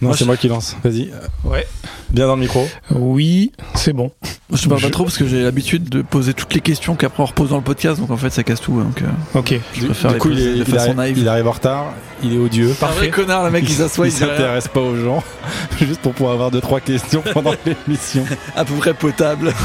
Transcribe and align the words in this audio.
Non, 0.00 0.12
c'est 0.12 0.20
je- 0.20 0.24
moi 0.24 0.36
qui 0.36 0.48
lance. 0.48 0.76
Vas-y. 0.84 1.10
Ouais. 1.44 1.66
Bien 2.10 2.26
dans 2.26 2.36
le 2.36 2.42
micro. 2.42 2.66
Oui, 2.90 3.52
c'est 3.74 3.92
bon. 3.92 4.10
Je 4.52 4.68
parle 4.68 4.80
pas 4.80 4.90
trop 4.90 5.04
parce 5.04 5.18
que 5.18 5.26
j'ai 5.26 5.42
l'habitude 5.42 5.88
de 5.88 6.00
poser 6.02 6.32
toutes 6.34 6.54
les 6.54 6.60
questions 6.60 6.94
qu'après 6.94 7.22
on 7.22 7.26
repose 7.26 7.50
dans 7.50 7.56
le 7.56 7.62
podcast, 7.62 8.00
donc 8.00 8.10
en 8.10 8.16
fait 8.16 8.30
ça 8.30 8.42
casse 8.44 8.60
tout. 8.60 8.80
Donc, 8.80 9.02
euh, 9.02 9.06
Ok. 9.38 9.54
je 9.74 9.84
préfère 9.86 10.10
du 10.10 10.14
les 10.14 10.20
coup, 10.20 10.30
il, 10.30 10.38
est- 10.40 10.54
de 10.64 10.64
il 10.70 10.98
arrive, 10.98 11.18
il 11.18 11.28
en 11.28 11.50
retard. 11.50 11.86
Il 12.22 12.32
est 12.34 12.38
odieux. 12.38 12.74
C'est 12.78 12.84
un 12.86 12.88
vrai 12.88 13.10
connard, 13.10 13.44
le 13.44 13.50
mec 13.50 13.64
qui 13.64 13.72
s'assoit, 13.72 14.06
il 14.06 14.10
il 14.10 14.16
s'intéresse 14.16 14.68
pas 14.68 14.80
aux 14.80 14.96
gens, 14.96 15.22
juste 15.78 16.00
pour 16.00 16.14
pouvoir 16.14 16.32
avoir 16.34 16.50
deux 16.50 16.60
trois 16.60 16.80
questions 16.80 17.22
pendant 17.34 17.52
l'émission. 17.66 18.24
à 18.56 18.64
peu 18.64 18.74
près 18.74 18.94
potable. 18.94 19.52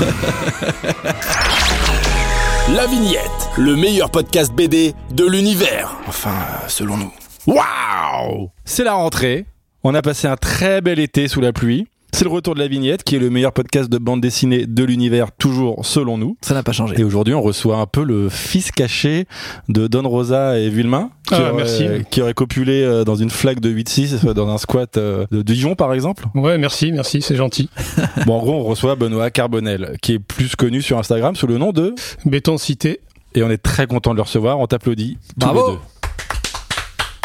La 2.76 2.88
Vignette, 2.88 3.50
le 3.58 3.76
meilleur 3.76 4.10
podcast 4.10 4.54
BD 4.54 4.94
de 5.12 5.26
l'univers. 5.26 5.96
Enfin, 6.08 6.32
euh, 6.32 6.66
selon 6.68 6.98
nous. 6.98 7.12
Waouh 7.46 8.50
C'est 8.66 8.84
la 8.86 8.94
rentrée. 8.94 9.46
On 9.84 9.94
a 9.96 10.02
passé 10.02 10.28
un 10.28 10.38
très 10.38 10.82
bel 10.82 11.00
été 11.00 11.28
sous 11.28 11.42
la 11.42 11.52
pluie. 11.52 11.88
C'est 12.14 12.24
le 12.26 12.30
retour 12.30 12.54
de 12.54 12.60
la 12.60 12.68
vignette, 12.68 13.04
qui 13.04 13.16
est 13.16 13.20
le 13.20 13.32
meilleur 13.32 13.52
podcast 13.54 13.90
de 13.90 13.98
bande 13.98 14.22
dessinée 14.22 14.68
de 14.68 14.84
l'univers, 14.84 15.32
toujours 15.32 15.84
selon 15.84 16.18
nous. 16.20 16.38
Ça 16.42 16.54
n'a 16.54 16.62
pas 16.62 16.72
changé. 16.72 16.96
Et 17.00 17.04
aujourd'hui, 17.04 17.34
on 17.34 17.42
reçoit 17.42 17.78
un 17.78 17.88
peu 17.88 18.04
le 18.04 18.30
fils 18.30 18.72
caché 18.72 19.26
de 19.68 19.88
Don 19.88 20.08
Rosa 20.08 20.60
et 20.60 20.70
Villemain, 20.70 21.10
qui, 21.28 21.34
Ah, 21.34 21.42
aurait, 21.42 21.54
merci. 21.54 21.86
qui 22.12 22.22
aurait 22.22 22.36
copulé 22.36 22.84
euh, 22.84 23.04
dans 23.04 23.16
une 23.16 23.32
flaque 23.32 23.60
de 23.62 23.72
8-6 23.72 24.28
euh, 24.28 24.34
dans 24.36 24.48
un 24.48 24.60
squat 24.60 24.96
euh, 24.98 25.26
de 25.32 25.42
Dijon, 25.42 25.74
par 25.76 25.92
exemple. 25.92 26.26
Ouais, 26.36 26.60
merci, 26.60 26.92
merci, 26.92 27.22
c'est 27.24 27.36
gentil. 27.36 27.70
Bon, 28.28 28.36
en 28.36 28.40
gros, 28.40 28.54
on 28.54 28.64
reçoit 28.64 28.96
Benoît 28.96 29.32
Carbonel, 29.32 29.98
qui 30.04 30.14
est 30.14 30.20
plus 30.20 30.56
connu 30.56 30.84
sur 30.84 31.00
Instagram 31.00 31.36
sous 31.36 31.48
le 31.48 31.58
nom 31.58 31.72
de... 31.72 31.96
Béton 32.26 32.58
cité. 32.60 33.02
Et 33.34 33.42
on 33.42 33.50
est 33.50 33.58
très 33.58 33.88
content 33.88 34.12
de 34.12 34.18
le 34.18 34.22
recevoir. 34.22 34.60
On 34.60 34.68
t'applaudit. 34.68 35.18
tous 35.40 35.48
Bravo. 35.48 35.68
les 35.68 35.74
deux. 35.74 35.80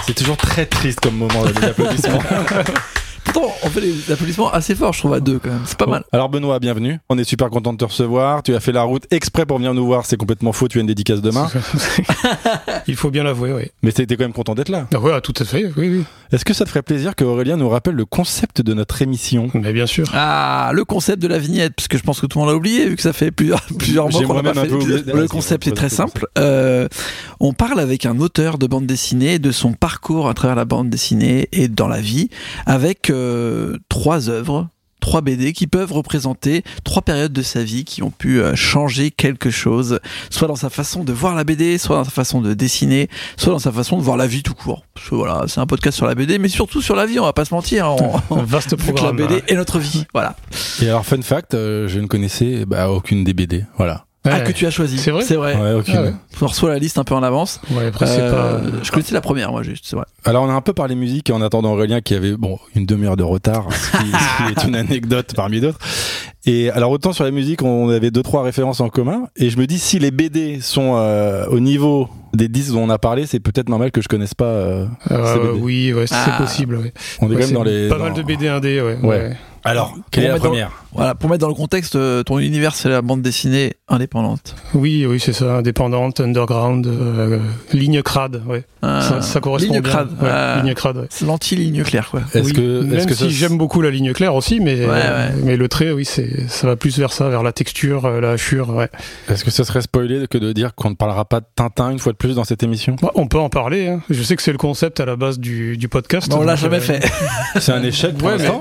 C'est 0.09 0.15
toujours 0.15 0.39
très 0.39 0.65
triste 0.65 1.01
comme 1.01 1.17
moment, 1.17 1.45
les 1.45 1.69
applaudissements. 1.69 2.23
Pourtant, 3.30 3.52
on 3.62 3.68
fait 3.68 3.82
des 3.82 4.10
applaudissements 4.10 4.50
assez 4.50 4.74
forts, 4.74 4.95
je 4.95 5.00
trouve, 5.00 5.12
à 5.12 5.20
deux 5.20 5.38
quand 5.38 5.50
même. 5.50 5.60
C'est 5.66 5.77
pas 5.77 5.84
mal. 5.84 6.02
Alors 6.12 6.30
Benoît, 6.30 6.59
bienvenue. 6.60 6.98
On 7.10 7.18
est 7.18 7.24
super 7.24 7.51
content 7.51 7.74
de 7.74 7.79
te 7.79 7.85
recevoir. 7.85 8.43
Tu 8.43 8.54
as 8.54 8.60
fait 8.60 8.73
la 8.73 8.85
route 8.85 9.04
exprès 9.10 9.45
pour 9.45 9.59
venir 9.59 9.74
nous 9.74 9.85
voir. 9.85 10.07
C'est 10.07 10.16
complètement 10.16 10.52
faux. 10.52 10.66
Tu 10.66 10.79
as 10.79 10.80
une 10.80 10.87
dédicace 10.87 11.20
demain. 11.20 11.46
Il 12.87 12.96
faut 12.96 13.10
bien 13.10 13.24
l'avouer, 13.24 13.52
oui. 13.52 13.65
Mais 13.82 13.93
t'étais 13.93 14.16
quand 14.16 14.24
même 14.24 14.32
content 14.32 14.54
d'être 14.54 14.70
là. 14.70 14.87
Ah 14.95 14.98
ouais, 14.98 15.20
tout 15.20 15.35
à 15.38 15.45
fait, 15.45 15.70
oui, 15.76 15.90
oui. 15.90 16.04
Est-ce 16.32 16.45
que 16.45 16.54
ça 16.54 16.65
te 16.65 16.70
ferait 16.70 16.82
plaisir 16.82 17.15
que 17.15 17.24
Aurélien 17.24 17.57
nous 17.57 17.68
rappelle 17.68 17.95
le 17.95 18.04
concept 18.07 18.62
de 18.62 18.73
notre 18.73 19.01
émission? 19.02 19.51
Mais 19.54 19.73
bien 19.73 19.87
sûr. 19.87 20.10
Ah, 20.15 20.70
le 20.73 20.85
concept 20.85 21.23
de 21.23 21.29
la 21.29 21.38
vignette, 21.38 21.74
parce 21.74 21.88
que 21.88 21.98
je 21.98 22.02
pense 22.02 22.20
que 22.20 22.26
tout 22.26 22.38
le 22.38 22.45
monde 22.45 22.52
l'a 22.52 22.57
oublié, 22.57 22.88
vu 22.88 22.96
que 22.96 23.02
ça 23.02 23.13
fait 23.13 23.30
plusieurs, 23.30 23.63
plusieurs 23.79 24.10
mois 24.10 24.23
qu'on 24.23 24.35
l'a 24.35 24.42
pas 24.42 24.54
fait. 24.54 24.68
Le 24.68 25.26
concept 25.26 25.66
est 25.66 25.73
très 25.73 25.90
simple. 25.90 26.26
Euh, 26.38 26.88
on 27.40 27.52
parle 27.52 27.80
avec 27.80 28.07
un 28.07 28.18
auteur 28.20 28.59
de 28.59 28.66
bande 28.66 28.87
dessinée, 28.87 29.38
de 29.38 29.51
son 29.52 29.73
parcours 29.73 30.29
à 30.29 30.35
travers 30.35 30.57
la 30.57 30.65
bande 30.65 30.90
dessinée 30.90 31.48
et 31.52 31.68
dans 31.68 31.88
la 31.88 32.01
vie, 32.01 32.30
avec 32.66 33.10
euh, 33.19 33.77
trois 33.88 34.30
œuvres. 34.30 34.69
Trois 35.01 35.21
BD 35.21 35.52
qui 35.52 35.69
peuvent 35.69 35.93
représenter 35.93 36.65
trois 36.83 37.02
périodes 37.02 37.33
de 37.33 37.43
sa 37.43 37.63
vie 37.63 37.85
qui 37.85 38.02
ont 38.02 38.10
pu 38.10 38.41
euh, 38.41 38.57
changer 38.57 39.13
quelque 39.13 39.49
chose, 39.49 40.01
soit 40.29 40.49
dans 40.49 40.57
sa 40.57 40.71
façon 40.71 41.05
de 41.05 41.13
voir 41.13 41.37
la 41.37 41.45
BD, 41.45 41.79
soit 41.79 41.97
dans 41.97 42.05
sa 42.05 42.10
façon 42.10 42.41
de 42.41 42.52
dessiner, 42.52 43.09
soit 43.37 43.52
dans 43.52 43.60
sa 43.60 43.71
façon 43.71 43.97
de 43.97 44.02
voir 44.02 44.16
la 44.16 44.27
vie 44.27 44.43
tout 44.43 44.55
court. 44.55 44.85
Parce 44.95 45.09
que 45.09 45.15
voilà, 45.15 45.45
c'est 45.47 45.60
un 45.60 45.66
podcast 45.66 45.97
sur 45.97 46.07
la 46.07 46.16
BD, 46.16 46.38
mais 46.38 46.49
surtout 46.49 46.83
sur 46.83 46.97
la 46.97 47.07
vie, 47.07 47.21
on 47.21 47.25
va 47.25 47.33
pas 47.33 47.45
se 47.45 47.55
mentir. 47.55 47.88
On, 47.88 48.16
Un 48.37 48.43
vaste 48.43 48.77
que 48.77 48.87
la 48.87 48.93
programme. 48.93 49.16
BD 49.16 49.43
est 49.47 49.55
notre 49.55 49.79
vie. 49.79 50.05
Voilà. 50.13 50.35
Et 50.82 50.88
alors 50.88 51.07
fun 51.07 51.23
fact, 51.23 51.55
euh, 51.55 51.87
je 51.87 52.01
ne 52.01 52.07
connaissais 52.07 52.66
bah, 52.66 52.91
aucune 52.91 53.23
des 53.23 53.35
BD. 53.35 53.65
Voilà. 53.77 54.07
Ouais. 54.29 54.34
Ah, 54.37 54.40
que 54.40 54.52
tu 54.52 54.66
as 54.66 54.71
choisi. 54.71 54.98
C'est 54.98 55.10
vrai 55.10 55.23
C'est 55.24 55.37
vrai. 55.37 55.54
Ouais, 55.57 55.73
aucune. 55.74 55.95
Ah 55.96 56.02
ouais. 56.02 56.12
On 56.40 56.46
reçoit 56.46 56.71
la 56.71 56.79
liste 56.79 56.98
un 56.98 57.04
peu 57.04 57.15
en 57.15 57.23
avance. 57.23 57.60
Ouais, 57.71 57.87
après, 57.87 58.07
c'est 58.07 58.21
Euh, 58.21 58.59
pas. 58.59 58.60
Je 58.82 58.90
connaissais 58.90 59.15
la 59.15 59.20
première, 59.20 59.51
moi, 59.51 59.62
juste, 59.62 59.85
c'est 59.87 59.96
vrai. 59.96 60.04
Alors 60.24 60.45
on 60.45 60.48
a 60.48 60.52
un 60.52 60.60
peu 60.60 60.73
parlé 60.73 60.95
musique 60.95 61.30
en 61.30 61.40
attendant 61.43 61.73
Aurélien 61.73 62.01
qui 62.01 62.15
avait 62.15 62.37
bon 62.37 62.59
une 62.74 62.87
demi-heure 62.87 63.16
de 63.16 63.23
retard, 63.24 63.66
ce 63.73 63.90
qui, 63.98 64.10
ce 64.10 64.37
qui 64.37 64.60
est 64.60 64.69
une 64.69 64.76
anecdote 64.88 65.32
parmi 65.34 65.60
d'autres. 65.60 65.78
Et 66.47 66.70
alors 66.70 66.91
autant 66.93 67.12
sur 67.12 67.25
la 67.25 67.31
musique 67.31 67.62
on 67.62 67.88
avait 67.91 68.10
deux 68.10 68.22
trois 68.22 68.43
références 68.43 68.81
en 68.81 68.88
commun 68.88 69.25
et 69.37 69.50
je 69.50 69.59
me 69.59 69.66
dis 69.66 69.78
si 69.78 69.98
les 69.98 70.10
BD 70.10 70.60
sont 70.60 70.92
euh, 70.97 71.44
au 71.50 71.60
niveau 71.60 72.08
des 72.32 72.48
10 72.48 72.72
dont 72.72 72.82
on 72.82 72.91
a 72.91 72.98
parlé, 72.98 73.26
c'est 73.26 73.41
peut-être 73.41 73.69
normal 73.69 73.91
que 73.91 74.00
je 74.03 74.08
connaisse 74.08 74.34
pas. 74.34 74.44
euh, 74.44 74.86
Euh, 75.10 75.34
ces 75.34 75.41
BD. 75.41 75.60
oui, 75.62 75.92
ouais, 75.94 76.06
c'est 76.06 76.14
Ah. 76.16 76.36
possible. 76.38 76.76
Ouais. 76.76 76.92
On 77.20 77.26
est 77.26 77.34
Ouais, 77.34 77.41
quand 77.41 77.47
même 77.47 77.54
dans 77.54 77.64
les 77.64 77.88
Pas 77.88 77.98
dans- 77.98 78.04
mal 78.04 78.12
de 78.14 78.22
BD 78.22 78.48
indé, 78.48 78.80
ouais. 78.80 78.98
Ouais. 79.03 79.36
Alors 79.64 79.94
quelle 80.10 80.24
est 80.24 80.26
Pour 80.28 80.30
la 80.30 80.32
mettre 80.34 80.42
dans- 80.44 80.48
première 80.50 80.70
Voilà, 80.92 81.14
pour 81.14 81.28
mettre 81.30 81.41
dans 81.42 81.48
le 81.48 81.54
contexte, 81.54 81.96
euh, 81.96 82.22
ton 82.22 82.38
univers, 82.38 82.74
c'est 82.74 82.88
la 82.88 83.02
bande 83.02 83.22
dessinée 83.22 83.74
indépendante. 83.88 84.54
Oui, 84.74 85.04
oui, 85.06 85.20
c'est 85.20 85.32
ça. 85.32 85.56
Indépendante, 85.56 86.20
underground, 86.20 86.86
euh, 86.86 87.38
ligne 87.72 88.02
crade, 88.02 88.42
ouais. 88.47 88.64
Euh, 88.84 89.00
ça, 89.00 89.20
ça 89.22 89.41
correspond 89.41 89.72
ligne 89.74 89.82
bien. 89.82 89.91
crade. 89.91 90.10
Ouais, 90.20 90.28
Euh, 90.30 90.62
ligne 90.62 90.74
crade, 90.74 90.97
ouais. 90.98 91.08
l'anti-ligne 91.26 91.82
claire, 91.82 92.08
quoi. 92.10 92.20
Est-ce 92.34 92.44
Oui, 92.47 92.52
que 92.52 92.80
même 92.82 93.08
si 93.08 93.30
j'aime 93.30 93.58
beaucoup 93.58 93.82
la 93.82 93.91
ligne 93.91 94.12
claire 94.12 94.34
aussi, 94.34 94.60
mais 94.60 94.76
Ouais, 94.86 94.86
euh, 94.91 95.28
ouais. 95.28 95.34
mais 95.44 95.56
le 95.56 95.68
trait, 95.68 95.91
oui, 95.92 96.04
c'est 96.04 96.48
ça 96.48 96.66
va 96.68 96.76
plus 96.76 96.97
vers 96.98 97.12
ça, 97.12 97.28
vers 97.28 97.42
la 97.42 97.52
texture, 97.52 98.04
euh, 98.06 98.20
la 98.20 98.30
hachure. 98.30 98.70
Ouais. 98.70 98.88
est-ce 99.28 99.44
que 99.44 99.50
ça 99.50 99.64
serait 99.64 99.82
spoilé 99.82 100.26
que 100.28 100.38
de 100.38 100.52
dire 100.52 100.74
qu'on 100.74 100.91
ne 100.91 100.94
parlera 100.94 101.24
pas 101.24 101.41
de 101.41 101.47
Tintin 101.56 101.91
une 101.91 101.98
fois 101.98 102.12
de 102.12 102.16
plus 102.16 102.34
dans 102.36 102.44
cette 102.44 102.62
émission? 102.62 102.97
Bah, 103.02 103.10
on 103.14 103.26
peut 103.26 103.38
en 103.38 103.48
parler. 103.50 103.88
hein. 103.88 104.00
Je 104.08 104.22
sais 104.22 104.36
que 104.36 104.42
c'est 104.42 104.52
le 104.52 104.58
concept 104.58 105.00
à 105.00 105.04
la 105.06 105.16
base 105.16 105.38
du, 105.38 105.76
du 105.76 105.88
podcast. 105.88 106.28
Mais 106.28 106.34
on 106.36 106.42
l'a 106.42 106.56
jamais 106.56 106.76
euh, 106.76 106.80
fait. 106.80 107.04
C'est 107.60 107.72
un 107.72 107.82
échec 107.82 108.16
pour 108.16 108.28
Ouais, 108.28 108.36
mais, 108.38 108.44
l'instant. 108.44 108.58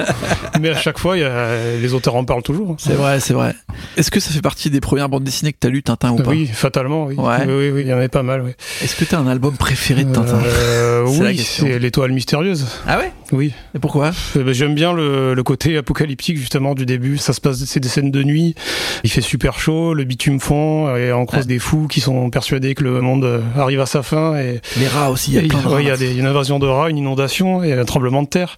mais 0.59 0.69
à 0.69 0.75
chaque 0.87 0.99
fois, 0.99 1.17
il 1.17 1.19
y 1.19 1.23
a, 1.25 1.75
les 1.81 1.93
auteurs 1.93 2.15
en 2.15 2.23
parlent 2.23 2.41
toujours. 2.43 2.75
C'est 2.79 2.93
vrai, 2.93 3.19
c'est 3.19 3.33
vrai. 3.33 3.53
Est-ce 3.97 4.09
que 4.09 4.21
ça 4.21 4.31
fait 4.31 4.41
partie 4.41 4.69
des 4.69 4.79
premières 4.79 5.09
bandes 5.09 5.23
dessinées 5.25 5.51
que 5.51 5.57
t'as 5.59 5.67
lues, 5.67 5.83
Tintin 5.83 6.11
ou 6.11 6.15
pas 6.15 6.29
Oui, 6.31 6.47
fatalement, 6.47 7.05
oui. 7.07 7.15
Ouais. 7.15 7.45
Oui, 7.45 7.53
oui, 7.53 7.69
oui, 7.71 7.81
il 7.81 7.87
y 7.87 7.93
en 7.93 7.97
avait 7.97 8.07
pas 8.07 8.23
mal. 8.23 8.41
Oui. 8.45 8.51
Est-ce 8.81 8.95
que 8.95 9.03
t'as 9.03 9.17
un 9.19 9.27
album 9.27 9.57
préféré 9.57 10.05
de 10.05 10.13
Tintin 10.13 10.39
Euh, 10.45 11.03
oui, 11.19 11.37
c'est 11.37 11.77
l'étoile 11.77 12.13
mystérieuse. 12.13 12.67
Ah 12.87 12.99
ouais? 12.99 13.11
Oui. 13.33 13.51
Et 13.75 13.79
pourquoi? 13.79 14.11
Euh, 14.37 14.43
bah, 14.45 14.53
J'aime 14.53 14.75
bien 14.75 14.93
le, 14.93 15.33
le 15.33 15.43
côté 15.43 15.75
apocalyptique 15.75 16.37
justement 16.37 16.73
du 16.73 16.85
début. 16.85 17.17
Ça 17.17 17.33
se 17.33 17.41
passe, 17.41 17.61
c'est 17.65 17.81
des 17.81 17.89
scènes 17.89 18.11
de 18.11 18.23
nuit. 18.23 18.55
Il 19.03 19.09
fait 19.11 19.19
super 19.21 19.59
chaud, 19.59 19.93
le 19.93 20.05
bitume 20.05 20.39
fond 20.39 20.95
et 20.95 21.11
on 21.11 21.25
croise 21.25 21.41
Ouais. 21.43 21.47
des 21.47 21.59
fous 21.59 21.87
qui 21.87 21.99
sont 21.99 22.29
persuadés 22.29 22.73
que 22.75 22.83
le 22.85 23.01
monde 23.01 23.25
euh, 23.25 23.41
arrive 23.57 23.81
à 23.81 23.85
sa 23.85 24.01
fin 24.03 24.37
et 24.37 24.61
Les 24.77 24.87
rats 24.87 25.11
aussi, 25.11 25.31
il 25.31 25.33
y 25.35 25.37
a 25.39 25.41
Et 25.41 25.47
plein 25.47 25.59
de 25.61 25.67
ouais, 25.67 25.73
rats. 25.73 25.81
il 25.81 25.87
y 25.87 25.91
a 25.91 25.97
des- 25.97 26.15
une 26.17 26.25
invasion 26.25 26.57
de 26.59 26.65
rats, 26.67 26.89
une 26.89 26.97
inondation 26.97 27.61
et 27.63 27.73
un 27.73 27.83
tremblement 27.85 28.23
de 28.23 28.27
terre. 28.29 28.55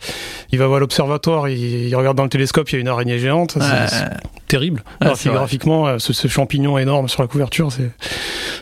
Il 0.51 0.59
va 0.59 0.67
voir 0.67 0.79
l'observatoire, 0.79 1.49
il, 1.49 1.87
il 1.87 1.95
regarde 1.95 2.18
dans 2.19 2.23
le 2.25 2.29
télescope, 2.29 2.69
il 2.71 2.75
y 2.75 2.77
a 2.77 2.81
une 2.81 2.87
araignée 2.89 3.17
géante. 3.17 3.53
C'est- 3.53 3.59
Ouais. 3.59 3.87
C'est 3.87 4.09
terrible. 4.47 4.81
Ouais, 4.99 5.05
Alors 5.07 5.17
c'est 5.17 5.29
graphiquement, 5.29 5.87
euh, 5.87 5.99
ce, 5.99 6.11
ce 6.11 6.27
champignon 6.27 6.77
énorme 6.77 7.07
sur 7.07 7.21
la 7.21 7.27
couverture, 7.29 7.71
c'est 7.71 7.91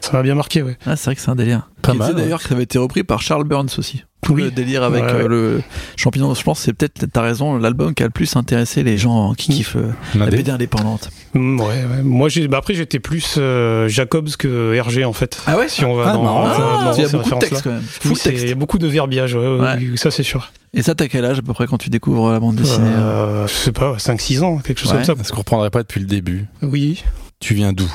ça 0.01 0.11
m'a 0.13 0.21
bien 0.21 0.35
marqué. 0.35 0.61
Ouais. 0.61 0.77
Ah, 0.85 0.95
c'est 0.95 1.05
vrai 1.05 1.15
que 1.15 1.21
c'est 1.21 1.29
un 1.31 1.35
délire. 1.35 1.69
Pas 1.81 1.93
Qui 1.93 1.97
mal, 1.97 2.09
disait 2.11 2.21
d'ailleurs 2.21 2.41
que 2.41 2.47
ça 2.49 2.53
avait 2.53 2.63
été 2.65 2.77
repris 2.77 3.03
par 3.03 3.21
Charles 3.21 3.45
Burns 3.45 3.69
aussi. 3.79 4.03
Tout 4.23 4.33
Oui. 4.33 4.43
le 4.43 4.51
délire 4.51 4.83
avec 4.83 5.03
Ouais, 5.03 5.11
euh, 5.13 5.21
ouais. 5.23 5.27
le 5.29 5.61
champignon. 5.95 6.33
Je 6.33 6.41
pense 6.43 6.57
que 6.59 6.65
c'est 6.65 6.73
peut-être, 6.73 7.05
t'as 7.13 7.21
raison, 7.21 7.57
l'album 7.57 7.93
qui 7.93 8.01
a 8.03 8.07
le 8.07 8.11
plus 8.11 8.35
intéressé 8.35 8.81
les 8.83 8.97
gens 8.97 9.33
qui 9.35 9.51
Mm. 9.51 9.55
kiffent 9.55 9.75
euh, 9.77 9.91
la 10.15 10.25
BD 10.25 10.49
indépendante. 10.51 11.09
Mm, 11.33 11.59
ouais, 11.61 11.65
ouais. 11.67 12.03
Moi, 12.03 12.27
j'ai, 12.27 12.47
bah 12.47 12.57
après, 12.57 12.73
j'étais 12.73 12.99
plus 12.99 13.35
euh, 13.37 13.87
Jacobs 13.87 14.29
que 14.37 14.73
Hergé 14.73 15.05
en 15.05 15.13
fait. 15.13 15.41
Ah 15.45 15.55
ouais? 15.57 15.69
Si 15.69 15.85
on 15.85 15.93
va 15.95 16.09
Ah, 16.09 16.13
dans, 16.13 16.23
marrant. 16.23 16.43
Ah, 16.47 16.83
dans 16.85 16.93
il 16.93 17.03
y 17.03 17.05
a 17.05 17.09
beaucoup 17.09 17.29
de 17.29 17.35
texte 17.35 17.55
références-là. 17.57 17.61
quand 17.63 17.69
même. 17.69 17.79
Oui, 17.81 17.87
Full 18.09 18.15
c'est- 18.17 18.29
texte. 18.31 18.43
il 18.45 18.49
y 18.49 18.51
a 18.51 18.55
beaucoup 18.55 18.79
de 18.79 18.87
verbiage, 18.87 19.35
ouais, 19.35 19.39
ouais, 19.47 19.59
Ouais. 19.59 19.75
oui, 19.77 19.97
ça 19.97 20.09
c'est 20.11 20.23
sûr. 20.23 20.51
Et 20.73 20.81
ça, 20.81 20.95
t'as 20.95 21.07
quel 21.07 21.23
âge 21.23 21.39
à 21.39 21.41
peu 21.43 21.53
près 21.53 21.67
quand 21.67 21.77
tu 21.77 21.89
découvres 21.89 22.31
la 22.31 22.39
bande 22.39 22.55
dessinée 22.55 22.85
euh 22.97 23.47
je 23.47 23.53
sais 23.53 23.71
pas, 23.71 23.97
5-6 23.99 24.41
ans, 24.41 24.57
quelque 24.57 24.79
chose 24.79 24.89
Ouais. 24.91 24.95
comme 24.97 25.05
ça. 25.05 25.13
Est-ce 25.21 25.31
qu'on 25.31 25.37
reprendrait 25.39 25.69
pas 25.69 25.83
depuis 25.83 25.99
le 26.01 26.07
début 26.07 26.45
Oui. 26.63 27.03
Tu 27.39 27.53
viens 27.53 27.71
d'où? 27.71 27.89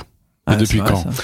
Ah, 0.47 0.55
depuis 0.57 0.79
vrai, 0.79 0.91
quand? 0.93 1.03
ça. 1.03 1.23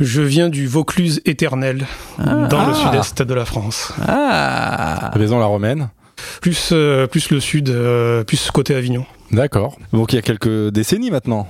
Je 0.00 0.22
viens 0.22 0.48
du 0.48 0.66
Vaucluse 0.66 1.20
éternel, 1.26 1.86
Ah. 2.18 2.46
dans 2.48 2.66
le 2.66 2.72
Ah. 2.72 2.90
sud-est 2.90 3.22
de 3.22 3.34
la 3.34 3.44
France. 3.44 3.92
Ah 4.08 5.10
Raison 5.14 5.38
la 5.38 5.44
romaine. 5.46 5.90
Plus, 6.40 6.70
euh, 6.72 7.06
plus 7.06 7.30
le 7.30 7.40
sud, 7.40 7.68
euh, 7.68 8.24
plus 8.24 8.50
côté 8.50 8.74
Avignon. 8.74 9.04
D'accord. 9.30 9.76
Donc 9.92 10.12
il 10.12 10.16
y 10.16 10.18
a 10.18 10.22
quelques 10.22 10.68
décennies 10.70 11.10
maintenant. 11.10 11.46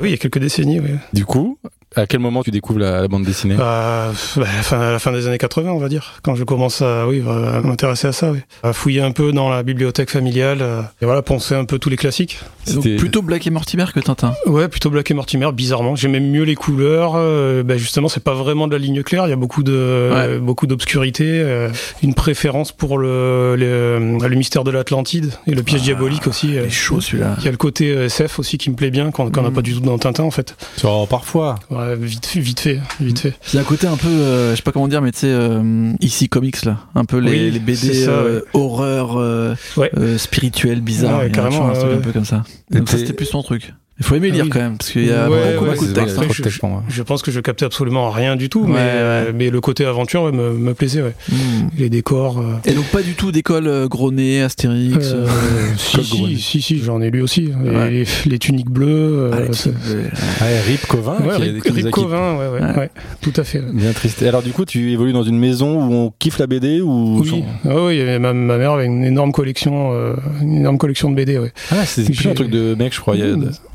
Oui, 0.00 0.08
il 0.08 0.10
y 0.12 0.14
a 0.14 0.18
quelques 0.18 0.38
décennies, 0.38 0.80
oui. 0.80 0.90
Du 1.12 1.24
coup, 1.24 1.58
à 1.96 2.06
quel 2.06 2.20
moment 2.20 2.42
tu 2.42 2.50
découvres 2.50 2.78
la, 2.80 3.00
la 3.02 3.08
bande 3.08 3.24
dessinée? 3.24 3.54
Bah, 3.56 4.12
bah, 4.36 4.44
fin- 4.46 4.80
à 4.80 4.90
la 4.92 4.98
fin 4.98 5.12
des 5.12 5.26
années 5.26 5.38
80, 5.38 5.70
on 5.70 5.78
va 5.78 5.88
dire, 5.88 6.14
quand 6.22 6.34
je 6.34 6.44
commence 6.44 6.82
à, 6.82 7.06
oui, 7.06 7.22
à 7.26 7.60
m'intéresser 7.60 8.08
à 8.08 8.12
ça, 8.12 8.32
oui. 8.32 8.38
À 8.62 8.72
fouiller 8.72 9.00
un 9.02 9.12
peu 9.12 9.32
dans 9.32 9.48
la 9.48 9.62
bibliothèque 9.62 10.10
familiale, 10.10 10.58
euh, 10.60 10.82
et 11.00 11.04
voilà, 11.04 11.22
penser 11.22 11.54
un 11.54 11.64
peu 11.64 11.78
tous 11.78 11.90
les 11.90 11.96
classiques. 11.96 12.38
Donc 12.72 12.84
plutôt 12.96 13.22
Black 13.22 13.46
et 13.46 13.50
Mortimer 13.50 13.84
que 13.94 14.00
Tintin. 14.00 14.34
Ouais, 14.46 14.68
plutôt 14.68 14.90
Black 14.90 15.10
et 15.10 15.14
Mortimer, 15.14 15.50
bizarrement. 15.52 15.96
J'aimais 15.96 16.20
mieux 16.20 16.42
les 16.44 16.54
couleurs. 16.54 17.12
euh, 17.16 17.62
bah, 17.62 17.76
justement, 17.76 18.08
c'est 18.08 18.22
pas 18.24 18.34
vraiment 18.34 18.66
de 18.66 18.72
la 18.72 18.78
ligne 18.78 19.02
claire. 19.02 19.26
Il 19.26 19.30
y 19.30 19.32
a 19.32 19.36
beaucoup 19.36 19.62
de, 19.62 20.10
Ouais. 20.12 20.38
beaucoup 20.38 20.66
d'obscurité. 20.66 21.24
euh, 21.26 21.68
une 22.02 22.14
préférence 22.14 22.72
pour 22.72 22.98
le, 22.98 23.56
le, 23.56 24.18
le 24.26 24.36
mystère 24.36 24.64
de 24.64 24.70
l'Atlantide 24.70 25.32
et 25.46 25.54
le 25.54 25.62
piège 25.62 25.80
Ah, 25.82 25.86
diabolique 25.86 26.26
aussi. 26.26 26.48
Il 26.50 26.58
euh. 26.58 26.66
est 26.66 26.70
chaud 26.70 27.00
celui-là. 27.00 27.36
Il 27.38 27.44
y 27.44 27.48
a 27.48 27.50
le 27.50 27.56
côté 27.56 27.90
euh, 27.92 28.06
SF 28.06 28.38
aussi 28.38 28.58
qui 28.58 28.70
me 28.70 28.74
plaît 28.76 28.90
bien, 28.90 29.10
qu'on 29.10 29.30
qu'on 29.30 29.42
n'a 29.42 29.50
Mm. 29.50 29.54
pas 29.54 29.62
du 29.62 29.74
tout 29.74 29.80
dans 29.80 29.98
Tintin 29.98 30.24
en 30.24 30.30
fait. 30.30 30.56
Oh, 30.84 31.06
Parfois. 31.08 31.56
Ouais, 31.70 31.83
vite, 31.94 32.26
fait, 32.26 32.40
vite 32.40 32.60
fait, 32.60 32.80
vite 33.00 33.18
fait. 33.18 33.34
Il 33.52 33.56
y 33.56 33.58
a 33.58 33.62
un 33.62 33.64
côté 33.64 33.86
un 33.86 33.96
peu, 33.96 34.08
euh, 34.08 34.50
je 34.52 34.56
sais 34.56 34.62
pas 34.62 34.72
comment 34.72 34.88
dire, 34.88 35.02
mais 35.02 35.12
tu 35.12 35.20
sais, 35.20 35.26
euh, 35.30 35.92
ici 36.00 36.28
comics 36.28 36.64
là, 36.64 36.78
un 36.94 37.04
peu 37.04 37.18
les, 37.18 37.30
Oui, 37.30 37.50
les 37.50 37.58
BD 37.58 37.92
ça, 37.94 38.10
euh, 38.10 38.40
horreur, 38.54 39.18
euh, 39.18 39.54
Ouais. 39.76 39.90
euh, 39.96 40.18
spirituel, 40.18 40.80
bizarre, 40.80 41.20
Ouais, 41.20 41.30
carrément, 41.30 41.68
un 41.68 41.72
truc 41.72 41.92
un 41.92 42.00
peu 42.00 42.12
comme 42.12 42.24
ça. 42.24 42.44
Et 42.72 42.78
Donc 42.78 42.88
ça 42.88 42.94
t'es- 42.94 43.00
c'était 43.00 43.12
plus 43.12 43.30
ton 43.30 43.42
truc. 43.42 43.74
Il 44.00 44.04
faut 44.04 44.16
aimer 44.16 44.30
Ah 44.32 44.34
lire 44.34 44.44
oui. 44.46 44.50
quand 44.50 44.58
même, 44.58 44.76
parce 44.76 44.90
qu'il 44.90 45.06
y 45.06 45.12
a 45.12 45.30
Ouais, 45.30 45.52
beaucoup, 45.54 45.64
ouais, 45.66 45.70
beaucoup 45.74 45.86
de 45.86 45.92
textes. 45.92 46.18
hein. 46.18 46.66
moi. 46.68 46.82
Je 46.88 47.02
pense 47.04 47.22
que 47.22 47.30
je 47.30 47.38
captais 47.38 47.64
absolument 47.64 48.10
rien 48.10 48.34
du 48.34 48.48
tout, 48.48 48.62
Ouais, 48.62 48.70
mais, 48.72 48.74
ouais. 48.74 49.32
mais 49.32 49.50
le 49.50 49.60
côté 49.60 49.84
aventure 49.86 50.24
ouais, 50.24 50.32
me, 50.32 50.52
me 50.52 50.74
plaisait. 50.74 51.00
Ouais. 51.02 51.14
Mm. 51.30 51.34
Les 51.78 51.88
décors. 51.90 52.40
euh, 52.40 52.54
Et 52.64 52.72
donc 52.72 52.86
pas 52.86 53.02
du 53.02 53.14
tout 53.14 53.30
d'école 53.30 53.68
euh, 53.68 53.86
Gronet, 53.86 54.42
Astérix. 54.42 54.96
euh, 55.12 55.26
euh, 55.26 55.28
si, 55.76 56.02
si, 56.04 56.38
si, 56.40 56.60
si, 56.62 56.78
j'en 56.82 57.00
ai 57.00 57.10
lu 57.12 57.22
aussi. 57.22 57.52
Les, 57.62 57.70
Ouais. 57.70 57.90
les, 57.90 58.04
les 58.26 58.38
tuniques 58.40 58.68
bleues. 58.70 59.30
ah, 59.32 59.36
euh, 59.36 59.40
les 59.42 59.70
de- 59.70 60.00
Ouais, 60.44 60.60
Rip 60.66 60.86
Covin, 60.88 61.16
Rip, 61.38 61.62
Rip 61.64 61.90
Covin, 61.90 62.36
ouais, 62.36 62.48
ouais, 62.48 62.60
Ouais. 62.66 62.76
ouais, 62.76 62.90
tout 63.20 63.32
à 63.36 63.44
fait. 63.44 63.62
Bien 63.72 63.92
triste. 63.92 64.22
Et 64.22 64.28
alors 64.28 64.42
du 64.42 64.50
coup, 64.50 64.64
tu 64.64 64.90
évolues 64.90 65.12
dans 65.12 65.22
une 65.22 65.38
maison 65.38 65.76
où 65.88 65.92
on 65.94 66.12
kiffe 66.18 66.38
la 66.38 66.48
BD 66.48 66.80
ou 66.80 67.20
Oui, 67.20 67.44
Ah 67.64 67.68
avait 67.86 68.18
ma, 68.18 68.32
ma 68.32 68.58
mère 68.58 68.72
avait 68.72 68.86
une 68.86 69.04
énorme 69.04 69.30
collection, 69.30 69.92
euh, 69.92 70.14
une 70.42 70.56
énorme 70.56 70.78
collection 70.78 71.10
de 71.10 71.14
BD. 71.14 71.38
Ouais. 71.38 71.52
Ah, 71.70 71.84
c'est 71.86 72.02
plus 72.12 72.26
un 72.28 72.34
truc 72.34 72.50
de 72.50 72.74
mec, 72.74 72.92
je 72.92 73.00
crois. 73.00 73.14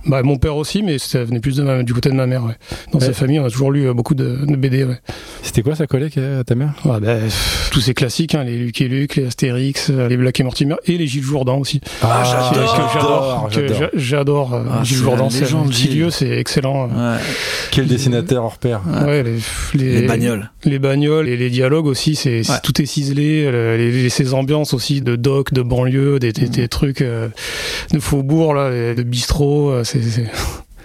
Bah, 0.09 0.21
mon 0.23 0.37
père 0.37 0.57
aussi, 0.57 0.83
mais 0.83 0.97
ça 0.97 1.23
venait 1.23 1.39
plus 1.39 1.55
de 1.55 1.63
ma- 1.63 1.83
du 1.83 1.93
côté 1.93 2.09
de 2.09 2.15
ma 2.15 2.25
mère. 2.25 2.43
Ouais. 2.43 2.55
Dans 2.91 2.99
Ouais. 2.99 3.05
sa 3.05 3.13
famille, 3.13 3.39
on 3.39 3.45
a 3.45 3.49
toujours 3.49 3.71
lu 3.71 3.87
euh, 3.87 3.93
beaucoup 3.93 4.15
de, 4.15 4.39
de 4.45 4.55
BD. 4.55 4.83
Ouais. 4.83 4.99
C'était 5.43 5.61
quoi 5.61 5.75
sa 5.75 5.87
collègue 5.87 6.19
à 6.19 6.43
ta 6.43 6.55
mère? 6.55 6.73
Ouais, 6.83 6.99
bah, 6.99 7.15
pff, 7.15 7.69
tous 7.71 7.79
ces 7.81 7.93
classiques, 7.93 8.35
hein, 8.35 8.43
les 8.43 8.57
Lucky 8.57 8.87
Luke, 8.87 9.15
les 9.15 9.27
Astérix, 9.27 9.89
euh, 9.89 10.07
les 10.09 10.17
Black 10.17 10.39
et 10.39 10.43
Mortimer 10.43 10.75
et 10.85 10.97
les 10.97 11.07
Gilles 11.07 11.23
Jourdan 11.23 11.57
aussi. 11.59 11.79
Ah, 12.01 12.23
Que- 12.51 12.59
j'adore. 12.59 13.89
j'adore. 13.95 14.53
euh, 14.53 14.63
Ah, 14.69 14.83
Gilles 14.83 14.97
Jourdan. 14.97 15.29
C'est 15.29 15.45
Gilles. 15.71 15.99
lieu, 15.99 16.09
c'est 16.09 16.29
excellent. 16.37 16.87
Ouais. 16.87 17.17
Quel 17.71 17.87
dessinateur 17.87 18.43
hors 18.43 18.57
pair 18.57 18.81
Ouais, 19.05 19.23
les, 19.23 19.35
les, 19.75 20.01
Les 20.01 20.07
bagnoles. 20.07 20.49
les 20.65 20.79
bagnoles 20.79 21.27
et 21.29 21.37
les 21.37 21.49
dialogues 21.49 21.85
aussi, 21.85 22.15
c'est 22.15 22.41
tout 22.63 22.81
est 22.81 22.85
ciselé. 22.85 23.49
le- 23.51 23.77
les, 23.77 23.91
les- 23.91 24.09
ces 24.09 24.33
ambiances 24.33 24.73
aussi 24.73 25.01
de 25.01 25.15
doc, 25.15 25.53
de 25.53 25.61
banlieue, 25.61 26.19
des, 26.19 26.31
des, 26.33 26.47
des 26.49 26.67
trucs 26.67 27.01
euh, 27.01 27.27
de 27.93 27.99
faubourg 27.99 28.53
là, 28.53 28.69
de 28.95 29.03
bistrot. 29.03 29.69
euh, 29.69 29.83
C'est 29.83 29.98
c'est- 30.01 30.31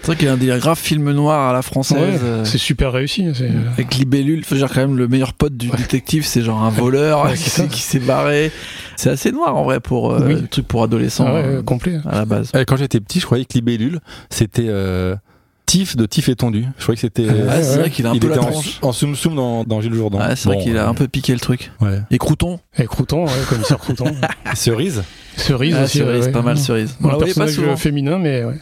C'est 0.01 0.09
vrai 0.09 0.17
qu'il 0.17 0.27
y 0.27 0.29
a 0.29 0.35
un 0.35 0.37
délire 0.37 0.59
grave 0.59 0.79
film 0.79 1.11
noir 1.13 1.49
à 1.49 1.53
la 1.55 1.63
française. 1.63 1.97
ouais, 1.97 2.19
euh, 2.23 2.45
c'est 2.45 2.59
super 2.59 2.93
réussi. 2.93 3.27
c'est- 3.35 3.51
Avec 3.73 3.95
Libellule, 3.95 4.45
faut 4.45 4.55
dire 4.55 4.69
quand 4.69 4.81
même 4.83 4.99
le 4.99 5.09
meilleur 5.09 5.33
pote 5.33 5.57
du 5.57 5.69
détective, 5.71 6.27
c'est 6.27 6.43
genre 6.43 6.63
un 6.63 6.69
voleur 6.69 7.25
Ouais, 7.25 7.35
qui 7.71 7.81
s'est 7.81 8.01
barré. 8.01 8.53
C'est 8.97 9.09
assez 9.09 9.33
noir 9.33 9.57
en 9.57 9.65
vrai 9.65 9.81
pour 9.81 10.13
euh, 10.13 10.21
Oui. 10.27 10.35
le 10.35 10.47
truc 10.47 10.69
pour 10.69 10.83
adolescents 10.83 11.25
Ah 11.27 11.35
ouais, 11.35 11.43
euh, 11.45 11.63
complet. 11.63 12.01
à 12.07 12.17
la 12.17 12.25
base. 12.27 12.51
Euh, 12.55 12.65
Quand 12.67 12.77
j'étais 12.77 13.01
petit, 13.01 13.19
je 13.19 13.25
croyais 13.25 13.47
que 13.47 13.55
Libellule, 13.55 14.01
c'était 14.29 14.67
euh, 14.69 15.17
Tiff 15.65 15.97
de 15.97 16.05
Tiff 16.05 16.29
étendu. 16.29 16.67
Je 16.77 16.83
croyais 16.83 16.97
que 16.97 17.01
c'était. 17.01 17.27
Ah, 17.49 17.63
c'est 17.63 17.79
vrai 17.79 17.89
qu'il 17.91 18.07
a 18.07 18.11
un 18.11 18.15
il 18.15 18.21
peu 18.21 18.27
était 18.27 18.37
la 18.37 18.43
en, 18.83 18.93
soum 18.93 19.17
soum 19.17 19.35
dans, 19.35 19.65
dans 19.65 19.81
Gilles 19.81 19.95
Jourdan. 19.95 20.19
Ouais, 20.19 20.37
c'est 20.37 20.51
vrai 20.51 20.59
qu'il 20.63 20.77
a 20.77 20.85
euh, 20.85 20.89
un 20.91 20.95
peu 20.95 21.09
piqué 21.09 21.33
le 21.33 21.41
truc. 21.41 21.73
Ouais. 21.81 22.01
Et 22.11 22.19
Crouton, 22.19 22.61
Et 22.79 22.85
Crouton, 22.85 23.25
ouais, 23.25 23.33
commissaire 23.49 23.79
Crouton. 23.79 24.15
Cerise 24.55 25.03
Cerise 25.37 25.75
ah, 25.79 25.85
aussi. 25.85 25.99
cerise, 25.99 26.21
ouais, 26.21 26.27
ouais. 26.27 26.33
pas 26.33 26.43
mal 26.43 26.59
cerise. 26.59 26.97
On 27.03 27.07
Un 27.07 27.09
la 27.13 27.15
voyait 27.17 27.35
pas 27.35 27.41
personnage 27.41 27.55
souvent. 27.55 27.77
féminin, 27.77 28.19
mais 28.19 28.45
ouais. 28.45 28.55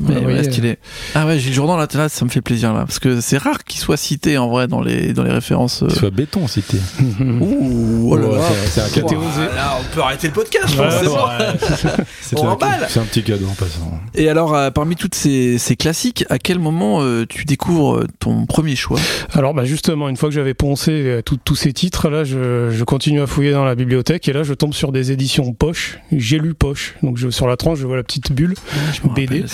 Mais 0.00 0.16
Ouais, 0.16 0.24
ouais, 0.26 0.34
ouais. 0.34 0.44
stylé. 0.44 0.78
Ah 1.14 1.26
ouais, 1.26 1.38
Gilles 1.38 1.52
Jourdan 1.54 1.76
là, 1.76 1.86
là, 1.94 2.08
ça 2.08 2.24
me 2.24 2.30
fait 2.30 2.40
plaisir 2.40 2.72
là, 2.72 2.80
parce 2.80 2.98
que 2.98 3.20
c'est 3.20 3.38
rare 3.38 3.64
qu'il 3.64 3.80
soit 3.80 3.96
cité 3.96 4.38
en 4.38 4.48
vrai 4.48 4.66
dans 4.68 4.80
les 4.80 5.12
dans 5.12 5.22
les 5.22 5.32
références. 5.32 5.82
euh. 5.82 5.86
Qu'il 5.88 5.98
soit 5.98 6.10
béton 6.10 6.46
cité. 6.48 6.78
Ouh, 7.40 8.08
oh 8.12 8.16
là 8.16 8.28
là. 8.28 8.42
c'est- 8.70 8.80
un. 8.80 9.54
Là, 9.54 9.78
on 9.80 9.94
peut 9.94 10.00
arrêter 10.00 10.28
le 10.28 10.32
podcast, 10.32 10.66
je 10.68 10.80
Ouais, 10.80 10.88
pense, 10.88 10.94
c'est 11.00 11.06
ouais, 11.06 11.96
bon. 11.96 12.04
C'est 12.20 12.38
On 12.38 12.58
c'est 12.88 13.00
un 13.00 13.04
petit 13.04 13.22
cadeau 13.22 13.46
en 13.46 13.54
passant. 13.54 14.00
Et 14.14 14.28
alors, 14.28 14.54
euh, 14.54 14.70
parmi 14.70 14.96
toutes 14.96 15.14
ces, 15.14 15.58
ces 15.58 15.76
classiques, 15.76 16.24
à 16.30 16.38
quel 16.38 16.58
moment 16.58 17.02
euh, 17.02 17.26
tu 17.28 17.44
découvres 17.44 17.96
euh, 17.98 18.06
ton 18.18 18.46
premier 18.46 18.76
choix? 18.76 18.98
Alors 19.32 19.54
bah 19.54 19.64
justement, 19.64 20.08
une 20.08 20.16
fois 20.16 20.28
que 20.30 20.34
j'avais 20.34 20.54
poncé 20.54 20.90
euh, 20.92 21.22
tous 21.22 21.54
ces 21.54 21.72
titres, 21.72 22.08
là, 22.08 22.24
je, 22.24 22.70
je 22.70 22.84
continue 22.84 23.20
à 23.20 23.26
fouiller 23.26 23.52
dans 23.52 23.64
la 23.64 23.74
bibliothèque 23.74 24.28
et 24.28 24.32
là, 24.32 24.42
je 24.42 24.54
tombe 24.54 24.72
sur 24.72 24.90
des 24.92 25.12
éditions 25.12 25.52
poche. 25.52 25.98
J'ai 26.16 26.38
lu 26.38 26.54
poche, 26.54 26.94
donc 27.02 27.16
je, 27.18 27.28
sur 27.30 27.46
la 27.46 27.56
tranche, 27.56 27.78
je 27.78 27.86
vois 27.86 27.96
la 27.96 28.02
petite 28.02 28.32
bulle. 28.32 28.54
Je 28.92 29.08
me 29.08 29.14
BD. 29.14 29.44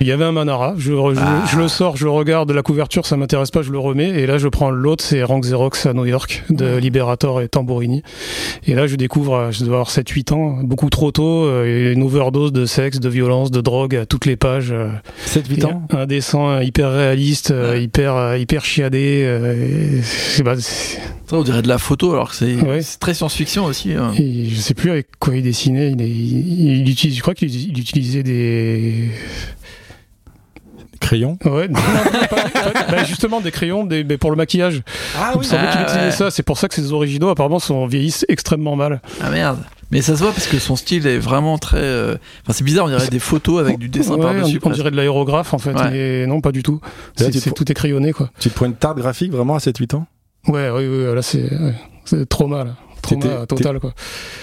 Il 0.00 0.06
y 0.06 0.12
avait 0.12 0.24
un 0.24 0.32
Manara. 0.32 0.74
Je, 0.78 0.92
je- 0.92 1.20
Ah. 1.20 1.44
je 1.50 1.58
le 1.58 1.68
sors, 1.68 1.96
je 1.96 2.06
regarde 2.08 2.50
la 2.50 2.62
couverture, 2.62 3.06
ça 3.06 3.16
m'intéresse 3.16 3.50
pas, 3.50 3.62
je 3.62 3.70
le 3.70 3.78
remets. 3.78 4.08
Et 4.08 4.26
là, 4.26 4.38
je 4.38 4.48
prends 4.48 4.70
l'autre, 4.70 5.04
c'est 5.04 5.22
Rank 5.22 5.44
Xerox 5.44 5.86
à 5.86 5.92
New 5.92 6.04
York 6.06 6.44
de 6.50 6.76
Liberator 6.76 7.40
et 7.40 7.48
Tambourini. 7.48 8.02
Et 8.66 8.74
là, 8.74 8.86
je 8.86 8.96
découvre, 8.96 9.34
euh, 9.34 9.50
je 9.52 9.60
dois 9.64 9.74
avoir 9.74 9.90
7-8 9.90 10.32
ans, 10.32 10.58
beaucoup 10.62 10.90
trop 10.90 11.10
tôt, 11.12 11.44
euh, 11.46 11.92
une 11.92 12.02
overdose 12.02 12.52
de 12.52 12.66
sexe, 12.66 12.98
de 13.00 13.08
violence, 13.08 13.50
de 13.50 13.60
drogue 13.60 13.96
à 13.96 14.06
toutes 14.06 14.26
les 14.26 14.36
pages. 14.36 14.72
euh, 14.72 14.88
7-8 15.26 15.64
ans? 15.66 15.86
un 15.90 16.06
dessin 16.06 16.60
hyper 16.62 16.90
réaliste, 16.92 17.50
euh, 17.50 17.72
Ouais. 17.72 17.84
hyper 17.84 18.16
euh, 18.16 18.38
hyper 18.38 18.64
chiadé. 18.64 19.22
euh, 19.24 19.98
et 19.98 20.02
c'est- 20.02 20.42
bah, 20.42 20.54
on 21.38 21.42
dirait 21.42 21.62
de 21.62 21.68
la 21.68 21.78
photo, 21.78 22.12
alors 22.12 22.30
que 22.30 22.36
c'est 22.36 22.54
Ouais. 22.56 22.80
très 23.00 23.14
science-fiction 23.14 23.64
aussi. 23.64 23.92
hein. 23.94 24.12
et 24.18 24.46
je 24.48 24.60
sais 24.60 24.74
plus 24.74 24.90
avec 24.90 25.08
quoi 25.18 25.36
il 25.36 25.42
dessinait. 25.42 25.92
Il, 25.92 26.02
est- 26.02 26.08
il, 26.08 26.80
il 26.82 26.88
utilise, 26.90 27.16
je 27.16 27.22
crois 27.22 27.34
qu'il 27.34 27.54
il 27.54 27.78
utilisait 27.78 28.22
des 28.22 29.10
Crayon 31.00 31.36
ouais, 31.44 31.66
non, 31.66 31.80
non, 31.80 32.26
pas- 32.30 32.70
pas- 32.70 32.86
bah, 32.88 33.04
justement 33.04 33.40
des 33.40 33.50
crayons, 33.50 33.84
des, 33.84 34.04
mais 34.04 34.18
pour 34.18 34.30
le 34.30 34.36
maquillage. 34.36 34.82
Ah 35.18 35.32
qu'il 35.40 35.48
Ah, 35.56 35.82
utilisait 35.82 36.04
ouais. 36.06 36.10
ça. 36.12 36.30
C'est 36.30 36.44
pour 36.44 36.58
ça 36.58 36.68
que 36.68 36.74
ces 36.74 36.92
originaux 36.92 37.28
apparemment 37.28 37.58
sont 37.58 37.86
vieillissent 37.86 38.24
extrêmement 38.28 38.76
mal. 38.76 39.00
Ah 39.20 39.28
merde. 39.30 39.58
Mais 39.90 40.00
ça 40.00 40.14
se 40.16 40.22
voit 40.22 40.30
parce 40.32 40.46
que 40.46 40.58
son 40.60 40.76
style 40.76 41.06
est 41.08 41.18
vraiment 41.18 41.58
très. 41.58 41.76
euh, 41.78 42.14
Enfin, 42.44 42.52
c'est 42.52 42.62
bizarre, 42.64 42.86
on 42.86 42.88
dirait 42.88 43.08
des 43.08 43.18
photos 43.18 43.60
avec 43.60 43.78
du 43.78 43.88
dessin 43.88 44.14
Ouais, 44.14 44.22
par-dessus. 44.22 44.60
on, 44.62 44.70
dirait 44.70 44.90
de 44.92 44.96
l'aérographe 44.96 45.52
en 45.54 45.58
fait, 45.58 45.74
Ouais. 45.74 45.90
mais 45.90 46.26
non 46.26 46.40
pas 46.40 46.52
du 46.52 46.62
tout. 46.62 46.80
C'est, 47.16 47.52
tout 47.52 47.70
est 47.70 47.74
crayonné 47.74 48.12
quoi. 48.12 48.30
Tu 48.38 48.48
te 48.48 48.54
prends 48.54 48.66
une 48.66 48.74
tarte 48.74 48.96
graphique 48.98 49.32
vraiment 49.32 49.56
à 49.56 49.58
7-8 49.58 49.96
ans? 49.96 50.06
Ouais, 50.48 50.70
oui, 50.70 50.86
oui, 50.88 51.14
là 51.14 51.22
c'est 51.22 51.42
ouais, 51.42 51.74
c'est 52.04 52.28
trauma 52.28 52.64
là. 52.64 52.76
Trauma 53.00 53.20
T'étais- 53.24 53.46
total 53.46 53.80
quoi. 53.80 53.94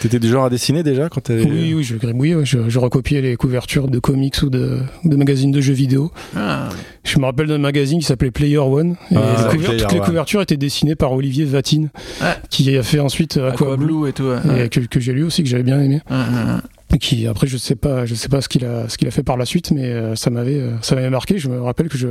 T'étais 0.02 0.20
du 0.20 0.28
genre 0.28 0.44
à 0.44 0.50
dessiner 0.50 0.84
déjà 0.84 1.08
quand 1.08 1.22
t'avais. 1.22 1.44
Oui, 1.46 1.74
oui, 1.74 1.84
je 1.84 1.96
gribouillais, 1.96 2.36
ouais. 2.36 2.46
je, 2.46 2.68
je 2.68 2.78
recopiais 2.80 3.22
les 3.22 3.38
couvertures 3.38 3.88
de 3.88 4.00
comics 4.00 4.36
ou 4.44 4.50
de, 4.50 4.80
de 5.06 5.16
magazines 5.16 5.52
de 5.52 5.62
jeux 5.62 5.74
vidéo. 5.74 6.12
Ah, 6.36 6.68
Je 7.06 7.20
me 7.20 7.26
rappelle 7.26 7.48
d'un 7.48 7.58
magazine 7.58 8.00
qui 8.00 8.06
s'appelait 8.06 8.32
Player 8.32 8.58
One. 8.58 8.98
Et 9.12 9.16
Ah, 9.16 9.20
les 9.38 9.44
ouais, 9.44 9.50
couver- 9.56 9.66
Player 9.68 9.82
toutes 9.84 9.92
les 9.94 10.00
couvertures 10.02 10.42
étaient 10.42 10.58
dessinées 10.58 10.96
par 10.96 11.14
Olivier 11.14 11.46
Vatine, 11.46 11.90
Ouais. 12.22 12.34
qui 12.50 12.76
a 12.78 12.84
fait 12.84 13.00
ensuite 13.00 13.38
Aqua, 13.38 13.52
Aqua 13.52 13.78
Blue, 13.78 13.86
Blue 14.00 14.10
et 14.10 14.14
tout. 14.14 14.24
ouais. 14.24 14.66
et 14.66 14.70
que, 14.70 14.82
que 14.82 15.00
j'ai 15.00 15.14
lu 15.14 15.24
aussi, 15.24 15.42
que 15.44 15.48
j'avais 15.50 15.64
bien 15.64 15.80
aimé. 15.82 16.02
Qui 16.98 17.28
après 17.28 17.46
je 17.46 17.56
sais 17.56 17.76
pas, 17.76 18.06
je 18.08 18.16
sais 18.16 18.30
pas 18.30 18.42
ce 18.42 18.50
qu'il 18.50 18.66
a, 18.66 18.90
ce 18.90 18.98
qu'il 18.98 19.08
a 19.08 19.12
fait 19.12 19.22
par 19.22 19.38
la 19.38 19.46
suite, 19.46 19.70
mais 19.72 19.86
euh, 19.86 20.16
ça 20.16 20.30
m'avait, 20.32 20.56
euh, 20.60 20.72
ça 20.82 20.96
m'avait 20.96 21.10
marqué. 21.12 21.38
Je 21.38 21.48
me 21.48 21.62
rappelle 21.62 21.88
que 21.88 21.98
je, 21.98 22.08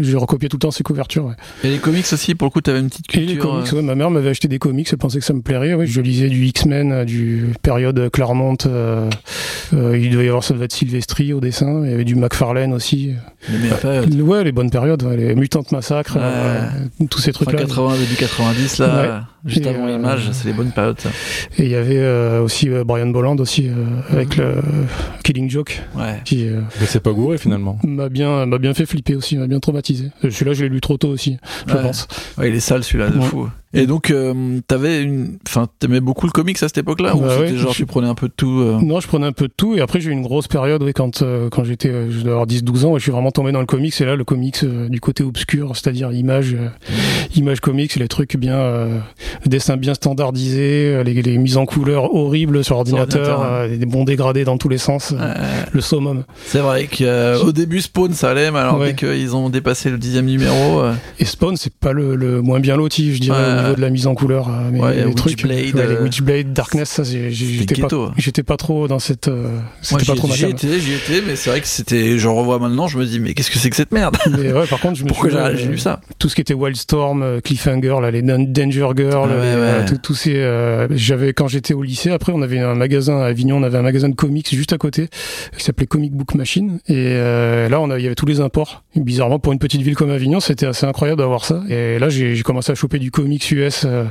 j'ai 0.00 0.16
recopié 0.16 0.48
tout 0.48 0.56
le 0.56 0.60
temps 0.60 0.70
ses 0.70 0.84
couvertures. 0.84 1.26
ouais. 1.26 1.34
Et 1.64 1.70
les 1.70 1.78
comics 1.78 2.06
aussi, 2.12 2.34
pour 2.36 2.46
le 2.46 2.50
coup, 2.50 2.60
t'avais 2.60 2.78
une 2.80 2.88
petite 2.88 3.06
Et 3.14 3.20
les 3.20 3.26
culture. 3.26 3.50
comics, 3.50 3.72
euh, 3.72 3.76
ouais, 3.76 3.82
ma 3.82 3.94
mère 3.96 4.10
m'avait 4.10 4.30
acheté 4.30 4.46
des 4.48 4.58
comics, 4.60 4.88
elle 4.90 4.96
pensait 4.98 5.18
que 5.18 5.24
ça 5.24 5.32
me 5.34 5.42
plairait. 5.42 5.74
Oui, 5.74 5.86
je 5.88 6.00
lisais 6.00 6.28
du 6.28 6.44
X-Men, 6.46 6.92
euh, 6.92 7.04
du 7.04 7.52
période 7.62 8.10
Claremont. 8.10 8.56
euh, 8.66 9.10
euh, 9.74 9.98
il 9.98 10.10
devait 10.10 10.26
y 10.26 10.28
avoir 10.28 10.44
ça 10.44 10.54
devait 10.54 10.66
être 10.66 10.72
Sylvestri 10.72 11.32
au 11.32 11.40
dessin. 11.40 11.82
Il 11.84 11.90
y 11.90 11.94
avait 11.94 12.04
du 12.04 12.14
McFarlane 12.14 12.72
aussi. 12.72 13.10
les 13.50 13.58
meilleures 13.58 13.80
périodes. 13.80 14.14
Ouais, 14.20 14.44
les 14.44 14.52
bonnes 14.52 14.70
périodes, 14.70 15.02
ouais, 15.02 15.16
les 15.16 15.34
Mutantes 15.34 15.72
Massacres, 15.72 16.16
tous 17.10 17.18
ces 17.18 17.32
Fin 17.32 17.44
trucs-là. 17.44 17.58
80, 17.64 17.96
début 17.98 18.14
90, 18.16 18.78
là, 18.78 19.26
juste 19.44 19.66
Et, 19.66 19.68
avant 19.68 19.86
euh, 19.86 19.96
l'image, 19.96 20.30
c'est 20.32 20.46
les 20.48 20.52
bonnes 20.54 20.70
périodes, 20.72 21.00
ça. 21.00 21.08
Et 21.58 21.64
il 21.64 21.68
y 21.70 21.74
avait 21.74 21.98
euh, 21.98 22.40
aussi 22.42 22.68
euh, 22.68 22.84
Brian 22.84 23.06
Bolland 23.08 23.36
aussi 23.40 23.68
euh, 23.68 23.74
avec 24.10 24.36
le 24.36 24.56
Killing 25.24 25.50
Joke 25.50 25.80
Ouais. 25.96 26.20
qui 26.24 26.48
euh, 26.48 26.60
Mais 26.80 26.86
c'est 26.86 27.00
pas 27.00 27.12
gouré 27.12 27.38
finalement. 27.38 27.78
m'a 27.84 28.08
bien 28.08 28.46
m'a 28.46 28.58
bien 28.58 28.74
fait 28.74 28.86
flipper 28.86 29.14
aussi, 29.16 29.36
m'a 29.36 29.46
bien 29.46 29.60
traumatisé. 29.60 30.10
Celui-là, 30.22 30.52
je 30.54 30.62
l'ai 30.64 30.68
lu 30.70 30.80
trop 30.80 30.96
tôt 30.96 31.08
aussi, 31.08 31.38
je 31.66 31.74
Ouais. 31.74 31.82
pense. 31.82 32.06
Ouais, 32.38 32.48
il 32.50 32.54
est 32.54 32.60
sale 32.60 32.84
celui-là, 32.84 33.10
de 33.10 33.18
Ouais. 33.18 33.24
fou. 33.26 33.48
Et 33.74 33.86
donc, 33.86 34.10
euh, 34.10 34.60
t'avais 34.66 35.02
une, 35.02 35.38
enfin, 35.46 35.66
t'aimais 35.78 36.00
beaucoup 36.00 36.26
le 36.26 36.32
comics 36.32 36.56
à 36.62 36.68
cette 36.68 36.78
époque-là, 36.78 37.16
ou 37.16 37.20
Bah 37.20 37.28
c'était 37.30 37.52
ouais, 37.52 37.56
genre 37.56 37.72
je- 37.72 37.78
tu 37.78 37.86
prenais 37.86 38.06
un 38.08 38.14
peu 38.14 38.28
de 38.28 38.32
tout. 38.36 38.60
euh, 38.60 38.78
Non, 38.82 39.00
je 39.00 39.08
prenais 39.08 39.26
un 39.26 39.32
peu 39.32 39.48
de 39.48 39.52
tout 39.56 39.74
et 39.74 39.80
après 39.80 40.00
j'ai 40.00 40.10
eu 40.10 40.12
une 40.12 40.22
grosse 40.22 40.46
période 40.46 40.82
oui, 40.82 40.92
quand 40.92 41.22
euh, 41.22 41.48
quand 41.48 41.64
j'étais 41.64 41.88
euh, 41.88 42.10
je 42.10 42.20
dois 42.20 42.32
avoir 42.32 42.46
10 42.46 42.64
12 42.64 42.84
ans, 42.84 42.90
ouais, 42.92 42.98
je 42.98 43.04
suis 43.04 43.12
vraiment 43.12 43.30
tombé 43.30 43.50
dans 43.50 43.60
le 43.60 43.66
comics 43.66 43.98
et 44.00 44.04
là 44.04 44.14
le 44.14 44.24
comics 44.24 44.58
euh, 44.64 44.88
du 44.90 45.00
côté 45.00 45.22
obscur, 45.24 45.74
c'est-à-dire 45.74 46.12
image 46.12 46.54
euh, 46.54 46.68
image 47.36 47.60
comics, 47.60 47.94
les 47.96 48.08
trucs 48.08 48.36
bien 48.36 48.56
euh, 48.56 48.98
dessins 49.46 49.76
bien 49.78 49.94
standardisés, 49.94 51.02
les, 51.04 51.22
les 51.22 51.38
mises 51.38 51.56
en 51.56 51.64
couleur 51.66 52.14
horribles 52.14 52.64
sur 52.64 52.76
ordinateur, 52.76 53.38
ordinateur, 53.40 53.52
euh, 53.52 53.76
des 53.76 53.86
bons 53.86 54.04
dégradés 54.04 54.44
dans 54.44 54.58
tous 54.58 54.68
les 54.68 54.78
sens, 54.78 55.14
le 55.72 55.80
summum. 55.80 56.24
c'est 56.44 56.58
vrai 56.60 56.86
qu'au 56.88 57.52
début 57.52 57.80
Spawn 57.80 58.12
ça 58.12 58.30
allait, 58.30 58.50
mais 58.50 58.58
alors 58.58 58.78
Ouais. 58.78 58.92
dès 58.92 58.94
qu'ils 58.94 59.34
ont 59.36 59.48
dépassé 59.50 59.90
le 59.90 59.98
dixième 59.98 60.26
numéro, 60.26 60.82
Et 61.18 61.24
Spawn, 61.24 61.56
c'est 61.56 61.72
pas 61.74 61.92
le, 61.92 62.16
le 62.16 62.42
moins 62.42 62.60
bien 62.60 62.76
loti, 62.76 63.14
je 63.14 63.20
dirais, 63.20 63.38
Ouais. 63.38 63.61
Au 63.62 63.64
niveau 63.68 63.76
de 63.76 63.80
la 63.80 63.90
mise 63.90 64.06
en 64.06 64.14
couleur. 64.14 64.48
euh, 64.48 64.70
Mais 64.72 64.80
Ouais, 64.80 64.94
les 64.96 65.04
Witchblade, 65.04 65.16
trucs, 65.16 65.44
ouais, 65.44 65.86
les 65.86 65.94
euh, 65.94 66.02
Witchblade, 66.02 66.52
Darkness, 66.52 67.00
j'étais 67.04 67.74
pas, 67.76 67.82
ghetto. 67.82 68.10
j'étais 68.16 68.42
pas 68.42 68.56
trop 68.56 68.88
dans 68.88 68.98
cette. 68.98 69.28
euh, 69.28 69.58
C'était 69.80 70.04
pas 70.04 70.14
trop 70.14 70.28
ma 70.28 70.34
j'y 70.34 70.46
étais, 70.46 70.78
j'y 70.80 70.92
étais, 70.94 71.22
mais 71.26 71.36
c'est 71.36 71.50
vrai 71.50 71.60
que 71.60 71.66
c'était, 71.66 72.18
je 72.18 72.28
revois 72.28 72.58
maintenant, 72.58 72.88
je 72.88 72.98
me 72.98 73.04
dis 73.06 73.20
mais 73.20 73.34
qu'est-ce 73.34 73.50
que 73.50 73.58
c'est 73.58 73.70
que 73.70 73.76
cette 73.76 73.92
merde? 73.92 74.16
Mais 74.38 74.52
ouais, 74.52 74.66
par 74.66 74.80
contre, 74.80 74.96
je 74.98 75.04
me 75.04 75.08
Pourquoi 75.08 75.30
j'ai 75.30 75.36
euh, 75.36 75.70
lu 75.70 75.78
ça? 75.78 76.00
tout 76.18 76.28
ce 76.28 76.34
qui 76.34 76.40
était 76.40 76.54
Wildstorm, 76.54 77.22
euh, 77.22 77.40
Cliffhanger, 77.40 77.96
là, 78.00 78.10
les 78.10 78.22
Dan- 78.22 78.52
Danger 78.52 78.88
Girl, 78.96 79.30
Ah 79.32 79.34
euh, 79.42 79.86
tous 80.02 80.14
ces. 80.14 80.34
euh, 80.36 80.88
j'avais 80.90 81.32
quand 81.32 81.48
j'étais 81.48 81.74
au 81.74 81.82
lycée. 81.82 82.10
Après, 82.10 82.32
on 82.34 82.42
avait 82.42 82.58
un 82.58 82.74
magasin 82.74 83.18
à 83.20 83.26
Avignon, 83.26 83.56
on 83.58 83.62
avait 83.62 83.78
un 83.78 83.82
magasin 83.82 84.08
de 84.08 84.14
comics 84.14 84.48
juste 84.54 84.72
à 84.72 84.78
côté 84.78 85.08
qui 85.56 85.64
s'appelait 85.64 85.86
Comic 85.86 86.12
Book 86.12 86.34
Machine. 86.34 86.78
Et 86.88 86.94
euh, 86.96 87.68
là, 87.68 87.80
on 87.80 87.90
a, 87.90 87.98
il 87.98 88.02
y 88.02 88.06
avait 88.06 88.14
tous 88.14 88.26
les 88.26 88.40
imports. 88.40 88.84
Bizarrement, 88.96 89.38
pour 89.38 89.52
une 89.52 89.58
petite 89.58 89.82
ville 89.82 89.96
comme 89.96 90.10
Avignon, 90.10 90.40
c'était 90.40 90.66
assez 90.66 90.86
incroyable 90.86 91.20
d'avoir 91.20 91.44
ça. 91.44 91.62
Et 91.68 91.98
là, 91.98 92.08
j'ai 92.08 92.40
commencé 92.42 92.72
à 92.72 92.74
choper 92.74 92.98
du 92.98 93.10
comics 93.10 93.51
US 93.52 93.84
euh, 93.84 94.04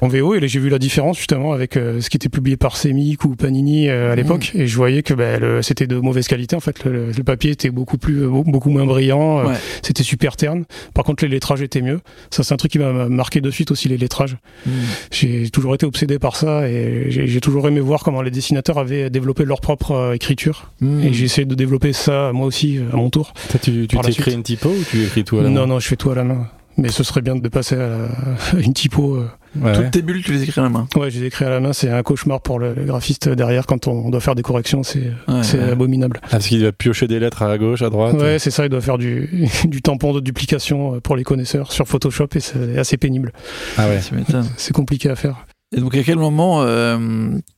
en 0.00 0.08
VO 0.08 0.34
et 0.34 0.48
j'ai 0.48 0.60
vu 0.60 0.68
la 0.68 0.78
différence 0.78 1.18
justement 1.18 1.52
avec 1.52 1.76
euh, 1.76 2.00
ce 2.00 2.10
qui 2.10 2.16
était 2.16 2.28
publié 2.28 2.56
par 2.56 2.76
Semic 2.76 3.24
ou 3.24 3.34
Panini 3.36 3.88
euh, 3.88 4.12
à 4.12 4.16
l'époque 4.16 4.52
et 4.54 4.66
je 4.66 4.76
voyais 4.76 5.02
que 5.02 5.14
bah, 5.14 5.62
c'était 5.62 5.86
de 5.86 5.96
mauvaise 5.96 6.28
qualité 6.28 6.56
en 6.56 6.60
fait. 6.60 6.84
Le, 6.84 7.10
le 7.10 7.24
papier 7.24 7.50
était 7.50 7.70
beaucoup 7.70 7.98
plus 7.98 8.26
beaucoup 8.26 8.70
moins 8.70 8.86
brillant 8.86 9.32
Ouais. 9.42 9.54
c'était 9.82 10.02
super 10.02 10.36
terne. 10.36 10.64
Par 10.94 11.04
contre 11.04 11.24
les 11.24 11.30
lettrages 11.30 11.62
étaient 11.62 11.80
mieux. 11.82 12.00
Ça 12.30 12.42
c'est 12.42 12.52
un 12.52 12.56
truc 12.56 12.72
qui 12.72 12.78
m'a 12.78 12.92
marqué 13.08 13.40
de 13.40 13.50
suite 13.50 13.70
aussi 13.70 13.88
les 13.88 13.96
lettrages. 13.96 14.36
Mm. 14.66 14.70
j'ai 15.10 15.50
toujours 15.50 15.74
été 15.74 15.86
obsédé 15.86 16.18
par 16.18 16.36
ça 16.36 16.68
et 16.68 17.06
j'ai 17.08 17.40
toujours 17.40 17.66
aimé 17.68 17.80
voir 17.80 18.02
comment 18.02 18.22
les 18.22 18.30
dessinateurs 18.30 18.78
avaient 18.78 19.10
développé 19.10 19.44
leur 19.44 19.60
propre 19.60 20.12
écriture. 20.14 20.70
Mm. 20.80 21.02
et 21.04 21.12
j'ai 21.12 21.24
essayé 21.24 21.44
de 21.44 21.54
développer 21.54 21.92
ça 21.92 22.30
moi 22.32 22.46
aussi 22.46 22.78
à 22.92 22.96
mon 22.96 23.10
tour 23.10 23.32
tu 23.62 23.86
t'écris 23.86 24.32
une 24.34 24.42
typo 24.42 24.68
ou 24.68 24.84
tu 24.90 25.04
écris 25.04 25.24
tout 25.24 25.38
à 25.38 25.42
la 25.42 25.48
non 25.48 25.62
main? 25.62 25.66
non 25.66 25.80
je 25.80 25.88
fais 25.88 25.96
tout 25.96 26.10
à 26.10 26.14
la 26.14 26.24
main 26.24 26.48
mais 26.76 26.88
ce 26.90 27.02
serait 27.04 27.20
bien 27.22 27.36
de 27.36 27.48
passer 27.48 27.76
à, 27.76 27.88
la- 27.88 27.96
à 28.58 28.60
une 28.60 28.72
typo 28.74 29.16
euh. 29.16 29.28
Ouais. 29.60 29.74
Toutes 29.74 29.90
tes 29.90 30.00
bulles, 30.00 30.22
tu 30.24 30.32
les 30.32 30.42
écris 30.44 30.60
à 30.62 30.64
la 30.64 30.70
main. 30.70 30.86
Ouais, 30.96 31.10
j'ai 31.10 31.26
écrit 31.26 31.44
à 31.44 31.50
la 31.50 31.60
main, 31.60 31.74
c'est 31.74 31.90
un 31.90 32.02
cauchemar 32.02 32.40
pour 32.40 32.58
le, 32.58 32.72
le 32.72 32.84
graphiste 32.84 33.28
derrière 33.28 33.66
quand 33.66 33.86
on 33.86 34.08
doit 34.08 34.20
faire 34.20 34.34
des 34.34 34.40
corrections, 34.42 34.82
c'est 34.82 35.12
Ouais, 35.28 35.42
c'est 35.42 35.58
ouais. 35.58 35.72
abominable. 35.72 36.20
Ah, 36.22 36.28
parce 36.30 36.46
qu'il 36.46 36.62
va 36.64 36.72
piocher 36.72 37.06
des 37.06 37.20
lettres 37.20 37.42
à 37.42 37.58
gauche, 37.58 37.82
à 37.82 37.90
droite. 37.90 38.14
Ouais, 38.14 38.38
c'est 38.38 38.50
ça, 38.50 38.64
il 38.64 38.70
doit 38.70 38.80
faire 38.80 38.96
du, 38.96 39.28
du 39.66 39.82
tampon 39.82 40.14
de 40.14 40.20
duplication 40.20 40.94
euh, 40.94 41.00
pour 41.00 41.16
les 41.16 41.24
connaisseurs 41.24 41.70
sur 41.70 41.86
Photoshop 41.86 42.28
et 42.34 42.40
c'est 42.40 42.78
assez 42.78 42.96
pénible. 42.96 43.32
Ah 43.76 43.88
ouais. 43.88 44.00
C'est 44.56 44.72
compliqué 44.72 45.10
à 45.10 45.16
faire. 45.16 45.44
Et 45.76 45.80
donc, 45.80 45.94
à 45.94 46.02
quel 46.02 46.16
moment 46.16 46.62
euh, 46.62 46.98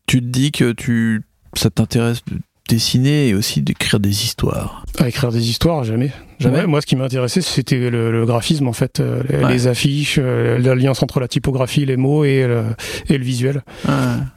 tu 0.08 0.20
te 0.20 0.26
dis 0.26 0.50
que 0.50 0.72
tu, 0.72 1.22
ça 1.56 1.70
t'intéresse 1.70 2.22
dessiner 2.68 3.28
et 3.28 3.34
aussi 3.34 3.60
d'écrire 3.62 4.00
des 4.00 4.24
histoires 4.24 4.84
À 4.98 5.08
écrire 5.08 5.30
des 5.30 5.48
histoires, 5.50 5.84
jamais. 5.84 6.10
Jamais 6.40 6.58
Ouais, 6.60 6.66
moi, 6.66 6.80
ce 6.80 6.86
qui 6.86 6.96
m'intéressait, 6.96 7.40
c'était 7.42 7.90
le, 7.90 8.10
le 8.10 8.26
graphisme, 8.26 8.66
en 8.66 8.72
fait, 8.72 9.00
euh, 9.00 9.22
les, 9.28 9.36
Ouais. 9.44 9.52
les 9.52 9.66
affiches, 9.68 10.18
euh, 10.20 10.58
l'alliance 10.58 11.02
entre 11.02 11.20
la 11.20 11.28
typographie, 11.28 11.84
les 11.86 11.96
mots 11.96 12.24
et 12.24 12.46
le, 12.46 12.64
et 13.08 13.18
le 13.18 13.24
visuel. 13.24 13.62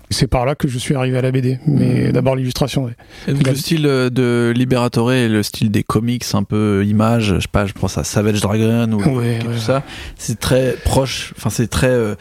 C'est 0.10 0.28
par 0.28 0.46
là 0.46 0.56
que 0.56 0.68
je 0.68 0.78
suis 0.78 0.96
arrivé 0.96 1.18
à 1.18 1.22
la 1.22 1.32
BD. 1.32 1.60
Mais 1.68 2.12
d'abord 2.12 2.36
l'illustration, 2.36 2.90
le 3.28 3.56
style 3.56 3.86
euh, 3.86 4.10
de 4.10 4.54
Liberatore 4.56 5.12
et 5.12 5.28
le 5.28 5.42
style 5.44 5.72
des 5.72 5.84
comics 5.84 6.24
un 6.34 6.44
peu 6.44 6.86
images, 6.86 7.36
je 7.36 7.40
sais 7.42 7.48
pas, 7.52 7.66
je 7.66 7.74
pense 7.74 7.98
à 7.98 8.04
Savage 8.04 8.40
Dragon 8.42 8.92
ou 8.94 9.02
tout 9.02 9.58
ça, 9.58 9.84
c'est 10.18 10.40
très 10.40 10.76
proche, 10.86 11.34
enfin 11.38 11.50
c'est 11.50 11.68
très 11.68 11.88
euh, 11.90 12.16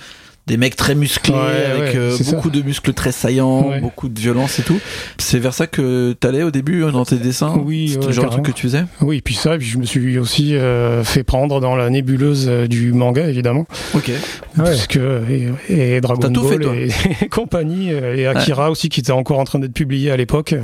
des 0.46 0.56
mecs 0.56 0.76
très 0.76 0.94
musclés 0.94 1.34
Ouais, 1.34 1.64
avec 1.72 1.94
ouais, 1.94 1.98
euh, 1.98 2.16
ça. 2.16 2.32
beaucoup 2.36 2.50
de 2.50 2.62
muscles 2.62 2.92
très 2.92 3.10
saillants, 3.12 3.68
Ouais. 3.68 3.80
beaucoup 3.80 4.08
de 4.08 4.18
violence 4.18 4.58
et 4.58 4.62
tout. 4.62 4.78
C'est 5.18 5.38
vers 5.40 5.52
ça 5.54 5.66
que 5.66 6.12
t'allais 6.18 6.42
au 6.44 6.50
début 6.52 6.84
euh, 6.84 6.92
dans 6.92 7.04
tes 7.04 7.16
dessins 7.16 7.60
Oui, 7.64 7.90
C'était 7.92 8.06
le 8.06 8.12
genre 8.12 8.26
de 8.26 8.30
truc 8.30 8.44
que 8.46 8.52
tu 8.52 8.62
faisais? 8.62 8.84
Oui, 9.00 9.16
et 9.18 9.20
puis 9.22 9.34
ça, 9.34 9.56
et 9.56 9.58
puis 9.58 9.66
je 9.66 9.78
me 9.78 9.84
suis 9.84 10.18
aussi 10.18 10.54
euh, 10.54 11.02
fait 11.02 11.24
prendre 11.24 11.60
dans 11.60 11.74
la 11.74 11.90
nébuleuse 11.90 12.46
du 12.68 12.92
manga, 12.92 13.26
évidemment. 13.28 13.66
Ok. 13.94 14.12
Parce 14.56 14.86
que, 14.86 15.22
et, 15.68 15.96
et 15.96 16.00
Dragon 16.00 16.30
tout 16.30 16.42
Ball 16.42 16.62
fait, 16.62 16.86
et, 16.86 17.24
et 17.24 17.28
compagnie, 17.28 17.90
et 17.90 18.26
Akira 18.26 18.70
aussi, 18.70 18.88
qui 18.88 19.00
était 19.00 19.10
encore 19.12 19.40
en 19.40 19.44
train 19.44 19.58
d'être 19.58 19.74
publié 19.74 20.10
à 20.12 20.16
l'époque. 20.16 20.54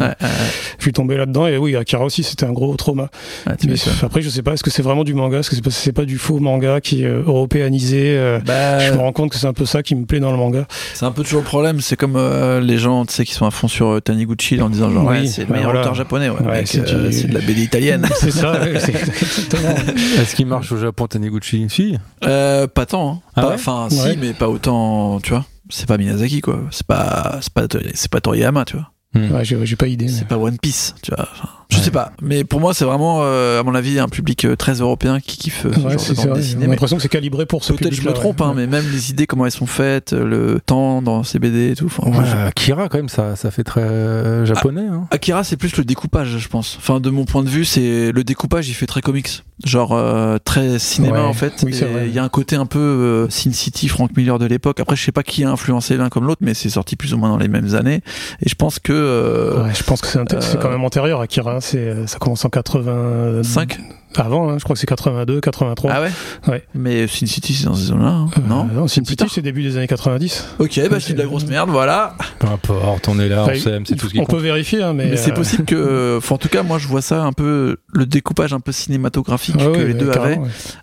Je 0.79 0.83
suis 0.83 0.93
tombé 0.93 1.17
là-dedans, 1.17 1.47
et 1.49 1.57
oui, 1.59 1.75
Akira 1.77 2.05
aussi, 2.05 2.23
c'était 2.23 2.47
un 2.47 2.53
gros 2.53 2.75
trauma. 2.77 3.11
Mais 3.47 3.75
après, 4.03 4.23
je 4.23 4.29
sais 4.31 4.43
pas, 4.43 4.53
est-ce 4.53 4.62
que 4.62 4.71
c'est 4.71 4.83
vraiment 4.83 5.03
du 5.05 5.15
manga 5.15 5.39
Est-ce 5.41 5.51
que 5.51 5.57
c'est 5.57 5.62
pas, 5.65 5.71
c'est 5.71 5.93
pas 5.93 6.05
du 6.05 6.19
faux 6.19 6.39
manga 6.39 6.81
qui 6.81 7.03
est 7.03 7.09
européanisé 7.09 8.17
Bah, 8.47 8.79
Je 8.79 8.93
me 8.93 8.99
rends 8.99 9.12
compte 9.12 9.31
que 9.31 9.37
c'est 9.37 9.47
un 9.47 9.53
peu 9.53 9.67
ça 9.73 9.83
qui 9.83 9.95
me 9.95 10.05
plaît 10.07 10.21
dans 10.21 10.31
le 10.31 10.37
manga. 10.37 10.67
c'est 10.95 11.05
un 11.05 11.11
peu 11.12 11.23
toujours 11.23 11.41
le 11.41 11.47
problème, 11.47 11.81
c'est 11.81 11.97
comme 11.97 12.14
euh, 12.17 12.61
les 12.61 12.79
gens 12.79 13.05
tu 13.07 13.12
sais, 13.14 13.25
qui 13.25 13.33
sont 13.35 13.47
à 13.47 13.50
fond 13.50 13.69
sur 13.69 13.88
euh, 13.88 14.00
Taniguchi 14.00 14.61
en 14.62 14.69
disant 14.71 14.91
genre 14.91 15.05
Oui, 15.07 15.21
ouais, 15.21 15.26
c'est 15.26 15.45
le 15.47 15.52
meilleur 15.52 15.64
voilà. 15.71 15.81
auteur 15.81 15.95
japonais, 15.95 16.29
ouais, 16.31 16.41
Ouais, 16.41 16.52
mec, 16.59 16.69
c'est 16.69 16.88
euh, 16.88 17.09
du- 17.09 17.12
c'est 17.12 17.26
de 17.29 17.35
la 17.35 17.41
BD 17.41 17.62
italienne. 17.62 18.07
c'est 18.21 18.31
ça, 18.31 18.52
ouais, 18.61 18.79
c'est 18.79 18.95
exactement. 18.95 19.75
Est-ce 20.21 20.35
qu'il 20.37 20.47
marche 20.47 20.71
au 20.73 20.76
Japon, 20.76 21.07
Taniguchi? 21.07 21.67
Si. 21.69 21.97
Euh, 22.25 22.67
pas 22.67 22.87
tant, 22.87 23.11
hein. 23.14 23.19
Ah 23.37 23.50
enfin 23.55 23.88
Ouais. 23.91 24.12
si, 24.12 24.17
mais 24.19 24.33
pas 24.35 24.49
autant, 24.49 25.19
tu 25.21 25.31
vois. 25.31 25.45
C'est 25.71 25.87
pas 25.88 25.97
Miyazaki 25.97 26.41
quoi, 26.43 26.61
c'est 26.71 26.87
pas 26.87 27.38
c'est 27.41 27.52
pas 27.52 27.62
c'est 27.95 28.11
pas 28.11 28.21
Toriyama, 28.21 28.64
tu 28.67 28.76
vois. 28.76 28.91
Ouais, 29.14 29.45
j'ai 29.45 29.76
pas 29.76 29.87
idée. 29.87 30.07
mais- 30.07 30.11
C'est 30.11 30.26
pas 30.28 30.38
One 30.38 30.59
Piece, 30.59 30.95
tu 31.02 31.11
vois. 31.14 31.28
Enfin, 31.33 31.49
je 31.71 31.76
Ouais. 31.78 31.83
sais 31.85 31.90
pas, 31.90 32.12
mais 32.21 32.45
pour 32.45 32.61
moi 32.61 32.75
c'est 32.75 32.85
vraiment 32.85 33.21
euh, 33.23 33.61
à 33.61 33.62
mon 33.62 33.75
avis 33.75 33.99
un 33.99 34.09
public 34.09 34.45
euh, 34.45 34.57
très 34.57 34.75
européen 34.75 35.21
qui 35.21 35.38
kiffe 35.38 35.64
euh, 35.64 35.73
ce 35.73 35.81
Ouais, 35.81 35.90
genre 35.92 36.00
c'est 36.00 36.12
de 36.12 36.26
bande 36.28 36.37
dessinée. 36.37 36.62
J'ai 36.64 36.71
l'impression 36.71 36.97
que 36.97 37.02
c'est 37.02 37.09
calibré 37.09 37.47
pour 37.47 37.64
ce 37.64 37.73
Peut-être 37.73 37.95
je 37.95 38.02
me 38.02 38.12
trompe, 38.12 38.40
ouais. 38.40 38.47
hein, 38.47 38.52
mais 38.54 38.66
même 38.66 38.85
les 38.92 39.11
idées, 39.11 39.26
comment 39.26 39.47
elles 39.47 39.52
sont 39.52 39.66
faites, 39.66 40.12
le 40.12 40.61
temps 40.64 41.00
dans 41.02 41.23
ces 41.23 41.38
BD 41.38 41.71
et 41.71 41.75
tout. 41.76 41.87
Enfin, 41.87 42.11
Ouais, 42.11 42.26
je- 42.31 42.37
Akira, 42.37 42.88
quand 42.90 42.99
même, 42.99 43.09
ça, 43.09 43.37
ça 43.37 43.50
fait 43.50 43.64
très 43.64 44.45
japonais. 44.47 44.87
Hein. 44.87 45.07
Akira, 45.11 45.45
c'est 45.45 45.57
plus 45.57 45.75
le 45.76 45.85
découpage, 45.85 46.37
je 46.38 46.49
pense. 46.49 46.76
Enfin, 46.78 47.00
de 47.00 47.09
mon 47.11 47.25
point 47.25 47.42
de 47.42 47.49
vue, 47.49 47.64
c'est 47.64 48.12
le 48.12 48.25
découpage, 48.25 48.69
il 48.69 48.75
fait 48.75 48.87
très 48.87 49.00
comics, 49.00 49.42
genre 49.64 49.92
euh, 49.92 50.37
très 50.45 50.78
cinéma 50.78 51.21
Ouais, 51.23 51.25
en 51.28 51.33
fait. 51.33 51.52
oui. 51.64 51.75
Il 52.07 52.12
y 52.12 52.19
a 52.19 52.25
un 52.25 52.28
côté 52.28 52.57
un 52.57 52.66
peu 52.66 52.78
euh, 52.78 53.31
Sin 53.31 53.52
City, 53.52 53.88
Frank 53.88 54.14
Miller 54.16 54.38
de 54.38 54.47
l'époque. 54.47 54.78
Après, 54.81 54.95
je 54.97 55.02
sais 55.04 55.12
pas 55.12 55.23
qui 55.23 55.42
a 55.45 55.50
influencé 55.50 55.97
l'un 55.97 56.11
comme 56.11 56.26
l'autre, 56.26 56.42
mais 56.45 56.52
c'est 56.54 56.69
sorti 56.71 56.97
plus 56.97 57.14
ou 57.14 57.16
moins 57.19 57.31
dans 57.31 57.38
les 57.38 57.49
mêmes 57.49 57.75
années. 57.75 58.02
Et 58.45 58.49
je 58.50 58.54
pense 58.54 58.78
que 58.78 58.92
euh, 59.03 59.65
Ouais, 59.65 59.75
je 59.75 59.83
pense 59.83 60.01
que 60.01 60.07
c'est 60.07 60.19
c'est 60.41 60.57
euh, 60.57 60.61
quand 60.61 60.71
même 60.71 60.85
antérieur 60.85 61.21
à 61.21 61.25
Akira. 61.25 61.61
C'est 61.61 61.79
euh, 61.79 62.07
ça 62.07 62.19
commence 62.19 62.45
en 62.45 62.49
80. 62.49 63.43
5 63.43 63.79
Avant, 64.17 64.51
hein, 64.51 64.57
je 64.59 64.65
crois 64.65 64.75
que 64.75 64.81
c'est 64.81 64.87
82, 64.87 65.41
83. 65.41 65.91
Ah 65.93 66.01
ouais. 66.03 66.11
Ouais. 66.49 66.65
Mais 66.75 67.07
Sin 67.07 67.27
City, 67.27 67.55
c'est 67.55 67.65
dans 67.65 67.75
ces 67.75 67.87
zones-là, 67.87 68.09
hein, 68.09 68.31
Euh, 68.39 68.49
non 68.49 68.65
Non, 68.65 68.89
Sin 68.89 69.05
City, 69.05 69.25
c'est 69.29 69.43
début 69.43 69.63
des 69.63 69.77
années 69.77 69.87
90. 69.87 70.57
Ok, 70.59 70.81
bah 70.91 70.99
dis 70.99 71.15
de 71.15 71.19
la 71.19 71.25
grosse 71.25 71.47
merde, 71.47 71.71
voilà. 71.71 72.15
Peu 72.39 72.49
importe, 72.49 73.09
on 73.09 73.19
est 73.19 73.29
là, 73.29 73.43
Enfin, 73.43 73.53
on 73.55 73.61
s'aime, 73.61 73.87
c'est 73.87 73.97
tout 73.97 74.09
ce 74.09 74.13
qui 74.13 74.21
On 74.21 74.25
peut 74.25 74.37
vérifier, 74.39 74.83
hein, 74.83 74.93
mais. 74.93 75.07
Mais, 75.07 75.17
c'est 75.17 75.33
possible 75.33 75.65
que, 75.65 76.17
enfin, 76.19 76.35
en 76.35 76.39
tout 76.39 76.49
cas, 76.49 76.63
moi, 76.63 76.79
je 76.79 76.89
vois 76.89 77.03
ça 77.03 77.23
un 77.23 77.33
peu 77.33 77.79
le 77.93 78.07
découpage 78.07 78.53
un 78.53 78.61
peu 78.61 78.73
cinématographique 78.73 79.57
ah 79.59 79.65
que 79.67 79.71
ouais, 79.71 79.87
les 79.87 79.95
deux 79.95 80.11
avaient. 80.11 80.39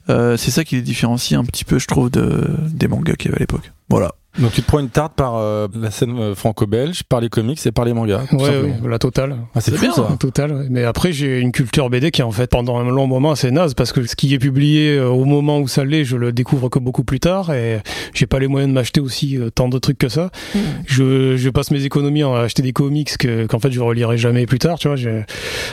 Euh, 0.09 0.37
c'est 0.37 0.51
ça 0.51 0.63
qui 0.63 0.75
les 0.75 0.81
différencie 0.81 1.39
un 1.39 1.43
petit 1.43 1.65
peu, 1.65 1.79
je 1.79 1.87
trouve, 1.87 2.09
de, 2.09 2.47
des 2.69 2.87
mangas 2.87 3.15
qu'il 3.15 3.29
y 3.29 3.29
avait 3.29 3.37
à 3.37 3.39
l'époque. 3.39 3.71
Voilà. 3.89 4.13
Donc 4.39 4.51
tu 4.53 4.61
te 4.61 4.67
prends 4.67 4.79
une 4.79 4.89
tarte 4.89 5.13
par 5.15 5.35
euh, 5.35 5.67
la 5.79 5.91
scène 5.91 6.17
euh, 6.19 6.35
franco-belge, 6.35 7.03
par 7.03 7.19
les 7.21 7.29
comics 7.29 7.59
et 7.65 7.71
par 7.71 7.85
les 7.85 7.93
mangas. 7.93 8.21
Ouais, 8.31 8.49
oui, 8.63 8.89
la 8.89 8.99
totale. 8.99 9.35
Ah, 9.53 9.61
c'est 9.61 9.77
bien, 9.79 9.91
ça. 9.91 10.07
hein. 10.09 10.15
Total, 10.17 10.51
ouais. 10.53 10.65
mais 10.69 10.83
après 10.85 11.11
j'ai 11.11 11.39
une 11.39 11.51
culture 11.51 11.89
BD 11.89 12.11
qui 12.11 12.21
est 12.21 12.23
en 12.23 12.31
fait 12.31 12.49
pendant 12.49 12.77
un 12.77 12.85
long 12.89 13.07
moment 13.07 13.31
assez 13.31 13.51
naze 13.51 13.73
parce 13.73 13.91
que 13.91 14.05
ce 14.05 14.15
qui 14.15 14.33
est 14.33 14.39
publié 14.39 14.95
euh, 14.97 15.07
au 15.09 15.25
moment 15.25 15.59
où 15.59 15.67
ça 15.67 15.83
l'est, 15.83 16.03
je 16.05 16.15
le 16.17 16.31
découvre 16.31 16.69
que 16.69 16.79
beaucoup 16.79 17.03
plus 17.03 17.19
tard 17.19 17.51
et 17.53 17.79
j'ai 18.13 18.25
pas 18.27 18.39
les 18.39 18.47
moyens 18.47 18.69
de 18.69 18.73
m'acheter 18.73 19.01
aussi 19.01 19.37
euh, 19.37 19.49
tant 19.49 19.67
de 19.69 19.77
trucs 19.77 19.97
que 19.97 20.09
ça. 20.09 20.29
Je, 20.85 21.35
je 21.37 21.49
passe 21.49 21.71
mes 21.71 21.83
économies 21.83 22.23
à 22.23 22.39
acheter 22.39 22.61
des 22.61 22.73
comics 22.73 23.17
que 23.17 23.45
qu'en 23.45 23.59
fait 23.59 23.71
je 23.71 23.79
relirai 23.81 24.17
jamais 24.17 24.45
plus 24.45 24.59
tard, 24.59 24.79
tu 24.79 24.87
vois. 24.87 24.95
j'ai- 24.97 25.25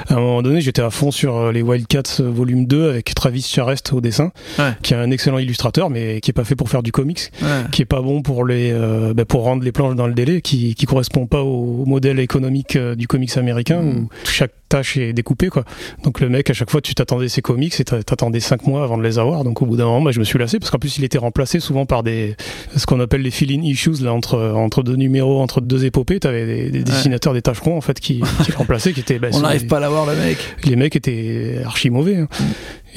À 0.08 0.14
un 0.14 0.20
moment 0.20 0.42
donné, 0.42 0.60
j'étais 0.60 0.82
à 0.82 0.90
fond 0.90 1.10
sur 1.10 1.52
les 1.52 1.62
Wildcats 1.62 2.20
volume 2.20 2.66
2 2.66 2.88
avec 2.90 3.14
Travis 3.14 3.42
Charest 3.42 3.92
au 3.92 4.00
dessin, 4.00 4.30
Ouais. 4.58 4.72
qui 4.82 4.94
est 4.94 4.96
un 4.96 5.10
excellent 5.10 5.38
illustrateur 5.38 5.90
mais 5.90 6.20
qui 6.20 6.30
est 6.30 6.34
pas 6.34 6.44
fait 6.44 6.56
pour 6.56 6.68
faire 6.70 6.82
du 6.82 6.92
comics 6.92 7.30
Ouais. 7.42 7.48
qui 7.72 7.82
est 7.82 7.86
pas 7.86 8.00
bon 8.00 8.22
pour 8.22 8.44
les 8.44 8.55
euh, 8.72 9.14
bah, 9.14 9.24
pour 9.24 9.42
rendre 9.42 9.62
les 9.62 9.72
planches 9.72 9.96
dans 9.96 10.06
le 10.06 10.14
délai 10.14 10.40
qui 10.40 10.74
qui 10.74 10.86
correspond 10.86 11.26
pas 11.26 11.42
au, 11.42 11.84
modèle 11.86 12.18
économique 12.18 12.76
euh, 12.76 12.94
du 12.94 13.06
comics 13.06 13.36
américain 13.36 13.82
Mm. 13.82 13.88
où 13.88 14.08
chaque 14.24 14.52
tâche 14.76 14.96
est 14.96 15.12
découpée 15.12 15.48
quoi 15.48 15.64
donc 16.04 16.20
le 16.20 16.28
mec 16.28 16.50
à 16.50 16.52
chaque 16.52 16.70
fois 16.70 16.80
tu 16.80 16.94
t'attendais 16.94 17.28
ses 17.28 17.42
comics 17.42 17.78
et 17.80 17.84
t'a- 17.84 18.02
t'attendais 18.02 18.40
cinq 18.40 18.66
mois 18.66 18.82
avant 18.84 18.98
de 18.98 19.02
les 19.02 19.18
avoir 19.18 19.42
donc 19.44 19.62
au 19.62 19.66
bout 19.66 19.76
d'un 19.76 19.84
moment 19.86 20.02
bah, 20.02 20.10
je 20.12 20.18
me 20.18 20.24
suis 20.24 20.38
lassé 20.38 20.58
parce 20.58 20.70
qu'en 20.70 20.78
plus 20.78 20.98
il 20.98 21.04
était 21.04 21.18
remplacé 21.18 21.60
souvent 21.60 21.86
par 21.86 22.02
des 22.02 22.36
ce 22.76 22.84
qu'on 22.86 23.00
appelle 23.00 23.22
les 23.22 23.30
fill-in 23.30 23.62
issues 23.62 24.02
là 24.02 24.12
entre 24.12 24.38
entre 24.54 24.82
deux 24.82 24.96
numéros 24.96 25.40
entre 25.40 25.60
deux 25.60 25.84
épopées 25.84 26.20
t'avais 26.20 26.44
des, 26.46 26.70
des 26.70 26.84
dessinateurs 26.84 27.32
des 27.34 27.42
tâcherons 27.42 27.76
en 27.76 27.80
fait 27.80 27.98
qui 28.00 28.22
qui 28.44 28.52
remplaçaient 28.52 28.92
qui 28.92 29.00
étaient 29.00 29.18
bah, 29.18 29.28
On 29.32 29.40
n'arrive 29.40 29.66
pas 29.66 29.78
à 29.78 29.80
l'avoir, 29.80 30.06
le 30.06 30.14
mec. 30.16 30.38
les 30.64 30.76
mecs 30.76 30.96
étaient 30.96 31.58
archi 31.64 31.90
mauvais. 31.90 32.16
hein. 32.16 32.28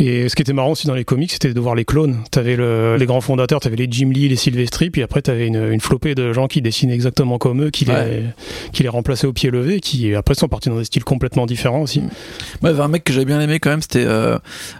Et 0.01 0.29
ce 0.29 0.35
qui 0.35 0.41
était 0.43 0.53
marrant 0.53 0.71
aussi 0.71 0.87
dans 0.87 0.93
les 0.95 1.03
comics, 1.03 1.29
c'était 1.29 1.53
de 1.53 1.59
voir 1.59 1.75
les 1.75 1.83
clones. 1.83 2.19
T'avais 2.31 2.55
le, 2.55 2.95
les 2.95 3.05
grands 3.05 3.19
fondateurs, 3.19 3.59
t'avais 3.59 3.75
les 3.75 3.87
Jim 3.91 4.11
Lee, 4.13 4.29
les 4.29 4.37
Sylvestri, 4.37 4.89
puis 4.91 5.01
après 5.03 5.21
t'avais 5.21 5.45
une, 5.47 5.71
une 5.73 5.81
flopée 5.81 6.15
de 6.15 6.31
gens 6.31 6.47
qui 6.47 6.61
dessinaient 6.61 6.93
exactement 6.93 7.37
comme 7.37 7.63
eux, 7.63 7.69
qui 7.69 7.83
les, 7.85 7.91
Ouais. 7.93 8.23
qui 8.71 8.83
les 8.83 8.89
remplaçaient 8.89 9.27
au 9.27 9.33
pied 9.33 9.51
levé, 9.51 9.81
qui 9.81 10.15
après 10.15 10.35
sont 10.35 10.47
partis 10.47 10.69
dans 10.69 10.77
des 10.77 10.85
styles 10.85 11.03
complètement 11.03 11.45
différents 11.45 11.68
aussi. 11.77 11.99
Moi, 12.01 12.09
il 12.63 12.67
y 12.67 12.69
avait 12.69 12.81
un 12.81 12.87
mec 12.87 13.03
que 13.03 13.13
j'avais 13.13 13.25
bien 13.25 13.39
aimé 13.39 13.59
quand 13.59 13.69
même, 13.69 13.81
c'était 13.81 14.05
euh, 14.05 14.37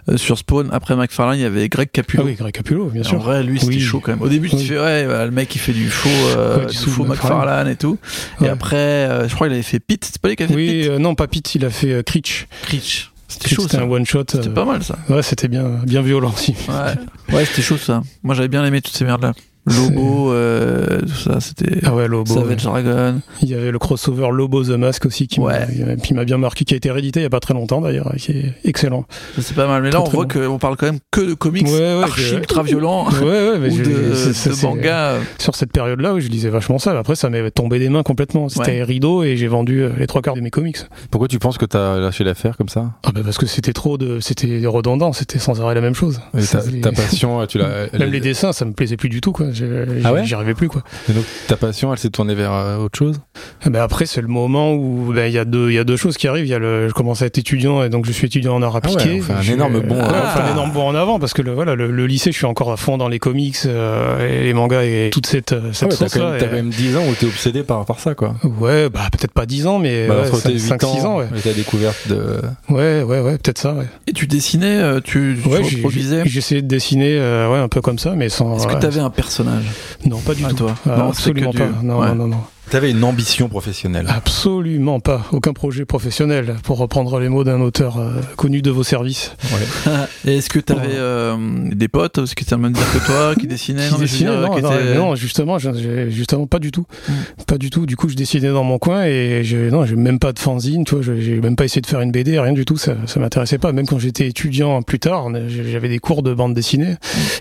euh, 0.08 0.16
sur 0.16 0.36
Spawn. 0.38 0.68
Après 0.72 0.96
McFarlane, 0.96 1.38
il 1.38 1.42
y 1.42 1.44
avait 1.46 1.68
Greg 1.68 1.90
Capullo. 1.92 2.22
Ah 2.24 2.26
oui, 2.26 2.34
Greg 2.34 2.52
Capullo, 2.52 2.86
bien 2.86 3.02
Et 3.02 3.06
En 3.06 3.08
sûr. 3.10 3.18
vrai, 3.20 3.42
lui, 3.42 3.58
c'était 3.60 3.74
Oui. 3.74 3.80
chaud 3.80 4.00
quand 4.00 4.12
même. 4.12 4.22
Au 4.22 4.28
début, 4.28 4.48
tu 4.50 4.56
Oui. 4.56 4.66
fais, 4.66 4.78
ouais, 4.78 5.06
bah, 5.06 5.24
le 5.24 5.30
mec, 5.30 5.54
il 5.54 5.58
fait 5.58 5.72
du 5.72 5.88
faux, 5.88 6.08
euh, 6.36 6.58
Ouais, 6.60 6.66
du 6.66 6.76
faux 6.76 7.04
McFarlane. 7.04 7.68
Et 7.68 7.76
tout. 7.76 7.98
Et 8.40 8.44
Ouais. 8.44 8.48
après, 8.50 8.76
euh, 8.76 9.28
je 9.28 9.34
crois 9.34 9.46
qu'il 9.46 9.54
avait 9.54 9.62
fait 9.62 9.80
Pete. 9.80 10.04
C'est 10.04 10.20
pas 10.20 10.28
lui 10.28 10.36
qui 10.36 10.42
a 10.42 10.48
fait 10.48 10.54
Oui, 10.54 10.82
Pete 10.88 10.98
non, 10.98 11.14
pas 11.14 11.26
Pete, 11.28 11.54
il 11.54 11.64
a 11.64 11.70
fait 11.70 12.02
Creech. 12.04 12.46
Creech. 12.62 13.10
C'était 13.28 13.48
chaud, 13.54 13.62
C'était 13.62 13.76
un 13.78 13.88
one 13.88 14.04
shot. 14.04 14.24
C'était 14.30 14.48
pas 14.50 14.64
mal, 14.64 14.82
ça. 14.82 14.98
Ouais, 15.08 15.22
c'était 15.22 15.46
bien, 15.46 15.62
bien 15.86 16.02
violent 16.02 16.32
aussi. 16.34 16.54
Ouais, 16.68 17.34
ouais 17.36 17.44
c'était 17.44 17.62
chaud, 17.62 17.76
ça. 17.76 18.02
Moi, 18.24 18.34
j'avais 18.34 18.48
bien 18.48 18.64
aimé 18.64 18.80
toutes 18.82 18.96
ces 18.96 19.04
merdes-là. 19.04 19.32
Lobo, 19.76 20.32
euh, 20.32 21.00
tout 21.00 21.08
ça, 21.14 21.40
c'était. 21.40 21.80
Ah 21.84 21.94
ouais, 21.94 22.08
Lobo. 22.08 22.32
ouais. 22.34 22.40
Savage 22.42 22.62
Dragon. 22.64 23.20
Il 23.42 23.48
y 23.48 23.54
avait 23.54 23.70
le 23.70 23.78
crossover 23.78 24.28
Lobo 24.32 24.62
The 24.64 24.70
Mask 24.70 25.06
aussi 25.06 25.26
qui 25.28 25.40
m'a- 25.40 25.46
Ouais. 25.46 25.96
qui 26.02 26.14
m'a 26.14 26.24
bien 26.24 26.38
marqué, 26.38 26.64
qui 26.64 26.74
a 26.74 26.76
été 26.76 26.90
réédité 26.90 27.20
il 27.20 27.24
y 27.24 27.26
a 27.26 27.30
pas 27.30 27.40
très 27.40 27.54
longtemps 27.54 27.80
d'ailleurs, 27.80 28.12
qui 28.18 28.32
est 28.32 28.54
excellent. 28.64 29.04
C'est 29.40 29.54
pas 29.54 29.66
mal. 29.66 29.82
Mais 29.82 29.90
là, 29.90 29.98
Très, 29.98 30.00
on 30.00 30.04
très 30.04 30.16
voit 30.16 30.26
bon. 30.26 30.52
qu'on 30.52 30.58
parle 30.58 30.76
quand 30.76 30.86
même 30.86 30.98
que 31.10 31.20
de 31.20 31.34
comics 31.34 31.66
Ouais, 31.66 31.72
ouais, 31.96 32.02
archi 32.02 32.34
ultra 32.34 32.62
violents. 32.62 33.08
Ouais, 33.10 33.22
ouais, 33.50 33.58
mais 33.58 33.70
ou 33.72 33.78
de, 33.78 34.62
mangas. 34.66 35.16
sur 35.38 35.54
cette 35.54 35.72
période-là 35.72 36.14
où 36.14 36.20
je 36.20 36.28
lisais 36.28 36.50
vachement 36.50 36.78
ça. 36.78 36.98
Après, 36.98 37.14
ça 37.16 37.30
m'est 37.30 37.50
tombé 37.50 37.78
des 37.78 37.88
mains 37.88 38.02
complètement. 38.02 38.48
C'était 38.48 38.60
Ouais. 38.80 38.82
rideau 38.82 39.22
et 39.22 39.36
j'ai 39.36 39.46
vendu 39.48 39.82
euh, 39.82 39.90
les 39.98 40.06
trois 40.06 40.22
quarts 40.22 40.34
de 40.34 40.40
mes 40.40 40.50
comics. 40.50 40.78
Pourquoi 41.10 41.28
tu 41.28 41.38
penses 41.38 41.58
que 41.58 41.64
t'as 41.66 41.98
lâché 41.98 42.24
l'affaire 42.24 42.56
comme 42.56 42.68
ça? 42.68 42.92
Ah 43.04 43.10
bah 43.12 43.20
parce 43.24 43.38
que 43.38 43.46
c'était 43.46 43.72
trop 43.72 43.98
de, 43.98 44.20
c'était 44.20 44.62
redondant, 44.66 45.12
c'était 45.12 45.38
sans 45.38 45.60
arrêt 45.60 45.74
la 45.74 45.80
même 45.80 45.94
chose. 45.94 46.20
Et 46.38 46.42
ta, 46.42 46.60
les- 46.70 46.80
ta 46.80 46.92
passion, 46.92 47.46
tu 47.46 47.58
l'as. 47.58 47.88
Même 47.98 48.10
les 48.10 48.20
dessins, 48.20 48.52
ça 48.52 48.64
me 48.64 48.72
plaisait 48.72 48.96
plus 48.96 49.08
du 49.08 49.20
tout 49.20 49.32
quoi. 49.32 49.46
Ah 50.04 50.12
ouais 50.12 50.24
J'y 50.24 50.34
arrivais 50.34 50.54
plus, 50.54 50.68
quoi. 50.68 50.82
Et 51.08 51.12
donc 51.12 51.24
ta 51.46 51.56
passion, 51.56 51.92
elle 51.92 51.98
s'est 51.98 52.10
tournée 52.10 52.34
vers 52.34 52.52
euh, 52.52 52.76
autre 52.78 52.98
chose? 52.98 53.20
Eh 53.66 53.70
ben 53.70 53.80
après, 53.82 54.06
c'est 54.06 54.20
le 54.20 54.28
moment 54.28 54.72
où 54.72 55.12
ben, 55.14 55.26
il 55.26 55.32
y, 55.32 55.38
a 55.38 55.44
deux- 55.44 55.70
il 55.70 55.74
y 55.74 55.78
a 55.78 55.84
deux 55.84 55.96
choses 55.96 56.16
qui 56.16 56.28
arrivent. 56.28 56.46
Il 56.46 56.50
y 56.50 56.54
a 56.54 56.58
le, 56.58 56.88
je 56.88 56.92
commence 56.94 57.22
à 57.22 57.26
être 57.26 57.38
étudiant 57.38 57.82
et 57.82 57.88
donc 57.88 58.06
je 58.06 58.12
suis 58.12 58.26
étudiant 58.26 58.54
en 58.56 58.62
art 58.62 58.78
Ah 58.82 58.88
ouais, 58.88 58.94
appliqué. 58.94 59.20
on 59.20 59.22
fait 59.22 59.32
un 59.50 59.54
énorme 59.54 59.80
bond, 59.80 59.94
Ouais, 59.96 60.02
euh, 60.02 60.42
un 60.48 60.52
énorme 60.52 60.72
bond 60.72 60.88
en 60.88 60.94
avant 60.94 61.18
parce 61.18 61.32
que 61.32 61.42
le, 61.42 61.52
voilà, 61.52 61.74
le, 61.74 61.90
le 61.90 62.06
lycée, 62.06 62.32
je 62.32 62.36
suis 62.36 62.46
encore 62.46 62.72
à 62.72 62.76
fond 62.76 62.96
dans 62.98 63.08
les 63.08 63.18
comics, 63.18 63.56
euh, 63.66 64.40
et 64.40 64.44
les 64.44 64.54
mangas 64.54 64.82
et 64.84 65.10
toute 65.12 65.26
cette, 65.26 65.52
euh, 65.52 65.60
Ah 65.66 65.72
cette 65.72 65.90
ouais, 65.90 65.96
T'as 65.98 66.08
quand, 66.08 66.30
même- 66.30 66.38
t'as 66.38 66.46
et- 66.46 66.48
quand 66.48 66.56
même 66.56 66.70
10 66.70 66.96
ans 66.96 67.02
où 67.08 67.14
t'es 67.14 67.26
obsédé 67.26 67.62
par, 67.62 67.84
par 67.84 67.98
ça, 68.00 68.14
quoi. 68.14 68.34
Ouais, 68.60 68.88
bah 68.90 69.08
peut-être 69.12 69.32
pas 69.32 69.46
10 69.46 69.66
ans, 69.66 69.78
mais 69.78 70.06
Bah, 70.08 70.22
ouais, 70.22 70.28
entre 70.28 70.42
tes 70.42 70.58
5, 70.58 70.80
8 70.80 70.84
ans, 70.84 70.94
6 70.94 71.04
ans, 71.06 71.18
ouais. 71.18 71.26
et 71.36 71.40
ta 71.40 71.52
découverte 71.52 72.08
de. 72.08 72.36
Ouais, 72.68 73.02
ouais, 73.02 73.20
ouais, 73.20 73.38
peut-être 73.38 73.58
ça, 73.58 73.72
ouais. 73.74 73.86
Et 74.06 74.12
tu 74.12 74.26
dessinais, 74.26 75.00
tu, 75.02 75.36
tu 75.42 75.48
Ouais, 75.48 75.60
essayé 76.24 76.62
de 76.62 76.66
dessiner, 76.68 77.18
euh, 77.18 77.50
ouais, 77.50 77.58
un 77.58 77.68
peu 77.68 77.80
comme 77.80 77.98
ça, 77.98 78.12
mais 78.16 78.28
sans. 78.28 78.56
Est-ce 78.56 78.66
que 78.66 78.72
ouais, 78.74 78.80
tu 78.80 78.86
avais 78.86 79.00
un 79.00 79.10
personnage 79.10 79.39
Non, 80.06 80.18
pas 80.20 80.34
du 80.34 80.44
tout. 80.44 80.54
toi 80.54 80.74
Ah, 80.86 80.96
Non, 80.96 81.04
que 81.04 81.08
absolument 81.10 81.50
du- 81.50 81.58
pas. 81.58 81.68
Non, 81.82 81.98
ouais. 82.00 82.08
non, 82.08 82.14
non, 82.14 82.28
non. 82.28 82.44
T'avais 82.70 82.92
une 82.92 83.02
ambition 83.02 83.48
professionnelle. 83.48 84.06
Absolument 84.08 85.00
pas. 85.00 85.26
Aucun 85.32 85.52
projet 85.52 85.84
professionnel, 85.84 86.54
pour 86.62 86.78
reprendre 86.78 87.18
les 87.18 87.28
mots 87.28 87.42
d'un 87.42 87.60
auteur 87.60 87.98
euh, 87.98 88.12
connu 88.36 88.62
de 88.62 88.70
vos 88.70 88.84
services. 88.84 89.34
Et 90.24 90.36
est-ce 90.36 90.48
que 90.48 90.60
tu 90.60 90.72
avais 90.72 91.74
des 91.74 91.88
potes 91.88 92.18
Est-ce 92.18 92.36
que 92.36 92.44
tu 92.44 92.54
as 92.54 92.56
le 92.56 92.62
même 92.62 92.72
dire 92.72 92.84
que 92.92 93.04
toi 93.04 93.34
qui 93.34 93.46
dessinaient 93.48 93.88
Qui 94.06 94.24
Non, 94.24 94.40
non, 94.42 94.54
qui 94.54 94.62
non, 94.62 94.70
étaient- 94.72 94.94
non, 94.94 95.14
justement, 95.16 95.58
justement 95.58 96.46
pas 96.46 96.60
du 96.60 96.70
tout, 96.70 96.86
Mm. 97.08 97.12
pas 97.48 97.58
du 97.58 97.70
tout. 97.70 97.86
Du 97.86 97.96
coup, 97.96 98.08
je 98.08 98.14
dessinais 98.14 98.50
dans 98.50 98.62
mon 98.62 98.78
coin 98.78 99.04
et 99.04 99.42
je, 99.42 99.68
non, 99.70 99.84
j'ai 99.84 99.96
même 99.96 100.20
pas 100.20 100.32
de 100.32 100.38
fanzine, 100.38 100.84
tu 100.84 100.94
vois, 100.94 101.02
je- 101.02 101.20
j'ai 101.20 101.40
même 101.40 101.56
pas 101.56 101.64
essayé 101.64 101.80
de 101.80 101.86
faire 101.86 102.00
une 102.02 102.12
BD, 102.12 102.38
rien 102.38 102.52
du 102.52 102.64
tout. 102.64 102.76
Ça, 102.76 102.94
ça 103.06 103.18
m'intéressait 103.18 103.58
pas. 103.58 103.72
Même 103.72 103.86
quand 103.86 103.98
j'étais 103.98 104.28
étudiant 104.28 104.80
plus 104.82 105.00
tard, 105.00 105.26
j'avais 105.48 105.88
des 105.88 105.98
cours 105.98 106.22
de 106.22 106.32
bande 106.34 106.54
dessinée 106.54 106.94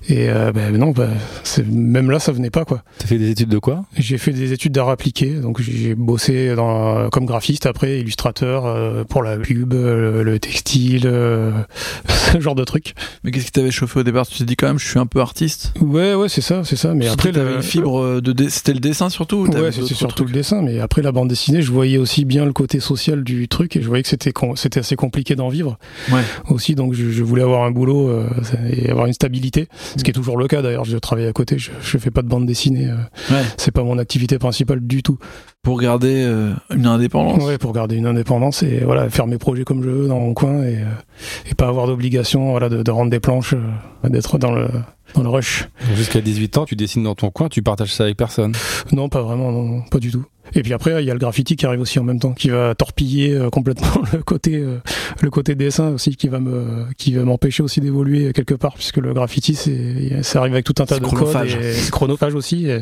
et 0.08 0.28
euh, 0.30 0.52
ben 0.52 0.76
non, 0.76 0.92
c'est- 1.44 1.68
même 1.68 2.10
là, 2.10 2.18
ça 2.20 2.32
venait 2.32 2.50
pas 2.50 2.66
quoi. 2.66 2.82
T'as 2.98 3.06
fait 3.08 3.20
des 3.20 3.30
études 3.30 3.50
de 3.50 3.60
quoi? 3.60 3.86
J'ai 3.96 4.18
fait 4.18 4.32
des 4.32 4.54
études 4.54 4.72
d'art 4.72 4.90
appliqué, 4.90 5.19
donc 5.28 5.62
j'ai 5.62 5.96
bossé 5.96 6.56
dans, 6.56 7.10
comme 7.10 7.26
graphiste, 7.26 7.66
après 7.66 8.00
illustrateur 8.00 8.66
euh, 8.66 9.04
pour 9.04 9.24
la 9.24 9.38
pub, 9.38 9.74
euh, 9.74 10.24
le 10.24 10.40
textile, 10.40 11.04
euh, 11.06 11.52
ce 12.34 12.40
genre 12.40 12.56
de 12.56 12.64
trucs. 12.64 12.94
Mais 13.24 13.32
qu'est-ce 13.32 13.46
qui 13.46 13.52
t'avait 13.52 13.72
chauffé 13.72 14.00
au 14.00 14.04
départ? 14.04 14.28
Tu 14.28 14.38
t'es 14.40 14.44
dit 14.46 14.56
quand 14.56 14.68
même, 14.68 14.80
je 14.80 14.88
suis 14.88 15.00
un 15.00 15.06
peu 15.06 15.20
artiste. 15.22 15.74
Ouais, 15.82 16.14
ouais, 16.16 16.30
c'est 16.30 16.42
ça, 16.42 16.64
c'est 16.64 16.76
ça. 16.76 16.94
Mais 16.94 17.08
après, 17.08 17.32
le- 17.32 17.56
une 17.56 17.62
fibre 17.64 18.22
de. 18.22 18.32
dé- 18.32 18.50
C'était 18.50 18.74
le 18.74 18.80
dessin 18.80 19.10
surtout 19.10 19.46
Ouais, 19.48 19.72
c'était 19.72 19.94
surtout 19.94 20.26
le 20.26 20.32
dessin, 20.32 20.62
mais 20.62 20.80
après 20.80 21.02
la 21.02 21.12
bande 21.12 21.28
dessinée, 21.30 21.62
je 21.62 21.72
voyais 21.72 21.98
aussi 21.98 22.26
bien 22.26 22.46
le 22.46 22.54
côté 22.54 22.80
social 22.80 23.24
du 23.24 23.48
truc 23.48 23.76
et 23.76 23.82
je 23.82 23.88
voyais 23.88 24.04
que 24.04 24.10
c'était 24.10 24.32
con- 24.32 24.56
c'était 24.56 24.80
assez 24.80 24.96
compliqué 24.96 25.36
d'en 25.36 25.50
vivre 25.50 25.78
Ouais. 26.12 26.22
aussi, 26.50 26.76
donc 26.76 26.94
je, 26.94 27.10
je 27.10 27.24
voulais 27.24 27.44
avoir 27.44 27.64
un 27.64 27.72
boulot 27.72 28.10
euh, 28.10 28.28
et 28.72 28.90
avoir 28.90 29.06
une 29.08 29.14
stabilité, 29.14 29.68
ce 29.98 30.04
qui 30.04 30.12
est 30.12 30.14
toujours 30.14 30.38
le 30.38 30.48
cas 30.48 30.62
d'ailleurs. 30.62 30.86
Je 30.86 30.98
travaille 30.98 31.28
à 31.28 31.34
côté, 31.34 31.58
je, 31.58 31.72
je 31.82 31.98
fais 31.98 32.12
pas 32.12 32.22
de 32.22 32.28
bande 32.28 32.46
dessinée, 32.46 32.88
euh, 32.90 32.96
Ouais. 33.34 33.42
c'est 33.58 33.72
pas 33.72 33.84
mon 33.84 33.98
activité 33.98 34.38
principale 34.40 34.80
du 34.82 35.04
tout. 35.04 35.09
Pour 35.62 35.80
garder 35.82 36.24
euh, 36.24 36.54
une 36.74 36.86
indépendance. 36.86 37.44
Ouais, 37.44 37.58
pour 37.58 37.74
garder 37.74 37.96
une 37.98 38.06
indépendance 38.06 38.64
et 38.64 38.80
voilà 38.80 39.10
faire 39.10 39.28
mes 39.28 39.38
projets 39.38 39.64
comme 39.66 39.84
je 39.84 39.90
veux 39.90 40.08
dans 40.08 40.20
mon 40.20 40.34
coin 40.34 40.64
et, 40.64 40.78
euh, 40.78 40.86
et 41.52 41.56
pas 41.56 41.68
avoir 41.68 41.86
d'obligation 41.88 42.52
voilà 42.52 42.70
de, 42.70 42.82
de 42.82 42.92
rendre 42.92 43.12
des 43.12 43.20
planches, 43.20 43.54
euh, 43.54 44.10
d'être 44.10 44.38
dans 44.38 44.52
le 44.52 44.68
dans 45.16 45.24
le 45.24 45.30
rush. 45.30 45.68
Jusqu'à 45.96 46.22
18 46.22 46.58
ans, 46.60 46.66
tu 46.66 46.76
dessines 46.76 47.04
dans 47.04 47.16
ton 47.16 47.32
coin, 47.32 47.50
tu 47.50 47.62
partages 47.62 47.94
ça 47.94 48.04
avec 48.04 48.16
personne? 48.16 48.54
Non, 48.92 49.10
pas 49.10 49.22
vraiment, 49.22 49.52
non, 49.52 49.82
pas 49.82 49.98
du 50.00 50.12
tout. 50.12 50.24
Et 50.56 50.64
puis 50.64 50.74
après, 50.74 51.04
il 51.04 51.08
y 51.08 51.12
a 51.12 51.14
le 51.14 51.20
graffiti 51.20 51.56
qui 51.56 51.66
arrive 51.66 51.82
aussi 51.82 52.00
en 52.00 52.04
même 52.04 52.20
temps, 52.20 52.34
qui 52.34 52.50
va 52.50 52.76
torpiller 52.76 53.34
euh, 53.34 53.50
complètement 53.50 54.02
le 54.14 54.24
côté, 54.24 54.56
euh, 54.56 54.78
le 55.22 55.30
côté 55.30 55.56
dessin 55.56 55.90
aussi, 55.90 56.16
qui 56.16 56.28
va 56.28 56.40
me, 56.40 56.86
qui 56.98 57.14
va 57.14 57.24
m'empêcher 57.24 57.64
aussi 57.64 57.80
d'évoluer 57.82 58.34
quelque 58.34 58.54
part, 58.54 58.74
puisque 58.76 58.98
le 58.98 59.14
graffiti, 59.14 59.56
c'est, 59.56 60.24
ça 60.24 60.40
arrive 60.40 60.54
avec 60.54 60.66
tout 60.66 60.76
un 60.80 60.86
tas 60.86 61.00
de 61.00 61.04
chronophage. 61.04 61.56
codes 61.56 61.64
et 61.64 61.92
chronophage 61.92 62.36
aussi. 62.36 62.68
et, 62.68 62.80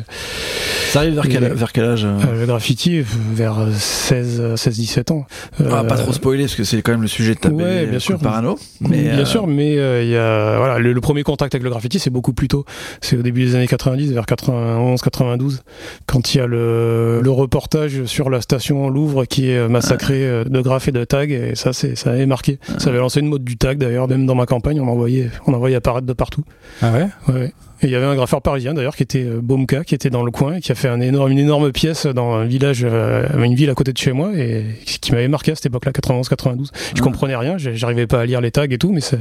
Ça 0.90 1.00
arrive 1.00 1.14
vers 1.14 1.28
quel, 1.28 1.52
vers 1.52 1.72
quel 1.72 1.84
âge 1.84 2.04
euh 2.04 2.38
le 2.38 2.46
graffiti 2.46 3.02
vers 3.02 3.56
16, 3.72 4.54
16, 4.54 4.76
17 4.76 5.10
ans. 5.10 5.26
Ah, 5.58 5.84
pas 5.84 5.94
Euh, 5.94 6.02
trop 6.02 6.12
spoiler 6.12 6.44
parce 6.44 6.54
que 6.54 6.64
c'est 6.64 6.82
quand 6.82 6.92
même 6.92 7.02
le 7.02 7.08
sujet 7.08 7.34
de 7.34 7.40
ta 7.40 7.50
ouais, 7.50 7.86
bien 7.86 7.98
sûr. 7.98 8.18
Parano. 8.18 8.58
Mais 8.80 9.02
bien 9.02 9.18
euh, 9.20 9.24
sûr, 9.24 9.46
mais 9.46 9.72
il 9.74 10.10
y 10.10 10.16
a 10.16 10.56
voilà 10.56 10.78
le, 10.78 10.92
le 10.92 11.00
premier 11.00 11.22
contact 11.22 11.54
avec 11.54 11.64
le 11.64 11.70
graffiti, 11.70 11.98
c'est 11.98 12.10
beaucoup 12.10 12.32
plus 12.32 12.48
tôt. 12.48 12.64
C'est 13.00 13.16
au 13.16 13.22
début 13.22 13.44
des 13.44 13.54
années 13.54 13.66
90, 13.66 14.12
vers 14.12 14.26
91, 14.26 15.00
92, 15.00 15.62
quand 16.06 16.34
il 16.34 16.38
y 16.38 16.40
a 16.40 16.46
le, 16.46 17.20
le 17.22 17.30
reportage 17.58 18.04
sur 18.04 18.30
la 18.30 18.40
station 18.40 18.88
Louvre 18.88 19.24
qui 19.24 19.50
est 19.50 19.68
massacrée 19.68 20.24
euh, 20.24 20.44
de 20.44 20.60
graphes 20.60 20.88
et 20.88 20.92
de 20.92 21.04
tags. 21.04 21.24
Et 21.24 21.54
ça, 21.54 21.72
c'est 21.72 21.96
ça 21.96 22.10
avait 22.10 22.26
marqué. 22.26 22.58
Ça 22.78 22.90
avait 22.90 22.98
lancé 22.98 23.20
une 23.20 23.28
mode 23.28 23.44
du 23.44 23.56
tag 23.56 23.78
d'ailleurs, 23.78 24.06
même 24.08 24.26
dans 24.26 24.36
ma 24.36 24.46
campagne, 24.46 24.80
on 24.80 24.88
envoyait 24.88 25.30
on 25.46 25.54
envoyait 25.54 25.76
apparaître 25.76 26.06
de 26.06 26.12
partout. 26.12 26.44
Ah 26.80 26.92
ouais? 26.92 27.08
Ouais, 27.28 27.34
ouais. 27.34 27.52
Et 27.82 27.86
il 27.86 27.90
y 27.90 27.94
avait 27.94 28.06
un 28.06 28.14
graffeur 28.14 28.42
parisien 28.42 28.74
d'ailleurs 28.74 28.96
qui 28.96 29.02
était 29.02 29.24
euh, 29.24 29.40
Baumka, 29.42 29.84
qui 29.84 29.94
était 29.94 30.10
dans 30.10 30.22
le 30.22 30.30
coin 30.30 30.54
et 30.56 30.60
qui 30.60 30.72
a 30.72 30.74
fait 30.74 30.88
un 30.88 31.00
énorme, 31.00 31.30
une 31.30 31.38
énorme 31.38 31.70
pièce 31.72 32.06
dans 32.06 32.34
un 32.34 32.44
village, 32.44 32.80
euh, 32.84 33.26
une 33.44 33.54
ville 33.54 33.70
à 33.70 33.74
côté 33.74 33.92
de 33.92 33.98
chez 33.98 34.12
moi 34.12 34.30
et 34.36 34.64
qui 34.84 35.12
m'avait 35.12 35.28
marqué 35.28 35.52
à 35.52 35.54
cette 35.54 35.66
époque-là, 35.66 35.92
91-92. 35.92 36.70
Je 36.94 37.02
comprenais 37.02 37.36
rien, 37.36 37.56
j'arrivais 37.58 38.06
pas 38.06 38.20
à 38.20 38.26
lire 38.26 38.40
les 38.40 38.50
tags 38.50 38.66
et 38.68 38.78
tout, 38.78 38.92
mais 38.92 39.00
ça, 39.00 39.16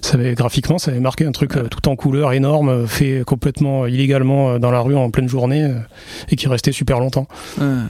ça 0.00 0.16
avait, 0.16 0.34
graphiquement, 0.34 0.78
ça 0.78 0.90
avait 0.90 1.00
marqué 1.00 1.24
un 1.26 1.32
truc 1.32 1.56
euh, 1.56 1.64
tout 1.64 1.88
en 1.88 1.96
couleur 1.96 2.32
énorme, 2.32 2.86
fait 2.86 3.22
complètement 3.26 3.86
illégalement 3.86 4.58
dans 4.58 4.70
la 4.70 4.80
rue 4.80 4.96
en 4.96 5.10
pleine 5.10 5.28
journée 5.28 5.70
et 6.30 6.36
qui 6.36 6.48
restait 6.48 6.72
super 6.72 7.00
longtemps. 7.00 7.26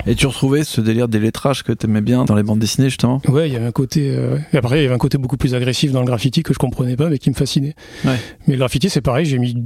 Et 0.06 0.14
tu 0.14 0.26
retrouvais 0.26 0.64
ce 0.64 0.80
délire 0.80 1.08
des 1.08 1.18
lettrages 1.18 1.62
que 1.62 1.72
t'aimais 1.72 2.00
bien 2.00 2.24
dans 2.24 2.34
les 2.34 2.42
bandes 2.42 2.58
dessinées 2.58 2.88
justement? 2.88 3.20
Ouais, 3.28 3.48
il 3.48 3.52
y 3.52 3.56
avait 3.56 3.66
un 3.66 3.72
côté. 3.72 4.14
euh, 4.16 4.38
et 4.52 4.56
après, 4.56 4.80
il 4.80 4.82
y 4.82 4.86
avait 4.86 4.94
un 4.94 4.98
côté 4.98 5.18
beaucoup 5.18 5.36
plus 5.36 5.54
agressif 5.54 5.92
dans 5.92 6.00
le 6.00 6.06
graffiti 6.06 6.42
que 6.42 6.52
je 6.52 6.58
comprenais 6.58 6.96
pas, 6.96 7.08
mais 7.08 7.18
qui 7.18 7.30
me 7.30 7.34
fascinait. 7.34 7.74
Ouais. 8.04 8.16
Mais 8.46 8.54
le 8.54 8.58
graffiti, 8.58 8.90
c'est 8.90 9.00
pareil. 9.00 9.24
J'ai 9.24 9.38
mis 9.38 9.56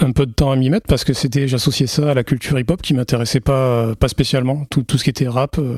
un 0.00 0.12
peu 0.12 0.26
de 0.26 0.32
temps 0.32 0.52
à 0.52 0.56
m'y 0.56 0.68
mettre 0.70 0.86
parce 0.86 1.02
que 1.02 1.12
c'était, 1.14 1.48
j'associais 1.48 1.86
ça 1.88 2.10
à 2.10 2.14
la 2.14 2.22
culture 2.22 2.56
hip-hop 2.58 2.82
qui 2.82 2.92
m'intéressait 2.94 3.40
pas, 3.40 3.52
euh, 3.54 3.94
pas 3.94 4.06
spécialement. 4.08 4.64
Tout, 4.70 4.82
tout 4.82 4.98
ce 4.98 5.02
qui 5.02 5.10
était 5.10 5.26
rap, 5.26 5.58
euh, 5.58 5.76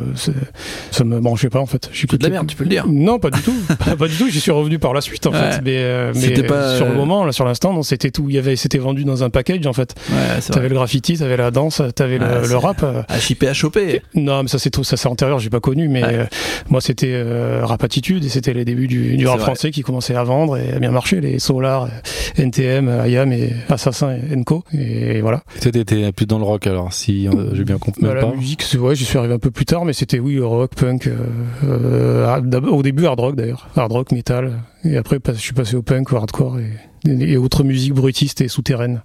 ça 0.91 1.05
me 1.05 1.21
branchait 1.21 1.49
pas 1.49 1.61
en 1.61 1.67
fait. 1.67 1.89
C'est 1.95 2.11
de 2.19 2.23
la 2.25 2.29
merde, 2.29 2.47
tu 2.49 2.57
peux 2.57 2.65
le 2.65 2.71
dire. 2.71 2.87
Non, 2.89 3.19
pas 3.21 3.31
du 3.31 3.41
tout. 3.41 3.55
pas, 3.79 3.97
pas 3.97 4.09
du 4.09 4.17
tout. 4.17 4.29
J'y 4.29 4.41
suis 4.41 4.51
revenu 4.51 4.79
par 4.81 4.93
la 4.95 5.01
suite 5.01 5.27
en 5.27 5.33
Ouais. 5.33 5.53
fait. 5.53 5.61
Mais, 5.65 5.77
euh, 5.77 6.13
mais 6.17 6.43
pas, 6.43 6.77
sur 6.77 6.87
le 6.87 6.95
moment, 6.95 7.25
là, 7.25 7.31
sur 7.33 7.45
l'instant, 7.45 7.73
non, 7.73 7.83
c'était 7.85 8.11
tout. 8.11 8.27
Il 8.29 8.35
y 8.35 8.39
avait, 8.39 8.57
c'était 8.57 8.79
vendu 8.79 9.05
dans 9.05 9.23
un 9.23 9.31
package 9.31 9.67
en 9.67 9.73
fait. 9.73 9.95
Ouais, 10.11 10.41
T'avais 10.51 10.69
le 10.69 10.75
graffiti, 10.75 11.17
t'avais 11.17 11.37
la 11.37 11.51
danse, 11.53 11.81
t'avais 11.95 12.19
Ouais, 12.19 12.41
le, 12.43 12.49
le 12.49 12.57
rap. 12.57 12.85
à 12.85 13.55
choper. 13.55 14.03
non, 14.17 14.43
mais 14.43 14.49
ça 14.49 14.59
c'est 14.59 14.71
tout, 14.71 14.83
ça 14.85 14.97
c'est 14.97 15.09
antérieur, 15.09 15.39
j'ai 15.39 15.51
pas 15.51 15.61
connu, 15.61 15.89
mais 15.89 16.03
euh, 16.05 16.25
moi 16.69 16.81
c'était 16.81 17.13
euh, 17.13 17.61
Rap 17.65 17.85
Attitude 17.85 18.25
et 18.25 18.29
c'était 18.29 18.53
les 18.55 18.65
débuts 18.65 18.89
du, 18.89 19.17
du 19.17 19.27
rap 19.27 19.37
vrai. 19.39 19.47
français 19.47 19.71
qui 19.71 19.83
commençait 19.83 20.17
à 20.17 20.25
vendre 20.25 20.59
et 20.59 20.73
à 20.73 20.79
bien 20.81 20.91
marcher, 20.91 21.21
les 21.21 21.39
Solar, 21.39 21.89
NTM, 22.37 23.05
IAM 23.07 23.33
et 23.33 23.53
Assassin 23.91 24.17
et 24.17 24.37
Enco, 24.37 24.65
et 24.73 25.21
voilà. 25.21 25.43
Et 25.57 25.71
t'étais 25.71 26.11
plus 26.13 26.27
dans 26.27 26.39
le 26.39 26.45
rock 26.45 26.67
alors, 26.67 26.93
si 26.93 27.29
euh, 27.29 27.55
j'ai 27.55 27.65
bien 27.65 27.79
compris. 27.79 28.03
Bah, 28.03 28.15
la 28.15 28.23
pas. 28.23 28.35
musique, 28.35 28.63
c'est- 28.63 28.79
ouais, 28.79 28.95
j'y 28.97 29.05
suis 29.05 29.19
arrivé 29.19 29.35
un 29.35 29.39
peu 29.39 29.51
plus 29.51 29.65
tard, 29.67 29.85
mais 29.85 29.93
c'était 29.93 30.19
oui, 30.19 30.41
rock, 30.41 30.75
punk, 30.75 31.07
euh, 31.07 31.17
euh, 31.65 32.71
au 32.71 32.83
début 32.83 33.07
hard 33.07 33.21
rock 33.21 33.37
d'ailleurs, 33.37 33.69
hard 33.77 33.93
rock, 33.93 34.13
metal, 34.13 34.53
et 34.85 34.97
après 34.97 35.19
je 35.27 35.33
suis 35.35 35.53
passé 35.53 35.77
au 35.77 35.83
punk, 35.83 36.13
au 36.13 36.17
hardcore 36.17 36.59
et, 36.59 36.71
et 37.11 37.37
autres 37.37 37.65
musiques 37.65 37.95
bruitistes 37.95 38.41
et 38.41 38.49
souterraines. 38.49 39.03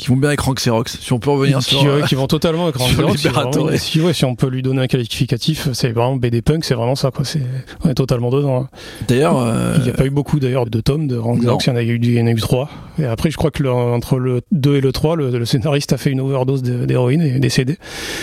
Qui 0.00 0.08
vont 0.08 0.16
bien 0.16 0.30
avec 0.30 0.40
Rank 0.40 0.56
Xerox. 0.56 0.98
Si 0.98 1.12
on 1.12 1.18
peut 1.18 1.28
revenir 1.30 1.58
qui, 1.58 1.74
sur. 1.76 1.84
ouais, 1.84 2.00
qui 2.08 2.14
vont 2.14 2.26
totalement 2.26 2.64
avec 2.64 2.76
Rank 2.78 2.90
Xerox, 2.90 3.22
vraiment- 3.26 3.76
si, 3.76 4.00
ouais, 4.00 4.14
si 4.14 4.24
on 4.24 4.34
peut 4.34 4.48
lui 4.48 4.62
donner 4.62 4.80
un 4.80 4.86
qualificatif, 4.86 5.68
c'est 5.74 5.90
vraiment 5.90 6.16
BD 6.16 6.40
punk, 6.40 6.64
c'est 6.64 6.72
vraiment 6.74 6.94
ça 6.94 7.10
quoi. 7.10 7.24
C'est 7.26 7.42
on 7.84 7.90
est 7.90 7.94
totalement 7.94 8.30
dedans. 8.30 8.62
hein. 8.62 8.68
D'ailleurs, 9.08 9.36
euh, 9.38 9.74
Il 9.76 9.82
n'y 9.84 9.90
a 9.90 9.92
pas 9.92 10.06
eu 10.06 10.10
beaucoup 10.10 10.40
d'ailleurs 10.40 10.64
de 10.64 10.80
tomes 10.80 11.06
de 11.06 11.16
Rank. 11.18 11.40
Xerox, 11.40 11.66
il 11.66 11.68
y 11.68 11.72
en 11.72 11.76
a 11.76 11.82
eu, 11.82 11.98
il 12.02 12.12
y 12.14 12.20
en 12.22 12.26
a 12.26 12.30
eu 12.30 12.36
trois. 12.36 12.70
Et 12.98 13.04
après, 13.04 13.30
je 13.30 13.36
crois 13.36 13.50
que 13.50 13.62
le- 13.62 13.70
entre 13.70 14.18
le 14.18 14.40
2 14.52 14.76
et 14.76 14.80
le 14.80 14.90
3, 14.92 15.16
le, 15.16 15.30
le 15.38 15.44
scénariste 15.44 15.92
a 15.92 15.98
fait 15.98 16.10
une 16.10 16.20
overdose 16.20 16.62
d'héroïne 16.62 17.20
et 17.22 17.36
est 17.36 17.38
décédé. 17.38 17.76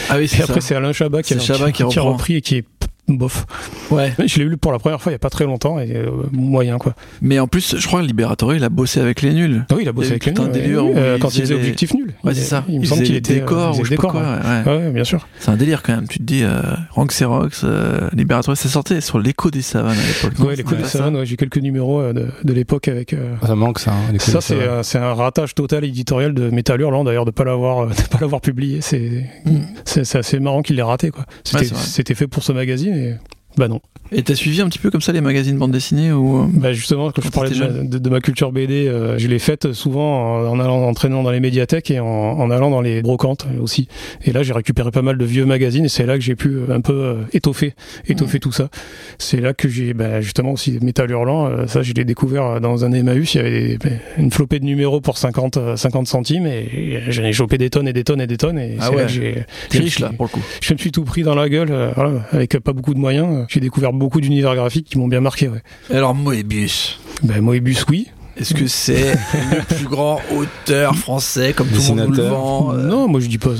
ah 0.09 0.17
oui, 0.17 0.23
Et 0.23 0.27
c'est 0.27 0.43
après, 0.43 0.61
ça. 0.61 0.67
c'est 0.69 0.75
Alain 0.75 0.93
Chabat 0.93 1.21
qui, 1.21 1.35
a- 1.35 1.39
Chabat 1.39 1.71
qui 1.71 1.83
a 1.83 1.87
repris 2.01 2.35
et 2.37 2.41
qui 2.41 2.55
est 2.57 2.65
bof. 3.15 3.45
Ouais. 3.91 4.13
Je 4.25 4.39
l'ai 4.39 4.45
lu 4.45 4.57
pour 4.57 4.71
la 4.71 4.79
première 4.79 5.01
fois 5.01 5.11
il 5.11 5.13
n'y 5.13 5.17
a 5.17 5.19
pas 5.19 5.29
très 5.29 5.45
longtemps 5.45 5.79
et 5.79 5.95
euh, 5.95 6.09
moyen 6.31 6.77
quoi. 6.77 6.93
Mais 7.21 7.39
en 7.39 7.47
plus, 7.47 7.75
je 7.77 7.87
crois 7.87 8.01
que 8.01 8.05
Liberator, 8.05 8.53
il 8.53 8.63
a 8.63 8.69
bossé 8.69 8.99
avec 8.99 9.21
les 9.21 9.33
nuls. 9.33 9.65
Ah 9.69 9.75
oui, 9.75 9.83
il 9.83 9.89
a 9.89 9.91
bossé 9.93 10.09
y 10.09 10.11
avec 10.11 10.25
les 10.25 10.33
nuls, 10.33 10.51
délire 10.51 10.83
Euh, 10.95 11.17
quand 11.19 11.29
il 11.35 11.41
faisait 11.41 11.53
des- 11.53 11.59
objectif 11.59 11.93
nul. 11.93 12.13
Ouais, 12.23 12.33
c'est 12.33 12.41
ça. 12.41 12.63
Il 12.67 12.79
me 12.81 12.85
semble 12.85 13.01
faisait 13.01 13.13
qu'il 13.13 13.21
des 13.21 13.37
était 13.37 13.41
euh, 13.41 13.45
ou 13.79 13.85
je 13.85 13.89
sais 13.89 13.95
pas 13.95 14.01
décors, 14.07 14.11
quoi. 14.11 14.21
ouais. 14.21 14.27
ouais. 14.27 14.77
Ouais, 14.77 14.85
ouais, 14.85 14.91
bien 14.91 15.03
sûr. 15.03 15.27
C'est 15.39 15.49
un 15.51 15.55
délire 15.57 15.83
quand 15.83 15.95
même. 15.95 16.07
Tu 16.07 16.19
te 16.19 16.23
dis, 16.23 16.43
euh, 16.43 16.61
Rank 16.91 17.09
Xerox, 17.11 17.61
euh, 17.63 18.09
Liberator, 18.13 18.55
ça 18.57 18.69
sortait 18.69 19.01
sur 19.01 19.19
l'écho 19.19 19.51
des 19.51 19.61
savanes 19.61 19.97
à 19.97 20.05
l'époque. 20.27 20.39
Ouais, 20.47 20.55
les 20.55 20.63
coups 20.63 20.75
C'était 20.75 20.77
de 20.77 20.81
pas 20.83 20.87
ça 20.89 20.97
savane, 20.99 21.15
ouais, 21.15 21.25
j'ai 21.25 21.37
quelques 21.37 21.57
numéros 21.57 22.01
euh, 22.01 22.13
de, 22.13 22.27
de 22.43 22.53
l'époque 22.53 22.87
avec. 22.89 23.13
euh, 23.13 23.35
Ça 23.45 23.55
manque 23.55 23.79
ça. 23.79 23.91
hein, 23.91 24.11
les 24.11 24.19
Ça, 24.19 24.41
c'est 24.41 24.55
euh, 24.55 24.83
c'est 24.83 24.97
un 24.97 25.13
ratage 25.13 25.55
total 25.55 25.85
éditorial 25.85 26.33
de 26.33 26.49
Metal 26.49 26.79
Hurlant, 26.79 27.03
d'ailleurs, 27.03 27.25
de 27.25 27.31
pas 27.31 27.43
l'avoir 27.45 27.87
de 27.87 27.93
pas 27.93 28.17
l'avoir 28.19 28.41
publié. 28.41 28.81
C'est 28.81 29.25
Mm. 29.45 29.59
c'est 29.85 30.03
c'est 30.03 30.17
assez 30.17 30.39
marrant 30.39 30.61
qu'il 30.61 30.75
l'ait 30.75 30.81
raté, 30.81 31.09
quoi. 31.11 31.25
C'était 31.43 32.15
fait 32.15 32.27
pour 32.27 32.43
ce 32.43 32.51
magazine 32.51 32.95
et 32.97 33.36
Bah 33.57 33.67
non. 33.67 33.79
Et 34.13 34.23
t'as 34.23 34.35
suivi 34.35 34.61
un 34.61 34.69
petit 34.69 34.79
peu 34.79 34.89
comme 34.89 35.01
ça 35.01 35.11
les 35.11 35.19
magazines 35.19 35.57
bande 35.57 35.71
dessinée 35.71 36.13
ou 36.13 36.37
euh, 36.37 36.45
Bah 36.53 36.71
justement, 36.71 37.11
quand, 37.11 37.21
je 37.21 37.29
parlais 37.29 37.49
de 37.49 37.59
ma, 37.59 37.67
de, 37.67 37.97
de 37.97 38.09
ma 38.09 38.21
culture 38.21 38.53
BD, 38.53 38.87
euh, 38.87 39.17
je 39.17 39.27
l'ai 39.27 39.39
faite 39.39 39.73
souvent 39.73 40.45
en, 40.45 40.47
en 40.47 40.59
allant 40.61 40.83
entraînant 40.83 41.23
dans 41.23 41.31
les 41.31 41.41
médiathèques 41.41 41.91
et 41.91 41.99
en, 41.99 42.05
en 42.07 42.49
allant 42.51 42.69
dans 42.69 42.79
les 42.79 43.01
brocantes 43.01 43.45
aussi. 43.59 43.89
Et 44.23 44.31
là, 44.31 44.43
j'ai 44.43 44.53
récupéré 44.53 44.91
pas 44.91 45.01
mal 45.01 45.17
de 45.17 45.25
vieux 45.25 45.45
magazines 45.45 45.85
et 45.85 45.89
c'est 45.89 46.05
là 46.05 46.15
que 46.15 46.21
j'ai 46.23 46.35
pu 46.35 46.49
euh, 46.49 46.73
un 46.73 46.79
peu 46.79 46.93
euh, 46.93 47.15
étoffer, 47.33 47.73
étoffer 48.07 48.39
tout 48.39 48.53
ça. 48.53 48.69
C'est 49.17 49.41
là 49.41 49.53
que 49.53 49.67
j'ai 49.67 49.93
bah, 49.93 50.21
justement 50.21 50.51
aussi 50.53 50.77
Métal 50.81 51.09
Hurlant. 51.11 51.47
euh, 51.47 51.67
ça, 51.67 51.81
je 51.81 51.91
l'ai 51.93 52.05
découvert 52.05 52.61
dans 52.61 52.85
un 52.85 52.93
Emmaüs. 52.93 53.33
Il 53.33 53.37
y 53.37 53.39
avait 53.41 53.67
des- 53.69 53.77
bah, 53.77 53.89
une 54.17 54.31
flopée 54.31 54.59
de 54.59 54.65
numéros 54.65 55.01
pour 55.01 55.17
50, 55.17 55.57
euh, 55.57 55.75
50 55.75 56.07
centimes 56.07 56.45
et, 56.47 56.59
et 56.73 57.11
j'en 57.11 57.23
ai 57.23 57.33
chopé 57.33 57.57
des 57.57 57.69
tonnes 57.69 57.87
et 57.89 57.93
des 57.93 58.03
tonnes 58.05 58.21
et 58.21 58.27
des 58.27 58.37
tonnes. 58.37 58.59
Et 58.59 58.77
Ah 58.79 58.89
ouais. 58.91 58.97
là 58.97 59.03
que 59.05 59.11
j'ai 59.11 59.45
riche 59.71 59.99
là 59.99 60.11
pour 60.15 60.25
le 60.27 60.29
coup. 60.31 60.41
je 60.61 60.73
me 60.73 60.77
suis 60.77 60.91
tout 60.93 61.03
pris 61.03 61.23
dans 61.23 61.35
la 61.35 61.49
gueule, 61.49 61.71
euh, 61.71 61.91
voilà, 61.95 62.21
avec 62.31 62.57
pas 62.59 62.71
beaucoup 62.71 62.93
de 62.93 62.99
moyens. 62.99 63.45
J'ai 63.49 63.59
découvert 63.59 63.93
beaucoup 63.93 64.21
d'univers 64.21 64.55
graphiques 64.55 64.87
qui 64.87 64.97
m'ont 64.97 65.07
bien 65.07 65.21
marqué. 65.21 65.47
Ouais. 65.47 65.61
Alors 65.89 66.15
Moebius, 66.15 66.99
Ben, 67.23 67.41
Moebius, 67.41 67.85
oui. 67.89 68.07
Est-ce 68.39 68.53
que 68.53 68.67
c'est 68.67 69.13
le 69.13 69.75
plus 69.75 69.85
grand 69.85 70.19
auteur 70.35 70.95
français 70.95 71.53
comme 71.53 71.67
tout 71.67 71.81
le 71.81 71.95
monde 71.95 72.07
nous 72.09 72.13
le 72.15 72.23
vend 72.23 72.73
euh, 72.73 72.83
Non, 72.87 73.07
moi 73.07 73.19
je 73.19 73.27
dis 73.27 73.37
pas. 73.37 73.51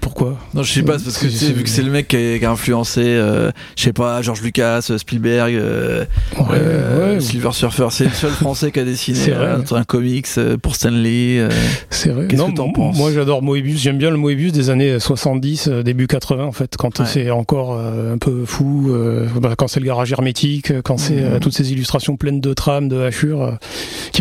Pourquoi? 0.00 0.38
Non, 0.54 0.62
je 0.62 0.72
sais 0.72 0.82
pas, 0.82 0.98
c'est 0.98 1.04
parce 1.04 1.18
que 1.18 1.28
C'est- 1.28 1.38
tu 1.38 1.44
sais, 1.46 1.52
vu 1.52 1.62
que 1.62 1.68
c'est 1.68 1.82
le 1.82 1.90
mec 1.90 2.08
qui 2.08 2.16
a, 2.16 2.38
qui 2.38 2.44
a 2.44 2.50
influencé, 2.50 3.02
euh, 3.04 3.50
je 3.76 3.82
sais 3.84 3.92
pas, 3.92 4.22
George 4.22 4.42
Lucas, 4.42 4.86
euh, 4.90 4.98
Spielberg, 4.98 5.54
euh, 5.54 6.04
Ouais, 6.38 6.44
euh, 6.52 7.14
ouais, 7.14 7.20
Silver 7.20 7.50
Surfer, 7.52 7.88
c'est 7.90 8.04
le 8.04 8.10
seul 8.10 8.30
français 8.32 8.70
qui 8.72 8.80
a 8.80 8.84
dessiné 8.84 9.18
euh, 9.28 9.58
un 9.72 9.84
comics 9.84 10.26
euh, 10.38 10.56
pour 10.56 10.76
Stanley. 10.76 11.38
euh. 11.38 11.48
c'est 11.90 12.10
vrai. 12.10 12.26
Qu'est-ce 12.28 12.42
que 12.42 12.52
t'en 12.52 12.72
penses? 12.72 12.96
Moi 12.96 13.12
j'adore 13.12 13.42
Moebius. 13.42 13.80
J'aime 13.80 13.98
bien 13.98 14.10
le 14.10 14.16
Moebius 14.16 14.52
des 14.52 14.70
années 14.70 14.98
70, 14.98 15.68
euh, 15.68 15.82
début 15.82 16.06
80 16.06 16.44
en 16.44 16.52
fait, 16.52 16.76
quand 16.76 17.00
Ouais. 17.00 17.06
c'est 17.06 17.30
encore 17.30 17.76
euh, 17.78 18.14
un 18.14 18.18
peu 18.18 18.44
fou, 18.46 18.90
euh, 18.90 19.26
bah, 19.40 19.54
quand 19.56 19.68
c'est 19.68 19.80
le 19.80 19.86
garage 19.86 20.12
hermétique, 20.12 20.72
quand 20.82 20.98
c'est 20.98 21.20
euh, 21.22 21.34
Mhm. 21.34 21.40
toutes 21.40 21.54
ces 21.54 21.72
illustrations 21.72 22.16
pleines 22.16 22.40
de 22.40 22.52
trames, 22.54 22.88
de 22.88 23.00
hachures, 23.00 23.42
euh, 23.42 23.52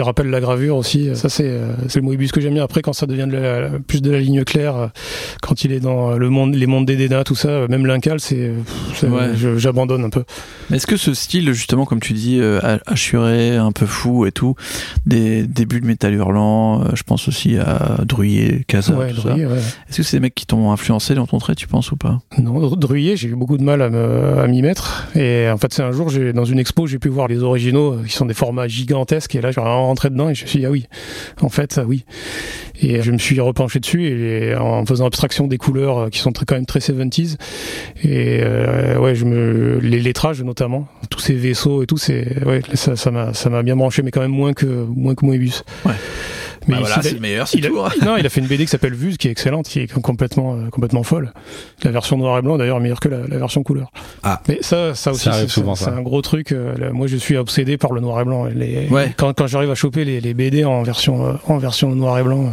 qui 0.02 0.06
rappellent 0.06 0.30
la 0.30 0.40
gravure 0.42 0.78
aussi. 0.78 1.16
Ça 1.16 1.30
c'est 1.30 1.48
euh, 1.48 1.74
c'est 1.88 2.00
le 2.00 2.06
Moebius 2.06 2.32
que 2.32 2.42
j'aime 2.42 2.54
bien. 2.56 2.64
Après 2.64 2.82
quand 2.82 2.94
ça 2.94 3.06
devient 3.06 3.28
de 3.30 3.38
la- 3.38 3.70
plus 3.88 4.02
de 4.02 4.10
la 4.12 4.20
ligne 4.20 4.44
claire, 4.44 4.76
euh, 4.76 4.88
quand 5.42 5.64
il 5.64 5.72
est 5.72 5.80
dans 5.80 6.18
le 6.18 6.30
monde, 6.30 6.56
les 6.56 6.66
mondes 6.68 6.86
des 6.86 6.96
Dédas, 6.96 7.24
tout 7.24 7.36
ça, 7.36 7.50
euh, 7.50 7.68
même 7.68 7.86
l'Incal, 7.86 8.20
c'est, 8.20 8.52
Ouais. 9.04 9.30
j'abandonne 9.58 10.04
un 10.04 10.10
peu. 10.10 10.24
Est-ce 10.74 10.88
que 10.88 10.98
ce 10.98 11.14
style, 11.14 11.52
justement, 11.54 11.86
comme 11.86 12.00
tu 12.00 12.14
dis, 12.14 12.40
euh, 12.42 12.60
hachuré, 12.88 13.56
un 13.58 13.72
peu 13.72 13.86
fou 13.86 14.26
et 14.26 14.32
tout, 14.32 14.56
des 15.06 15.44
débuts 15.44 15.82
de 15.82 15.86
métal 15.88 16.14
hurlant, 16.14 16.82
euh, 16.82 16.86
je 16.94 17.04
pense 17.04 17.28
aussi 17.28 17.58
à 17.58 17.98
Druyer, 18.06 18.64
Casa, 18.68 18.94
ouais, 18.94 19.12
ça. 19.22 19.34
Ouais. 19.36 19.44
Est-ce 19.90 19.98
que 19.98 20.04
c'est 20.04 20.18
des 20.18 20.22
mecs 20.22 20.36
qui 20.36 20.46
t'ont 20.46 20.72
influencé 20.72 21.14
dans 21.16 21.28
ton 21.28 21.38
trait, 21.40 21.56
tu 21.56 21.68
penses 21.68 21.92
ou 21.92 21.98
pas? 21.98 22.20
Non, 22.40 22.60
Dr- 22.60 22.78
Druyer, 22.78 23.16
j'ai 23.18 23.30
eu 23.30 23.36
beaucoup 23.36 23.58
de 23.58 23.64
mal 23.64 23.82
à 23.82 24.48
m'y 24.48 24.62
mettre. 24.62 25.08
Et 25.16 25.48
en 25.50 25.58
fait, 25.58 25.74
c'est 25.74 25.84
un 25.84 25.92
jour, 25.92 26.10
dans 26.34 26.46
une 26.46 26.60
expo, 26.60 26.88
j'ai 26.88 27.00
pu 27.00 27.10
voir 27.10 27.28
les 27.28 27.44
originaux 27.44 27.94
euh, 27.94 28.04
qui 28.08 28.14
sont 28.14 28.26
des 28.26 28.34
formats 28.34 28.68
gigantesques. 28.68 29.36
Et 29.36 29.42
là, 29.42 29.52
j'ai 29.52 29.62
vraiment 29.62 29.90
rentré 29.91 30.10
dedans 30.10 30.30
et 30.30 30.36
je 30.36 30.43
me 30.43 30.47
suis 30.47 30.60
dit, 30.60 30.65
ah 30.65 30.71
oui, 30.71 30.88
en 31.41 31.49
fait, 31.49 31.80
oui. 31.86 32.06
Et 32.82 33.01
je 33.04 33.12
me 33.12 33.17
suis 33.19 33.39
repenché 33.39 33.80
dessus 33.80 34.08
et 34.08 34.56
en 34.56 34.86
faisant 34.86 35.06
abstraction 35.06 35.45
des 35.47 35.58
couleurs 35.60 35.97
euh, 35.99 36.10
qui 36.10 36.17
sont 36.19 36.32
très- 36.32 36.45
quand 36.45 36.56
même 36.56 36.65
très 36.65 36.80
70s. 36.80 37.38
Et 38.04 38.39
euh, 38.41 38.97
ouais, 38.97 39.13
je 39.13 39.25
me, 39.25 39.77
les 39.80 39.99
lettrages 39.99 40.41
notamment, 40.41 40.88
tous 41.12 41.19
ces 41.19 41.34
vaisseaux 41.36 41.84
et 41.84 41.86
tout, 41.86 41.97
c'est, 41.97 42.43
ouais, 42.45 42.62
ça, 42.73 42.95
ça 42.95 43.12
m'a, 43.12 43.34
ça 43.36 43.49
m'a 43.51 43.62
bien 43.62 43.75
branché, 43.75 44.01
mais 44.01 44.10
quand 44.12 44.21
même 44.21 44.32
moins 44.32 44.54
que, 44.54 44.65
moins 44.65 45.13
que 45.13 45.25
Moebius. 45.25 45.63
Ouais. 45.86 45.91
Mais 46.67 46.76
Bah 46.76 46.80
il- 46.82 46.86
voilà, 46.88 47.02
c'est 47.02 47.13
le 47.13 47.19
meilleur, 47.19 47.47
c'est 47.47 47.63
a- 47.65 47.67
tout. 47.69 47.80
hein. 47.80 47.89
non, 48.06 48.17
il 48.17 48.26
a 48.26 48.30
fait 48.30 48.39
une 48.39 48.47
BD 48.47 48.65
qui 48.65 48.69
s'appelle 48.69 48.93
Vuse, 48.93 49.17
qui 49.17 49.28
est 49.28 49.32
excellente, 49.32 49.67
qui 49.67 49.80
est 49.80 49.91
complètement, 50.02 50.56
euh, 50.56 50.69
complètement 50.69 51.02
folle. 51.04 51.34
La 51.84 51.91
version 51.91 52.17
noir 52.17 52.38
et 52.38 52.41
blanc, 52.41 52.58
d'ailleurs, 52.58 52.78
est 52.78 52.82
meilleure 52.82 53.00
que 53.00 53.10
la, 53.10 53.28
la 53.28 53.38
version 53.38 53.63
couleur. 53.63 53.91
Ah. 54.24 54.41
Mais 54.47 54.60
ça, 54.62 54.93
ça 54.93 55.12
aussi, 55.12 55.30
c'est- 55.47 55.88
un 55.88 56.02
gros 56.02 56.21
truc. 56.21 56.52
euh, 56.52 56.78
là, 56.78 56.91
moi, 56.91 57.08
je 57.08 57.17
suis 57.17 57.36
obsédé 57.38 57.78
par 57.78 57.93
le 57.93 58.02
noir 58.02 58.21
et 58.21 58.26
blanc. 58.26 58.45
Les- 58.45 58.88
Ouais. 58.89 59.13
Quand, 59.17 59.34
quand 59.36 59.47
j'arrive 59.47 59.71
à 59.71 59.76
choper 59.76 60.06
les, 60.06 60.21
les 60.21 60.34
BD 60.34 60.63
en 60.65 60.84
version, 60.84 61.26
euh, 61.28 61.34
en 61.47 61.58
version 61.58 61.89
noir 61.95 62.19
et 62.19 62.24
blanc, 62.24 62.45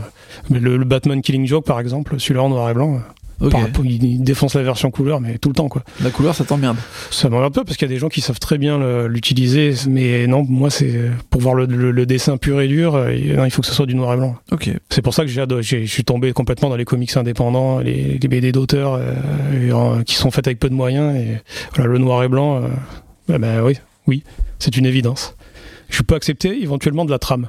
euh, 0.51 0.59
le, 0.59 0.77
le 0.77 0.85
Batman 0.85 1.21
Killing 1.21 1.47
Joke, 1.47 1.65
par 1.67 1.79
exemple, 1.81 2.19
celui-là 2.19 2.43
en 2.45 2.49
noir 2.49 2.71
et 2.71 2.75
blanc, 2.75 3.01
euh, 3.43 3.47
Ok. 3.47 3.53
par- 3.53 3.85
il, 3.85 4.03
il 4.05 4.23
défonce 4.23 4.55
la 4.55 4.63
version 4.63 4.91
couleur, 4.91 5.21
mais 5.21 5.39
tout 5.39 5.49
le 5.49 5.55
temps, 5.55 5.69
quoi. 5.69 5.83
La 6.03 6.11
couleur, 6.11 6.35
ça 6.35 6.45
t'emmerde. 6.45 6.77
Ça 7.11 7.29
m'emmerde 7.29 7.55
pas 7.55 7.65
parce 7.65 7.77
qu'il 7.77 7.87
y 7.89 7.91
a 7.91 7.95
des 7.95 7.99
gens 8.01 8.09
qui 8.09 8.21
savent 8.21 8.39
très 8.41 8.59
bien 8.59 8.79
l'utiliser, 9.07 9.73
mais 9.89 10.27
non, 10.27 10.45
moi, 10.49 10.71
c'est 10.71 11.11
pour 11.31 11.41
voir 11.41 11.55
le, 11.55 11.67
le- 11.67 11.91
le 11.93 12.07
dessin 12.07 12.37
pur 12.37 12.61
et 12.61 12.69
dur, 12.69 12.95
euh, 12.95 13.15
il 13.15 13.37
non, 13.37 13.45
il 13.45 13.51
faut 13.51 13.63
que 13.63 13.69
ce 13.69 13.75
soit 13.75 13.87
du 13.87 13.95
noir 13.95 14.15
et 14.15 14.17
blanc. 14.17 14.37
Ok. 14.53 14.71
C'est 14.91 15.03
pour 15.03 15.15
ça 15.15 15.25
que 15.25 15.29
j'ai 15.31 15.39
je 15.63 15.87
suis 15.87 16.05
tombé 16.05 16.33
complètement 16.33 16.69
dans 16.69 16.77
les 16.77 16.85
comics 16.85 17.17
indépendants, 17.17 17.79
les, 17.79 18.19
les 18.19 18.29
BD 18.29 18.53
d'auteurs 18.53 18.95
euh, 18.95 20.03
qui 20.05 20.15
sont 20.15 20.31
faites 20.31 20.47
avec 20.47 20.59
peu 20.59 20.69
de 20.69 20.75
moyens. 20.75 21.17
Et 21.17 21.39
voilà, 21.75 21.91
le 21.93 21.99
noir 21.99 22.23
et 22.25 22.29
blanc, 22.29 22.57
euh, 22.63 22.69
bah, 23.29 23.39
bah 23.39 23.63
oui, 23.65 23.75
oui, 24.07 24.23
c'est 24.59 24.77
une 24.77 24.87
évidence. 24.87 25.37
Je 25.89 26.03
peux 26.03 26.15
accepter 26.15 26.61
éventuellement 26.63 27.05
de 27.05 27.11
la 27.11 27.19
trame. 27.19 27.49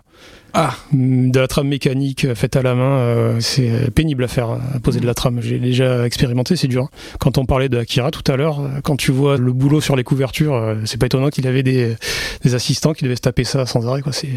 Ah. 0.54 0.76
Mm, 0.92 1.32
De 1.32 1.40
la 1.40 1.48
trame 1.48 1.68
mécanique 1.68 2.26
euh, 2.26 2.36
faite 2.36 2.56
à 2.56 2.62
la 2.62 2.76
main, 2.76 2.98
euh, 3.00 3.40
c'est 3.40 3.92
pénible 3.94 4.24
à 4.24 4.28
faire, 4.28 4.50
à 4.50 4.80
poser 4.82 5.00
de 5.00 5.06
la 5.06 5.14
trame. 5.14 5.42
J'ai 5.42 5.60
déjà 5.60 6.06
expérimenté, 6.06 6.56
c'est 6.56 6.68
dur. 6.68 6.90
Quand 7.20 7.38
on 7.38 7.46
parlait 7.46 7.70
de 7.70 7.78
Akira 7.78 8.12
tout 8.12 8.30
à 8.32 8.36
l'heure, 8.36 8.60
euh, 8.62 8.68
quand 8.84 8.96
tu 8.96 9.12
vois 9.12 9.38
le 9.38 9.54
boulot 9.54 9.82
sur 9.82 9.96
les 9.96 10.04
couvertures, 10.04 10.56
euh, 10.56 10.76
c'est 10.86 10.98
pas 11.00 11.06
étonnant 11.06 11.30
qu'il 11.30 11.48
avait 11.48 11.64
des, 11.64 11.96
des 12.44 12.56
assistants 12.56 12.94
qui 12.94 13.04
devaient 13.04 13.16
se 13.16 13.22
taper 13.22 13.44
ça 13.44 13.66
sans 13.66 13.88
arrêt. 13.88 14.02
Quoi. 14.02 14.12
C'est 14.14 14.30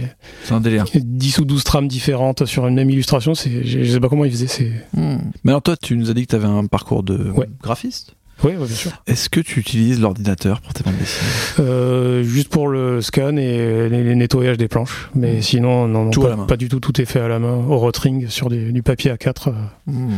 C'est 0.45 0.53
un 0.55 0.61
délire. 0.61 0.85
10 0.95 1.39
ou 1.39 1.45
12 1.45 1.65
trames 1.65 1.89
différentes 1.89 2.45
sur 2.47 2.67
une 2.67 2.75
même 2.75 2.91
illustration, 2.91 3.35
c'est, 3.35 3.65
je 3.65 3.85
sais 3.85 4.01
pas 4.01 4.09
comment 4.09 4.25
ils 4.25 4.31
faisaient. 4.33 4.47
C'est... 4.49 4.73
Hmm. 4.97 5.19
Mais 5.45 5.53
alors 5.53 5.63
toi, 5.63 5.77
tu 5.77 5.97
nous 5.97 6.11
as 6.11 6.15
dit 6.15 6.23
que 6.27 6.31
tu 6.31 6.37
avais 6.37 6.47
un 6.47 6.67
parcours 6.67 7.03
de 7.03 7.31
Ouais. 7.31 7.49
graphiste. 7.63 8.15
Oui, 8.45 8.53
bien 8.57 8.67
sûr. 8.67 8.91
Est-ce 9.07 9.29
que 9.29 9.41
tu 9.41 9.61
utilises 9.61 10.01
l'ordinateur 10.01 10.61
pour 10.61 10.73
tes 10.75 10.83
bandes 10.83 10.97
dessinées 10.99 11.29
Euh, 11.61 12.23
juste 12.25 12.49
pour 12.49 12.69
le 12.69 13.01
scan 13.01 13.37
et 13.37 13.89
les, 13.89 14.15
nettoyages 14.15 14.57
des 14.59 14.69
planches. 14.69 15.11
Mais 15.15 15.35
Mm. 15.39 15.43
sinon, 15.43 15.87
non, 15.89 16.05
non, 16.05 16.11
Tout 16.11 16.27
pas, 16.49 16.57
du 16.57 16.69
tout. 16.69 16.81
Tout 16.81 17.01
est 17.01 17.05
fait 17.05 17.21
à 17.21 17.29
la 17.29 17.39
main, 17.39 17.55
au 17.55 17.79
rotring, 17.79 18.29
sur 18.29 18.49
des- 18.49 18.73
du 18.73 18.83
papier 18.83 19.11
A4, 19.13 19.49
euh, 19.49 19.53
Hmm. 19.87 20.11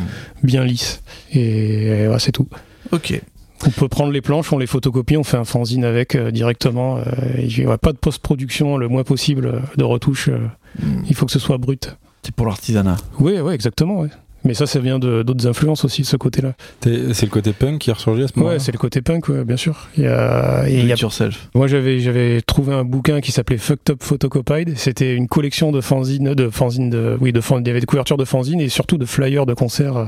bien 0.43 0.65
lisse. 0.65 1.03
Et 1.33 2.07
ouais, 2.09 2.19
c'est 2.19 2.33
tout. 2.33 2.49
Ok. 2.93 3.21
On 3.67 3.71
peut 3.71 3.89
prendre 3.89 4.13
les 4.13 4.21
planches, 4.21 4.53
on 4.53 4.59
les 4.59 4.67
photocopie, 4.67 5.17
on 5.17 5.25
fait 5.25 5.37
un 5.39 5.45
fanzine 5.45 5.85
avec 5.85 6.15
euh, 6.17 6.31
directement. 6.31 6.99
euh, 6.99 7.03
Il 7.39 7.65
n'y 7.67 7.71
a 7.71 7.79
pas 7.79 7.93
de 7.93 7.99
post-production, 7.99 8.77
le 8.77 8.89
moins 8.89 9.05
possible 9.05 9.63
de 9.77 9.85
retouches. 9.85 10.29
euh, 10.29 10.39
Hmm. 10.83 11.03
il 11.09 11.15
faut 11.15 11.25
que 11.25 11.33
ce 11.33 11.39
soit 11.39 11.57
brut. 11.59 11.97
C'est 12.23 12.35
pour 12.35 12.47
l'artisanat. 12.47 12.97
Oui, 13.21 13.39
ouais, 13.39 13.55
exactement. 13.55 14.01
ouais. 14.01 14.09
Mais 14.45 14.55
ça, 14.55 14.67
ça 14.67 14.79
vient 14.79 14.99
de- 14.99 15.23
d'autres 15.23 15.47
influences 15.47 15.85
aussi, 15.85 16.03
de 16.03 16.07
ce 16.07 16.17
côté-là. 16.17 16.53
T'es- 16.81 17.15
C'est 17.15 17.27
le 17.27 17.31
côté 17.31 17.53
punk 17.53 17.79
qui 17.81 17.91
est 17.91 17.93
ressurgi 17.95 18.23
à 18.25 18.29
ce 18.29 18.33
moment-là 18.37 18.57
Ouais, 18.57 18.61
c'est 18.61 18.73
le 18.73 18.79
côté 18.79 19.01
punk, 19.01 19.29
ouais, 19.29 19.45
bien 19.45 19.57
sûr. 19.57 19.89
Il 19.97 20.05
y 20.05 20.07
a, 20.07 20.65
et 20.69 20.75
il 20.81 20.87
y 20.87 20.93
a 20.93 20.97
yourself. 20.97 21.49
Moi, 21.55 21.67
j'avais 21.67 21.99
j'avais 22.01 22.41
trouvé 22.43 22.75
un 22.75 22.85
bouquin 22.85 23.21
qui 23.21 23.33
s'appelait 23.33 23.57
Fucked 23.59 23.91
Up 23.91 24.03
Photocopied. 24.03 24.75
C'était 24.77 25.15
une 25.15 25.29
collection 25.29 25.73
de 25.73 25.81
fanzines, 25.81 26.35
de 26.35 26.49
fanzines, 26.51 26.91
de 26.91 27.17
oui, 27.21 27.33
de 27.33 27.41
fan- 27.41 27.63
il 27.65 27.67
y 27.67 27.71
avait 27.71 27.81
des 27.81 27.87
couvertures 27.87 28.17
de 28.17 28.25
fanzines 28.25 28.61
et 28.61 28.69
surtout 28.69 28.99
de 28.99 29.07
flyers 29.07 29.47
de 29.47 29.55
concerts 29.55 29.97
euh, 29.97 30.05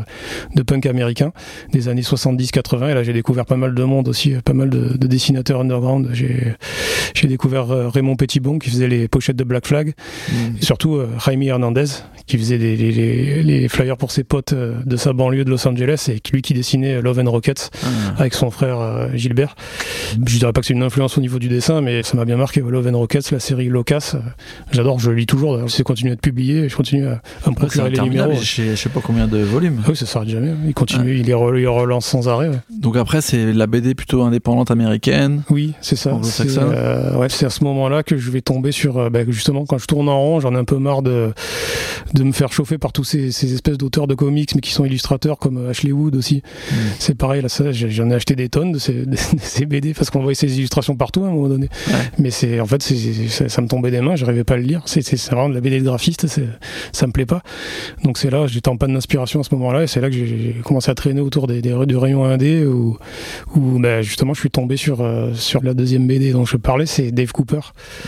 de 0.55 0.62
punk 0.62 0.87
américains 0.87 1.33
des 1.72 1.88
années 1.88 2.03
70-80. 2.03 2.90
Et 2.90 2.94
là, 2.94 3.03
j'ai 3.03 3.12
découvert 3.12 3.46
pas 3.46 3.57
mal 3.57 3.75
de 3.75 3.85
monde 3.85 4.09
aussi, 4.09 4.35
euh, 4.35 4.40
pas 4.44 4.53
mal 4.53 4.68
de, 4.70 4.96
de 4.96 5.07
dessinateurs 5.07 5.61
underground. 5.61 6.11
J'ai 6.12 6.55
j'ai 7.14 7.29
découvert 7.29 7.70
euh, 7.70 7.88
Raymond 7.88 8.16
Pettibon 8.16 8.59
qui 8.59 8.68
faisait 8.68 8.88
les 8.88 9.09
pochettes 9.09 9.37
de 9.37 9.44
Black 9.44 9.66
Flag 9.66 9.94
Hmm. 10.29 10.57
et 10.61 10.64
surtout 10.64 11.01
Jaime 11.25 11.42
Hernandez 11.42 11.85
qui 12.27 12.37
faisait 12.38 12.59
les- 12.59 13.42
les 13.42 13.68
flyers 13.68 13.96
pour 13.96 14.11
ses 14.11 14.25
potes 14.26 14.52
euh, 14.52 14.74
de 14.84 14.96
sa 14.96 15.12
banlieue 15.14 15.44
de 15.44 15.50
Los 15.50 15.66
Angeles 15.66 16.08
et 16.12 16.20
qui 16.20 16.32
lui 16.32 16.42
qui 16.42 16.52
dessinait 16.52 17.00
Love 17.00 17.20
and 17.20 17.30
Rockets 17.30 17.70
Ah. 17.82 17.86
avec 18.18 18.34
son 18.34 18.50
frère 18.50 18.78
euh, 18.80 19.08
Gilbert. 19.14 19.54
Je 20.26 20.38
dirais 20.38 20.52
pas 20.52 20.60
que 20.60 20.66
c'est 20.66 20.74
une 20.74 20.82
influence 20.82 21.16
au 21.16 21.20
niveau 21.22 21.38
du 21.38 21.48
dessin, 21.48 21.80
mais 21.80 22.02
ça 22.02 22.16
m'a 22.16 22.24
bien 22.24 22.36
marqué. 22.36 22.60
Love 22.60 22.88
and 22.88 22.98
Rockets, 22.98 23.30
la 23.32 23.40
série 23.40 23.68
Locas, 23.68 24.12
euh, 24.14 24.18
j'adore, 24.72 24.98
je 24.98 25.10
lis 25.10 25.26
toujours. 25.26 25.54
d'ailleurs. 25.54 25.70
C'est 25.70 25.82
continué 25.82 26.14
de 26.14 26.20
publier, 26.20 26.64
et 26.64 26.68
je 26.68 26.76
continue 26.76 27.06
à, 27.06 27.22
à 27.44 27.50
me 27.50 27.54
procurer 27.54 27.90
les 27.90 28.00
numéros. 28.00 28.32
je 28.40 28.44
sais, 28.44 28.70
je 28.70 28.74
sais 28.76 28.88
pas 28.88 29.00
combien 29.02 29.26
de 29.26 29.38
volumes. 29.38 29.80
Ah 29.84 29.88
Oui, 29.90 29.96
ça 29.96 30.06
s'arrête 30.06 30.28
jamais. 30.28 30.52
Il 30.66 30.74
continue, 30.74 31.16
il, 31.16 31.26
les 31.26 31.32
re- 31.32 31.58
il 31.58 31.66
relance 31.68 32.06
sans 32.06 32.28
arrêt. 32.28 32.48
ouais. 32.48 32.58
Donc 32.70 32.96
après, 32.96 33.20
c'est 33.20 33.52
la 33.52 33.66
BD 33.66 33.94
plutôt 33.94 34.22
indépendante 34.22 34.70
américaine. 34.70 35.42
Oui, 35.50 35.72
c'est 35.80 35.96
ça. 35.96 36.18
C'est 36.22 36.58
euh, 36.58 37.16
ouais, 37.16 37.26
à 37.26 37.50
ce 37.50 37.64
moment-là 37.64 38.02
que 38.02 38.16
je 38.16 38.30
vais 38.30 38.40
tomber 38.40 38.72
sur. 38.72 38.98
euh, 38.98 39.10
bah, 39.10 39.20
justement, 39.28 39.64
quand 39.66 39.78
je 39.78 39.86
tourne 39.86 40.08
en 40.08 40.18
rond, 40.20 40.40
j'en 40.40 40.54
ai 40.54 40.58
un 40.58 40.64
peu 40.64 40.78
marre 40.78 41.02
de, 41.02 41.32
de 42.14 42.22
me 42.24 42.32
faire 42.32 42.52
chauffer 42.52 42.78
par 42.78 42.92
tous 42.92 43.04
ces, 43.04 43.30
ces 43.30 43.52
espèces 43.54 43.78
d'auteurs 43.78 44.06
de 44.06 44.14
comics, 44.16 44.55
mais 44.55 44.61
qui 44.61 44.72
sont 44.72 44.85
illustrateurs, 44.85 45.38
comme 45.38 45.59
euh, 45.59 45.70
Ashley 45.70 45.92
Wood 45.92 46.16
aussi. 46.16 46.42
Mm. 46.70 46.74
C'est 46.98 47.14
pareil, 47.14 47.42
là, 47.42 47.48
ça, 47.48 47.70
j'en 47.72 48.11
ai 48.11 48.14
acheté 48.14 48.35
des 48.35 48.48
tonnes 48.48 48.72
de 48.72 48.79
ces, 48.79 48.92
de 49.07 49.16
ces 49.16 49.66
BD 49.66 49.94
parce 49.94 50.11
qu'on 50.11 50.20
voyait 50.20 50.35
ces 50.35 50.57
illustrations 50.59 50.96
partout 50.96 51.24
à 51.24 51.29
un 51.29 51.31
moment 51.31 51.48
donné. 51.48 51.68
Ouais. 51.88 51.94
Mais 52.18 52.31
c'est, 52.31 52.61
en 52.61 52.66
fait, 52.66 52.83
ça, 52.83 53.48
ça 53.48 53.62
me 53.62 53.68
tombait 53.68 53.90
des 53.90 54.00
mains, 54.00 54.16
j'arrivais 54.16 54.44
pas 54.44 54.55
à 54.55 54.57
le 54.57 54.62
lire. 54.64 54.83
C'est, 54.87 55.02
c'est, 55.02 55.16
vraiment 55.31 55.48
de 55.48 55.55
la 55.55 55.61
BD 55.61 55.79
de 55.81 55.85
graphiste, 55.85 56.26
c'est, 56.26 56.46
ça 56.92 57.07
me 57.07 57.12
plaît 57.12 57.26
pas. 57.26 57.42
Donc 58.05 58.18
c'est 58.18 58.31
là, 58.31 58.46
j'étais 58.46 58.68
en 58.68 58.76
panne 58.76 58.94
d'inspiration 58.94 59.40
à 59.40 59.42
ce 59.44 59.55
moment-là, 59.55 59.83
et 59.85 59.87
c'est 59.87 60.00
là 60.00 60.09
que 60.09 60.14
j'ai 60.16 60.57
commencé 60.64 60.90
à 60.90 60.94
traîner 60.94 61.20
autour 61.20 61.46
des, 61.46 61.61
des, 61.62 61.74
du 61.87 61.96
rayon 61.96 62.24
indé 62.24 62.64
où, 62.64 62.96
où 63.55 63.79
bah, 63.79 64.02
justement 64.02 64.35
je 64.35 64.40
suis 64.40 64.50
tombé 64.50 64.76
sur, 64.76 65.00
euh, 65.00 65.33
sur 65.35 65.62
la 65.62 65.74
deuxième 65.74 66.07
BD 66.07 66.33
dont 66.33 66.44
je 66.44 66.57
parlais, 66.57 66.87
c'est 66.87 67.11
Dave 67.12 67.33
Cooper, 67.33 67.61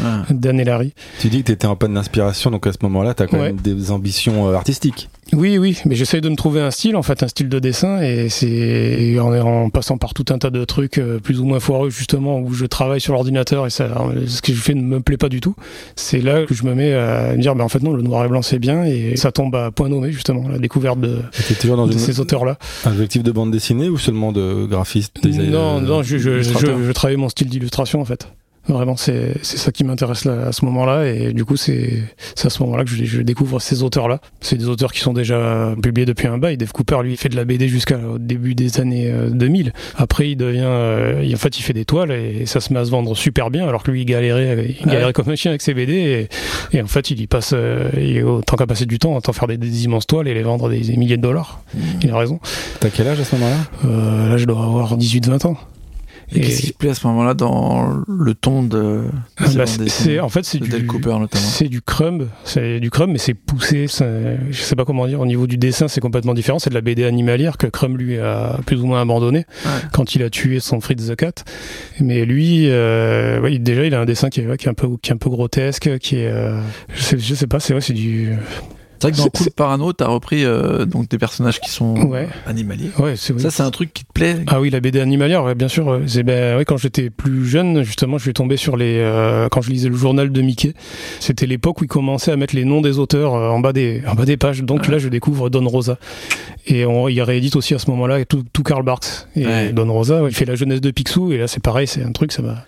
Ah. 0.03 0.25
Dan 0.31 0.59
et 0.61 0.65
Larry. 0.65 0.95
Tu 1.21 1.29
dis 1.29 1.41
que 1.41 1.47
tu 1.47 1.53
étais 1.53 1.67
en 1.67 1.77
panne 1.77 1.95
d'inspiration, 1.95 2.51
donc 2.51 2.67
à 2.67 2.73
ce 2.73 2.79
moment-là, 2.83 3.15
tu 3.15 3.23
as 3.23 3.27
quand 3.27 3.39
Ouais. 3.39 3.53
même 3.53 3.61
des 3.61 3.91
ambitions 3.93 4.49
euh, 4.49 4.55
artistiques. 4.55 5.09
Oui, 5.35 5.59
oui, 5.59 5.79
mais 5.85 5.95
j'essaye 5.95 6.23
de 6.23 6.29
me 6.31 6.37
trouver 6.37 6.61
un 6.63 6.71
style, 6.71 6.97
en 6.97 7.03
fait, 7.03 7.23
un 7.23 7.29
style 7.29 7.51
de 7.51 7.59
dessin, 7.59 8.01
et 8.01 8.31
c'est 8.31 9.19
en, 9.21 9.31
en 9.39 9.69
passant 9.69 9.99
par 9.99 10.15
tout 10.15 10.25
un 10.31 10.39
tas 10.39 10.49
de 10.49 10.65
trucs 10.65 10.97
euh, 10.97 11.19
plus 11.19 11.39
ou 11.39 11.45
moins 11.45 11.61
foireux, 11.61 11.91
justement, 11.91 12.41
où 12.41 12.55
je 12.55 12.65
travaille 12.65 13.01
sur 13.01 13.13
l'ordinateur 13.13 13.67
et 13.67 13.71
ça, 13.71 13.89
ce 14.27 14.41
que 14.41 14.55
je 14.55 14.61
fais 14.61 14.73
ne 14.75 14.81
me 14.81 15.01
plaît 15.01 15.19
pas 15.19 15.29
du 15.29 15.41
tout. 15.41 15.55
C'est 15.97 16.21
là 16.23 16.47
que 16.47 16.55
je 16.55 16.65
me 16.65 16.75
mets 16.75 16.95
à 16.95 17.35
me 17.35 17.43
dire, 17.43 17.55
ben 17.55 17.65
en 17.65 17.69
fait 17.69 17.83
non, 17.83 17.93
le 17.93 18.03
noir 18.03 18.25
et 18.25 18.29
blanc 18.29 18.41
c'est 18.41 18.59
bien, 18.59 18.85
et 18.85 19.17
ça 19.17 19.31
tombe 19.31 19.55
à 19.55 19.71
point 19.71 19.91
nommé, 19.91 20.13
justement, 20.13 20.49
la 20.49 20.59
découverte 20.59 20.99
de, 21.01 21.19
Tu 21.47 21.55
toujours 21.55 21.77
dans 21.77 21.87
de 21.87 21.93
une, 21.93 21.99
ces 21.99 22.21
auteurs-là. 22.21 22.57
un 22.87 22.93
objectif 22.93 23.23
de 23.23 23.31
bande 23.31 23.51
dessinée 23.51 23.91
ou 23.91 23.99
seulement 23.99 24.33
de 24.33 24.65
graphiste 24.65 25.23
Non, 25.25 25.77
euh, 25.77 25.81
non, 25.81 26.03
je, 26.03 26.17
je, 26.17 26.41
je, 26.41 26.53
je 26.53 26.93
travaille 26.93 27.17
mon 27.19 27.29
style 27.29 27.49
d'illustration, 27.49 28.01
en 28.01 28.05
fait. 28.07 28.29
Vraiment, 28.69 28.97
c'est 28.97 29.33
c'est 29.43 29.57
ça 29.57 29.73
qui 29.73 29.83
m'intéresse 29.83 30.27
là, 30.27 30.49
à 30.49 30.53
ce 30.53 30.65
moment-là, 30.67 31.07
et 31.07 31.33
du 31.33 31.45
coup, 31.47 31.57
c'est 31.57 32.03
c'est 32.35 32.47
à 32.47 32.51
ce 32.51 32.63
moment-là 32.65 32.85
que 32.85 32.91
je, 32.91 33.03
je 33.05 33.23
découvre 33.23 33.61
ces 33.61 33.83
auteurs-là. 33.83 34.21
C'est 34.43 34.57
des 34.57 34.67
auteurs 34.69 34.93
qui 34.93 35.01
sont 35.01 35.15
déjà 35.15 35.75
publiés 35.83 36.05
depuis 36.05 36.27
un 36.27 36.37
bail. 36.37 36.59
Dave 36.59 36.73
Cooper, 36.73 36.99
lui, 37.03 37.13
il 37.13 37.17
fait 37.17 37.31
de 37.31 37.37
la 37.37 37.45
BD 37.47 37.69
jusqu'au 37.69 38.19
début 38.19 38.55
des 38.55 38.79
années 38.79 39.11
euh, 39.11 39.31
2000. 39.31 39.73
Après, 39.97 40.31
il 40.31 40.37
devient, 40.37 40.61
euh, 40.65 41.23
il- 41.25 41.35
en 41.35 41.39
fait, 41.39 41.59
il 41.59 41.63
fait 41.63 41.73
des 41.73 41.87
toiles 41.87 42.11
et 42.13 42.45
ça 42.45 42.61
se 42.61 42.73
met 42.73 42.79
à 42.79 42.85
se 42.85 42.91
vendre 42.91 43.17
super 43.17 43.51
bien, 43.51 43.67
alors 43.67 43.83
que 43.83 43.91
lui, 43.91 44.03
il 44.03 44.05
galérait, 44.05 44.77
il 44.81 44.87
galérait 44.87 45.13
comme 45.15 45.29
un 45.31 45.37
chien 45.37 45.51
avec 45.51 45.63
ses 45.63 45.73
BD, 45.73 46.29
et, 46.73 46.77
et 46.77 46.83
en 46.83 46.87
fait, 46.87 47.11
il 47.11 47.21
y 47.21 47.27
passe, 47.27 47.53
euh, 47.55 47.89
il, 47.97 48.23
autant 48.25 48.57
qu'à 48.57 48.67
passer 48.67 48.85
du 48.87 48.99
temps, 48.99 49.17
autant 49.17 49.33
faire 49.33 49.49
des, 49.49 49.57
des 49.57 49.85
immenses 49.85 50.07
toiles 50.07 50.29
et 50.29 50.35
les 50.35 50.43
vendre 50.43 50.69
des, 50.69 50.81
des 50.81 50.97
milliers 50.99 51.17
de 51.17 51.23
dollars. 51.23 51.63
Il 52.03 52.11
a 52.11 52.19
raison. 52.19 52.39
T'as 52.81 52.91
quel 52.91 53.09
âge 53.09 53.19
à 53.21 53.25
ce 53.25 53.35
moment-là? 53.37 53.57
Euh, 53.87 54.29
là, 54.29 54.37
je 54.37 54.45
dois 54.45 54.63
avoir 54.63 54.97
18-20 54.99 55.47
ans. 55.47 55.57
Et 56.35 56.41
qu'est-ce 56.41 56.61
qui 56.63 56.73
te 56.73 56.77
plaît 56.79 56.91
à 56.91 56.95
ce 56.95 57.07
moment-là 57.07 57.33
dans 57.35 58.03
le 58.07 58.35
ton 58.35 58.63
de, 58.63 59.05
Ah, 59.39 59.45
bah, 59.57 59.65
c'est- 59.67 60.21
en 60.21 60.29
fait 60.29 60.45
c'est 60.45 60.59
du 60.59 60.69
Dale 60.69 60.85
Cooper 60.87 61.17
notamment. 61.19 61.29
c'est 61.45 61.69
du 61.69 61.81
crumb 61.81 62.29
c'est 62.45 62.81
du 62.81 62.91
crumb 62.91 63.11
mais 63.11 63.19
c'est 63.19 63.33
poussé 63.35 63.87
je 63.89 64.61
sais 64.63 64.77
pas 64.77 64.85
comment 64.85 65.07
dire 65.07 65.21
au 65.21 65.27
niveau 65.27 65.47
du 65.47 65.57
dessin 65.57 65.89
c'est 65.89 66.01
complètement 66.01 66.35
différent 66.35 66.59
c'est 66.59 66.69
de 66.71 66.75
la 66.75 66.81
BD 66.83 67.05
animalière 67.05 67.57
que 67.57 67.67
crumb 67.67 67.97
lui 67.97 68.19
a 68.19 68.59
plus 68.67 68.81
ou 68.81 68.87
moins 68.87 69.01
abandonné 69.01 69.47
Ouais. 69.65 69.71
quand 69.93 70.15
il 70.15 70.23
a 70.23 70.31
tué 70.31 70.61
son 70.61 70.81
Fritz 70.81 71.07
the 71.09 71.17
Cat 71.17 71.33
mais 72.01 72.25
lui 72.27 72.65
euh, 72.69 73.41
ouais, 73.41 73.59
déjà 73.59 73.85
il 73.87 73.95
a 73.95 74.01
un 74.01 74.05
dessin 74.05 74.29
qui 74.29 74.41
est, 74.41 74.47
ouais, 74.47 74.57
qui 74.59 74.67
est 74.67 74.71
un 74.71 74.75
peu 74.75 74.89
qui 75.01 75.11
est 75.11 75.15
un 75.15 75.19
peu 75.19 75.31
grotesque 75.31 75.99
qui 75.99 76.17
est 76.17 76.27
euh, 76.27 76.61
je 76.95 77.03
sais 77.03 77.19
je 77.19 77.35
sais 77.35 77.47
pas 77.47 77.59
c'est 77.61 77.73
ouais, 77.75 77.81
c'est 77.81 77.95
du 77.95 78.33
C'est 79.01 79.09
vrai 79.09 79.13
que 79.13 79.17
dans 79.19 79.29
Cool 79.29 79.51
Parano, 79.51 79.93
t'as 79.93 80.07
repris 80.09 80.45
euh, 80.45 80.85
donc 80.85 81.09
des 81.09 81.19
personnages 81.19 81.61
qui 81.61 81.71
sont 81.71 81.95
Ouais. 82.09 82.29
animaliers. 82.47 82.91
ouais 82.99 83.15
c'est. 83.17 83.39
Ça, 83.41 83.51
c'est 83.51 83.63
un 83.63 83.71
truc 83.71 83.93
qui 83.93 84.05
te 84.05 84.13
plaît. 84.13 84.37
Ah 84.49 84.61
oui, 84.61 84.71
la 84.71 84.81
BD 84.81 85.01
animalière, 85.01 85.45
ouais, 85.45 85.55
bien 85.55 85.69
sûr. 85.69 86.01
C'est 86.07 86.23
ben, 86.23 86.57
ouais, 86.59 86.65
quand 86.65 86.77
j'étais 86.77 87.11
plus 87.11 87.47
jeune, 87.47 87.83
justement, 87.83 88.19
je 88.19 88.23
suis 88.25 88.33
tombé 88.33 88.57
sur 88.57 88.77
les 88.77 88.97
euh, 88.99 89.49
quand 89.51 89.61
je 89.61 89.71
lisais 89.71 89.89
le 89.89 89.97
journal 89.97 90.31
de 90.33 90.41
Mickey. 90.43 90.75
C'était 91.21 91.47
l'époque 91.47 91.81
où 91.81 91.85
il 91.85 91.89
commençait 91.89 92.33
à 92.33 92.37
mettre 92.37 92.55
les 92.57 92.65
noms 92.65 92.81
des 92.81 92.99
auteurs 92.99 93.35
euh, 93.35 93.51
en 93.51 93.61
bas 93.61 93.73
des 93.73 94.03
en 94.07 94.15
bas 94.15 94.25
des 94.25 94.37
pages. 94.37 94.63
Donc 94.63 94.83
Ouais. 94.83 94.91
là, 94.93 94.99
je 94.99 95.09
découvre 95.09 95.49
Don 95.51 95.67
Rosa 95.69 95.99
et 96.67 96.85
on, 96.85 97.09
il 97.09 97.21
réédite 97.23 97.57
aussi 97.57 97.75
à 97.75 97.79
ce 97.79 97.91
moment-là 97.91 98.25
tout, 98.25 98.45
tout 98.53 98.63
Karl 98.63 98.83
Barks 98.85 99.27
et 99.37 99.47
Ouais. 99.47 99.73
Don 99.73 99.91
Rosa. 99.93 100.23
ouais, 100.23 100.31
il 100.31 100.35
fait 100.35 100.45
la 100.45 100.55
jeunesse 100.55 100.81
de 100.81 100.91
Picsou 100.91 101.33
et 101.33 101.39
là, 101.39 101.47
c'est 101.49 101.63
pareil, 101.63 101.87
c'est 101.87 102.03
un 102.03 102.13
truc, 102.13 102.33
ça 102.33 102.43
m'a 102.43 102.65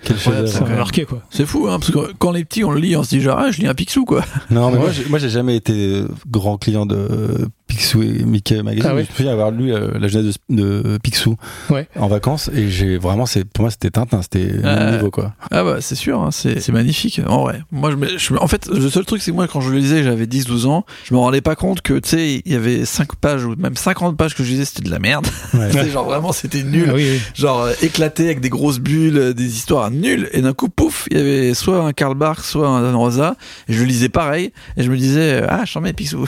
ça 0.47 0.61
m'a 0.65 0.77
marqué 0.77 1.05
quoi. 1.05 1.23
C'est 1.31 1.45
fou, 1.47 1.67
hein, 1.69 1.79
parce 1.79 1.91
que 1.91 2.13
quand 2.19 2.31
on 2.31 2.35
est 2.35 2.45
petit, 2.45 2.65
on 2.65 2.71
le 2.71 2.81
lit, 2.81 2.97
on 2.97 3.03
se 3.03 3.11
dit 3.11 3.21
genre, 3.21 3.39
ah, 3.39 3.51
je 3.51 3.61
lis 3.61 3.67
un 3.67 3.75
Picsou, 3.75 4.05
quoi. 4.05 4.25
Non, 4.51 4.71
mais 4.71 4.79
moi, 5.09 5.19
j'ai 5.19 5.29
jamais 5.29 5.57
été 5.57 6.03
grand 6.27 6.59
client 6.59 6.87
de 6.87 6.97
euh, 6.97 7.49
Picsou 7.71 8.03
et 8.03 8.25
Mickey 8.25 8.63
Magazine. 8.63 8.91
Ah 8.91 8.95
ouais. 8.95 9.05
Je 9.05 9.11
me 9.13 9.17
souviens 9.17 9.33
avoir 9.33 9.51
lu 9.53 9.73
euh, 9.73 9.93
la 9.99 10.09
jeunesse 10.09 10.35
de, 10.49 10.83
de 10.83 10.99
Picsou 10.99 11.37
Ouais. 11.71 11.87
en 11.97 12.09
vacances 12.09 12.51
et 12.55 12.69
j'ai 12.69 12.99
vraiment, 12.99 13.27
c'est 13.27 13.45
pour 13.45 13.63
moi, 13.63 13.71
c'était 13.71 13.91
Tintin, 13.91 14.23
c'était 14.23 14.51
Euh, 14.65 14.97
niveau 14.97 15.11
quoi. 15.11 15.35
Ah 15.51 15.63
bah, 15.65 15.77
c'est 15.81 15.95
sûr, 15.95 16.21
hein, 16.21 16.31
c'est 16.33 16.61
c'est 16.61 16.73
magnifique. 16.73 17.21
En 17.27 17.43
vrai. 17.43 17.63
Moi, 17.71 17.91
je, 17.93 18.19
je 18.19 18.35
en 18.35 18.47
fait, 18.49 18.67
le 18.67 18.91
seul 18.91 19.05
truc, 19.05 19.23
c'est 19.23 19.31
que 19.31 19.37
moi, 19.37 19.47
quand 19.49 19.61
je 19.61 19.71
le 19.71 19.79
lisais, 19.79 20.03
j'avais 20.03 20.27
10-12 20.27 20.67
ans, 20.67 20.85
je 21.05 21.15
me 21.15 21.19
rendais 21.21 21.41
pas 21.41 21.55
compte 21.57 21.81
que, 21.81 21.95
tu 21.99 22.09
sais, 22.09 22.43
il 22.45 22.53
y 22.53 22.57
avait 22.57 22.85
5 22.85 23.15
pages 23.17 23.45
ou 23.45 23.55
même 23.57 23.77
50 23.77 24.17
pages 24.17 24.35
que 24.35 24.43
je 24.45 24.51
lisais, 24.51 24.65
c'était 24.65 24.83
de 24.83 24.91
la 24.91 24.99
merde. 24.99 25.27
Ouais. 25.55 25.71
Genre, 25.91 26.05
vraiment, 26.05 26.33
c'était 26.33 26.63
nul. 26.63 26.87
Ah 26.91 26.95
oui, 26.95 27.07
oui. 27.13 27.21
genre 27.35 27.63
euh, 27.63 27.73
éclaté 27.83 28.25
avec 28.25 28.41
des 28.41 28.49
grosses 28.51 28.79
bulles, 28.81 29.17
euh, 29.19 29.33
des 29.33 29.57
histoires 29.57 29.91
nulles. 29.91 30.29
Et 30.33 30.43
d'un 30.43 30.53
coup, 30.53 30.69
pouf, 30.69 31.07
il 31.11 31.17
y 31.17 31.21
avait 31.21 31.55
soit 31.55 31.85
un 31.85 31.93
Karl 31.93 32.15
Barks, 32.17 32.45
soit 32.45 32.69
un 32.69 32.83
Dan 32.83 32.95
Rosa. 32.95 33.37
Et 33.69 33.73
je 33.75 33.81
le 33.81 33.85
lisais 33.87 34.09
pareil. 34.09 34.53
Et 34.77 34.83
je 34.83 34.91
me 34.91 34.97
disais, 34.97 35.43
ah, 35.49 35.63
j'en 35.65 35.81
mets 35.81 35.93
Picsou. 35.93 36.25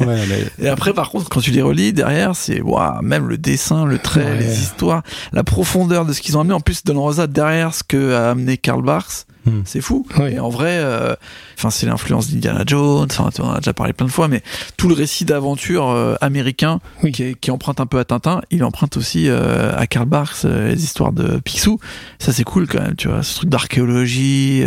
Ouais, 0.00 0.18
mais 0.28 0.44
Et 0.66 0.68
après, 0.78 0.92
par 0.94 1.10
contre, 1.10 1.28
quand 1.28 1.40
tu 1.40 1.50
les 1.50 1.60
relis 1.62 1.92
derrière, 1.92 2.36
c'est 2.36 2.60
waouh, 2.60 3.02
même 3.02 3.26
le 3.26 3.36
dessin, 3.36 3.84
le 3.84 3.98
trait, 3.98 4.24
Ouais. 4.24 4.38
les 4.38 4.60
histoires, 4.60 5.02
la 5.32 5.42
profondeur 5.42 6.04
de 6.06 6.12
ce 6.12 6.20
qu'ils 6.20 6.36
ont 6.36 6.40
amené. 6.40 6.54
En 6.54 6.60
plus, 6.60 6.84
Dan 6.84 6.96
Rosa 6.96 7.26
derrière 7.26 7.74
ce 7.74 7.82
que 7.82 8.14
a 8.14 8.30
amené 8.30 8.56
Karl 8.58 8.82
Barks. 8.82 9.26
Hmm. 9.48 9.62
C'est 9.64 9.80
fou. 9.80 10.06
Oui. 10.18 10.32
Et 10.34 10.40
en 10.40 10.48
vrai, 10.48 10.78
euh, 10.78 11.14
enfin, 11.56 11.70
c'est 11.70 11.86
l'influence 11.86 12.30
d'Indiana 12.30 12.64
Jones. 12.66 13.08
Tu 13.08 13.40
en 13.42 13.50
as 13.52 13.58
déjà 13.58 13.72
parlé 13.72 13.92
plein 13.92 14.06
de 14.06 14.10
fois, 14.10 14.28
mais 14.28 14.42
tout 14.76 14.88
le 14.88 14.94
récit 14.94 15.24
d'aventure 15.24 15.88
euh, 15.90 16.14
américain 16.20 16.80
Oui. 17.02 17.12
qui, 17.12 17.34
qui 17.36 17.50
emprunte 17.50 17.80
un 17.80 17.86
peu 17.86 17.98
à 17.98 18.04
Tintin, 18.04 18.40
il 18.50 18.62
emprunte 18.64 18.96
aussi 18.96 19.28
euh, 19.28 19.72
à 19.76 19.86
Karl 19.86 20.06
Barks 20.06 20.44
les 20.44 20.82
histoires 20.84 21.12
de 21.12 21.38
Picsou. 21.38 21.78
Ça, 22.18 22.32
c'est 22.32 22.44
cool 22.44 22.66
quand 22.66 22.80
même, 22.82 22.96
tu 22.96 23.08
vois. 23.08 23.22
Ce 23.22 23.36
truc 23.36 23.48
d'archéologie, 23.50 24.64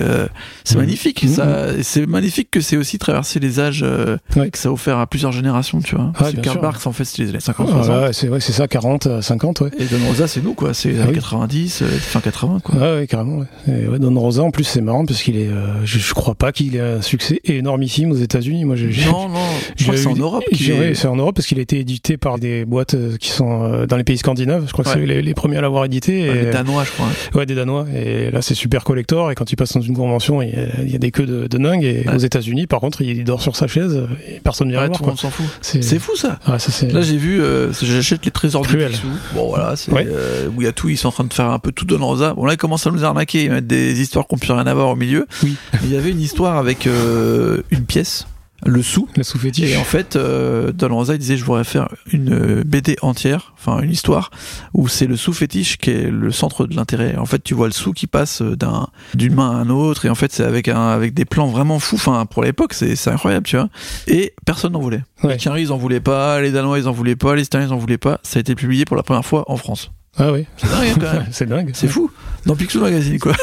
c'est 0.63 0.75
Mhm. 0.75 0.81
magnifique. 0.81 1.25
Ça, 1.27 1.73
et 1.77 1.83
c'est 1.83 2.05
magnifique 2.05 2.49
que 2.51 2.61
c'est 2.61 2.77
aussi 2.77 2.97
traversé 2.97 3.39
les 3.39 3.59
âges, 3.59 3.85
que 4.33 4.57
ça 4.57 4.69
a 4.69 4.71
offert 4.71 4.97
à 4.99 5.07
plusieurs 5.07 5.31
générations, 5.31 5.79
tu 5.81 5.95
vois. 5.95 6.11
Ouais, 6.21 6.33
Karl 6.41 6.53
sûr. 6.57 6.61
Barks, 6.61 6.87
en 6.87 6.91
fait, 6.91 7.05
c'est 7.05 7.21
les 7.23 7.29
années 7.29 7.39
50, 7.39 7.67
Ah, 7.69 7.73
60. 7.83 8.01
ouais, 8.01 8.13
c'est 8.13 8.29
ouais, 8.29 8.39
c'est 8.39 8.53
ça, 8.53 8.67
40, 8.67 9.07
euh, 9.07 9.21
50, 9.21 9.61
ouais. 9.61 9.69
Et 9.79 9.85
Don 9.85 9.97
Rosa, 10.07 10.27
c'est 10.27 10.41
nous, 10.43 10.53
quoi. 10.53 10.73
C'est 10.73 10.89
les 10.89 10.99
Ah 10.99 11.03
années 11.03 11.11
oui. 11.11 11.15
90, 11.19 11.81
euh, 11.81 11.87
fin 11.87 12.19
80, 12.19 12.59
quoi. 12.63 12.75
Ouais, 12.75 12.95
ouais, 12.99 13.07
carrément. 13.07 13.43
Et 13.67 13.99
Don 13.99 14.19
Rosa, 14.19 14.43
en 14.43 14.51
plus, 14.51 14.70
c'est 14.71 14.81
marrant 14.81 15.05
parce 15.05 15.21
qu'il 15.23 15.37
est, 15.37 15.47
euh, 15.47 15.85
je, 15.85 15.99
je 15.99 16.13
crois 16.13 16.35
pas 16.35 16.51
qu'il 16.51 16.75
ait 16.75 16.79
un 16.79 17.01
succès 17.01 17.39
énormissime 17.45 18.11
aux 18.11 18.15
États-Unis. 18.15 18.65
Moi, 18.65 18.75
j'ai, 18.75 18.87
Non, 19.05 19.29
non, 19.29 19.39
je 19.77 19.83
crois 19.83 19.95
que 19.95 20.01
c'est 20.01 20.07
en 20.07 20.15
eu- 20.15 20.19
Europe 20.19 20.43
ouais, 20.51 20.91
est... 20.91 20.95
c'est 20.95 21.07
en 21.07 21.15
Europe 21.15 21.35
parce 21.35 21.47
qu'il 21.47 21.59
a 21.59 21.61
été 21.61 21.79
édité 21.79 22.17
par 22.17 22.39
des 22.39 22.65
boîtes 22.65 22.93
euh, 22.93 23.17
qui 23.17 23.29
sont 23.29 23.63
euh, 23.63 23.85
dans 23.85 23.97
les 23.97 24.03
pays 24.03 24.17
scandinaves. 24.17 24.63
Je 24.67 24.71
crois 24.73 24.83
que 24.85 24.91
c'est 24.91 25.05
les, 25.05 25.21
les 25.21 25.33
premiers 25.33 25.57
à 25.57 25.61
l'avoir 25.61 25.85
édité. 25.85 26.29
Ouais, 26.29 26.37
Et, 26.37 26.45
les 26.45 26.51
Danois, 26.51 26.83
je 26.85 26.91
crois. 26.91 27.05
hein. 27.07 27.37
ouais, 27.37 27.45
des 27.45 27.55
Danois. 27.55 27.85
Et 27.95 28.31
là, 28.31 28.41
c'est 28.41 28.55
super 28.55 28.83
collector. 28.83 29.31
Et 29.31 29.35
quand 29.35 29.51
il 29.51 29.55
passe 29.55 29.73
dans 29.73 29.81
une 29.81 29.95
convention, 29.95 30.41
il 30.41 30.49
y 30.49 30.53
a, 30.55 30.65
il 30.83 30.91
y 30.91 30.95
a 30.95 30.99
des 30.99 31.11
queues 31.11 31.25
de, 31.25 31.47
de 31.47 31.57
dingue. 31.57 31.83
Et 31.83 32.05
aux 32.13 32.17
États-unis, 32.17 32.67
par 32.67 32.79
contre, 32.79 33.01
il 33.01 33.23
dort 33.23 33.41
sur 33.41 33.55
sa 33.55 33.67
chaise 33.67 34.01
et 34.27 34.39
personne 34.39 34.67
ne 34.67 34.73
vient 34.73 34.85
voir. 34.87 34.97
tout 34.97 35.03
le 35.03 35.05
quoi. 35.05 35.11
monde 35.11 35.19
s'en 35.19 35.29
fout. 35.29 35.45
C'est, 35.61 35.99
fou, 35.99 36.15
ça. 36.15 36.39
Là, 36.47 37.01
j'ai 37.01 37.17
vu, 37.17 37.41
euh, 37.41 37.71
j'achète 37.81 38.25
les 38.25 38.31
trésors 38.31 38.65
du 38.65 38.77
Picsou. 38.77 39.07
Bon, 39.35 39.49
voilà, 39.49 39.75
c'est 39.75 39.91
euh, 39.93 40.47
où 40.55 40.61
il 40.61 40.65
y 40.65 40.67
a 40.67 40.71
tout. 40.71 40.89
Ils 40.89 40.97
sont 40.97 41.09
en 41.09 41.11
train 41.11 41.23
de 41.25 41.33
faire 41.33 41.49
un 41.49 41.59
peu 41.59 41.71
tout 41.71 41.85
Don 41.85 42.05
Rosa. 42.05 42.33
Bon, 42.33 42.45
là, 42.45 42.53
ils 42.53 42.57
commencent 42.57 42.87
à 42.87 42.91
nous 42.91 43.03
arnaquer. 43.03 43.43
Ils 43.45 43.51
mettent 43.51 43.67
des 43.67 43.99
histoires 44.01 44.27
qui 44.27 44.35
n'ont 44.35 44.39
plus 44.39 44.51
rien 44.61 44.71
à 44.71 44.73
voir 44.73 44.89
au 44.89 44.95
milieu. 44.95 45.27
Oui. 45.43 45.55
Il 45.83 45.91
y 45.91 45.97
avait 45.97 46.11
une 46.11 46.21
histoire 46.21 46.57
avec 46.57 46.87
euh, 46.87 47.61
une 47.71 47.85
pièce, 47.85 48.27
le 48.65 48.83
sou. 48.83 49.07
le 49.17 49.23
sous-fétiche. 49.23 49.71
Et 49.71 49.77
en 49.77 49.83
fait, 49.83 50.15
euh, 50.15 50.71
Don 50.71 50.89
Rosa 50.95 51.13
il 51.15 51.17
disait 51.19 51.35
je 51.35 51.43
voudrais 51.43 51.63
faire 51.63 51.89
une 52.11 52.31
euh, 52.31 52.63
BD 52.63 52.95
entière, 53.01 53.53
enfin 53.57 53.81
une 53.81 53.89
histoire 53.89 54.29
où 54.75 54.87
c'est 54.87 55.07
le 55.07 55.17
sou 55.17 55.33
fétiche 55.33 55.77
qui 55.77 55.89
est 55.89 56.11
le 56.11 56.31
centre 56.31 56.67
de 56.67 56.75
l'intérêt. 56.75 57.15
En 57.17 57.25
fait, 57.25 57.43
tu 57.43 57.55
vois 57.55 57.65
le 57.67 57.73
sou 57.73 57.91
qui 57.91 58.05
passe 58.05 58.41
d'un 58.43 58.87
d'une 59.15 59.33
main 59.33 59.49
à 59.49 59.55
un 59.55 59.69
autre 59.69 60.05
et 60.05 60.09
en 60.09 60.15
fait 60.15 60.31
c'est 60.31 60.43
avec 60.43 60.67
un 60.67 60.89
avec 60.89 61.15
des 61.15 61.25
plans 61.25 61.47
vraiment 61.47 61.79
fous. 61.79 61.95
Enfin 61.95 62.25
pour 62.27 62.43
l'époque 62.43 62.73
c'est 62.75 62.95
c'est 62.95 63.09
incroyable, 63.09 63.47
tu 63.47 63.55
vois. 63.55 63.69
Et 64.07 64.33
personne 64.45 64.73
n'en 64.73 64.79
voulait. 64.79 65.03
Ouais. 65.23 65.31
Les 65.31 65.37
Qataris 65.37 65.63
ils 65.63 65.71
en 65.71 65.77
voulaient 65.77 65.99
pas, 65.99 66.39
les 66.39 66.51
Danois 66.51 66.77
ils 66.77 66.87
en 66.87 66.91
voulaient 66.91 67.15
pas, 67.15 67.35
les 67.35 67.43
Italiens 67.43 67.67
ils 67.67 67.73
en 67.73 67.77
voulaient 67.77 67.97
pas. 67.97 68.19
Ça 68.21 68.37
a 68.37 68.41
été 68.41 68.53
publié 68.53 68.85
pour 68.85 68.95
la 68.95 69.01
première 69.03 69.25
fois 69.25 69.43
en 69.47 69.57
France. 69.57 69.91
Ah 70.17 70.31
oui. 70.33 70.45
C'est 70.57 70.67
dingue 70.69 70.87
hein, 70.87 70.95
quand 70.99 71.13
même. 71.13 71.25
c'est 71.31 71.45
dingue. 71.49 71.71
C'est 71.73 71.87
fou. 71.87 72.11
Dans 72.45 72.55
Picsou 72.55 72.79
Magazine 72.81 73.19
quoi. 73.19 73.33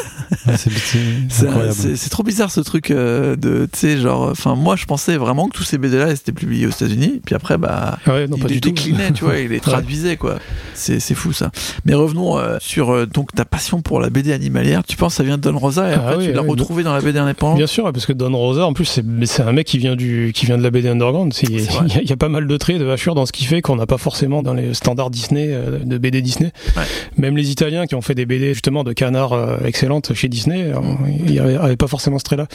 Ouais, 0.47 0.55
c'est 1.97 2.11
trop 2.11 2.23
bizarre 2.23 2.51
ce 2.51 2.61
truc 2.61 2.91
euh, 2.91 3.37
de, 3.37 3.69
tu 3.73 3.79
sais, 3.79 3.99
genre, 3.99 4.29
enfin, 4.31 4.55
moi 4.55 4.77
je 4.77 4.85
pensais 4.87 5.17
vraiment 5.17 5.49
que 5.49 5.57
tous 5.57 5.63
ces 5.63 5.79
BD-là 5.79 6.11
étaient 6.13 6.33
publiés 6.33 6.67
aux 6.67 6.71
États-Unis, 6.71 7.21
puis 7.25 7.35
après, 7.35 7.59
bah, 7.59 7.99
Ah 8.07 8.13
ouais, 8.15 8.27
non, 8.29 8.37
il 8.37 8.43
pas 8.43 8.49
les 8.49 8.55
du 8.55 8.61
tout. 8.61 8.69
déclinait, 8.71 9.13
tu 9.13 9.25
vois, 9.25 9.39
il 9.39 9.49
les 9.51 9.61
traduisait, 9.61 10.17
quoi. 10.17 10.39
C'est 10.75 11.01
c'est 11.01 11.15
fou 11.15 11.33
ça. 11.33 11.51
Mais 11.85 11.95
revenons 11.95 12.39
euh, 12.39 12.57
sur 12.61 12.91
euh, 12.91 13.07
donc 13.07 13.33
ta 13.33 13.45
passion 13.45 13.81
pour 13.83 14.01
la 14.01 14.11
BD 14.11 14.33
animalière. 14.33 14.83
Tu 14.85 14.97
penses 14.97 15.15
que 15.15 15.17
ça 15.19 15.23
vient 15.25 15.37
de 15.39 15.43
Don 15.43 15.59
Rosa 15.59 15.91
et 15.91 15.95
Ah 15.95 16.01
après 16.01 16.17
oui, 16.19 16.27
tu 16.27 16.33
l'as 16.33 16.43
oui, 16.43 16.49
retrouvé 16.51 16.83
dans 16.83 16.95
la 16.95 17.01
BD 17.01 17.19
indépendante? 17.19 17.57
Bien 17.59 17.67
sûr, 17.67 17.85
parce 17.93 18.07
que 18.07 18.13
Don 18.13 18.37
Rosa, 18.37 18.65
en 18.67 18.73
plus, 18.73 18.85
c'est 18.85 19.05
c'est 19.25 19.43
un 19.43 19.53
mec 19.53 19.67
qui 19.67 19.79
vient 19.79 19.97
du 19.97 20.33
qui 20.35 20.47
vient 20.47 20.59
de 20.59 20.63
la 20.63 20.71
BD 20.71 20.89
underground. 20.89 21.35
Il 21.43 21.51
y, 21.61 21.67
a- 21.69 22.01
il 22.03 22.09
y 22.09 22.13
a 22.13 22.17
pas 22.17 22.29
mal 22.29 22.47
de 22.47 22.57
traits 22.57 22.79
de 22.79 22.89
hachure 22.89 23.15
dans 23.15 23.27
ce 23.27 23.33
qu'il 23.33 23.47
fait 23.47 23.63
qu'on 23.63 23.77
n'a 23.77 23.87
pas 23.87 23.99
forcément 23.99 24.43
dans 24.43 24.55
les 24.55 24.75
standards 24.75 25.11
Disney 25.11 25.49
euh, 25.51 25.79
de 25.85 25.99
BD 25.99 26.23
Disney. 26.23 26.53
Ouais. 26.77 26.83
Même 27.17 27.37
les 27.37 27.51
Italiens 27.51 27.87
qui 27.87 27.95
ont 27.95 28.03
fait 28.03 28.15
des 28.15 28.27
BD 28.27 28.53
justement 28.55 28.85
de 28.89 28.93
canards 28.93 29.33
euh, 29.33 29.57
excellentes 29.65 30.13
chez 30.15 30.29
Disney, 30.29 30.65
euh, 30.73 30.77
il 31.25 31.31
n'y 31.33 31.39
avait, 31.39 31.77
pas 31.77 31.87
forcément 31.87 32.19
ce 32.19 32.25
trait-là. 32.25 32.47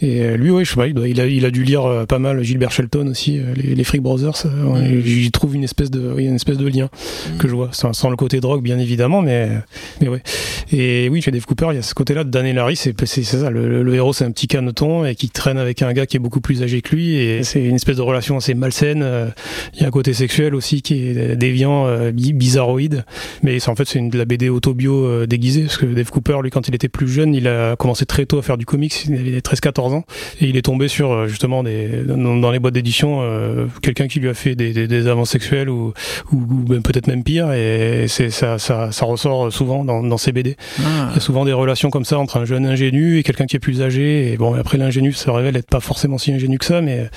Et 0.00 0.22
euh, 0.22 0.36
lui, 0.36 0.50
oui, 0.50 0.64
je 0.64 0.70
sais 0.70 0.76
pas, 0.76 0.86
il, 0.86 1.20
a, 1.20 1.26
il 1.26 1.44
a 1.44 1.50
dû 1.50 1.64
lire 1.64 2.06
pas 2.08 2.18
mal 2.18 2.42
Gilbert 2.42 2.70
Shelton 2.72 3.08
aussi, 3.08 3.40
les, 3.56 3.74
les 3.74 3.84
Freak 3.84 4.02
Brothers. 4.02 4.46
ouais, 4.46 5.00
J'y 5.04 5.30
trouve 5.30 5.54
une 5.54 5.64
espèce 5.64 5.90
de, 5.90 6.14
une 6.18 6.36
espèce 6.36 6.56
de 6.56 6.66
lien 6.66 6.88
que 7.38 7.48
je 7.48 7.54
vois, 7.54 7.68
sans, 7.72 7.92
sans 7.92 8.08
le 8.10 8.16
côté 8.16 8.40
drogue 8.40 8.62
bien 8.62 8.78
évidemment, 8.78 9.22
mais 9.22 9.48
mais 10.00 10.08
ouais. 10.08 10.22
Et 10.72 11.08
oui, 11.10 11.20
chez 11.20 11.30
Dave 11.30 11.44
Cooper, 11.46 11.68
il 11.72 11.76
y 11.76 11.78
a 11.78 11.82
ce 11.82 11.94
côté-là 11.94 12.24
de 12.24 12.30
Dan 12.30 12.46
et 12.46 12.52
Larry, 12.52 12.76
c'est 12.76 12.94
ça. 13.24 13.50
Le, 13.50 13.94
héros, 13.94 14.12
c'est 14.12 14.24
un 14.24 14.30
petit 14.30 14.46
caneton 14.46 15.04
et 15.04 15.14
qui 15.16 15.28
traîne 15.28 15.58
avec 15.58 15.82
un 15.82 15.92
gars 15.92 16.06
qui 16.06 16.16
est 16.16 16.20
beaucoup 16.20 16.40
plus 16.40 16.62
âgé 16.62 16.80
que 16.80 16.94
lui, 16.94 17.16
et 17.16 17.42
c'est 17.42 17.62
une 17.64 17.74
espèce 17.74 17.96
de 17.96 18.02
relation 18.02 18.36
assez 18.36 18.54
malsaine. 18.54 19.04
Il 19.74 19.80
y 19.80 19.84
a 19.84 19.88
un 19.88 19.90
côté 19.90 20.12
sexuel 20.12 20.54
aussi 20.54 20.80
qui 20.82 21.08
est 21.08 21.36
déviant, 21.36 21.86
bi- 22.12 22.32
bizarroïde, 22.32 23.04
mais 23.42 23.58
en 23.68 23.74
fait 23.74 23.88
c'est 23.88 24.00
de 24.00 24.16
la 24.16 24.24
BD 24.24 24.48
autobio 24.48 25.26
déguisée 25.26 25.62
parce 25.62 25.78
que 25.80 25.86
Dave 25.86 26.10
Cooper, 26.10 26.38
lui, 26.42 26.50
quand 26.50 26.68
il 26.68 26.74
était 26.74 26.88
plus 26.88 27.08
jeune, 27.08 27.34
il 27.34 27.48
a 27.48 27.76
commencé 27.76 28.04
très 28.04 28.26
tôt 28.26 28.38
à 28.38 28.42
faire 28.42 28.58
du 28.58 28.66
comics. 28.66 29.06
Il 29.06 29.14
avait 29.14 29.38
13-14 29.38 29.94
ans 29.94 30.04
et 30.40 30.46
il 30.46 30.56
est 30.56 30.62
tombé 30.62 30.88
sur 30.88 31.12
euh, 31.12 31.26
justement 31.26 31.62
des 31.62 31.88
dans, 32.06 32.50
les 32.50 32.58
boîtes 32.58 32.74
d'édition 32.74 33.20
euh, 33.22 33.66
quelqu'un 33.82 34.08
qui 34.08 34.20
lui 34.20 34.28
a 34.28 34.34
fait 34.34 34.54
des, 34.54 34.72
des, 34.72 34.86
des 34.86 35.06
avances 35.06 35.30
sexuelles 35.30 35.70
ou, 35.70 35.92
ou, 36.32 36.36
ou 36.36 36.64
même 36.68 36.82
peut-être 36.82 37.06
même 37.06 37.24
pire. 37.24 37.52
Et 37.52 38.06
c'est 38.08 38.30
ça, 38.30 38.58
ça, 38.58 38.92
ça 38.92 39.06
ressort 39.06 39.52
souvent 39.52 39.84
dans, 39.84 40.02
dans 40.02 40.18
ces 40.18 40.32
BD. 40.32 40.56
Ah. 40.80 41.08
Il 41.10 41.14
y 41.14 41.18
a 41.18 41.20
souvent 41.20 41.44
des 41.44 41.52
relations 41.52 41.90
comme 41.90 42.04
ça 42.04 42.18
entre 42.18 42.36
un 42.36 42.44
jeune 42.44 42.66
ingénu 42.66 43.18
et 43.18 43.22
quelqu'un 43.22 43.46
qui 43.46 43.56
est 43.56 43.60
plus 43.60 43.82
âgé. 43.82 44.32
Et 44.32 44.36
bon, 44.36 44.54
après 44.54 44.78
l'ingénu 44.78 45.12
se 45.12 45.30
révèle 45.30 45.56
être 45.56 45.70
pas 45.70 45.80
forcément 45.80 46.18
si 46.18 46.32
ingénu 46.32 46.58
que 46.58 46.64
ça, 46.64 46.80
mais, 46.80 47.08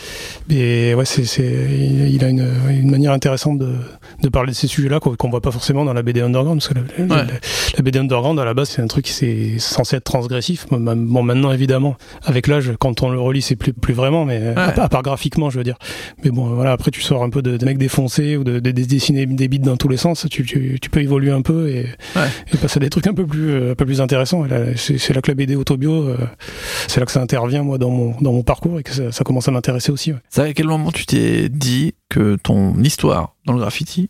mais 0.49 0.93
ouais, 0.93 1.05
c'est, 1.05 1.23
il 1.41 2.23
a 2.23 2.29
une, 2.29 2.47
une 2.69 2.89
manière 2.89 3.11
intéressante 3.11 3.59
de, 3.59 3.73
de 4.21 4.29
parler 4.29 4.51
de 4.51 4.55
ces 4.55 4.67
sujets-là 4.67 4.99
qu'on, 4.99 5.15
qu'on 5.15 5.29
voit 5.29 5.41
pas 5.41 5.51
forcément 5.51 5.85
dans 5.85 5.93
la 5.93 6.01
BD 6.01 6.21
underground. 6.21 6.61
Parce 6.61 6.73
que 6.73 7.01
la, 7.01 7.25
la 7.25 7.81
BD 7.83 7.99
underground 7.99 8.39
à 8.39 8.45
la 8.45 8.52
base 8.53 8.69
c'est 8.69 8.81
un 8.81 8.87
truc 8.87 9.05
qui 9.05 9.11
c'est 9.13 9.59
censé 9.59 9.95
être 9.97 10.03
transgressif. 10.03 10.65
Bon 10.69 11.23
maintenant 11.23 11.51
évidemment, 11.51 11.95
avec 12.23 12.47
l'âge, 12.47 12.71
quand 12.79 13.03
on 13.03 13.09
le 13.09 13.19
relit, 13.19 13.41
c'est 13.41 13.55
plus 13.55 13.73
plus 13.73 13.93
vraiment, 13.93 14.25
mais 14.25 14.53
à, 14.55 14.69
à 14.83 14.89
part 14.89 15.01
graphiquement, 15.03 15.49
je 15.49 15.57
veux 15.57 15.63
dire. 15.63 15.77
Mais 16.23 16.29
bon, 16.31 16.45
voilà, 16.55 16.71
après 16.71 16.91
tu 16.91 17.01
sors 17.01 17.23
un 17.23 17.29
peu 17.29 17.41
de, 17.41 17.57
de 17.57 17.65
mecs 17.65 17.77
défoncés 17.77 18.37
ou 18.37 18.43
de, 18.43 18.59
de, 18.59 18.71
de 18.71 18.83
dessiner 18.83 19.25
des 19.25 19.47
bits 19.47 19.59
dans 19.59 19.77
tous 19.77 19.87
les 19.89 19.97
sens, 19.97 20.25
tu, 20.29 20.43
tu, 20.45 20.77
tu 20.81 20.89
peux 20.89 21.01
évoluer 21.01 21.31
un 21.31 21.41
peu 21.41 21.69
et, 21.69 21.85
Ouais. 22.15 22.27
et 22.53 22.57
passer 22.57 22.77
à 22.77 22.81
des 22.81 22.89
trucs 22.89 23.07
un 23.07 23.13
peu 23.13 23.25
plus 23.25 23.51
euh, 23.51 23.71
un 23.71 23.75
peu 23.75 23.85
plus 23.85 24.01
intéressants. 24.01 24.45
C'est 24.75 25.13
là 25.13 25.21
que 25.21 25.31
la 25.31 25.35
BD 25.35 25.55
autobio, 25.55 25.93
euh, 26.09 26.17
c'est 26.87 26.99
là 26.99 27.05
que 27.05 27.11
ça 27.11 27.21
intervient 27.21 27.63
moi 27.63 27.77
dans 27.77 27.89
mon 27.89 28.15
dans 28.21 28.33
mon 28.33 28.43
parcours 28.43 28.79
et 28.79 28.83
que 28.83 28.91
ça, 28.91 29.11
ça 29.11 29.23
commence 29.23 29.47
à 29.47 29.51
m'intéresser 29.51 29.91
aussi. 29.91 30.11
ouais. 30.11 30.19
C'est 30.29 30.41
à 30.41 30.53
quel 30.53 30.67
moment 30.67 30.91
tu 30.91 31.05
t'es 31.05 31.49
dit 31.49 31.93
que 32.09 32.35
ton 32.41 32.77
histoire 32.81 33.35
dans 33.45 33.53
le 33.53 33.59
graffiti, 33.59 34.09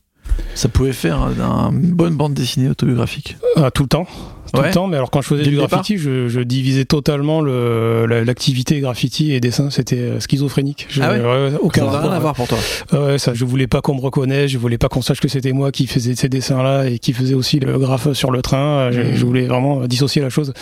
ça 0.55 0.69
pouvait 0.69 0.93
faire 0.93 1.21
un- 1.21 1.71
une 1.71 1.91
bonne 1.93 2.15
bande 2.15 2.33
dessinée 2.33 2.69
autobiographique 2.69 3.37
Ah, 3.55 3.71
tout 3.71 3.83
le 3.83 3.89
temps. 3.89 4.07
Tout 4.53 4.59
Ouais. 4.61 4.67
le 4.67 4.73
temps, 4.73 4.85
mais 4.87 4.97
alors 4.97 5.09
quand 5.09 5.21
je 5.21 5.27
faisais 5.29 5.43
Dès 5.43 5.49
du 5.49 5.55
graffiti, 5.57 5.97
je, 5.97 6.27
je 6.27 6.39
divisais 6.39 6.85
totalement 6.85 7.41
le- 7.41 8.05
la- 8.05 8.23
l'activité 8.23 8.79
graffiti 8.81 9.31
et 9.33 9.39
dessin. 9.39 9.69
C'était 9.71 9.97
euh, 9.97 10.19
schizophrénique. 10.19 10.85
Je- 10.89 11.01
Ah 11.01 11.11
ouais 11.13 11.53
aucun 11.59 11.85
Ça 11.85 11.91
n'a 11.91 11.99
rien 12.01 12.11
à 12.11 12.19
voir 12.19 12.35
pour 12.35 12.47
toi. 12.47 12.57
Ouais, 12.91 13.17
ça, 13.17 13.33
je 13.33 13.45
voulais 13.45 13.65
pas 13.65 13.81
qu'on 13.81 13.95
me 13.95 14.01
reconnaisse, 14.01 14.51
je 14.51 14.57
voulais 14.59 14.77
pas 14.77 14.89
qu'on 14.89 15.01
sache 15.01 15.19
que 15.19 15.27
c'était 15.27 15.53
moi 15.53 15.71
qui 15.71 15.87
faisais 15.87 16.15
ces 16.15 16.29
dessins-là 16.29 16.85
et 16.87 16.99
qui 16.99 17.13
faisait 17.13 17.33
aussi 17.33 17.59
le 17.59 17.79
graphe 17.79 18.13
sur 18.13 18.29
le 18.29 18.41
train. 18.43 18.91
Je, 18.91 19.01
Mhm. 19.01 19.15
je 19.15 19.25
voulais 19.25 19.47
vraiment 19.47 19.87
dissocier 19.87 20.21
la 20.21 20.29
chose. 20.29 20.53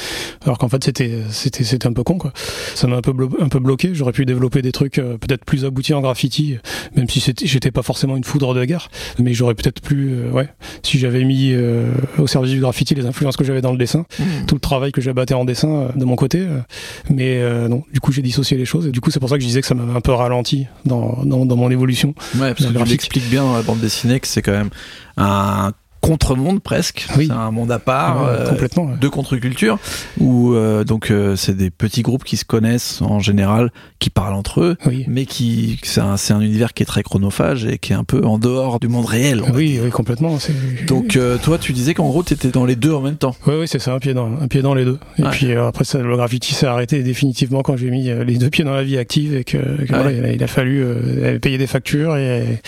Alors 0.46 0.58
qu'en 0.58 0.70
fait, 0.70 0.84
c'était, 0.84 1.12
c'était, 1.30 1.64
c'était 1.66 1.88
un 1.88 1.94
peu 1.94 2.04
con, 2.04 2.18
quoi. 2.18 2.32
Ça 2.76 2.88
m'a 2.88 2.96
un 2.96 3.02
peu, 3.02 3.14
un 3.42 3.50
peu 3.50 3.60
bloqué. 3.60 3.90
J'aurais 3.94 4.14
pu 4.14 4.26
développer 4.26 4.62
des 4.62 4.72
trucs 4.72 5.00
euh, 5.00 5.18
peut-être 5.18 5.44
plus 5.44 5.66
aboutis 5.66 5.94
en 5.94 6.00
graffiti, 6.02 6.58
même 6.96 7.10
si 7.10 7.22
j'étais 7.44 7.72
pas 7.72 7.82
forcément 7.84 8.16
une 8.16 8.24
foudre 8.24 8.54
de 8.54 8.64
guerre. 8.64 8.88
Mais 9.20 9.34
j'aurais 9.34 9.54
peut-être 9.56 9.82
plus, 9.82 10.14
euh, 10.14 10.32
ouais, 10.32 10.48
si 10.82 10.98
j'avais 10.98 11.26
mis 11.26 11.52
euh, 11.52 11.92
au 12.18 12.28
service 12.28 12.52
du 12.54 12.62
graffiti 12.62 12.96
les 12.96 13.06
influences 13.06 13.36
que 13.36 13.44
j'avais 13.44 13.60
dans 13.62 13.72
le 13.74 13.81
dessin, 13.82 14.06
tout 14.48 14.56
le 14.56 14.62
travail 14.62 14.92
que 14.92 15.02
j'abattais 15.02 15.34
en 15.34 15.46
dessin 15.46 15.70
euh, 15.70 15.90
de 15.96 16.06
mon 16.06 16.16
côté. 16.16 16.40
euh, 16.40 16.60
mais 17.10 17.38
euh, 17.42 17.68
non, 17.68 17.84
du 17.92 18.00
coup, 18.00 18.12
j'ai 18.12 18.22
dissocié 18.22 18.58
les 18.58 18.66
choses. 18.66 18.88
Et 18.88 18.92
du 18.92 19.02
coup, 19.02 19.12
c'est 19.12 19.20
pour 19.20 19.30
ça 19.30 19.36
que 19.36 19.42
je 19.42 19.48
disais 19.48 19.62
que 19.62 19.68
ça 19.68 19.76
m'avait 19.76 19.96
un 19.98 20.02
peu 20.02 20.14
ralenti 20.14 20.68
dans, 20.86 21.24
dans, 21.26 21.46
dans 21.46 21.56
mon 21.56 21.70
évolution. 21.70 22.14
Ouais, 22.36 22.54
parce 22.54 22.66
que 22.72 22.78
tu 22.78 22.84
l'expliques 22.86 23.30
bien 23.30 23.44
dans 23.44 23.56
la 23.56 23.64
bande 23.64 23.80
dessinée 23.80 24.20
que 24.20 24.28
c'est 24.28 24.42
quand 24.42 24.52
même 24.52 24.70
un 25.18 25.72
contre-monde 26.02 26.62
presque. 26.62 27.08
Oui. 27.18 27.28
C'est 27.28 27.34
un 27.34 27.52
monde 27.52 27.72
à 27.72 27.80
part. 27.80 28.22
Ouais, 28.24 28.28
euh, 28.30 28.50
complètement. 28.50 28.86
ouais. 28.86 28.98
de 29.00 29.08
contre-culture 29.08 29.80
où 30.20 30.54
euh, 30.54 30.84
donc 30.84 31.12
euh, 31.12 31.36
c'est 31.36 31.56
des 31.56 31.70
petits 31.70 32.02
groupes 32.02 32.24
qui 32.24 32.38
se 32.38 32.46
connaissent 32.46 33.02
en 33.02 33.20
général 33.20 33.72
qui 34.00 34.10
parlent 34.10 34.34
entre 34.34 34.62
eux 34.62 34.78
Oui. 34.86 35.06
mais 35.08 35.26
qui 35.26 35.80
c'est 35.84 36.02
un, 36.02 36.16
univers 36.42 36.74
qui 36.74 36.84
est 36.84 36.86
très 36.88 37.04
chronophage 37.04 37.66
et 37.66 37.78
qui 37.78 37.94
est 37.94 37.96
un 37.96 38.04
peu 38.04 38.26
en 38.26 38.38
dehors 38.40 38.80
du 38.80 38.88
monde 38.88 39.06
réel 39.06 39.44
Oui, 39.54 39.80
oui, 39.84 39.90
complètement. 39.92 40.38
Donc 40.88 41.16
euh, 41.16 41.38
toi 41.38 41.58
tu 41.58 41.72
disais 41.74 41.94
qu'en 41.94 42.08
gros 42.10 42.24
tu 42.24 42.34
étais 42.34 42.50
dans 42.50 42.66
les 42.66 42.76
deux 42.76 42.94
en 42.94 43.02
même 43.02 43.16
temps. 43.18 43.36
Oui, 43.48 43.54
oui, 43.62 43.68
c'est 43.68 43.80
ça, 43.80 43.94
un 43.94 44.00
pied 44.00 44.14
dans, 44.14 44.32
un 44.42 44.48
pied 44.48 44.62
dans 44.62 44.74
les 44.74 44.86
deux. 44.86 45.00
Et 45.18 45.24
Ouais. 45.24 45.30
puis 45.32 45.52
euh, 45.52 45.68
après, 45.68 45.84
ça, 45.86 46.00
le 46.00 46.16
graffiti 46.16 46.54
s'est 46.54 46.66
arrêté 46.66 47.04
définitivement 47.04 47.62
quand 47.62 47.78
j'ai 47.78 47.90
mis 47.92 48.10
euh, 48.10 48.24
les 48.24 48.38
deux 48.38 48.50
pieds 48.50 48.64
dans 48.64 48.74
la 48.74 48.84
vie 48.84 48.98
active 48.98 49.36
et 49.36 49.44
que, 49.44 49.58
que 49.58 49.88
voilà, 49.90 50.12
il, 50.12 50.26
a, 50.26 50.32
il 50.32 50.44
a 50.44 50.48
fallu 50.48 50.84
euh, 50.84 51.38
payer 51.40 51.58
des 51.58 51.68
factures 51.68 52.18
et, 52.18 52.60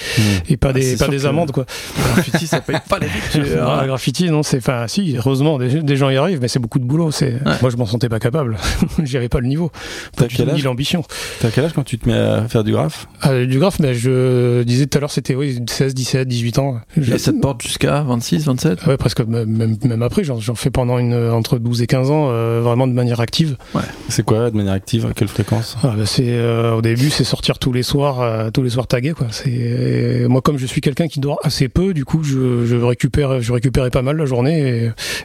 et 0.50 0.58
pas 0.58 0.70
Ah, 0.70 0.74
des, 0.74 0.96
pas 0.98 1.28
amendes, 1.28 1.52
quoi. 1.52 1.66
Le 1.98 2.14
graffiti 2.14 2.48
ça 2.48 2.62
paye 2.62 2.78
pas 2.88 3.00
les 3.00 3.08
Ah, 3.36 3.80
le 3.82 3.88
graffiti, 3.88 4.30
non, 4.30 4.44
c'est, 4.44 4.58
enfin, 4.58 4.88
si, 4.88 5.16
heureusement, 5.18 5.58
des, 5.58 5.82
des 5.82 5.96
gens 5.96 6.10
y 6.10 6.18
arrivent, 6.18 6.40
mais 6.42 6.48
c'est 6.48 6.60
beaucoup 6.60 6.80
de 6.80 6.86
boulot. 6.86 7.12
C'est, 7.12 7.36
moi, 7.62 7.70
je 7.70 7.78
m'en 7.78 7.86
sentais 7.86 8.10
pas 8.10 8.20
capable. 8.20 8.58
J'avais 9.04 9.30
pas 9.30 9.40
le 9.40 9.48
niveau, 9.48 9.72
T'as 10.16 10.28
quel 10.28 10.50
âge 10.50 10.64
l'ambition. 10.64 11.04
T'as 11.40 11.50
quel 11.50 11.66
âge 11.66 11.74
quand 11.74 11.84
tu 11.84 11.98
te 11.98 12.08
mets 12.08 12.18
à 12.18 12.48
faire 12.48 12.64
du 12.64 12.72
graphe 12.72 13.08
Ah, 13.22 13.44
du 13.46 13.60
graphe, 13.60 13.80
mais 13.80 13.94
je 13.94 14.64
disais 14.64 14.88
tout 14.88 14.98
à 14.98 15.02
l'heure, 15.02 15.12
c'était 15.12 15.36
oui, 15.36 15.60
16, 15.68 15.94
17, 15.94 16.28
18 16.28 16.60
ans. 16.60 16.80
Et 16.98 17.18
ça 17.18 17.32
te 17.32 17.40
porte 17.40 17.62
jusqu'à 17.62 18.02
26, 18.02 18.46
27 18.46 18.86
Ouais, 18.86 18.98
presque 18.98 19.22
même, 19.22 19.78
même, 19.84 20.02
après, 20.02 20.24
j'en, 20.24 20.40
fais 20.56 20.70
pendant 20.70 20.98
une, 20.98 21.16
entre 21.16 21.58
12 21.58 21.82
et 21.82 21.88
15 21.88 22.12
ans, 22.12 22.28
euh, 22.30 22.62
vraiment 22.62 22.88
de 22.88 22.94
manière 22.94 23.20
active. 23.20 23.58
C'est 24.10 24.24
quoi 24.24 24.52
de 24.52 24.56
manière 24.56 24.74
active 24.74 25.06
À 25.06 25.14
quelle 25.14 25.28
fréquence 25.28 25.78
Ah 25.84 25.94
bah 25.98 26.06
c'est 26.06 26.26
euh, 26.28 26.74
au 26.74 26.82
début 26.82 27.10
c'est 27.10 27.24
sortir 27.24 27.60
tous 27.60 27.74
les 27.74 27.84
soirs 27.84 28.22
euh, 28.22 28.50
tous 28.52 28.64
les 28.64 28.70
soirs 28.70 28.88
tagués 28.88 29.14
quoi 29.14 29.28
c'est 29.32 29.52
euh, 29.52 30.28
moi 30.28 30.42
comme 30.42 30.58
je 30.58 30.66
suis 30.66 30.82
quelqu'un 30.82 31.08
qui 31.08 31.20
dort 31.20 31.40
assez 31.44 31.70
peu 31.70 31.94
du 31.94 32.06
coup 32.06 32.24
je, 32.24 32.66
je 32.66 32.76
récupère 32.76 33.13
je 33.16 33.52
récupérais 33.54 33.90
pas 33.90 34.02
mal 34.02 34.18
la 34.18 34.26
journée 34.26 34.60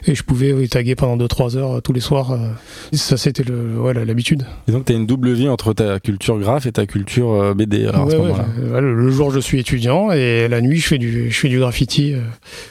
et, 0.05 0.11
et 0.11 0.15
je 0.15 0.23
pouvais 0.23 0.53
oui, 0.53 0.69
taguer 0.69 0.95
pendant 0.95 1.17
2 1.17 1.27
3 1.27 1.57
heures 1.57 1.77
euh, 1.77 1.81
tous 1.81 1.93
les 1.93 1.99
soirs 1.99 2.31
euh. 2.31 2.49
ça 2.93 3.17
c'était 3.17 3.49
ouais, 3.51 3.93
l'habitude. 4.05 4.45
Et 4.67 4.71
donc 4.71 4.85
t'as 4.85 4.93
une 4.93 5.05
double 5.05 5.33
vie 5.33 5.49
entre 5.49 5.73
ta 5.73 5.99
culture 5.99 6.39
graphe 6.39 6.65
et 6.65 6.71
ta 6.71 6.85
culture 6.85 7.31
euh, 7.31 7.53
BD 7.53 7.85
alors, 7.87 8.01
à 8.01 8.05
Ouais, 8.05 8.11
ce 8.11 8.17
ouais, 8.17 8.81
le 8.81 8.93
le 8.93 9.09
jour 9.11 9.31
je 9.31 9.39
suis 9.39 9.59
étudiant 9.59 10.11
et 10.11 10.47
la 10.47 10.61
nuit 10.61 10.77
je 10.77 10.87
fais 10.87 10.97
du 10.97 11.31
je 11.31 11.37
fais 11.39 11.49
du 11.49 11.59
graffiti 11.59 12.15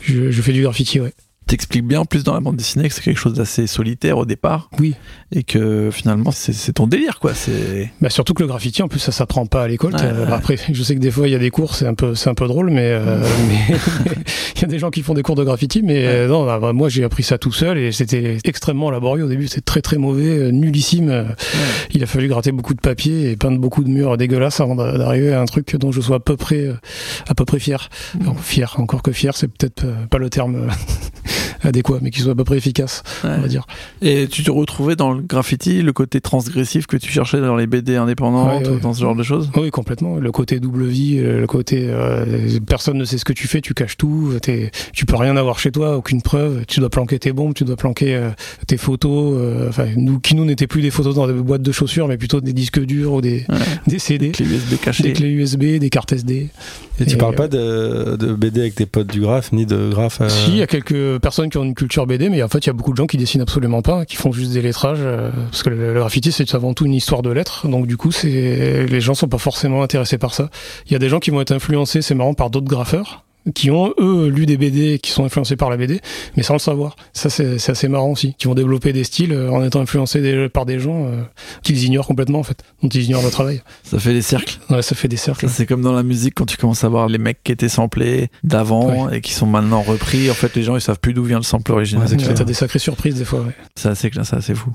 je, 0.02 0.30
je 0.30 0.42
fais 0.42 0.52
du 0.52 0.62
graffiti 0.62 1.00
ouais 1.00 1.12
T'expliques 1.48 1.84
bien 1.86 2.00
en 2.00 2.04
plus 2.04 2.22
dans 2.24 2.34
la 2.34 2.40
bande 2.40 2.56
dessinée 2.56 2.88
que 2.88 2.94
c'est 2.94 3.02
quelque 3.02 3.18
chose 3.18 3.32
d'assez 3.34 3.66
solitaire 3.66 4.18
au 4.18 4.26
départ 4.26 4.68
oui 4.78 4.94
et 5.32 5.42
que 5.42 5.90
finalement 5.90 6.30
c'est 6.30 6.72
ton 6.74 6.86
délire 6.86 7.18
quoi. 7.20 7.34
C'est 7.34 7.90
Bah 8.00 8.10
surtout 8.10 8.34
que 8.34 8.42
le 8.42 8.48
graffiti, 8.48 8.82
en 8.82 8.88
plus, 8.88 8.98
ça 9.00 9.12
s'apprend 9.12 9.44
pas 9.46 9.62
à 9.64 9.68
l'école. 9.68 9.94
Ouais, 9.94 10.02
ouais. 10.02 10.32
Après, 10.32 10.56
je 10.72 10.82
sais 10.82 10.94
que 10.94 11.00
des 11.00 11.10
fois, 11.10 11.26
il 11.28 11.32
y 11.32 11.34
a 11.34 11.38
des 11.38 11.50
cours, 11.50 11.74
c'est 11.74 11.86
un 11.86 11.94
peu, 11.94 12.14
c'est 12.14 12.30
un 12.30 12.34
peu 12.34 12.46
drôle, 12.46 12.70
mais 12.70 12.86
euh, 12.92 13.22
il 14.56 14.62
y 14.62 14.64
a 14.64 14.68
des 14.68 14.78
gens 14.78 14.90
qui 14.90 15.02
font 15.02 15.14
des 15.14 15.22
cours 15.22 15.34
de 15.36 15.44
graffiti, 15.44 15.82
mais 15.82 16.06
euh, 16.06 16.28
non, 16.28 16.44
bah, 16.46 16.58
bah, 16.60 16.72
moi, 16.72 16.88
j'ai 16.88 17.04
appris 17.04 17.22
ça 17.22 17.36
tout 17.38 17.52
seul 17.52 17.76
et 17.78 17.92
c'était 17.92 18.38
extrêmement 18.44 18.90
laborieux 18.90 19.24
au 19.24 19.28
début. 19.28 19.48
C'était 19.48 19.60
très 19.62 19.82
très 19.82 19.96
mauvais, 19.98 20.28
euh, 20.38 20.50
nullissime. 20.50 21.08
Euh, 21.10 21.24
Il 21.92 22.02
a 22.02 22.06
fallu 22.06 22.28
gratter 22.28 22.52
beaucoup 22.52 22.74
de 22.74 22.80
papier 22.80 23.30
et 23.30 23.36
peindre 23.36 23.58
beaucoup 23.58 23.84
de 23.84 23.88
murs 23.90 24.16
dégueulasses 24.16 24.60
avant 24.60 24.74
d'a- 24.76 24.96
d'arriver 24.98 25.32
à 25.32 25.40
un 25.40 25.46
truc 25.46 25.74
dont 25.76 25.92
je 25.92 26.00
sois 26.00 26.16
à 26.16 26.20
peu 26.20 26.36
près, 26.36 26.66
euh, 26.66 26.74
à 27.28 27.34
peu 27.34 27.44
près 27.44 27.58
fier. 27.58 27.88
Non, 28.20 28.34
fier, 28.34 28.74
encore 28.78 29.02
que 29.02 29.12
fier, 29.12 29.36
c'est 29.36 29.48
peut-être 29.48 29.84
euh, 29.84 30.06
pas 30.10 30.18
le 30.18 30.30
terme 30.30 30.56
euh, 30.56 30.68
adéquat, 31.62 31.98
mais 32.02 32.10
qui 32.10 32.20
soit 32.20 32.32
à 32.32 32.34
peu 32.34 32.44
près 32.44 32.56
efficace, 32.56 33.02
Ouais. 33.24 33.30
on 33.38 33.40
va 33.42 33.48
dire. 33.48 33.66
Et 34.02 34.26
tu 34.28 34.42
te 34.42 34.50
retrouvais 34.50 34.96
dans 34.96 35.12
le 35.12 35.22
graffiti, 35.22 35.82
le 35.82 35.92
côté 35.92 36.20
transgressif 36.20 36.86
que 36.86 36.96
tu 36.96 37.10
cherchais 37.10 37.40
dans 37.40 37.56
les 37.56 37.66
BD 37.66 37.96
indépendantes 37.96 38.62
Ouais, 38.62 38.68
ou 38.68 38.74
ouais. 38.74 38.80
dans 38.80 38.94
ce 38.94 39.00
genre 39.00 39.16
de 39.16 39.22
choses? 39.22 39.50
Oui, 39.56 39.70
complètement. 39.70 40.16
Le 40.16 40.30
côté 40.32 40.60
double 40.60 40.86
vie, 40.86 41.18
euh, 41.18 41.40
le 41.40 41.46
côté 41.46 41.86
euh, 41.88 42.24
personne 42.66 42.98
ne 42.98 43.04
sait 43.04 43.18
ce 43.18 43.24
que 43.24 43.32
tu 43.32 43.48
fais, 43.48 43.60
tu 43.60 43.74
caches 43.74 43.96
tout, 43.96 44.32
tu 44.92 45.06
peux 45.06 45.16
rien 45.16 45.36
avoir 45.36 45.58
chez 45.58 45.70
toi, 45.72 45.96
aucune 45.96 46.22
preuve. 46.22 46.64
Tu 46.66 46.80
dois 46.80 46.90
planquer 46.90 47.18
tes 47.18 47.32
bombes, 47.32 47.54
tu 47.54 47.64
dois 47.64 47.76
planquer 47.76 48.14
euh, 48.14 48.30
tes 48.66 48.76
photos. 48.76 49.34
euh, 49.38 49.68
Enfin, 49.68 49.86
nous 49.96 50.18
qui 50.20 50.34
nous 50.34 50.44
n'étaient 50.44 50.66
plus 50.66 50.82
des 50.82 50.90
photos 50.90 51.14
dans 51.14 51.26
des 51.26 51.32
boîtes 51.32 51.62
de 51.62 51.72
chaussures, 51.72 52.08
mais 52.08 52.16
plutôt 52.16 52.40
des 52.40 52.52
disques 52.52 52.80
durs 52.84 53.12
ou 53.14 53.20
des, 53.20 53.44
Ouais. 53.48 53.56
des 53.86 53.98
CD, 53.98 54.30
Clé 54.30 54.44
USB 54.46 54.70
des 54.70 54.76
cachée. 54.76 55.12
clés 55.12 55.28
USB, 55.30 55.78
des 55.78 55.90
cartes 55.90 56.12
SD. 56.12 56.48
Et 57.00 57.06
tu 57.06 57.16
parles 57.16 57.34
euh, 57.34 57.36
pas 57.36 57.48
de, 57.48 58.16
de 58.16 58.32
BD 58.34 58.60
avec 58.60 58.74
tes 58.74 58.86
potes 58.86 59.06
du 59.06 59.20
graphe 59.20 59.52
ni 59.52 59.66
de 59.66 59.90
graphe 59.90 60.20
euh, 60.20 60.28
Si, 60.28 60.50
il 60.52 60.56
y 60.56 60.62
a 60.62 60.66
quelques 60.66 61.18
personnes 61.18 61.47
qui 61.48 61.58
ont 61.58 61.64
une 61.64 61.74
culture 61.74 62.06
BD, 62.06 62.28
mais 62.28 62.42
en 62.42 62.48
fait, 62.48 62.58
il 62.58 62.66
y 62.66 62.70
a 62.70 62.72
beaucoup 62.72 62.92
de 62.92 62.96
gens 62.96 63.06
qui 63.06 63.16
dessinent 63.16 63.40
absolument 63.40 63.82
pas, 63.82 64.04
qui 64.04 64.16
font 64.16 64.32
juste 64.32 64.52
des 64.52 64.62
lettrages, 64.62 64.98
euh, 65.00 65.30
parce 65.50 65.62
que 65.62 65.70
le, 65.70 65.94
le 65.94 66.00
graffiti, 66.00 66.32
c'est 66.32 66.54
avant 66.54 66.74
tout 66.74 66.86
une 66.86 66.94
histoire 66.94 67.22
de 67.22 67.30
lettres, 67.30 67.68
donc 67.68 67.86
du 67.86 67.96
coup, 67.96 68.12
c'est 68.12 68.86
les 68.86 69.00
gens 69.00 69.14
sont 69.14 69.28
pas 69.28 69.38
forcément 69.38 69.82
intéressés 69.82 70.18
par 70.18 70.34
ça. 70.34 70.50
Il 70.86 70.92
y 70.92 70.96
a 70.96 70.98
des 70.98 71.08
gens 71.08 71.20
qui 71.20 71.30
vont 71.30 71.40
être 71.40 71.52
influencés, 71.52 72.02
c'est 72.02 72.14
marrant, 72.14 72.34
par 72.34 72.50
d'autres 72.50 72.68
graffeurs, 72.68 73.24
qui 73.54 73.70
ont, 73.70 73.92
eux, 73.98 74.28
lu 74.28 74.46
des 74.46 74.56
BD, 74.56 74.98
qui 74.98 75.10
sont 75.10 75.24
influencés 75.24 75.56
par 75.56 75.70
la 75.70 75.76
BD, 75.76 76.00
mais 76.36 76.42
sans 76.42 76.54
le 76.54 76.58
savoir. 76.58 76.96
Ça, 77.12 77.30
c'est 77.30 77.68
assez 77.70 77.88
marrant 77.88 78.10
aussi, 78.10 78.34
qui 78.38 78.46
vont 78.46 78.54
développer 78.54 78.92
des 78.92 79.04
styles 79.04 79.32
euh, 79.32 79.50
en 79.50 79.64
étant 79.64 79.80
influencés 79.80 80.20
des- 80.20 80.48
par 80.48 80.66
des 80.66 80.78
gens 80.78 81.06
euh, 81.06 81.22
qu'ils 81.62 81.82
ignorent 81.84 82.06
complètement, 82.06 82.38
en 82.40 82.42
fait, 82.42 82.62
dont 82.82 82.88
ils 82.88 83.02
ignorent 83.04 83.22
le 83.24 83.30
travail. 83.30 83.62
Ça 83.84 83.98
fait 83.98 84.12
des 84.12 84.22
cercles. 84.22 84.58
Ouais, 84.70 84.82
ça 84.82 84.94
fait 84.94 85.08
des 85.08 85.16
cercles. 85.16 85.48
C'est 85.48 85.66
comme 85.66 85.82
dans 85.82 85.92
la 85.92 86.02
musique 86.02 86.34
quand 86.34 86.46
tu 86.46 86.56
commences 86.56 86.84
à 86.84 86.88
voir 86.88 87.08
les 87.08 87.18
mecs 87.18 87.42
qui 87.42 87.52
étaient 87.52 87.68
samplés 87.68 88.28
d'avant 88.44 89.10
et 89.10 89.20
qui 89.20 89.32
sont 89.32 89.46
maintenant 89.46 89.82
repris. 89.82 90.30
En 90.30 90.34
fait, 90.34 90.54
les 90.56 90.62
gens 90.62 90.74
ils 90.76 90.80
savent 90.80 91.00
plus 91.00 91.14
d'où 91.14 91.24
vient 91.24 91.38
le 91.38 91.42
sample 91.44 91.72
original. 91.72 92.06
Ouais. 92.08 92.34
T'as 92.34 92.44
des 92.44 92.54
sacrées 92.54 92.78
surprises, 92.78 93.14
des 93.16 93.24
fois, 93.24 93.40
ouais. 93.40 93.54
C'est 93.76 93.88
assez, 93.88 94.10
c'est 94.12 94.36
assez 94.36 94.54
fou. 94.54 94.70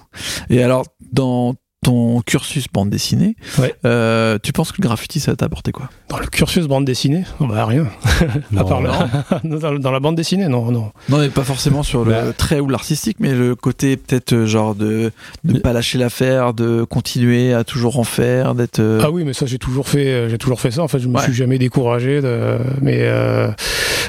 Et 0.49 0.63
alors, 0.63 0.85
dans 1.11 1.55
ton 1.83 2.21
cursus 2.21 2.65
bande 2.73 2.89
dessinée, 2.89 3.35
Ouais. 3.59 3.75
euh, 3.85 4.37
tu 4.41 4.51
penses 4.53 4.71
que 4.71 4.81
le 4.81 4.87
graffiti, 4.87 5.19
ça 5.19 5.35
t'a 5.35 5.45
apporté 5.45 5.71
quoi? 5.71 5.89
Dans 6.09 6.17
le 6.19 6.27
cursus 6.27 6.65
bande 6.67 6.85
dessinée, 6.85 7.23
oh, 7.39 7.45
bah 7.47 7.65
rien. 7.65 7.85
à 8.21 8.25
Non. 8.51 8.65
part 8.65 8.81
la- 8.81 9.23
dans, 9.43 9.73
dans 9.77 9.91
la 9.91 9.99
bande 9.99 10.15
dessinée, 10.15 10.47
non, 10.47 10.71
non. 10.71 10.91
Non, 11.09 11.17
mais 11.19 11.29
pas 11.29 11.43
forcément 11.43 11.83
sur 11.83 12.05
le 12.05 12.11
Bah. 12.11 12.33
trait 12.37 12.59
ou 12.59 12.69
l'artistique, 12.69 13.17
mais 13.19 13.33
le 13.33 13.55
côté 13.55 13.97
peut-être 13.97 14.33
euh, 14.33 14.45
genre 14.45 14.75
de 14.75 15.11
Mais- 15.43 15.59
pas 15.59 15.73
lâcher 15.73 15.97
l'affaire, 15.97 16.53
de 16.53 16.83
continuer 16.83 17.53
à 17.53 17.63
toujours 17.63 17.99
en 17.99 18.03
faire, 18.03 18.55
d'être. 18.55 18.79
euh, 18.79 19.01
Ah 19.03 19.11
oui, 19.11 19.23
mais 19.25 19.33
ça 19.33 19.45
j'ai 19.45 19.59
toujours 19.59 19.87
fait, 19.87 20.29
j'ai 20.29 20.37
toujours 20.37 20.59
fait 20.61 20.71
ça. 20.71 20.81
En 20.83 20.87
fait, 20.87 20.99
je 20.99 21.07
me 21.07 21.15
Ouais. 21.17 21.23
suis 21.23 21.33
jamais 21.33 21.57
découragé. 21.59 22.21
De, 22.21 22.57
mais 22.81 22.99
euh, 23.01 23.49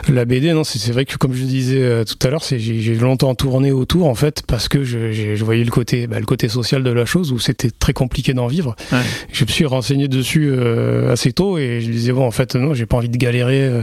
la 0.09 0.25
BD, 0.25 0.53
non, 0.53 0.65
c'est 0.65 0.93
vrai 0.93 1.05
que 1.05 1.17
comme 1.17 1.33
je 1.35 1.45
disais 1.45 2.05
tout 2.05 2.27
à 2.27 2.31
l'heure, 2.31 2.43
j'ai 2.49 2.95
longtemps 2.97 3.35
tourné 3.35 3.73
autour 3.73 4.07
en 4.07 4.15
fait 4.15 4.43
parce 4.47 4.69
que 4.69 4.85
je 4.85 5.45
voyais 5.45 5.65
le 5.65 5.71
côté, 5.71 6.07
bah, 6.07 6.21
le 6.21 6.27
côté 6.27 6.49
social 6.49 6.83
de 6.83 6.91
la 6.91 7.05
chose 7.07 7.33
où 7.33 7.39
c'était 7.39 7.64
très 7.71 7.93
compliqué 7.93 8.35
d'en 8.35 8.47
vivre. 8.47 8.75
Ouais. 8.93 8.99
Je 9.33 9.45
me 9.45 9.51
suis 9.51 9.67
renseigné 9.67 10.09
dessus 10.09 10.51
euh, 10.53 11.13
assez 11.13 11.33
tôt 11.33 11.59
et 11.59 11.81
je 11.81 11.89
me 11.89 11.93
disais 11.93 12.13
bon, 12.13 12.27
en 12.27 12.31
fait, 12.31 12.55
non, 12.57 12.75
j'ai 12.75 12.87
pas 12.87 12.97
envie 12.97 13.09
de 13.09 13.17
galérer. 13.17 13.63
euh, 13.65 13.83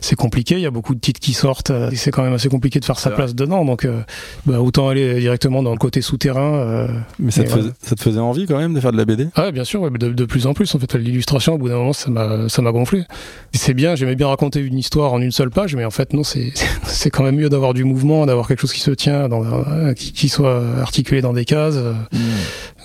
c'est 0.00 0.16
compliqué. 0.16 0.54
Il 0.56 0.60
y 0.60 0.66
a 0.66 0.70
beaucoup 0.70 0.94
de 0.94 1.00
titres 1.00 1.20
qui 1.20 1.32
sortent. 1.32 1.70
euh, 1.70 1.90
et 1.90 1.96
c'est 1.96 2.10
quand 2.10 2.22
même 2.22 2.32
assez 2.34 2.48
compliqué 2.48 2.80
de 2.80 2.84
faire 2.84 2.98
sa 2.98 3.10
place 3.10 3.34
dedans. 3.34 3.64
Donc, 3.64 3.84
euh, 3.84 4.00
bah, 4.46 4.60
autant 4.60 4.88
aller 4.88 5.20
directement 5.20 5.62
dans 5.62 5.72
le 5.72 5.78
côté 5.78 6.00
souterrain. 6.00 6.54
euh, 6.54 6.88
Mais 7.18 7.30
ça 7.30 7.44
te, 7.44 7.50
faisait, 7.50 7.70
ça 7.82 7.94
te 7.96 8.00
faisait 8.02 8.18
envie 8.20 8.46
quand 8.46 8.58
même 8.58 8.74
de 8.74 8.80
faire 8.80 8.92
de 8.92 8.96
la 8.96 9.04
BD 9.04 9.28
ah 9.34 9.44
ouais, 9.44 9.52
bien 9.52 9.64
sûr, 9.64 9.80
ouais, 9.82 9.90
de, 9.90 10.08
de 10.08 10.24
plus 10.24 10.46
en 10.46 10.54
plus 10.54 10.74
en 10.74 10.78
fait 10.78 10.94
l'illustration 10.94 11.54
au 11.54 11.58
bout 11.58 11.68
d'un 11.68 11.76
moment 11.76 11.92
ça 11.92 12.10
m'a 12.10 12.48
ça 12.48 12.62
m'a 12.62 12.72
gonflé. 12.72 13.04
C'est 13.52 13.74
bien, 13.74 13.94
j'aimais 13.94 14.14
bien 14.16 14.28
raconter 14.28 14.60
une 14.60 14.78
histoire 14.78 15.12
en 15.12 15.20
une 15.20 15.30
seule 15.32 15.50
page, 15.50 15.74
mais 15.76 15.84
en 15.84 15.90
fait 15.90 16.12
non, 16.12 16.24
c'est 16.24 16.52
c'est 16.86 17.10
quand 17.10 17.22
même 17.22 17.36
mieux 17.36 17.48
d'avoir 17.48 17.74
du 17.74 17.84
mouvement, 17.84 18.26
d'avoir 18.26 18.48
quelque 18.48 18.60
chose 18.60 18.72
qui 18.72 18.80
se 18.80 18.90
tient, 18.90 19.28
dans, 19.28 19.42
qui, 19.94 20.12
qui 20.12 20.28
soit 20.28 20.62
articulé 20.80 21.20
dans 21.22 21.32
des 21.32 21.44
cases. 21.44 21.76
hmm. 21.76 22.18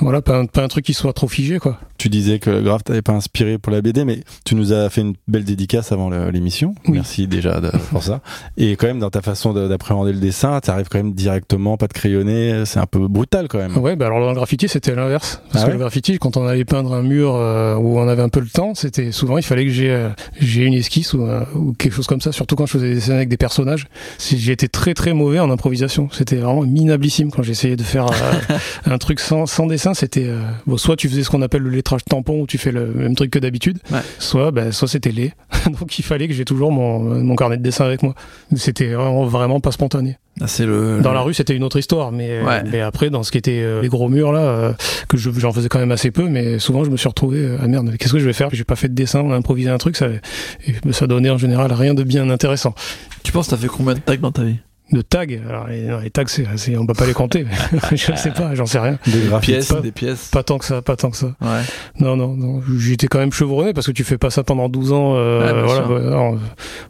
Voilà, 0.02 0.22
pas 0.28 0.38
un, 0.40 0.46
pas 0.46 0.64
un 0.64 0.68
truc 0.68 0.86
qui 0.86 0.94
soit 0.94 1.14
trop 1.14 1.28
figé 1.28 1.58
quoi. 1.60 1.80
Tu 1.98 2.10
disais 2.10 2.38
que 2.38 2.50
le 2.52 2.62
graphe 2.62 2.84
t'avait 2.84 3.02
pas 3.02 3.14
inspiré 3.14 3.58
pour 3.58 3.72
la 3.72 3.82
BD, 3.82 4.06
mais 4.06 4.20
tu 4.46 4.54
nous 4.54 4.72
as 4.72 4.90
fait 4.92 5.02
une 5.02 5.16
belle 5.28 5.44
dédicace 5.44 5.92
avant 5.92 6.10
l'émission. 6.30 6.76
Oui. 6.86 6.94
Merci 6.94 7.28
déjà 7.28 7.60
de- 7.60 7.72
pour 7.92 8.04
ça. 8.04 8.22
Et 8.56 8.76
quand 8.76 8.86
même, 8.86 9.00
dans 9.00 9.10
ta 9.10 9.22
façon 9.24 9.52
de- 9.54 9.68
d'appréhender 9.68 10.14
le 10.14 10.20
dessin, 10.20 10.60
tu 10.64 10.70
arrives 10.70 10.88
quand 10.90 11.00
même 11.00 11.14
directement, 11.14 11.76
pas 11.78 11.88
de 11.88 11.94
crayonner. 11.94 12.64
C'est 12.66 12.80
un 12.80 12.86
peu 12.86 13.08
brutal 13.08 13.48
quand 13.48 13.58
même. 13.58 13.76
Ouais, 13.78 13.96
bah 13.96 14.06
alors 14.08 14.20
dans 14.20 14.30
le 14.30 14.36
graffiti 14.36 14.68
c'était 14.70 14.94
l'inverse. 14.94 15.42
Parce 15.52 15.64
Ah 15.64 15.68
que 15.68 15.72
ouais 15.72 15.74
le 15.78 15.80
graffiti, 15.80 16.18
quand 16.20 16.38
on 16.38 16.46
allait 16.46 16.66
peindre 16.66 16.94
un 16.94 17.02
mur 17.02 17.34
euh, 17.36 17.76
où 17.76 17.98
on 17.98 18.08
avait 18.08 18.22
un 18.22 18.30
peu 18.30 18.42
le 18.42 18.48
temps, 18.50 18.76
c'était 18.76 19.12
souvent 19.12 19.38
il 19.38 19.44
fallait 19.44 19.66
que 19.66 19.72
j'ai 19.72 19.90
euh, 19.92 20.10
j'ai 20.40 20.64
une 20.66 20.74
esquisse 20.76 21.14
ou, 21.14 21.24
euh, 21.24 21.42
ou 21.56 21.74
quelque 21.74 21.94
chose 21.94 22.08
comme 22.08 22.22
ça. 22.22 22.32
Surtout 22.32 22.56
quand 22.56 22.66
je 22.68 22.74
faisais 22.74 22.90
des 22.90 22.96
dessins 22.96 23.14
avec 23.16 23.30
des 23.30 23.38
personnages, 23.38 23.88
j'ai 24.20 24.52
été 24.52 24.68
très 24.68 24.94
très 24.94 25.14
mauvais 25.14 25.40
en 25.40 25.50
improvisation. 25.50 26.10
C'était 26.12 26.36
vraiment 26.36 26.62
minablissime 26.62 27.32
quand 27.32 27.42
j'essayais 27.44 27.76
de 27.76 27.84
faire 27.84 28.06
euh, 28.06 28.58
un 28.86 28.98
truc 29.00 29.20
sans, 29.20 29.46
sans 29.48 29.66
dessin. 29.66 29.94
C'était 29.94 30.17
euh, 30.26 30.40
bon, 30.66 30.78
soit 30.78 30.96
tu 30.96 31.08
faisais 31.10 31.24
ce 31.24 31.30
qu'on 31.30 31.42
appelle 31.42 31.62
le 31.62 31.70
lettrage 31.70 32.04
tampon 32.06 32.42
où 32.42 32.48
tu 32.48 32.58
fais 32.58 32.72
le 32.72 32.88
même 32.88 33.16
truc 33.16 33.32
que 33.32 33.40
d'habitude, 33.40 33.78
Ouais. 33.92 34.00
soit 34.20 34.52
bah, 34.52 34.72
soit 34.72 34.88
c'était 34.88 35.12
laid. 35.12 35.34
Donc 35.80 36.00
il 36.00 36.04
fallait 36.04 36.28
que 36.28 36.34
j'ai 36.34 36.46
toujours 36.46 36.72
mon, 36.72 37.00
mon 37.24 37.36
carnet 37.36 37.58
de 37.58 37.64
dessin 37.64 37.86
avec 37.86 38.04
moi. 38.04 38.16
C'était 38.56 38.88
vraiment, 38.94 39.26
vraiment 39.26 39.60
pas 39.60 39.72
spontané. 39.72 40.18
Ah, 40.40 40.46
le. 40.60 41.00
Dans 41.02 41.10
le- 41.10 41.16
la 41.16 41.22
rue, 41.22 41.34
c'était 41.34 41.56
une 41.56 41.64
autre 41.64 41.78
histoire, 41.80 42.12
mais, 42.12 42.42
Ouais. 42.44 42.62
mais 42.72 42.80
après, 42.82 43.10
dans 43.10 43.24
ce 43.24 43.32
qui 43.32 43.40
était 43.40 43.60
euh, 43.64 43.82
les 43.82 43.90
gros 43.90 44.08
murs 44.08 44.32
là, 44.32 44.40
euh, 44.42 44.74
que 45.10 45.18
je- 45.18 45.32
j'en 45.32 45.52
faisais 45.52 45.68
quand 45.68 45.80
même 45.80 45.92
assez 45.92 46.12
peu, 46.12 46.28
mais 46.30 46.60
souvent 46.60 46.84
je 46.84 46.92
me 46.92 46.98
suis 46.98 47.08
retrouvé 47.10 47.40
euh, 47.40 47.58
ah 47.62 47.68
merde, 47.68 47.96
qu'est-ce 47.98 48.14
que 48.14 48.20
je 48.20 48.26
vais 48.26 48.34
faire? 48.34 48.50
J'ai 48.54 48.64
pas 48.64 48.76
fait 48.76 48.88
de 48.88 48.94
dessin, 48.94 49.22
on 49.22 49.32
a 49.32 49.36
improvisé 49.36 49.70
un 49.70 49.78
truc, 49.80 49.96
ça, 49.96 50.08
et 50.08 50.92
ça 50.92 51.08
donnait 51.08 51.32
en 51.32 51.40
général 51.40 51.72
rien 51.74 51.94
de 51.96 52.04
bien 52.04 52.30
intéressant. 52.30 52.76
Tu 53.24 53.32
penses 53.32 53.48
t'as 53.48 53.58
fait 53.58 53.68
combien 53.68 53.96
de 53.96 54.00
tags 54.00 54.16
dans 54.18 54.32
ta 54.32 54.44
vie? 54.44 54.58
De 54.92 55.02
tags, 55.02 55.26
alors 55.50 55.68
les, 55.68 55.82
non, 55.84 56.00
les 56.00 56.10
tags, 56.10 56.24
c'est, 56.28 56.46
c'est- 56.56 56.78
on 56.78 56.86
peut 56.86 56.94
pas 56.94 57.06
les 57.06 57.14
compter, 57.14 57.46
je 57.92 58.14
sais 58.16 58.32
pas, 58.32 58.56
j'en 58.56 58.66
sais 58.66 58.80
rien. 58.80 58.98
Des. 59.06 59.20
Pièces, 59.42 59.68
pas- 59.74 59.82
des 59.82 59.92
pièces. 59.92 60.30
Pas 60.32 60.44
tant 60.44 60.58
que 60.58 60.66
ça, 60.66 60.82
pas 60.82 60.96
tant 60.96 61.10
que 61.12 61.18
ça. 61.18 61.28
Ouais. 61.42 61.62
Non, 62.00 62.16
non, 62.16 62.36
non. 62.36 62.62
J'étais 62.80 63.08
quand 63.08 63.20
même 63.20 63.34
chevronné 63.34 63.74
parce 63.74 63.86
que 63.88 63.92
tu 63.92 64.04
fais 64.06 64.18
pas 64.18 64.30
ça 64.30 64.44
pendant 64.44 64.70
12 64.70 64.94
ans, 64.94 65.16
euh, 65.16 65.64
voilà, 65.66 66.32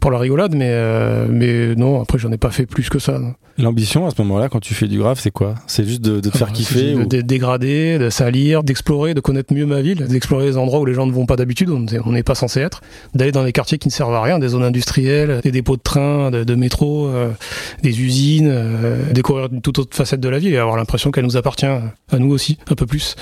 pour 0.00 0.10
la 0.10 0.18
rigolade, 0.18 0.54
mais, 0.54 0.68
euh, 0.70 1.26
mais 1.28 1.74
non, 1.74 2.00
après 2.00 2.18
j'en 2.18 2.30
ai 2.32 2.38
pas 2.38 2.50
fait 2.50 2.66
plus 2.66 2.88
que 2.88 2.98
ça. 2.98 3.18
non. 3.18 3.34
L'ambition 3.60 4.06
à 4.06 4.10
ce 4.10 4.22
moment-là, 4.22 4.48
quand 4.48 4.60
tu 4.60 4.72
fais 4.72 4.86
du 4.86 4.98
graphe, 4.98 5.18
c'est 5.18 5.32
quoi? 5.32 5.56
C'est 5.66 5.84
juste 5.84 6.00
de, 6.00 6.20
de 6.20 6.30
te 6.30 6.38
faire 6.38 6.46
Alors, 6.46 6.56
kiffer 6.56 6.94
ou... 6.94 7.06
de 7.06 7.20
dégrader, 7.22 7.98
de 7.98 8.08
salir, 8.08 8.62
d'explorer, 8.62 9.14
de 9.14 9.20
connaître 9.20 9.52
mieux 9.52 9.66
ma 9.66 9.80
ville, 9.82 10.06
d'explorer 10.06 10.46
les 10.46 10.56
endroits 10.56 10.78
où 10.78 10.84
les 10.84 10.94
gens 10.94 11.06
ne 11.06 11.12
vont 11.12 11.26
pas 11.26 11.34
d'habitude, 11.34 11.68
on 11.70 11.80
n'est- 11.80 11.98
on 12.04 12.12
n'est 12.12 12.22
pas 12.22 12.36
censé 12.36 12.60
être, 12.60 12.82
d'aller 13.16 13.32
dans 13.32 13.42
des 13.42 13.50
quartiers 13.50 13.78
qui 13.78 13.88
ne 13.88 13.92
servent 13.92 14.14
à 14.14 14.22
rien, 14.22 14.38
des 14.38 14.46
zones 14.46 14.62
industrielles, 14.62 15.40
des 15.42 15.50
dépôts 15.50 15.76
de 15.76 15.82
train, 15.82 16.30
de, 16.30 16.44
de 16.44 16.54
métro, 16.54 17.08
euh, 17.08 17.30
des 17.82 17.87
usines, 17.90 18.48
euh, 18.50 19.12
découvrir 19.12 19.48
une 19.52 19.60
toute 19.60 19.78
autre 19.78 19.96
facette 19.96 20.20
de 20.20 20.28
la 20.28 20.38
ville 20.38 20.52
et 20.52 20.58
avoir 20.58 20.76
l'impression 20.76 21.10
qu'elle 21.10 21.24
nous 21.24 21.36
appartient 21.36 21.66
à 21.66 21.82
nous 22.18 22.30
aussi, 22.30 22.58
un 22.70 22.74
peu 22.74 22.86
plus 22.86 23.16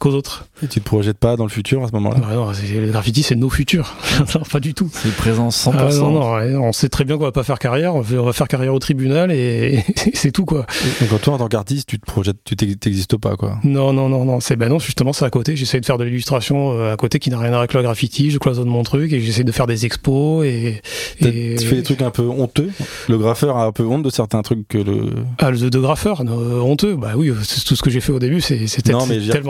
qu'aux 0.00 0.12
autres. 0.12 0.46
Et 0.62 0.66
tu 0.68 0.80
te 0.80 0.84
projettes 0.84 1.18
pas 1.18 1.36
dans 1.36 1.44
le 1.44 1.50
futur 1.50 1.82
à 1.84 1.88
ce 1.88 1.92
moment-là? 1.92 2.18
Bah 2.20 2.34
non, 2.34 2.46
le 2.50 2.86
graffiti 2.90 3.22
c'est 3.22 3.34
nos 3.36 3.50
futurs, 3.50 3.94
non, 4.34 4.40
pas 4.50 4.60
du 4.60 4.74
tout. 4.74 4.88
C'est 4.92 5.14
présent 5.14 5.48
100%. 5.48 5.72
Ah 5.78 5.88
non, 5.96 6.10
non, 6.12 6.34
ouais, 6.34 6.54
on 6.56 6.72
sait 6.72 6.88
très 6.88 7.04
bien 7.04 7.16
qu'on 7.18 7.24
va 7.24 7.32
pas 7.32 7.42
faire 7.44 7.58
carrière, 7.58 7.94
on 7.94 8.02
fait- 8.02 8.18
on 8.18 8.24
va 8.24 8.32
faire 8.32 8.48
carrière 8.48 8.74
au 8.74 8.78
tribunal 8.78 9.30
et, 9.32 9.84
et 10.06 10.10
c'est 10.14 10.30
tout 10.32 10.44
quoi. 10.44 10.66
Donc 11.10 11.20
toi, 11.20 11.34
en 11.34 11.38
tant 11.38 11.48
qu'artiste, 11.48 11.88
tu 11.88 11.98
te 11.98 12.06
projettes, 12.06 12.38
tu 12.44 12.56
t'ex- 12.56 12.78
t'existes 12.78 13.16
pas 13.16 13.36
quoi. 13.36 13.58
Non, 13.64 13.92
non, 13.92 14.08
non, 14.08 14.24
non, 14.24 14.40
c'est 14.40 14.56
ben 14.56 14.68
non, 14.68 14.78
justement, 14.78 15.12
c'est 15.12 15.24
à 15.24 15.30
côté. 15.30 15.56
J'essaie 15.56 15.80
de 15.80 15.86
faire 15.86 15.98
de 15.98 16.04
l'illustration 16.04 16.72
euh, 16.78 16.92
à 16.92 16.96
côté 16.96 17.18
qui 17.18 17.30
n'a 17.30 17.38
rien 17.38 17.46
à 17.48 17.50
voir 17.50 17.60
avec 17.60 17.74
le 17.74 17.82
graffiti. 17.82 18.30
Je 18.30 18.38
cloisonne 18.38 18.68
mon 18.68 18.82
truc 18.82 19.12
et 19.12 19.20
j'essaie 19.20 19.44
de 19.44 19.52
faire 19.52 19.66
des 19.66 19.84
expos 19.86 20.44
et. 20.46 20.80
Et 21.20 21.56
Tu 21.56 21.66
fais 21.66 21.76
des 21.76 21.82
trucs 21.82 22.02
un 22.02 22.10
peu 22.10 22.22
honteux? 22.22 22.70
Le 23.08 23.18
graffeur 23.18 23.56
a 23.56 23.64
un 23.66 23.72
peu 23.72 23.84
honte 23.84 24.02
de 24.02 24.10
certains 24.12 24.42
trucs 24.42 24.66
que 24.68 24.78
le. 24.78 25.10
Ah, 25.38 25.50
le 25.50 25.70
de 25.70 25.78
graffeur, 25.78 26.24
non, 26.24 26.36
honteux. 26.62 26.96
Bah 26.96 27.12
oui, 27.16 27.32
c'est 27.42 27.64
tout 27.64 27.76
ce 27.76 27.82
que 27.82 27.90
j'ai 27.90 28.00
fait 28.00 28.12
au 28.12 28.18
début, 28.18 28.40
c'est 28.40 28.66
tellement 28.82 29.06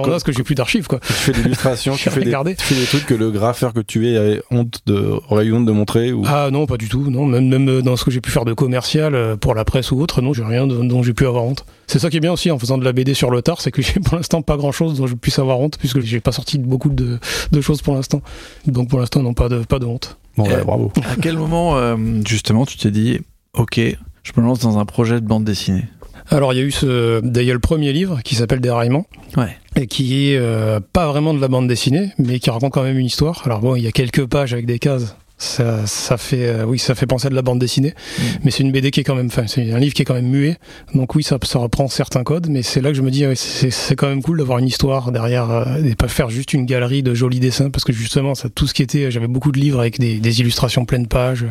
naze 0.06 0.22
que 0.22 0.32
j'ai 0.32 0.42
plus 0.42 0.54
d'archives, 0.54 0.86
quoi. 0.86 1.00
Tu 1.00 1.12
fais 1.12 1.32
de 1.32 1.38
l'illustration, 1.42 1.94
tu 1.96 2.04
J'ai 2.04 2.10
fais 2.10 2.20
des, 2.20 2.26
regardé. 2.26 2.54
tu 2.56 2.64
fais 2.64 2.74
des 2.74 2.86
trucs 2.86 3.06
que 3.06 3.14
le 3.14 3.30
graffeur 3.30 3.72
que 3.72 3.80
tu 3.80 4.08
es 4.08 4.16
a 4.16 4.40
honte 4.50 4.80
de, 4.86 5.12
aurait 5.30 5.46
eu 5.46 5.52
honte 5.54 5.66
de 5.66 5.72
montrer 5.72 6.12
ou. 6.12 6.22
Ah 6.26 6.48
non, 6.52 6.66
pas 6.66 6.76
du 6.76 6.88
tout. 6.88 7.10
Non, 7.10 7.26
même, 7.26 7.48
même 7.48 7.82
dans 7.82 7.96
ce 7.96 8.04
que 8.04 8.10
j'ai 8.10 8.20
pu 8.20 8.30
faire 8.30 8.44
de 8.44 8.52
commercial 8.52 9.14
euh, 9.14 9.36
pour 9.36 9.54
la 9.54 9.64
presse 9.64 9.90
ou 9.92 10.00
autre, 10.00 10.22
non, 10.22 10.32
j'ai 10.32 10.44
rien 10.44 10.66
de- 10.66 10.76
dont 10.82 11.02
j'ai 11.02 11.14
pu 11.14 11.26
avoir 11.26 11.44
honte. 11.44 11.64
C'est 11.86 11.98
ça 11.98 12.08
qui 12.10 12.16
est 12.16 12.20
bien 12.20 12.32
aussi 12.32 12.50
en 12.50 12.58
faisant 12.58 12.78
de 12.78 12.84
la 12.84 12.92
BD 12.92 13.14
sur 13.14 13.30
le 13.30 13.42
tard, 13.42 13.60
c'est 13.60 13.70
que 13.70 13.82
j'ai 13.82 13.94
pour 14.00 14.16
l'instant 14.16 14.42
pas 14.42 14.56
grand 14.56 14.72
chose 14.72 14.94
dont 14.98 15.06
je 15.06 15.14
puisse 15.14 15.38
avoir 15.38 15.58
honte, 15.60 15.78
puisque 15.78 16.00
j'ai 16.00 16.20
pas 16.20 16.32
sorti 16.32 16.58
beaucoup 16.58 16.88
de, 16.88 17.18
de 17.50 17.60
choses 17.60 17.82
pour 17.82 17.94
l'instant. 17.94 18.22
Donc 18.66 18.88
pour 18.88 18.98
l'instant, 19.00 19.22
non, 19.22 19.34
pas 19.34 19.48
de, 19.48 19.58
pas 19.58 19.78
de 19.78 19.86
honte. 19.86 20.16
Bon, 20.36 20.44
ouais, 20.44 20.56
Eh, 20.60 20.64
bravo. 20.64 20.90
À 21.04 21.16
quel 21.20 21.36
moment, 21.36 21.76
euh, 21.76 21.96
justement, 22.26 22.64
tu 22.64 22.78
t'es 22.78 22.90
dit, 22.90 23.20
ok, 23.54 23.80
je 24.22 24.32
me 24.36 24.44
lance 24.44 24.60
dans 24.60 24.78
un 24.78 24.84
projet 24.84 25.20
de 25.20 25.26
bande 25.26 25.44
dessinée 25.44 25.84
Alors 26.30 26.52
il 26.52 26.58
y 26.58 26.62
a 26.62 26.64
eu 26.64 26.70
ce, 26.70 27.20
d'ailleurs 27.20 27.54
le 27.54 27.60
premier 27.60 27.92
livre 27.92 28.20
qui 28.22 28.34
s'appelle 28.34 28.60
Déraillement. 28.60 29.06
Ouais. 29.36 29.56
et 29.76 29.86
qui 29.86 30.28
est 30.28 30.36
euh, 30.38 30.80
pas 30.92 31.06
vraiment 31.08 31.34
de 31.34 31.40
la 31.40 31.48
bande 31.48 31.66
dessinée, 31.68 32.12
mais 32.18 32.38
qui 32.38 32.50
raconte 32.50 32.72
quand 32.72 32.82
même 32.82 32.98
une 32.98 33.06
histoire. 33.06 33.42
Alors 33.44 33.60
bon, 33.60 33.76
il 33.76 33.82
y 33.82 33.86
a 33.86 33.92
quelques 33.92 34.26
pages 34.26 34.52
avec 34.52 34.66
des 34.66 34.78
cases. 34.78 35.16
Ça, 35.42 35.86
ça 35.86 36.16
fait, 36.16 36.46
euh, 36.46 36.64
oui, 36.64 36.78
ça 36.78 36.94
fait 36.94 37.06
penser 37.06 37.26
à 37.26 37.30
de 37.30 37.34
la 37.34 37.42
bande 37.42 37.58
dessinée, 37.58 37.94
Mm. 38.18 38.22
mais 38.44 38.50
c'est 38.52 38.62
une 38.62 38.70
BD 38.70 38.90
qui 38.92 39.00
est 39.00 39.04
quand 39.04 39.16
même, 39.16 39.26
enfin, 39.26 39.46
c'est 39.48 39.72
un 39.72 39.78
livre 39.78 39.92
qui 39.92 40.02
est 40.02 40.04
quand 40.04 40.14
même 40.14 40.28
muet. 40.28 40.56
Donc 40.94 41.14
oui, 41.16 41.22
ça, 41.24 41.36
ça 41.42 41.58
reprend 41.58 41.88
certains 41.88 42.22
codes, 42.22 42.46
mais 42.48 42.62
c'est 42.62 42.80
là 42.80 42.90
que 42.90 42.94
je 42.96 43.02
me 43.02 43.10
dis, 43.10 43.26
ouais, 43.26 43.34
c'est 43.34 43.70
c'est 43.70 43.96
quand 43.96 44.08
même 44.08 44.22
cool 44.22 44.38
d'avoir 44.38 44.58
une 44.58 44.66
histoire 44.66 45.10
derrière 45.10 45.50
euh, 45.50 45.82
et 45.84 45.94
pas 45.96 46.06
faire 46.08 46.30
juste 46.30 46.52
une 46.52 46.64
galerie 46.64 47.02
de 47.02 47.12
jolis 47.14 47.40
dessins, 47.40 47.70
parce 47.70 47.84
que 47.84 47.92
justement, 47.92 48.34
ça, 48.36 48.48
tout 48.48 48.66
ce 48.68 48.74
qui 48.74 48.82
était, 48.82 49.10
j'avais 49.10 49.26
beaucoup 49.26 49.50
de 49.52 49.58
livres 49.58 49.80
avec 49.80 49.98
des, 49.98 50.18
des 50.20 50.40
illustrations 50.40 50.84
pleines 50.84 51.08
pages, 51.08 51.44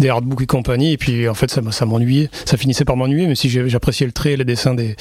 des 0.00 0.08
artbooks 0.08 0.40
et 0.42 0.46
compagnie, 0.46 0.92
et 0.92 0.96
puis 0.96 1.28
en 1.28 1.34
fait, 1.34 1.50
ça, 1.50 1.84
m'ennuyait, 1.86 2.30
ça 2.46 2.56
finissait 2.56 2.84
par 2.86 2.96
m'ennuyer, 2.96 3.26
mais 3.26 3.34
si 3.34 3.50
j'appréciais 3.50 4.06
le 4.06 4.12
trait 4.12 4.32
et 4.32 4.36
les 4.36 4.44
dessins 4.44 4.74
des, 4.74 4.96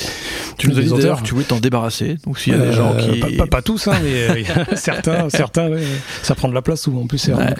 Tu 0.57 0.67
nous 0.67 0.77
as 0.77 0.81
des 0.81 0.87
dit 0.87 0.91
auteurs. 0.93 1.23
tu 1.23 1.33
voulais 1.33 1.45
t'en 1.45 1.59
débarrasser. 1.59 2.17
Donc 2.25 2.39
s'il 2.39 2.53
y 2.53 2.55
a 2.55 2.59
des 2.59 2.73
gens 2.73 2.93
Euh, 2.93 3.13
qui. 3.13 3.19
pas, 3.19 3.27
pas- 3.37 3.47
pas 3.47 3.61
tous, 3.61 3.87
hein, 3.87 3.95
mais 4.03 4.41
euh, 4.41 4.43
certains, 4.75 5.29
certains, 5.29 5.67
ouais, 5.69 5.75
ouais. 5.77 5.83
ça 6.23 6.35
prend 6.35 6.49
de 6.49 6.53
la 6.53 6.61
place 6.61 6.81
souvent 6.81 7.01
en 7.03 7.07
plus. 7.07 7.17
c'est 7.19 7.33
Ouais. 7.33 7.53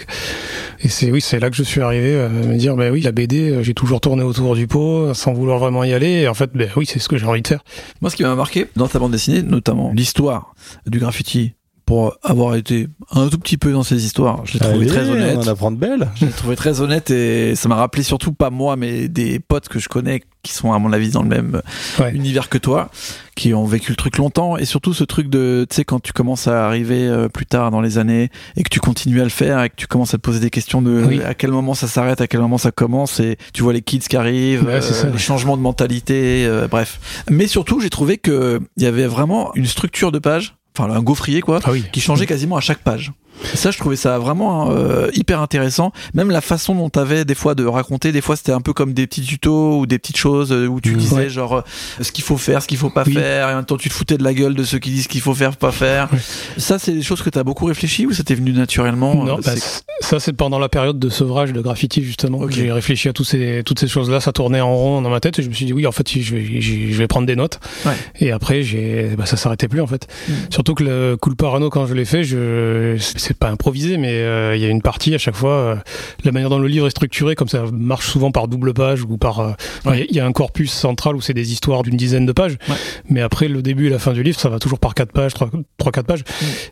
Et 0.80 0.88
c'est 0.88 1.10
oui, 1.10 1.20
c'est 1.20 1.40
là 1.40 1.50
que 1.50 1.56
je 1.56 1.62
suis 1.62 1.80
arrivé 1.80 2.14
euh, 2.14 2.26
à 2.26 2.30
me 2.30 2.56
dire, 2.56 2.76
bah 2.76 2.90
oui, 2.90 3.00
la 3.00 3.12
BD, 3.12 3.50
euh, 3.50 3.62
j'ai 3.62 3.74
toujours 3.74 4.00
tourné 4.00 4.22
autour 4.22 4.54
du 4.54 4.66
pot 4.66 5.14
sans 5.14 5.32
vouloir 5.32 5.58
vraiment 5.58 5.84
y 5.84 5.92
aller. 5.92 6.22
Et 6.22 6.28
en 6.28 6.34
fait, 6.34 6.50
bah 6.54 6.64
oui, 6.76 6.86
c'est 6.86 6.98
ce 6.98 7.08
que 7.08 7.16
j'ai 7.16 7.26
envie 7.26 7.42
de 7.42 7.48
faire. 7.48 7.64
Moi, 8.00 8.10
ce 8.10 8.16
qui 8.16 8.22
m'a 8.22 8.34
marqué 8.34 8.66
dans 8.76 8.88
ta 8.88 8.98
bande 8.98 9.12
dessinée, 9.12 9.42
notamment 9.42 9.92
l'histoire 9.94 10.54
du 10.86 10.98
graffiti, 10.98 11.54
pour 11.86 12.16
avoir 12.22 12.54
été 12.54 12.88
un 13.10 13.28
tout 13.28 13.38
petit 13.38 13.58
peu 13.58 13.70
dans 13.72 13.82
ces 13.82 14.04
histoires, 14.06 14.40
je 14.46 14.54
l'ai 14.54 14.58
trouvé 14.60 14.76
Allez, 14.76 14.86
très 14.86 15.08
honnête. 15.10 15.36
On 15.38 15.42
en 15.42 15.48
apprend 15.48 15.70
de 15.70 15.76
belles. 15.76 16.08
Je 16.14 16.24
l'ai 16.26 16.30
trouvé 16.32 16.56
très 16.56 16.80
honnête 16.80 17.10
et 17.10 17.54
ça 17.56 17.68
m'a 17.68 17.74
rappelé 17.76 18.02
surtout 18.02 18.32
pas 18.32 18.48
moi, 18.50 18.76
mais 18.76 19.08
des 19.08 19.38
potes 19.38 19.68
que 19.68 19.78
je 19.78 19.88
connais 19.88 20.22
qui 20.42 20.52
sont 20.52 20.72
à 20.72 20.78
mon 20.78 20.92
avis 20.92 21.10
dans 21.10 21.22
le 21.22 21.28
même 21.28 21.62
Ouais. 21.98 22.12
univers 22.14 22.48
que 22.50 22.58
toi, 22.58 22.90
qui 23.34 23.54
ont 23.54 23.64
vécu 23.64 23.92
le 23.92 23.96
truc 23.96 24.18
longtemps 24.18 24.56
et 24.58 24.64
surtout 24.66 24.92
ce 24.92 25.02
truc 25.04 25.28
de, 25.30 25.66
tu 25.70 25.76
sais, 25.76 25.84
quand 25.84 26.00
tu 26.00 26.12
commences 26.12 26.48
à 26.48 26.66
arriver 26.66 27.06
euh, 27.06 27.28
plus 27.28 27.46
tard 27.46 27.70
dans 27.70 27.80
les 27.80 27.96
années 27.98 28.30
et 28.56 28.62
que 28.62 28.68
tu 28.68 28.78
continues 28.80 29.20
à 29.20 29.24
le 29.24 29.30
faire 29.30 29.62
et 29.62 29.70
que 29.70 29.76
tu 29.76 29.86
commences 29.86 30.12
à 30.12 30.18
te 30.18 30.22
poser 30.22 30.40
des 30.40 30.50
questions 30.50 30.82
de 30.82 31.02
Oui. 31.06 31.22
à 31.22 31.32
quel 31.34 31.50
moment 31.50 31.72
ça 31.74 31.86
s'arrête, 31.88 32.20
à 32.20 32.26
quel 32.26 32.40
moment 32.40 32.58
ça 32.58 32.72
commence 32.72 33.20
et 33.20 33.36
tu 33.54 33.62
vois 33.62 33.72
les 33.72 33.80
kids 33.82 34.00
qui 34.00 34.16
arrivent, 34.16 34.64
Ouais, 34.64 34.80
ça, 34.82 35.08
les 35.08 35.18
changements 35.18 35.56
de 35.56 35.62
mentalité, 35.62 36.44
euh, 36.46 36.68
bref. 36.68 36.98
Mais 37.30 37.46
surtout, 37.46 37.80
j'ai 37.80 37.90
trouvé 37.90 38.18
que 38.18 38.60
il 38.76 38.82
y 38.82 38.86
avait 38.86 39.06
vraiment 39.06 39.50
une 39.54 39.66
structure 39.66 40.12
de 40.12 40.18
page, 40.18 40.56
enfin 40.76 40.90
un 40.92 41.00
gaufrier 41.02 41.40
quoi, 41.40 41.60
Ah 41.64 41.70
oui. 41.72 41.84
qui 41.92 42.00
changeait 42.00 42.26
quasiment 42.26 42.56
à 42.56 42.60
chaque 42.60 42.78
page. 42.80 43.12
Ça, 43.54 43.70
je 43.70 43.78
trouvais 43.78 43.96
ça 43.96 44.18
vraiment 44.18 44.70
euh, 44.70 45.08
hyper 45.14 45.40
intéressant. 45.40 45.92
Même 46.14 46.30
la 46.30 46.40
façon 46.40 46.74
dont 46.74 46.88
tu 46.90 46.98
avais 46.98 47.24
des 47.24 47.34
fois 47.34 47.54
de 47.54 47.64
raconter, 47.64 48.12
des 48.12 48.20
fois 48.20 48.36
c'était 48.36 48.52
un 48.52 48.60
peu 48.60 48.72
comme 48.72 48.92
des 48.94 49.06
petits 49.06 49.22
tutos 49.22 49.78
ou 49.80 49.86
des 49.86 49.98
petites 49.98 50.16
choses 50.16 50.52
euh, 50.52 50.66
où 50.66 50.80
tu 50.80 50.92
Mhm. 50.92 50.96
disais 50.98 51.14
Ouais. 51.16 51.28
genre 51.28 51.56
euh, 51.58 51.62
ce 52.00 52.10
qu'il 52.12 52.24
faut 52.24 52.36
faire, 52.36 52.62
ce 52.62 52.68
qu'il 52.68 52.78
faut 52.78 52.90
pas 52.90 53.04
Oui. 53.06 53.12
faire, 53.14 53.48
et 53.50 53.52
en 53.52 53.56
même 53.56 53.64
temps 53.64 53.76
tu 53.76 53.88
te 53.88 53.94
foutais 53.94 54.16
de 54.16 54.24
la 54.24 54.32
gueule 54.34 54.54
de 54.54 54.64
ceux 54.64 54.78
qui 54.78 54.90
disent 54.90 55.04
ce 55.04 55.08
qu'il 55.08 55.20
faut 55.20 55.34
faire, 55.34 55.56
pas 55.56 55.72
faire. 55.72 56.08
Ouais. 56.12 56.18
Ça, 56.58 56.78
c'est 56.78 56.92
des 56.92 57.02
choses 57.02 57.22
que 57.22 57.30
tu 57.30 57.38
as 57.38 57.44
beaucoup 57.44 57.66
réfléchi 57.66 58.06
ou 58.06 58.12
ça 58.12 58.22
t'est 58.22 58.34
venu 58.34 58.52
naturellement 58.52 59.14
Non, 59.24 59.38
euh, 59.38 59.40
bah, 59.44 59.52
ça 60.00 60.20
c'est 60.20 60.32
pendant 60.32 60.58
la 60.58 60.68
période 60.68 60.98
de 60.98 61.08
sevrage 61.08 61.52
de 61.52 61.60
graffiti 61.60 62.02
justement. 62.04 62.38
Ok. 62.38 62.52
J'ai 62.52 62.70
réfléchi 62.72 63.08
à 63.08 63.12
tous 63.12 63.24
ces, 63.24 63.62
toutes 63.64 63.78
ces 63.80 63.88
choses-là, 63.88 64.20
ça 64.20 64.32
tournait 64.32 64.60
en 64.60 64.74
rond 64.74 65.02
dans 65.02 65.10
ma 65.10 65.20
tête 65.20 65.38
et 65.38 65.42
je 65.42 65.48
me 65.48 65.54
suis 65.54 65.66
dit 65.66 65.72
oui 65.72 65.86
en 65.86 65.92
fait 65.92 66.08
je 66.08 66.34
vais, 66.36 66.60
je 66.60 66.96
vais 66.96 67.06
prendre 67.08 67.26
des 67.26 67.36
notes. 67.36 67.60
Ouais. 67.84 67.92
Et 68.20 68.30
après 68.32 68.62
j'ai, 68.62 69.10
bah, 69.18 69.26
ça 69.26 69.36
s'arrêtait 69.36 69.68
plus 69.68 69.80
en 69.80 69.86
fait. 69.86 70.06
Mm. 70.28 70.32
Surtout 70.50 70.74
que 70.74 70.84
le 70.84 71.16
Cool 71.20 71.36
Parano 71.36 71.68
quand 71.70 71.86
je 71.86 71.94
l'ai 71.94 72.04
fait, 72.04 72.24
je, 72.24 72.96
c'est 73.24 73.36
pas 73.38 73.48
improvisé 73.50 73.96
mais 73.96 74.12
euh, 74.12 74.54
il 74.56 74.62
y 74.62 74.64
a 74.66 74.68
une 74.68 74.82
partie 74.82 75.14
à 75.14 75.18
chaque 75.18 75.34
fois, 75.36 75.50
euh, 75.52 75.76
la 76.24 76.32
manière 76.32 76.50
dont 76.50 76.58
le 76.58 76.68
livre 76.68 76.86
est 76.86 76.90
structuré, 76.90 77.34
comme 77.34 77.48
ça 77.48 77.64
marche 77.72 78.06
souvent 78.08 78.30
par 78.30 78.48
double 78.48 78.72
page 78.74 79.02
ou 79.02 79.16
par, 79.16 79.40
euh, 79.40 79.52
il 79.84 79.90
Ouais. 79.90 79.98
y 79.98 80.02
a- 80.02 80.06
il 80.10 80.16
y, 80.16 80.20
a 80.20 80.26
un 80.26 80.32
corpus 80.32 80.70
central 80.72 81.16
où 81.16 81.20
c'est 81.20 81.34
des 81.34 81.52
histoires 81.52 81.82
d'une 81.82 81.96
dizaine 81.96 82.26
de 82.26 82.32
pages. 82.32 82.56
Ouais. 82.68 82.74
Mais 83.10 83.20
après 83.20 83.48
le 83.48 83.62
début 83.62 83.86
et 83.86 83.90
la 83.90 83.98
fin 83.98 84.12
du 84.12 84.22
livre, 84.22 84.38
ça 84.38 84.48
va 84.48 84.58
toujours 84.58 84.78
par 84.78 84.94
quatre 84.94 85.12
pages, 85.12 85.34
trois, 85.34 85.50
trois 85.78 85.92
quatre 85.92 86.06
pages. 86.06 86.22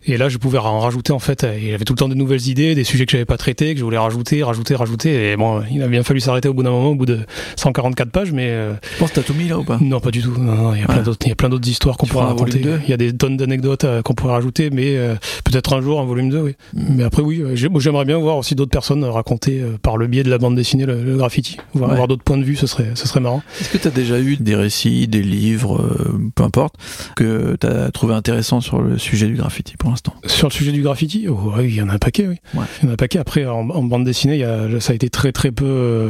Et 0.06 0.16
là, 0.16 0.28
je 0.28 0.38
pouvais 0.38 0.58
en 0.58 0.78
rajouter 0.80 1.12
en 1.12 1.18
fait. 1.18 1.44
Et 1.44 1.70
j'avais 1.72 1.84
tout 1.84 1.92
le 1.94 1.98
temps 1.98 2.08
des 2.08 2.14
nouvelles 2.14 2.46
idées, 2.48 2.74
des 2.74 2.84
sujets 2.84 3.04
que 3.06 3.12
j'avais 3.12 3.24
pas 3.24 3.36
traités, 3.36 3.72
que 3.74 3.80
je 3.80 3.84
voulais 3.84 3.98
rajouter, 3.98 4.42
rajouter, 4.42 4.74
rajouter. 4.74 5.30
Et 5.32 5.36
bon, 5.36 5.62
il 5.70 5.82
a 5.82 5.88
bien 5.88 6.02
fallu 6.02 6.20
s'arrêter 6.20 6.48
au 6.48 6.54
bout 6.54 6.62
d'un 6.62 6.70
moment, 6.70 6.90
au 6.90 6.94
bout 6.94 7.06
de 7.06 7.20
144 7.56 8.10
pages. 8.10 8.32
Mais 8.32 8.48
euh, 8.50 8.74
Je 8.94 8.98
pense 8.98 9.10
que 9.10 9.16
t'as 9.16 9.22
tout 9.22 9.34
mis 9.34 9.48
là 9.48 9.58
ou 9.58 9.64
pas? 9.64 9.78
non, 9.80 10.00
pas 10.00 10.10
du 10.10 10.22
tout. 10.22 10.34
Non, 10.38 10.54
non, 10.54 10.74
il 10.74 10.80
y 10.80 10.84
a 10.84 10.86
plein 10.86 11.02
d'autres, 11.02 11.18
il 11.24 11.28
y 11.28 11.32
a 11.32 11.36
plein 11.36 11.48
d'autres 11.48 11.68
histoires 11.68 11.96
qu'on 11.96 12.06
un 12.20 12.26
raconter. 12.26 12.60
Il 12.84 12.90
y 12.90 12.92
a 12.92 12.96
des 12.96 13.12
tonnes 13.16 13.36
d'anecdotes 13.36 13.84
euh, 13.84 14.02
qu'on 14.02 14.14
pourrait 14.14 14.32
rajouter, 14.34 14.70
mais 14.70 14.96
euh, 14.96 15.14
peut-être 15.44 15.72
un 15.74 15.80
jour 15.80 16.00
un 16.00 16.04
volume 16.04 16.30
2, 16.30 16.41
oui. 16.42 16.54
Mais 16.74 17.04
après, 17.04 17.22
oui, 17.22 17.42
j'aimerais 17.54 18.04
bien 18.04 18.18
voir 18.18 18.36
aussi 18.36 18.54
d'autres 18.54 18.70
personnes 18.70 19.04
raconter 19.04 19.60
euh, 19.60 19.78
par 19.82 19.96
le 19.96 20.06
biais 20.06 20.22
de 20.22 20.30
la 20.30 20.38
bande 20.38 20.54
dessinée 20.56 20.86
le, 20.86 21.02
le 21.02 21.16
graffiti. 21.16 21.56
Voir, 21.74 21.92
Ouais. 21.98 22.06
d'autres 22.06 22.22
points 22.24 22.38
de 22.38 22.44
vue, 22.44 22.56
ce 22.56 22.66
serait, 22.66 22.90
ce 22.94 23.06
serait 23.08 23.20
marrant. 23.20 23.42
Est-ce 23.60 23.70
que 23.70 23.78
tu 23.78 23.88
as 23.88 23.90
déjà 23.90 24.20
eu 24.20 24.36
des 24.36 24.54
récits, 24.54 25.08
des 25.08 25.22
livres, 25.22 25.80
euh, 25.80 26.18
peu 26.34 26.42
importe, 26.42 26.74
que 27.16 27.56
tu 27.60 27.66
as 27.66 27.90
trouvé 27.90 28.14
intéressant 28.14 28.60
sur 28.60 28.80
le 28.82 28.98
sujet 28.98 29.26
du 29.26 29.34
graffiti 29.34 29.74
pour 29.78 29.90
l'instant? 29.90 30.14
Sur 30.26 30.48
le 30.48 30.52
sujet 30.52 30.72
du 30.72 30.82
graffiti, 30.82 31.26
oh, 31.28 31.52
oui, 31.56 31.64
il 31.68 31.74
y 31.74 31.82
en 31.82 31.88
a 31.88 31.94
un 31.94 31.98
paquet, 31.98 32.26
oui. 32.28 32.36
Ouais. 32.54 32.64
Il 32.82 32.84
y 32.84 32.88
en 32.88 32.90
a 32.90 32.92
un 32.94 32.96
paquet. 32.96 33.18
Après, 33.18 33.46
en, 33.46 33.68
en 33.70 33.82
bande 33.82 34.04
dessinée, 34.04 34.34
il 34.34 34.40
y 34.40 34.44
a, 34.44 34.68
ça 34.80 34.92
a 34.92 34.94
été 34.96 35.08
très 35.10 35.32
très 35.32 35.52
peu, 35.52 35.64
euh, 35.66 36.08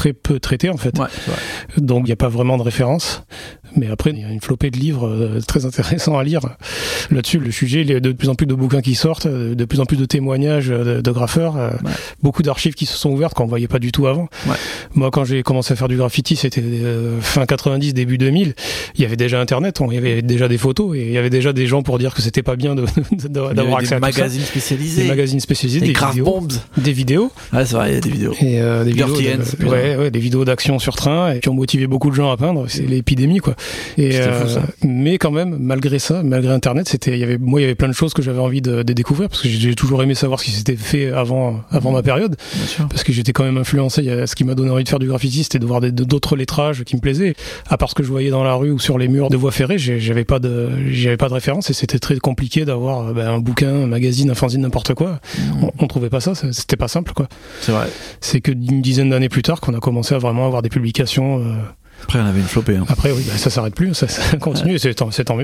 très 0.00 0.12
peu 0.14 0.40
traité 0.40 0.70
en 0.70 0.78
fait. 0.78 0.98
Ouais. 0.98 1.06
Donc 1.76 2.04
il 2.04 2.06
n'y 2.06 2.12
a 2.12 2.16
pas 2.16 2.28
vraiment 2.30 2.56
de 2.56 2.62
référence. 2.62 3.22
Mais 3.76 3.86
après, 3.88 4.10
il 4.10 4.18
y 4.18 4.24
a 4.24 4.28
une 4.30 4.40
flopée 4.40 4.70
de 4.72 4.78
livres 4.78 5.06
euh, 5.06 5.40
très 5.46 5.64
intéressants 5.64 6.18
à 6.18 6.24
lire 6.24 6.40
là-dessus. 7.12 7.38
Le 7.38 7.52
sujet, 7.52 7.82
il 7.82 7.90
y 7.90 7.94
a 7.94 8.00
de 8.00 8.10
plus 8.10 8.28
en 8.28 8.34
plus 8.34 8.46
de 8.46 8.54
bouquins 8.54 8.80
qui 8.80 8.96
sortent, 8.96 9.26
euh, 9.26 9.54
de 9.54 9.64
plus 9.64 9.78
en 9.78 9.84
plus 9.84 9.96
de 9.96 10.06
témoignages 10.06 10.70
euh, 10.70 10.96
de, 10.96 11.00
de 11.02 11.10
graffeurs, 11.12 11.54
Ouais. 11.54 11.90
beaucoup 12.22 12.42
d'archives 12.42 12.74
qui 12.74 12.84
se 12.86 12.96
sont 12.96 13.10
ouvertes 13.10 13.34
qu'on 13.34 13.46
voyait 13.46 13.68
pas 13.68 13.78
du 13.78 13.92
tout 13.92 14.06
avant. 14.08 14.28
Ouais. 14.48 14.56
Moi, 14.94 15.10
quand 15.12 15.24
j'ai 15.24 15.42
commencé 15.44 15.72
à 15.72 15.76
faire 15.76 15.86
du 15.86 15.96
graffiti, 15.96 16.34
c'était 16.34 16.62
euh, 16.64 17.20
fin 17.20 17.46
90, 17.46 17.94
début 17.94 18.18
2000. 18.18 18.54
Il 18.96 19.02
y 19.02 19.04
avait 19.04 19.16
déjà 19.16 19.40
Internet, 19.40 19.80
on- 19.80 19.90
il 19.92 19.94
y 19.94 19.98
avait 19.98 20.22
déjà 20.22 20.48
des 20.48 20.58
photos 20.58 20.96
et 20.96 21.02
il 21.06 21.12
y 21.12 21.18
avait 21.18 21.30
déjà 21.30 21.52
des 21.52 21.66
gens 21.68 21.82
pour 21.82 21.98
dire 22.00 22.12
que 22.14 22.22
c'était 22.22 22.42
pas 22.42 22.56
bien 22.56 22.74
de- 22.74 22.86
de- 23.12 23.28
d'avoir 23.28 23.78
accès 23.78 23.90
des 24.00 24.04
à 24.04 24.08
tout 24.08 24.14
ça. 24.16 24.20
magazines 24.22 24.42
spécialisés, 24.42 25.02
Des 25.02 25.08
magazines 25.08 25.40
spécialisés, 25.40 25.80
des 25.80 25.92
des 25.92 26.06
vidéos, 26.08 26.24
bombs. 26.24 26.48
des 26.76 26.92
vidéos 26.92 27.30
Ouais, 27.52 27.64
c'est 27.64 27.74
vrai, 27.76 27.90
il 27.90 27.94
y 27.94 27.98
a 27.98 28.00
des 28.00 28.10
vidéos. 28.10 28.32
et 28.40 28.60
euh, 28.60 28.82
des 28.84 28.90
vidéos, 28.90 29.06
Dirty 29.16 29.28
Hands, 29.28 29.56
bien. 29.60 29.68
Ouais, 29.96 30.04
ouais, 30.04 30.10
des 30.10 30.18
vidéos 30.20 30.44
d'action 30.44 30.78
sur 30.78 30.96
train 30.96 31.32
et 31.34 31.40
qui 31.40 31.48
ont 31.48 31.54
motivé 31.54 31.86
beaucoup 31.86 32.10
de 32.10 32.14
gens 32.14 32.30
à 32.30 32.36
peindre. 32.36 32.64
C'est 32.68 32.82
l'épidémie, 32.86 33.38
quoi. 33.38 33.54
Et 33.98 34.12
fou, 34.12 34.48
ça. 34.48 34.62
mais 34.84 35.18
quand 35.18 35.30
même, 35.30 35.56
malgré 35.60 35.98
ça, 35.98 36.22
malgré 36.22 36.52
Internet, 36.52 36.88
c'était, 36.88 37.12
il 37.12 37.18
y 37.18 37.24
avait, 37.24 37.38
moi, 37.38 37.60
il 37.60 37.62
y 37.62 37.66
avait 37.66 37.74
plein 37.74 37.88
de 37.88 37.92
choses 37.94 38.14
que 38.14 38.22
j'avais 38.22 38.38
envie 38.40 38.62
de, 38.62 38.82
de 38.82 38.92
découvrir 38.92 39.28
parce 39.28 39.42
que 39.42 39.48
j'ai 39.48 39.74
toujours 39.74 40.02
aimé 40.02 40.14
savoir 40.14 40.40
ce 40.40 40.44
qui 40.46 40.50
s'était 40.52 40.76
fait 40.76 41.10
avant, 41.12 41.60
avant 41.70 41.92
ma 41.92 42.02
période, 42.02 42.36
parce 42.88 43.04
que 43.04 43.12
j'étais 43.12 43.32
quand 43.32 43.44
même 43.44 43.58
influencé. 43.58 44.02
Y 44.02 44.10
a- 44.10 44.26
Ce 44.26 44.34
qui 44.34 44.44
m'a 44.44 44.54
donné 44.54 44.70
envie 44.70 44.84
de 44.84 44.88
faire 44.88 44.98
du 44.98 45.06
graffiti, 45.08 45.42
c'était 45.42 45.58
de 45.58 45.66
voir 45.66 45.80
d'autres 45.80 46.36
lettrages 46.36 46.84
qui 46.84 46.96
me 46.96 47.00
plaisaient. 47.00 47.34
À 47.68 47.76
part 47.76 47.90
ce 47.90 47.94
que 47.94 48.02
je 48.02 48.08
voyais 48.08 48.30
dans 48.30 48.44
la 48.44 48.54
rue 48.54 48.70
ou 48.70 48.78
sur 48.78 48.98
les 48.98 49.08
murs 49.08 49.28
de 49.30 49.36
voies 49.36 49.50
ferrées, 49.52 49.78
j'avais 49.78 50.24
pas 50.24 50.38
de, 50.38 50.68
j'avais 50.90 51.16
pas 51.16 51.28
de 51.28 51.34
référence 51.34 51.70
et 51.70 51.72
c'était 51.72 51.98
très 51.98 52.16
compliqué 52.18 52.64
d'avoir 52.64 53.08
euh, 53.08 53.12
ben, 53.12 53.28
un 53.28 53.38
bouquin, 53.38 53.68
un 53.74 53.86
magazine, 53.86 54.30
un 54.30 54.34
fanzine, 54.34 54.60
n'importe 54.62 54.94
quoi. 54.94 55.20
On, 55.62 55.70
on 55.78 55.86
trouvait 55.86 56.10
pas 56.10 56.20
ça, 56.20 56.34
ça- 56.34 56.52
c'était 56.52 56.76
pas 56.76 56.88
simple, 56.88 57.12
quoi 57.12 57.28
C'est 57.60 57.72
vrai. 57.72 57.86
c'est 58.20 58.40
que 58.40 58.52
d'une 58.52 58.80
dizaine 58.82 59.10
d'années 59.10 59.28
plus 59.28 59.42
tard 59.42 59.60
qu'on 59.70 59.76
a 59.76 59.80
commencé 59.80 60.14
à 60.14 60.18
vraiment 60.18 60.46
avoir 60.46 60.62
des 60.62 60.68
publications. 60.68 61.44
Après, 62.02 62.18
on 62.20 62.24
avait 62.26 62.40
une 62.40 62.46
flopée. 62.46 62.76
hein. 62.76 62.84
Après, 62.88 63.12
oui, 63.12 63.22
bah, 63.26 63.36
ça 63.36 63.50
s'arrête 63.50 63.74
plus, 63.74 63.94
ça, 63.94 64.08
ça 64.08 64.36
continue, 64.36 64.78
c'est 64.78 64.94
tant, 64.94 65.06
mieux, 65.06 65.12
c'est 65.12 65.24
tant 65.24 65.36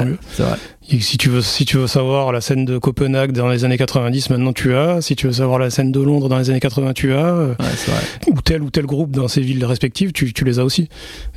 Ouais, 0.00 0.04
mieux. 0.06 0.18
C'est 0.32 0.42
vrai. 0.42 0.56
Et 0.90 1.00
si 1.00 1.16
tu 1.16 1.30
veux, 1.30 1.40
si 1.40 1.64
tu 1.64 1.78
veux 1.78 1.86
savoir 1.86 2.30
la 2.30 2.42
scène 2.42 2.66
de 2.66 2.76
Copenhague 2.76 3.32
dans 3.32 3.48
les 3.48 3.64
années 3.64 3.78
90, 3.78 4.28
maintenant 4.30 4.52
tu 4.52 4.74
as. 4.74 5.00
Si 5.00 5.16
tu 5.16 5.26
veux 5.26 5.32
savoir 5.32 5.58
la 5.58 5.70
scène 5.70 5.92
de 5.92 6.00
Londres 6.00 6.28
dans 6.28 6.38
les 6.38 6.50
années 6.50 6.60
80, 6.60 6.92
tu 6.92 7.14
as. 7.14 7.34
Ouais, 7.34 7.54
c'est 7.74 7.90
vrai. 7.90 8.00
Ou 8.30 8.40
tel 8.42 8.62
ou 8.62 8.68
tel 8.70 8.84
groupe 8.84 9.10
dans 9.12 9.26
ces 9.28 9.40
villes 9.40 9.64
respectives, 9.64 10.12
tu, 10.12 10.32
tu 10.34 10.44
les 10.44 10.58
as 10.58 10.64
aussi. 10.64 10.90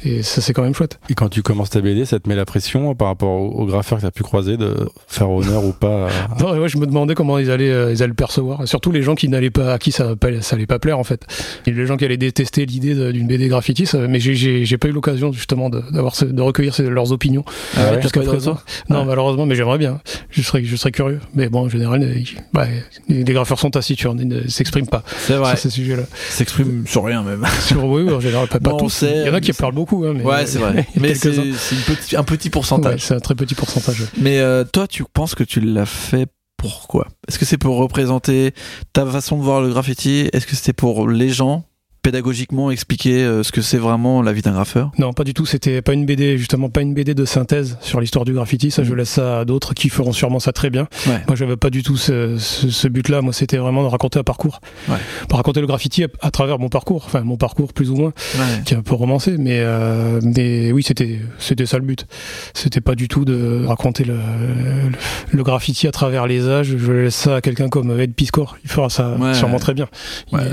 Et 0.04 0.22
ça, 0.22 0.42
c'est 0.42 0.52
quand 0.54 0.64
même 0.64 0.74
chouette. 0.76 1.00
Et 1.10 1.14
quand 1.14 1.30
tu 1.30 1.44
commences 1.44 1.70
ta 1.70 1.80
BD, 1.80 2.04
ça 2.04 2.20
te 2.20 2.28
met 2.28 2.36
la 2.36 2.44
pression 2.44 2.94
par 2.94 3.08
rapport 3.08 3.30
aux, 3.40 3.66
graffeurs 3.66 4.00
que 4.00 4.04
tu 4.04 4.08
as 4.08 4.12
pu 4.12 4.24
croiser 4.24 4.58
de 4.58 4.76
faire 5.08 5.30
honneur 5.30 5.64
ou 5.64 5.72
pas 5.72 6.08
à- 6.08 6.38
Non, 6.44 6.54
et 6.54 6.60
ouais, 6.60 6.68
je 6.70 6.78
me 6.78 6.86
demandais 6.86 7.16
comment 7.16 7.38
ils 7.40 7.50
allaient, 7.50 7.72
euh, 7.72 7.92
ils 7.94 8.04
allaient 8.04 8.08
le 8.10 8.14
percevoir. 8.16 8.64
Et 8.64 8.68
surtout 8.68 8.92
les 8.92 9.02
gens 9.02 9.16
qui 9.16 9.30
n'allaient 9.30 9.50
pas, 9.50 9.74
à 9.74 9.80
qui 9.80 9.94
ça, 9.94 10.16
ça 10.42 10.56
allait 10.58 10.66
pas 10.66 10.80
plaire 10.80 11.00
en 11.00 11.06
fait. 11.06 11.26
Et 11.66 11.72
les 11.72 11.86
gens 11.86 11.96
qui 11.96 12.04
allaient 12.04 12.18
détester 12.18 12.66
l'idée 12.66 13.14
d'une 13.14 13.28
BD 13.28 13.48
graffiti, 13.48 13.86
ça- 13.86 14.00
mais 14.10 14.20
j'ai- 14.20 14.66
j'ai 14.68 14.78
pas 14.78 14.88
eu 14.88 14.92
l'occasion 14.92 15.32
justement 15.32 15.70
de, 15.70 15.82
d'avoir 15.92 16.14
de 16.22 16.42
recueillir 16.42 16.76
leurs 16.82 17.12
opinions. 17.12 17.44
Ah 17.76 17.92
ouais, 17.94 18.02
jusqu'à 18.02 18.20
de 18.22 18.26
présent. 18.28 18.58
Non, 18.90 19.00
Ouais. 19.00 19.06
malheureusement, 19.06 19.46
mais 19.46 19.56
j'aimerais 19.56 19.78
bien. 19.80 20.00
Je 20.30 20.42
serais, 20.42 20.64
je 20.64 20.76
serais 20.76 20.92
curieux. 20.92 21.20
Mais 21.34 21.50
bon, 21.50 21.62
en 21.66 21.70
général, 21.70 22.08
bah, 22.54 22.68
les, 23.08 23.24
les 23.24 23.34
graffeurs 23.34 23.60
sont 23.60 23.70
taciturnes, 23.72 24.20
ils 24.22 24.28
ne 24.28 24.48
s'expriment 24.48 24.88
pas 24.88 25.04
vrai. 25.30 25.50
sur 25.52 25.58
ces 25.58 25.70
sujets-là. 25.72 26.04
S'exprime 26.30 26.86
sur 26.88 27.04
rien 27.04 27.24
même. 27.24 27.44
Sur 27.62 27.84
oui, 27.86 28.04
oui, 28.04 28.14
en 28.14 28.20
général, 28.20 28.48
pas, 28.48 28.60
pas 28.60 28.70
Bon, 28.72 28.76
on 28.76 28.80
tous. 28.88 29.04
Il 29.04 29.26
y 29.26 29.30
en 29.30 29.34
a 29.34 29.42
qui 29.42 29.54
parlent 29.54 29.74
beaucoup. 29.74 30.04
Hein, 30.06 30.14
mais, 30.16 30.24
ouais, 30.24 30.46
c'est 30.46 30.60
vrai. 30.60 30.86
Mais 30.96 31.16
c'est 31.16 31.32
petit- 31.32 32.16
un 32.16 32.24
petit 32.24 32.48
Ouais, 32.48 32.52
pourcentage. 32.52 33.00
c'est 33.02 33.14
un 33.16 33.20
très 33.20 33.36
petit 33.36 33.56
pourcentage. 33.56 34.04
Mais 34.20 34.40
euh, 34.40 34.64
toi, 34.64 34.88
tu 34.88 35.04
penses 35.12 35.36
que 35.36 35.44
tu 35.44 35.60
l'as 35.62 35.86
fait 35.86 36.28
pourquoi 36.58 37.08
Est-ce 37.28 37.38
que 37.40 37.46
c'est 37.46 37.58
pour 37.58 37.78
représenter 37.78 38.52
ta 38.94 39.06
façon 39.06 39.38
de 39.38 39.44
voir 39.44 39.62
le 39.62 39.70
graffiti? 39.70 40.30
Est-ce 40.34 40.48
que 40.48 40.56
c'était 40.56 40.74
pour 40.74 41.08
les 41.08 41.30
gens? 41.30 41.66
Pédagogiquement 42.12 42.72
expliquer 42.72 43.22
euh, 43.26 43.44
ce 43.44 43.52
que 43.52 43.60
c'est 43.62 43.78
vraiment 43.78 44.22
la 44.22 44.32
vie 44.32 44.42
d'un 44.42 44.54
graffeur? 44.54 44.92
Non, 44.98 45.12
pas 45.12 45.26
du 45.26 45.34
tout. 45.34 45.46
C'était 45.46 45.82
pas 45.82 45.92
une 45.92 46.06
BD, 46.06 46.38
justement, 46.38 46.70
pas 46.70 46.80
une 46.82 46.94
BD 46.94 47.14
de 47.14 47.26
synthèse 47.26 47.78
sur 47.82 48.00
l'histoire 48.00 48.24
du 48.24 48.32
graffiti. 48.32 48.72
Ça, 48.72 48.84
je 48.86 48.92
Mhm. 48.92 48.98
laisse 48.98 49.10
ça 49.10 49.40
à 49.42 49.46
d'autres 49.46 49.74
qui 49.74 49.90
feront 49.90 50.14
sûrement 50.14 50.40
ça 50.40 50.54
très 50.54 50.70
bien. 50.70 50.88
Ouais. 51.06 51.22
Moi, 51.28 51.36
j'avais 51.36 51.58
pas 51.58 51.70
du 51.70 51.84
tout 51.84 51.98
ce, 51.98 52.38
ce- 52.38 52.70
ce 52.70 52.88
but-là. 52.88 53.22
Moi, 53.22 53.34
c'était 53.34 53.58
vraiment 53.58 53.84
de 53.84 53.90
raconter 53.90 54.20
un 54.20 54.24
parcours. 54.24 54.62
Ouais. 54.88 54.96
Raconter 55.30 55.60
le 55.60 55.68
graffiti 55.68 56.06
à, 56.06 56.08
à 56.22 56.32
travers 56.32 56.60
mon 56.60 56.70
parcours. 56.70 57.04
Enfin, 57.08 57.22
mon 57.22 57.36
parcours 57.36 57.74
plus 57.74 57.90
ou 57.90 57.98
moins, 57.98 58.14
Ouais. 58.36 58.62
qui 58.64 58.74
est 58.74 58.78
un 58.78 58.82
peu 58.84 58.96
romancé. 58.96 59.36
Mais, 59.38 59.60
euh, 59.60 60.22
mais 60.24 60.72
oui, 60.72 60.84
c'était, 60.84 61.20
c'était 61.40 61.66
ça 61.66 61.78
le 61.78 61.84
but. 61.84 62.06
C'était 62.54 62.80
pas 62.80 62.96
du 62.96 63.10
tout 63.10 63.26
de 63.26 63.66
raconter 63.66 64.06
le, 64.06 64.14
le, 64.14 64.92
le 65.38 65.44
graffiti 65.44 65.88
à 65.88 65.92
travers 65.92 66.26
les 66.26 66.48
âges. 66.48 66.74
Je 66.78 66.92
laisse 66.94 67.16
ça 67.16 67.36
à 67.36 67.42
quelqu'un 67.42 67.68
comme 67.68 68.00
Ed 68.00 68.14
Piscor. 68.14 68.58
Il 68.64 68.70
fera 68.70 68.90
ça 68.90 69.18
sûrement 69.34 69.60
très 69.60 69.74
bien. 69.74 69.88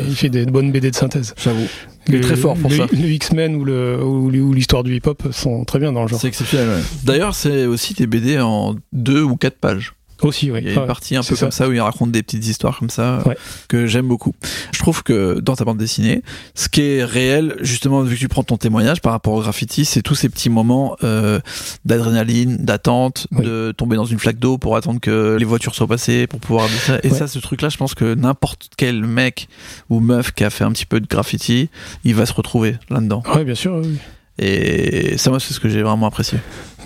Il 0.09 0.17
fait 0.17 0.31
des 0.31 0.47
bonnes 0.47 0.73
BD 0.73 0.91
de 0.91 0.97
synthèse. 0.97 1.33
J'avoue. 1.45 1.67
Il 2.09 2.17
est 2.17 2.21
très 2.21 2.37
fort 2.37 2.55
pour 2.57 2.69
le, 2.71 2.77
ça. 2.77 2.87
Le 2.93 3.09
X-Men 3.09 3.55
ou 3.57 3.65
le- 3.65 4.03
ou 4.05 4.31
ou 4.31 4.53
l'histoire 4.53 4.83
du 4.85 4.95
hip-hop 4.95 5.23
sont 5.31 5.65
très 5.65 5.79
bien 5.79 5.93
dans 5.93 6.03
le 6.03 6.09
genre. 6.09 6.21
C'est 6.21 6.29
exceptionnel. 6.29 6.69
ouais. 6.69 6.83
D'ailleurs, 7.05 7.35
c'est 7.35 7.65
aussi 7.67 7.95
des 7.95 8.07
BD 8.07 8.39
en 8.41 8.75
deux 8.93 9.23
ou 9.23 9.37
quatre 9.37 9.57
pages. 9.59 9.95
Aussi, 10.25 10.51
oui. 10.51 10.61
Il 10.63 10.73
y 10.73 10.77
a 10.77 10.81
une 10.81 10.87
partie 10.87 11.17
un 11.17 11.23
peu 11.23 11.35
ça. 11.37 11.41
comme 11.47 11.51
ça 11.53 11.69
où 11.69 11.73
il 11.73 11.81
raconte 11.81 12.11
des 12.13 12.23
petites 12.23 12.47
histoires 12.47 12.79
comme 12.79 12.91
ça 12.91 13.23
Ouais. 13.27 13.37
que 13.69 13.87
j'aime 13.87 14.09
beaucoup. 14.09 14.35
Je 14.73 14.79
trouve 14.79 15.03
que 15.03 15.39
dans 15.41 15.55
ta 15.57 15.65
bande 15.65 15.79
dessinée, 15.79 16.23
ce 16.55 16.69
qui 16.69 16.83
est 16.83 17.05
réel, 17.05 17.57
justement, 17.61 18.01
vu 18.03 18.15
que 18.17 18.21
tu 18.21 18.29
prends 18.29 18.43
ton 18.43 18.57
témoignage 18.57 19.01
par 19.01 19.13
rapport 19.13 19.35
au 19.35 19.41
graffiti, 19.41 19.85
c'est 19.85 20.03
tous 20.03 20.15
ces 20.15 20.29
petits 20.29 20.51
moments 20.51 20.97
euh, 21.05 21.41
d'adrénaline, 21.85 22.57
d'attente, 22.59 23.27
Oui. 23.33 23.45
de 23.45 23.73
tomber 23.77 23.97
dans 23.97 24.05
une 24.05 24.19
flaque 24.19 24.39
d'eau 24.39 24.59
pour 24.59 24.77
attendre 24.77 25.01
que 25.01 25.37
les 25.39 25.45
voitures 25.45 25.75
soient 25.75 25.87
passées, 25.87 26.27
pour 26.27 26.41
pouvoir 26.41 26.69
dire 26.69 26.81
ça. 26.81 26.99
Et 27.03 27.11
Ouais. 27.11 27.19
ça, 27.19 27.27
ce 27.29 27.39
truc-là, 27.39 27.69
je 27.69 27.77
pense 27.77 27.95
que 27.95 28.15
n'importe 28.15 28.71
quel 28.77 29.05
mec 29.05 29.49
ou 29.91 30.01
meuf 30.01 30.33
qui 30.33 30.45
a 30.45 30.51
fait 30.51 30.65
un 30.65 30.73
petit 30.73 30.87
peu 30.87 31.01
de 31.01 31.07
graffiti, 31.07 31.69
il 32.05 32.15
va 32.15 32.27
se 32.27 32.33
retrouver 32.33 32.77
là-dedans. 32.91 33.23
Ouais, 33.35 33.45
bien 33.45 33.55
sûr. 33.55 33.75
oui. 33.83 33.99
Et 34.39 35.17
ça, 35.17 35.31
moi, 35.31 35.39
c'est 35.41 35.55
ce 35.55 35.61
que 35.61 35.69
j'ai 35.69 35.83
vraiment 35.83 36.07
apprécié. 36.07 36.39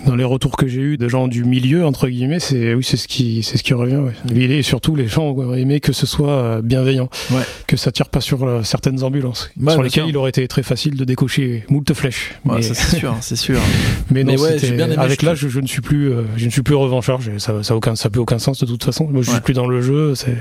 Dans 0.05 0.15
les 0.15 0.23
retours 0.23 0.55
que 0.55 0.65
j'ai 0.65 0.79
eu 0.79 0.97
de 0.97 1.09
gens 1.09 1.27
du 1.27 1.43
milieu 1.43 1.85
entre 1.85 2.07
guillemets, 2.07 2.39
c'est 2.39 2.73
oui, 2.73 2.85
c'est 2.85 2.95
ce 2.95 3.05
qui 3.05 3.43
c'est 3.43 3.57
ce 3.57 3.63
qui 3.63 3.73
revient. 3.73 3.97
Ouais. 3.97 4.13
Et 4.33 4.61
surtout, 4.61 4.95
les 4.95 5.09
gens 5.09 5.23
ont 5.31 5.53
aimé 5.55 5.81
que 5.81 5.91
ce 5.91 6.05
soit 6.05 6.29
euh, 6.29 6.61
bienveillant, 6.61 7.09
Ouais. 7.31 7.41
que 7.67 7.75
ça 7.75 7.91
tire 7.91 8.07
pas 8.07 8.21
sur 8.21 8.45
euh, 8.45 8.63
certaines 8.63 9.03
ambulances, 9.03 9.51
sur 9.67 9.83
lesquelles 9.83 10.03
sûr. 10.03 10.09
il 10.09 10.15
aurait 10.15 10.29
été 10.29 10.47
très 10.47 10.63
facile 10.63 10.95
de 10.95 11.03
décocher 11.03 11.65
moult 11.69 11.93
flèches. 11.93 12.35
Ouais, 12.45 12.55
mais, 12.57 12.61
c'est 12.61 12.97
sûr, 12.97 13.13
c'est 13.19 13.35
sûr. 13.35 13.59
mais 14.09 14.23
non, 14.23 14.33
mais 14.35 14.39
ouais, 14.39 14.51
c'était- 14.53 14.67
j'ai 14.67 14.75
bien 14.77 14.85
aimé, 14.85 14.95
avec 14.99 15.19
je 15.19 15.25
l'âge, 15.25 15.39
je, 15.39 15.49
je 15.49 15.59
ne 15.59 15.67
suis 15.67 15.81
plus, 15.81 16.13
euh, 16.13 16.21
je 16.37 16.45
ne 16.45 16.49
suis 16.49 16.61
plus 16.63 16.75
revanchard. 16.75 17.19
Ça, 17.37 17.61
ça 17.63 17.75
aucun, 17.75 17.95
ça 17.97 18.09
peut 18.09 18.21
aucun 18.21 18.39
sens 18.39 18.61
de 18.61 18.65
toute 18.65 18.85
façon. 18.85 19.03
Moi, 19.11 19.21
je 19.21 19.27
Ouais. 19.27 19.33
suis 19.33 19.43
plus 19.43 19.53
dans 19.53 19.67
le 19.67 19.81
jeu. 19.81 20.15
C'est 20.15 20.37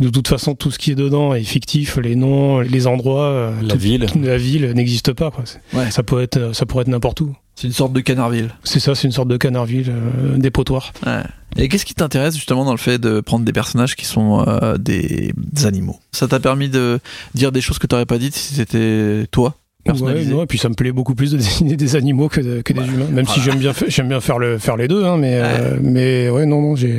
de 0.00 0.08
toute 0.08 0.28
façon 0.28 0.54
tout 0.54 0.70
ce 0.70 0.78
qui 0.78 0.92
est 0.92 0.94
dedans 0.94 1.34
est 1.34 1.42
fictif. 1.44 1.98
Les 1.98 2.14
noms, 2.16 2.60
les 2.60 2.86
endroits, 2.86 3.24
euh, 3.26 3.52
La 3.60 3.74
tout- 3.74 3.78
ville. 3.80 4.06
la 4.22 4.38
ville 4.38 4.72
n'existe 4.74 5.12
pas. 5.12 5.30
Quoi. 5.30 5.44
Ça 5.90 6.02
peut 6.02 6.22
être, 6.22 6.51
ça 6.52 6.66
pourrait 6.66 6.82
être 6.82 6.88
n'importe 6.88 7.20
où. 7.20 7.34
C'est 7.54 7.66
une 7.66 7.72
sorte 7.72 7.92
de 7.92 8.00
Canardville. 8.00 8.50
C'est 8.64 8.80
ça, 8.80 8.94
c'est 8.94 9.06
une 9.06 9.12
sorte 9.12 9.28
de 9.28 9.36
Canardville, 9.36 9.90
euh, 9.90 10.36
des 10.36 10.50
potoirs. 10.50 10.92
Ouais. 11.04 11.22
Et 11.56 11.68
qu'est-ce 11.68 11.84
qui 11.84 11.94
t'intéresse 11.94 12.34
justement 12.34 12.64
dans 12.64 12.72
le 12.72 12.78
fait 12.78 12.98
de 12.98 13.20
prendre 13.20 13.44
des 13.44 13.52
personnages 13.52 13.94
qui 13.94 14.06
sont 14.06 14.44
euh, 14.46 14.78
des, 14.78 15.34
des 15.36 15.66
animaux? 15.66 15.98
Ça 16.12 16.28
t'a 16.28 16.40
permis 16.40 16.70
de 16.70 16.98
dire 17.34 17.52
des 17.52 17.60
choses 17.60 17.78
que 17.78 17.86
t'aurais 17.86 18.06
pas 18.06 18.18
dites 18.18 18.34
si 18.34 18.54
c'était 18.54 19.26
toi? 19.30 19.54
Personnalisé 19.84 20.30
Ouais, 20.30 20.36
non, 20.36 20.42
et 20.44 20.46
puis 20.46 20.58
ça 20.58 20.68
me 20.68 20.74
plaît 20.74 20.92
beaucoup 20.92 21.14
plus 21.14 21.32
de 21.32 21.36
dessiner 21.38 21.76
des 21.76 21.96
animaux 21.96 22.28
que, 22.28 22.40
de- 22.40 22.62
que 22.62 22.72
des 22.72 22.80
humains. 22.84 23.06
Même 23.12 23.26
si 23.26 23.40
j'aime 23.40 23.58
bien, 23.58 23.72
j'aime 23.88 24.08
bien 24.08 24.20
faire 24.20 24.38
le, 24.38 24.58
faire 24.58 24.76
les 24.76 24.88
deux, 24.88 25.04
hein, 25.04 25.16
mais, 25.16 25.34
euh, 25.42 25.76
mais 25.82 26.28
ouais, 26.30 26.46
non, 26.46 26.60
non, 26.60 26.76
j'ai, 26.76 26.98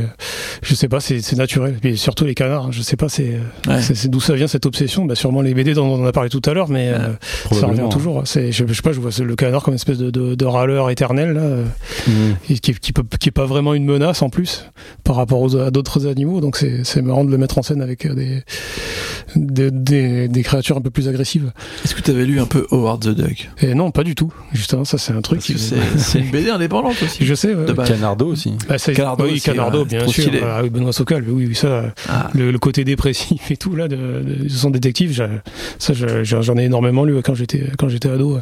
je 0.62 0.76
sais 0.76 0.88
pas, 0.88 1.00
c'est, 1.00 1.34
naturel. 1.36 1.78
Et 1.84 1.96
surtout 1.96 2.26
les 2.26 2.36
canards, 2.36 2.66
hein, 2.68 2.72
je 2.72 2.82
sais 2.82 2.96
pas, 2.98 3.10
c'est, 3.10 3.40
Ouais. 3.68 3.80
d'où 4.08 4.20
ça 4.20 4.36
vient 4.36 4.48
cette 4.48 4.66
obsession? 4.66 5.06
Bah, 5.06 5.16
sûrement 5.16 5.42
les 5.42 5.54
BD 5.54 5.74
dont 5.74 5.88
on 5.88 6.06
a 6.06 6.12
parlé 6.12 6.30
tout 6.30 6.42
à 6.46 6.54
l'heure, 6.54 6.70
mais 6.70 6.90
euh, 6.90 7.10
ça 7.52 7.68
revient 7.68 7.88
toujours. 7.92 8.24
C'est, 8.26 8.52
je, 8.52 8.66
je 8.68 8.74
sais 8.74 8.82
pas, 8.82 8.92
je 8.94 9.00
vois 9.00 9.12
le 9.24 9.36
canard 9.36 9.64
comme 9.64 9.74
une 9.74 9.76
espèce 9.76 9.98
de, 9.98 10.10
de, 10.12 10.36
de 10.36 10.46
râleur 10.46 10.90
éternel, 10.90 11.32
là, 11.34 11.42
euh, 11.42 11.66
et 12.50 12.56
qui, 12.60 12.74
qui, 12.74 12.92
peut, 12.94 13.04
qui 13.20 13.30
est 13.30 13.32
pas 13.32 13.46
vraiment 13.46 13.74
une 13.74 13.86
menace 13.86 14.22
en 14.22 14.30
plus 14.30 14.70
par 15.04 15.16
rapport 15.16 15.42
aux, 15.42 15.56
à 15.58 15.72
d'autres 15.72 16.08
animaux. 16.08 16.42
Donc 16.42 16.58
c'est, 16.58 16.84
c'est 16.84 17.02
marrant 17.02 17.24
de 17.26 17.32
le 17.32 17.38
mettre 17.38 17.58
en 17.58 17.62
scène 17.64 17.82
avec 17.82 18.06
euh, 18.06 18.14
des, 18.14 18.44
des, 19.36 19.72
des, 19.72 20.28
des 20.28 20.44
créatures 20.44 20.78
un 20.78 20.82
peu 20.82 20.90
plus 20.90 21.08
agressives. 21.08 21.52
Est-ce 21.84 21.96
que 21.96 22.02
t'avais 22.02 22.26
lu 22.26 22.40
un 22.40 22.46
peu 22.46 22.66
Howard 22.72 23.02
the 23.04 23.10
Duck? 23.16 23.50
Et 23.62 23.74
non, 23.74 23.92
pas 23.92 24.04
du 24.04 24.16
tout. 24.16 24.32
Justement, 24.54 24.86
ça 24.86 24.98
c'est 24.98 25.14
un 25.14 25.22
truc 25.22 25.42
c'est 25.42 26.20
une 26.20 26.32
BD 26.32 26.50
indépendante 26.50 26.96
aussi. 27.04 27.20
Je 27.26 27.34
sais, 27.34 27.54
ouais. 27.54 27.66
De 27.66 27.74
base. 27.74 27.88
Canardo 27.90 28.28
aussi. 28.28 28.54
Bah, 28.68 28.76
Canardo 28.78 29.24
oui, 29.26 29.32
aussi, 29.34 29.42
Canardo, 29.42 29.86
bien 29.86 30.08
sûr. 30.08 30.32
Ah 30.44 30.62
oui, 30.64 30.70
Benoît 30.70 30.94
Socal, 30.94 31.24
oui, 31.28 31.46
oui, 31.48 31.56
ça, 31.56 31.94
Ah. 32.10 32.30
le, 32.34 32.52
le 32.52 32.60
côté 32.60 32.84
dépressif 32.84 33.52
et 33.52 33.58
tout 33.58 33.76
là 33.76 33.88
de, 33.88 33.96
de 34.44 34.50
son 34.50 34.70
détective, 34.70 35.14
ça, 35.80 35.94
je- 35.94 36.24
je- 36.24 36.42
j'en 36.42 36.58
ai 36.58 36.64
énormément 36.64 37.04
lu 37.06 37.16
quand 37.24 37.36
j'étais 37.36 37.64
quand 37.78 37.90
j'étais 37.90 38.10
ado. 38.10 38.40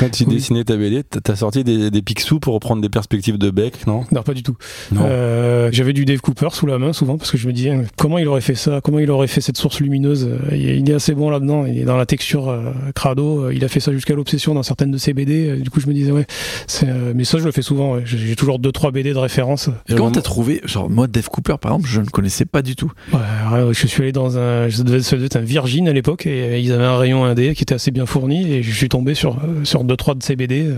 Quand 0.00 0.10
tu 0.10 0.24
Oui. 0.24 0.34
dessinais 0.36 0.64
ta 0.64 0.76
BD, 0.76 1.02
t'as- 1.04 1.36
sorti 1.36 1.62
des, 1.64 1.90
des 1.90 2.02
pixous 2.02 2.40
pour 2.40 2.54
reprendre 2.54 2.82
des 2.82 2.88
perspectives 2.88 3.38
de 3.38 3.50
bec, 3.50 3.86
non? 3.86 4.04
Non, 4.12 4.22
pas 4.22 4.34
du 4.34 4.42
tout. 4.42 4.56
Euh, 4.96 5.68
J'avais 5.72 5.92
du 5.92 6.04
Dave 6.04 6.20
Cooper 6.20 6.48
sous 6.52 6.66
la 6.66 6.78
main 6.78 6.92
souvent 6.92 7.16
parce 7.18 7.30
que 7.30 7.38
je 7.38 7.46
me 7.46 7.52
disais 7.52 7.76
comment 7.96 8.18
il 8.18 8.26
aurait 8.28 8.40
fait 8.40 8.54
ça, 8.54 8.80
comment 8.82 8.98
il 8.98 9.10
aurait 9.10 9.26
fait 9.28 9.40
cette 9.40 9.56
source 9.56 9.80
lumineuse? 9.80 10.07
Euh, 10.24 10.38
Il 10.56 10.90
est- 10.90 10.94
assez 10.94 11.14
bon 11.14 11.30
là-dedans, 11.30 11.64
il 11.66 11.78
est 11.78 11.84
dans 11.84 11.96
la 11.96 12.06
texture 12.06 12.48
euh, 12.48 12.72
crado. 12.94 13.44
Euh, 13.44 13.54
Il 13.54 13.64
a 13.64 13.68
fait 13.68 13.80
ça 13.80 13.92
jusqu'à 13.92 14.14
l'obsession 14.14 14.54
dans 14.54 14.62
certaines 14.62 14.90
de 14.90 14.98
ses 14.98 15.12
BD. 15.12 15.48
Euh, 15.48 15.56
Du 15.60 15.70
coup, 15.70 15.80
je 15.80 15.86
me 15.86 15.92
disais 15.92 16.10
ouais, 16.12 16.26
c'est, 16.66 16.88
euh, 16.88 17.12
mais 17.14 17.24
ça 17.24 17.38
je 17.38 17.44
le 17.44 17.52
fais 17.52 17.62
souvent. 17.62 17.94
ouais. 17.94 18.02
J'ai 18.04 18.34
toujours 18.36 18.58
deux 18.58 18.72
trois 18.72 18.90
BD 18.90 19.12
de 19.12 19.18
référence. 19.18 19.68
Et 19.88 19.94
comment 19.94 20.10
t'as 20.10 20.22
trouvé 20.22 20.60
Genre, 20.64 20.88
moi, 20.90 21.06
Dave 21.06 21.28
Cooper, 21.28 21.56
par 21.60 21.72
exemple, 21.72 21.88
je 21.88 22.00
ne 22.00 22.06
connaissais 22.06 22.44
pas 22.46 22.62
du 22.62 22.74
tout. 22.76 22.90
Ouais, 23.12 23.18
ouais, 23.64 23.74
je 23.74 23.86
suis 23.86 24.02
allé 24.02 24.12
dans 24.12 24.38
un, 24.38 24.70
ça 24.70 24.82
devait, 24.82 25.02
ça 25.02 25.16
devait 25.16 25.26
être 25.26 25.36
un 25.36 25.40
Virgin 25.40 25.88
à 25.88 25.92
l'époque 25.92 26.26
et 26.26 26.42
euh, 26.42 26.58
ils 26.58 26.72
avaient 26.72 26.84
un 26.84 26.96
rayon 26.98 27.24
indé 27.24 27.54
qui 27.54 27.62
était 27.62 27.74
assez 27.74 27.90
bien 27.90 28.06
fourni 28.06 28.50
et 28.52 28.62
je 28.62 28.72
suis 28.74 28.88
tombé 28.88 29.14
sur 29.14 29.36
euh, 29.36 29.64
sur 29.64 29.84
deux 29.84 29.96
trois 29.96 30.14
de 30.14 30.22
ces 30.22 30.36
BD. 30.36 30.66
euh. 30.68 30.76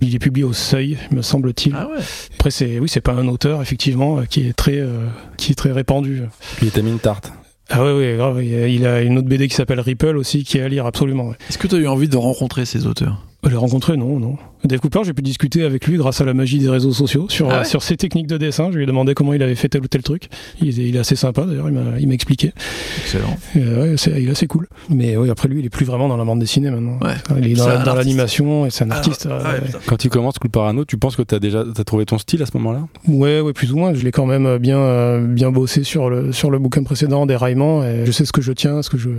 Il 0.00 0.14
est 0.14 0.18
publié 0.20 0.44
au 0.44 0.52
Seuil, 0.52 0.96
me 1.10 1.22
semble-t-il. 1.22 1.74
Ah 1.76 1.88
ouais 1.88 2.02
Après 2.38 2.50
c'est 2.52 2.78
oui 2.78 2.88
c'est 2.88 3.00
pas 3.00 3.12
un 3.14 3.26
auteur 3.28 3.60
effectivement 3.62 4.18
euh, 4.18 4.22
qui 4.24 4.46
est 4.46 4.52
très 4.52 4.78
euh, 4.78 5.06
qui 5.36 5.52
est 5.52 5.56
très 5.56 5.72
répandu. 5.72 6.22
Il 6.62 6.70
t'a 6.70 6.82
mis 6.82 6.90
une 6.92 7.00
tarte. 7.00 7.32
Ah 7.70 7.84
ouais 7.84 7.92
ouais 7.92 8.14
grave. 8.16 8.42
Il 8.42 8.86
a- 8.86 9.02
une 9.02 9.18
autre 9.18 9.28
BD 9.28 9.46
qui 9.48 9.54
s'appelle 9.54 9.80
Ripple 9.80 10.16
aussi 10.16 10.42
qui 10.44 10.58
est 10.58 10.62
à 10.62 10.68
lire 10.68 10.86
absolument. 10.86 11.32
Est-ce 11.48 11.58
que 11.58 11.66
tu 11.66 11.74
as 11.74 11.78
eu 11.78 11.86
envie 11.86 12.08
de 12.08 12.16
rencontrer 12.16 12.64
ces 12.64 12.86
auteurs? 12.86 13.22
Le 13.44 13.56
rencontrer 13.56 13.96
non 13.96 14.18
non. 14.18 14.36
Dave 14.64 14.80
Cooper 14.80 15.00
j'ai 15.04 15.12
pu 15.14 15.22
discuter 15.22 15.62
avec 15.62 15.86
lui 15.86 15.96
grâce 15.96 16.20
à 16.20 16.24
la 16.24 16.34
magie 16.34 16.58
des 16.58 16.68
réseaux 16.68 16.92
sociaux 16.92 17.26
sur 17.28 17.48
Ah 17.50 17.58
ouais 17.58 17.64
sur 17.64 17.84
ses 17.84 17.96
techniques 17.96 18.26
de 18.26 18.36
dessin. 18.36 18.70
Je 18.72 18.76
lui 18.76 18.82
ai 18.82 18.86
demandé 18.86 19.14
comment 19.14 19.32
il 19.32 19.42
avait 19.44 19.54
fait 19.54 19.68
tel 19.68 19.82
ou 19.82 19.86
tel 19.86 20.02
truc. 20.02 20.28
Il 20.60 20.68
est, 20.68 20.72
il 20.88 20.96
est 20.96 20.98
assez 20.98 21.14
sympa 21.14 21.44
d'ailleurs. 21.46 21.68
Il 21.68 21.74
m'a 21.74 21.98
il 22.00 22.08
m'a 22.08 22.14
expliqué. 22.14 22.52
Excellent. 22.98 23.36
Euh, 23.56 23.92
ouais, 23.92 23.96
c'est, 23.96 24.20
il 24.20 24.28
est 24.28 24.32
assez 24.32 24.48
cool. 24.48 24.66
Mais 24.90 25.16
oui, 25.16 25.30
après 25.30 25.48
lui, 25.48 25.60
il 25.60 25.64
est 25.64 25.70
plus 25.70 25.86
vraiment 25.86 26.08
dans 26.08 26.16
la 26.16 26.24
bande 26.24 26.40
dessinée 26.40 26.70
maintenant. 26.70 26.98
Ouais. 27.00 27.14
Il 27.38 27.52
est 27.52 27.54
dans, 27.54 27.94
l'animation 27.94 28.66
et 28.66 28.70
c'est 28.70 28.84
un 28.84 28.90
Ah, 28.90 28.96
artiste. 28.96 29.28
ah 29.30 29.34
euh, 29.34 29.52
ouais, 29.52 29.60
putain. 29.66 29.78
Quand 29.86 29.96
tu 29.96 30.08
commences 30.08 30.38
Cool 30.40 30.50
Parano, 30.50 30.84
tu 30.84 30.98
penses 30.98 31.14
que 31.14 31.22
t'as 31.22 31.38
déjà 31.38 31.64
t'as 31.72 31.84
trouvé 31.84 32.04
ton 32.06 32.18
style 32.18 32.42
à 32.42 32.46
ce 32.46 32.56
moment-là? 32.56 32.88
Ouais, 33.06 33.40
ouais, 33.40 33.52
plus 33.52 33.72
ou 33.72 33.76
moins. 33.78 33.94
Je 33.94 34.02
l'ai 34.02 34.10
quand 34.10 34.26
même 34.26 34.58
bien, 34.58 34.78
euh, 34.78 35.24
bien 35.26 35.52
bossé 35.52 35.84
sur 35.84 36.10
le, 36.10 36.32
sur 36.32 36.50
le 36.50 36.58
bouquin 36.58 36.82
précédent, 36.82 37.24
Déraillement. 37.24 37.84
Et 37.84 38.04
je 38.04 38.10
sais 38.10 38.24
ce 38.24 38.32
que 38.32 38.42
je 38.42 38.52
tiens, 38.52 38.82
ce 38.82 38.90
que 38.90 38.98
je, 38.98 39.10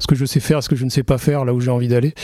ce 0.00 0.08
que 0.08 0.16
je 0.16 0.24
sais 0.24 0.40
faire, 0.40 0.64
ce 0.64 0.68
que 0.68 0.76
je 0.76 0.84
ne 0.84 0.90
sais 0.90 1.04
pas 1.04 1.18
faire, 1.18 1.44
là 1.44 1.54
où 1.54 1.60
j'ai 1.60 1.70
envie 1.70 1.88
d'aller. 1.88 2.14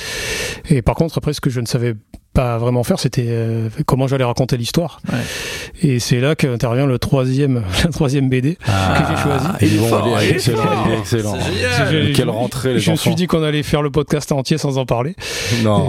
Et 0.69 0.83
par 0.83 0.97
contre, 0.97 1.17
après, 1.19 1.33
ce 1.33 1.41
que 1.45 1.51
je 1.51 1.61
ne 1.61 1.67
savais 1.67 1.95
pas 2.35 2.59
vraiment 2.59 2.83
faire, 2.85 2.99
c'était 2.99 3.25
euh, 3.29 3.69
comment 3.87 4.07
j'allais 4.07 4.25
raconter 4.25 4.57
l'histoire. 4.57 5.01
Ouais. 5.13 5.19
Et 5.83 5.99
c'est 6.01 6.21
là 6.21 6.35
qu'intervient 6.35 6.85
le 6.87 6.99
troisième, 6.99 7.63
la 7.85 7.91
troisième 7.91 8.29
BD. 8.29 8.59
Ah, 8.67 9.07
j'ai 9.09 9.23
choisi. 9.23 9.47
Il 9.63 9.75
est 9.75 9.79
bon, 9.79 9.87
fort, 9.89 10.09
il 10.21 10.27
est 10.29 10.31
excellent, 10.33 10.63
fort. 10.63 10.85
il 10.87 10.93
est 10.93 10.99
excellent. 10.99 11.37
C'est 11.41 11.53
génial. 11.55 12.07
Je- 12.09 12.13
Quelle 12.13 12.31
rentrée 12.31 12.75
les 12.75 12.81
Je 12.81 12.91
me 12.91 12.97
suis 12.97 13.15
dit 13.15 13.27
qu'on 13.27 13.43
allait 13.43 13.63
faire 13.63 13.81
le 13.83 13.91
podcast 13.91 14.33
entier 14.33 14.59
sans 14.59 14.77
en 14.79 14.85
parler. 14.85 15.15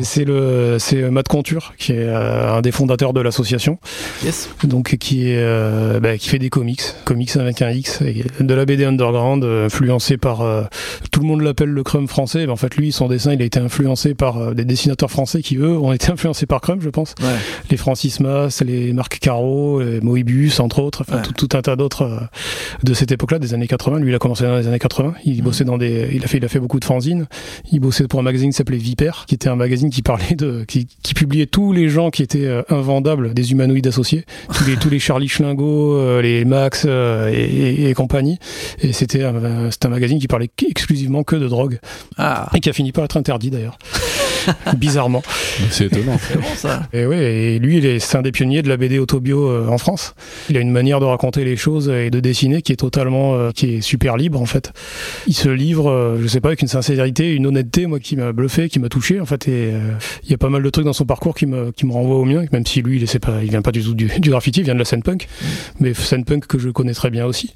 C'est 0.04 0.24
le, 0.26 0.78
c'est 0.80 1.10
Matt 1.10 1.28
Conture 1.28 1.74
qui 1.78 1.92
est 1.94 1.98
euh, 2.00 2.54
un 2.58 2.62
des 2.62 2.72
fondateurs 2.72 3.14
de 3.14 3.22
l'association, 3.22 3.80
Yes. 4.24 4.50
donc 4.64 4.96
qui 4.98 5.32
est, 5.32 5.38
euh, 5.40 6.00
bah, 6.00 6.18
qui 6.18 6.30
fait 6.30 6.40
des 6.40 6.50
comics, 6.50 6.82
comics 7.06 7.36
avec 7.38 7.62
un 7.62 7.72
X, 7.72 8.02
et 8.02 8.24
de 8.40 8.54
la 8.54 8.66
BD 8.66 8.86
underground, 8.86 9.44
influencé 9.44 10.18
par, 10.18 10.42
euh, 10.42 10.64
tout 11.12 11.22
le 11.22 11.26
monde 11.26 11.42
l'appelle 11.42 11.70
le 11.70 11.84
Crumb 11.84 12.08
français, 12.08 12.46
mais 12.46 12.52
en 12.52 12.56
fait 12.56 12.76
lui, 12.76 12.92
son 12.92 13.08
dessin, 13.08 13.34
il 13.34 13.42
a 13.42 13.46
été 13.46 13.60
influencé 13.60 14.14
par 14.14 14.38
euh, 14.38 14.54
des 14.54 14.66
dessinateurs 14.66 15.10
français 15.10 15.42
qui 15.42 15.58
eux 15.58 15.78
ont 15.78 15.92
été 15.92 16.12
influencés 16.12 16.35
par 16.46 16.60
Crumb, 16.62 16.82
je 16.82 16.90
pense. 16.90 17.16
Ouais. 17.22 17.28
Les 17.72 17.78
Francis 17.78 18.20
Mas, 18.20 18.62
les 18.62 18.92
Marc 18.94 19.20
Caro, 19.20 19.82
les 19.82 20.02
Moebius, 20.02 20.60
entre 20.60 20.80
autres, 20.80 21.02
enfin 21.08 21.18
Ouais. 21.18 21.22
tout, 21.22 21.48
tout 21.48 21.58
un 21.58 21.62
tas 21.62 21.76
d'autres 21.78 22.02
euh, 22.04 22.20
de 22.84 22.94
cette 22.94 23.12
époque-là, 23.12 23.40
des 23.40 23.54
années 23.54 23.68
80. 23.68 24.00
Lui, 24.00 24.12
il 24.12 24.16
a 24.16 24.20
commencé 24.20 24.44
dans 24.44 24.58
les 24.58 24.68
années 24.68 24.80
80. 24.80 25.14
Il 25.26 25.42
bossait 25.42 25.64
dans 25.64 25.78
des, 25.78 26.10
il 26.14 26.24
a 26.24 26.28
fait, 26.28 26.38
il 26.40 26.46
a 26.46 26.50
fait 26.50 26.60
beaucoup 26.60 26.80
de 26.80 26.86
fanzines. 26.86 27.28
Il 27.72 27.80
bossait 27.80 28.08
pour 28.08 28.20
un 28.20 28.24
magazine 28.24 28.50
qui 28.50 28.58
s'appelait 28.58 28.78
Viper, 28.78 29.12
qui 29.28 29.36
était 29.36 29.48
un 29.50 29.56
magazine 29.56 29.90
qui 29.90 30.02
parlait 30.02 30.36
de, 30.36 30.66
qui, 30.68 30.88
qui 31.04 31.14
publiait 31.14 31.46
tous 31.46 31.72
les 31.72 31.88
gens 31.90 32.10
qui 32.10 32.22
étaient 32.24 32.46
euh, 32.46 32.64
invendables 32.70 33.34
des 33.34 33.52
humanoïdes 33.52 33.88
associés, 33.88 34.26
tous 34.54 34.66
les, 34.66 34.76
tous 34.78 34.90
les 34.90 35.00
Charlie 35.00 35.30
Schlingo, 35.30 35.96
euh, 35.98 36.22
les 36.22 36.44
Max 36.46 36.86
et, 36.86 36.90
et- 37.32 37.90
et 37.90 37.94
compagnie. 37.94 38.40
Et 38.82 38.92
c'était 38.94 39.24
un, 39.24 39.36
un 39.36 39.90
magazine 39.90 40.20
qui 40.20 40.28
parlait 40.28 40.50
exclusivement 40.68 41.24
que 41.24 41.36
de 41.36 41.48
drogue 41.48 41.80
Ah, 42.18 42.50
et 42.56 42.60
qui 42.60 42.70
a 42.70 42.74
fini 42.74 42.92
par 42.92 43.04
être 43.06 43.18
interdit 43.18 43.50
d'ailleurs. 43.52 43.78
Bizarrement. 44.78 45.24
C'est 45.70 45.86
étonnant. 45.86 46.18
c'est 46.20 46.38
bon 46.38 46.56
ça. 46.56 46.84
Et 46.94 47.06
ouais, 47.06 47.18
et 47.18 47.60
lui, 47.60 47.78
il 47.78 47.86
est, 47.86 48.00
c'est 48.00 48.18
un 48.18 48.22
des 48.22 48.32
pionniers 48.32 48.62
de 48.62 48.70
la 48.70 48.78
BD 48.78 49.00
autobio 49.00 49.50
euh, 49.50 49.68
en 49.68 49.78
France. 49.78 50.16
Il 50.50 50.58
a 50.58 50.60
une 50.60 50.72
manière 50.72 51.00
de 51.00 51.06
raconter 51.06 51.44
les 51.44 51.56
choses 51.56 51.90
et 51.90 52.10
de 52.10 52.20
dessiner 52.20 52.62
qui 52.62 52.72
est 52.72 52.78
totalement, 52.78 53.36
euh, 53.36 53.52
qui 53.52 53.76
est 53.76 53.82
super 53.82 54.18
libre 54.18 54.42
en 54.42 54.46
fait. 54.46 54.74
Il 55.28 55.34
se 55.34 55.50
livre, 55.50 55.90
euh, 55.90 56.18
je 56.22 56.28
sais 56.28 56.42
pas, 56.42 56.50
avec 56.50 56.62
une 56.62 56.68
sincérité, 56.68 57.34
une 57.34 57.48
honnêteté, 57.48 57.86
moi, 57.86 58.00
qui 58.00 58.16
m'a 58.16 58.32
bluffé, 58.32 58.70
qui 58.70 58.80
m'a 58.80 58.90
touché 58.90 59.20
en 59.20 59.26
fait. 59.26 59.48
Et 59.48 59.72
euh, 59.74 59.92
il 60.24 60.32
y 60.32 60.34
a 60.34 60.38
pas 60.38 60.50
mal 60.50 60.64
de 60.64 60.70
trucs 60.70 60.86
dans 60.86 60.94
son 60.94 61.06
parcours 61.06 61.36
qui 61.36 61.46
me, 61.46 61.72
qui 61.72 61.86
me 61.86 61.94
renvoient 61.94 62.18
au 62.18 62.26
mien, 62.26 62.44
même 62.52 62.66
si 62.66 62.82
lui, 62.82 63.02
il 63.02 63.20
pas, 63.20 63.44
il 63.44 63.50
vient 63.50 63.62
pas 63.62 63.72
du 63.72 63.84
tout 63.84 63.94
du, 63.94 64.08
du 64.20 64.30
graffiti, 64.30 64.62
il 64.62 64.64
vient 64.64 64.74
de 64.74 64.80
la 64.80 64.86
scène 64.86 65.04
punk, 65.04 65.28
mais 65.80 65.94
scène 65.94 66.26
punk 66.26 66.48
que 66.48 66.60
je 66.60 66.70
connais 66.70 66.94
très 66.94 67.10
bien 67.10 67.26
aussi. 67.26 67.54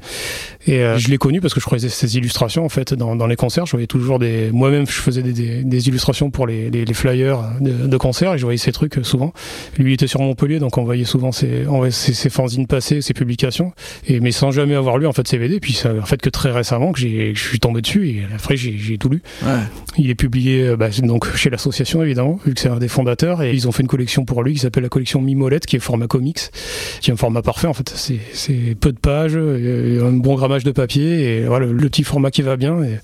Et 0.67 0.83
euh, 0.83 0.97
je 0.97 1.09
l'ai 1.09 1.17
connu 1.17 1.41
parce 1.41 1.53
que 1.53 1.59
je 1.59 1.65
croisais 1.65 1.89
ses 1.89 2.17
illustrations 2.17 2.65
en 2.65 2.69
fait 2.69 2.93
dans, 2.93 3.15
dans 3.15 3.27
les 3.27 3.35
concerts. 3.35 3.65
Je 3.65 3.71
voyais 3.71 3.87
toujours 3.87 4.19
des, 4.19 4.51
moi-même, 4.51 4.85
je 4.85 4.91
faisais 4.91 5.21
des, 5.21 5.33
des, 5.33 5.63
des 5.63 5.87
illustrations 5.87 6.31
pour 6.31 6.47
les, 6.47 6.69
les, 6.69 6.78
les 6.85 6.93
flyers 6.93 7.39
de, 7.61 7.87
de 7.87 7.97
concerts 7.97 8.33
et 8.33 8.37
je 8.37 8.43
voyais 8.43 8.57
ces 8.57 8.71
trucs 8.71 8.99
souvent. 9.03 9.33
Lui 9.77 9.91
il 9.91 9.93
était 9.93 10.07
sur 10.07 10.21
Montpellier, 10.21 10.59
donc 10.59 10.77
on 10.77 10.83
voyait 10.83 11.05
souvent 11.05 11.31
ses, 11.31 11.65
on 11.67 11.77
voyait 11.77 11.91
ses, 11.91 12.13
ses 12.13 12.29
fanzines 12.29 12.67
passer, 12.67 13.01
ses 13.01 13.13
publications, 13.13 13.73
et 14.07 14.19
mais 14.19 14.31
sans 14.31 14.51
jamais 14.51 14.75
avoir 14.75 14.97
lu 14.97 15.07
en 15.07 15.13
fait 15.13 15.27
ses 15.27 15.37
BD. 15.37 15.59
Puis 15.59 15.73
ça, 15.73 15.93
en 15.93 16.05
fait 16.05 16.21
que 16.21 16.29
très 16.29 16.51
récemment 16.51 16.91
que 16.91 16.99
j'ai, 16.99 17.33
que 17.33 17.39
je 17.39 17.47
suis 17.47 17.59
tombé 17.59 17.81
dessus 17.81 18.07
et 18.07 18.23
après 18.33 18.57
j'ai, 18.57 18.97
tout 18.97 19.09
lu. 19.09 19.21
Ouais. 19.43 19.59
Il 19.97 20.09
est 20.09 20.15
publié 20.15 20.67
euh, 20.67 20.75
bah, 20.75 20.89
c'est 20.91 21.03
donc 21.03 21.35
chez 21.35 21.49
l'association 21.49 22.03
évidemment, 22.03 22.39
vu 22.45 22.53
que 22.53 22.59
c'est 22.59 22.69
un 22.69 22.77
des 22.77 22.87
fondateurs, 22.87 23.41
et 23.41 23.53
ils 23.53 23.67
ont 23.67 23.71
fait 23.71 23.83
une 23.83 23.87
collection 23.87 24.25
pour 24.25 24.43
lui 24.43 24.53
qui 24.53 24.59
s'appelle 24.59 24.83
la 24.83 24.89
collection 24.89 25.21
Mimolette, 25.21 25.65
qui 25.65 25.75
est 25.75 25.79
format 25.79 26.07
comics, 26.07 26.39
qui 27.01 27.11
est 27.11 27.13
un 27.13 27.17
format 27.17 27.41
parfait 27.41 27.67
en 27.67 27.73
fait. 27.73 27.91
C'est, 27.95 28.19
c'est 28.33 28.75
peu 28.79 28.91
de 28.91 28.99
pages, 28.99 29.33
euh, 29.35 30.07
un 30.07 30.11
bon 30.11 30.35
grammage 30.35 30.63
de 30.63 30.71
papier, 30.71 31.39
et 31.39 31.43
voilà 31.45 31.65
le 31.65 31.89
petit 31.89 32.03
format 32.03 32.31
qui 32.31 32.41
va 32.41 32.57
bien. 32.57 32.83
Et 32.83 32.99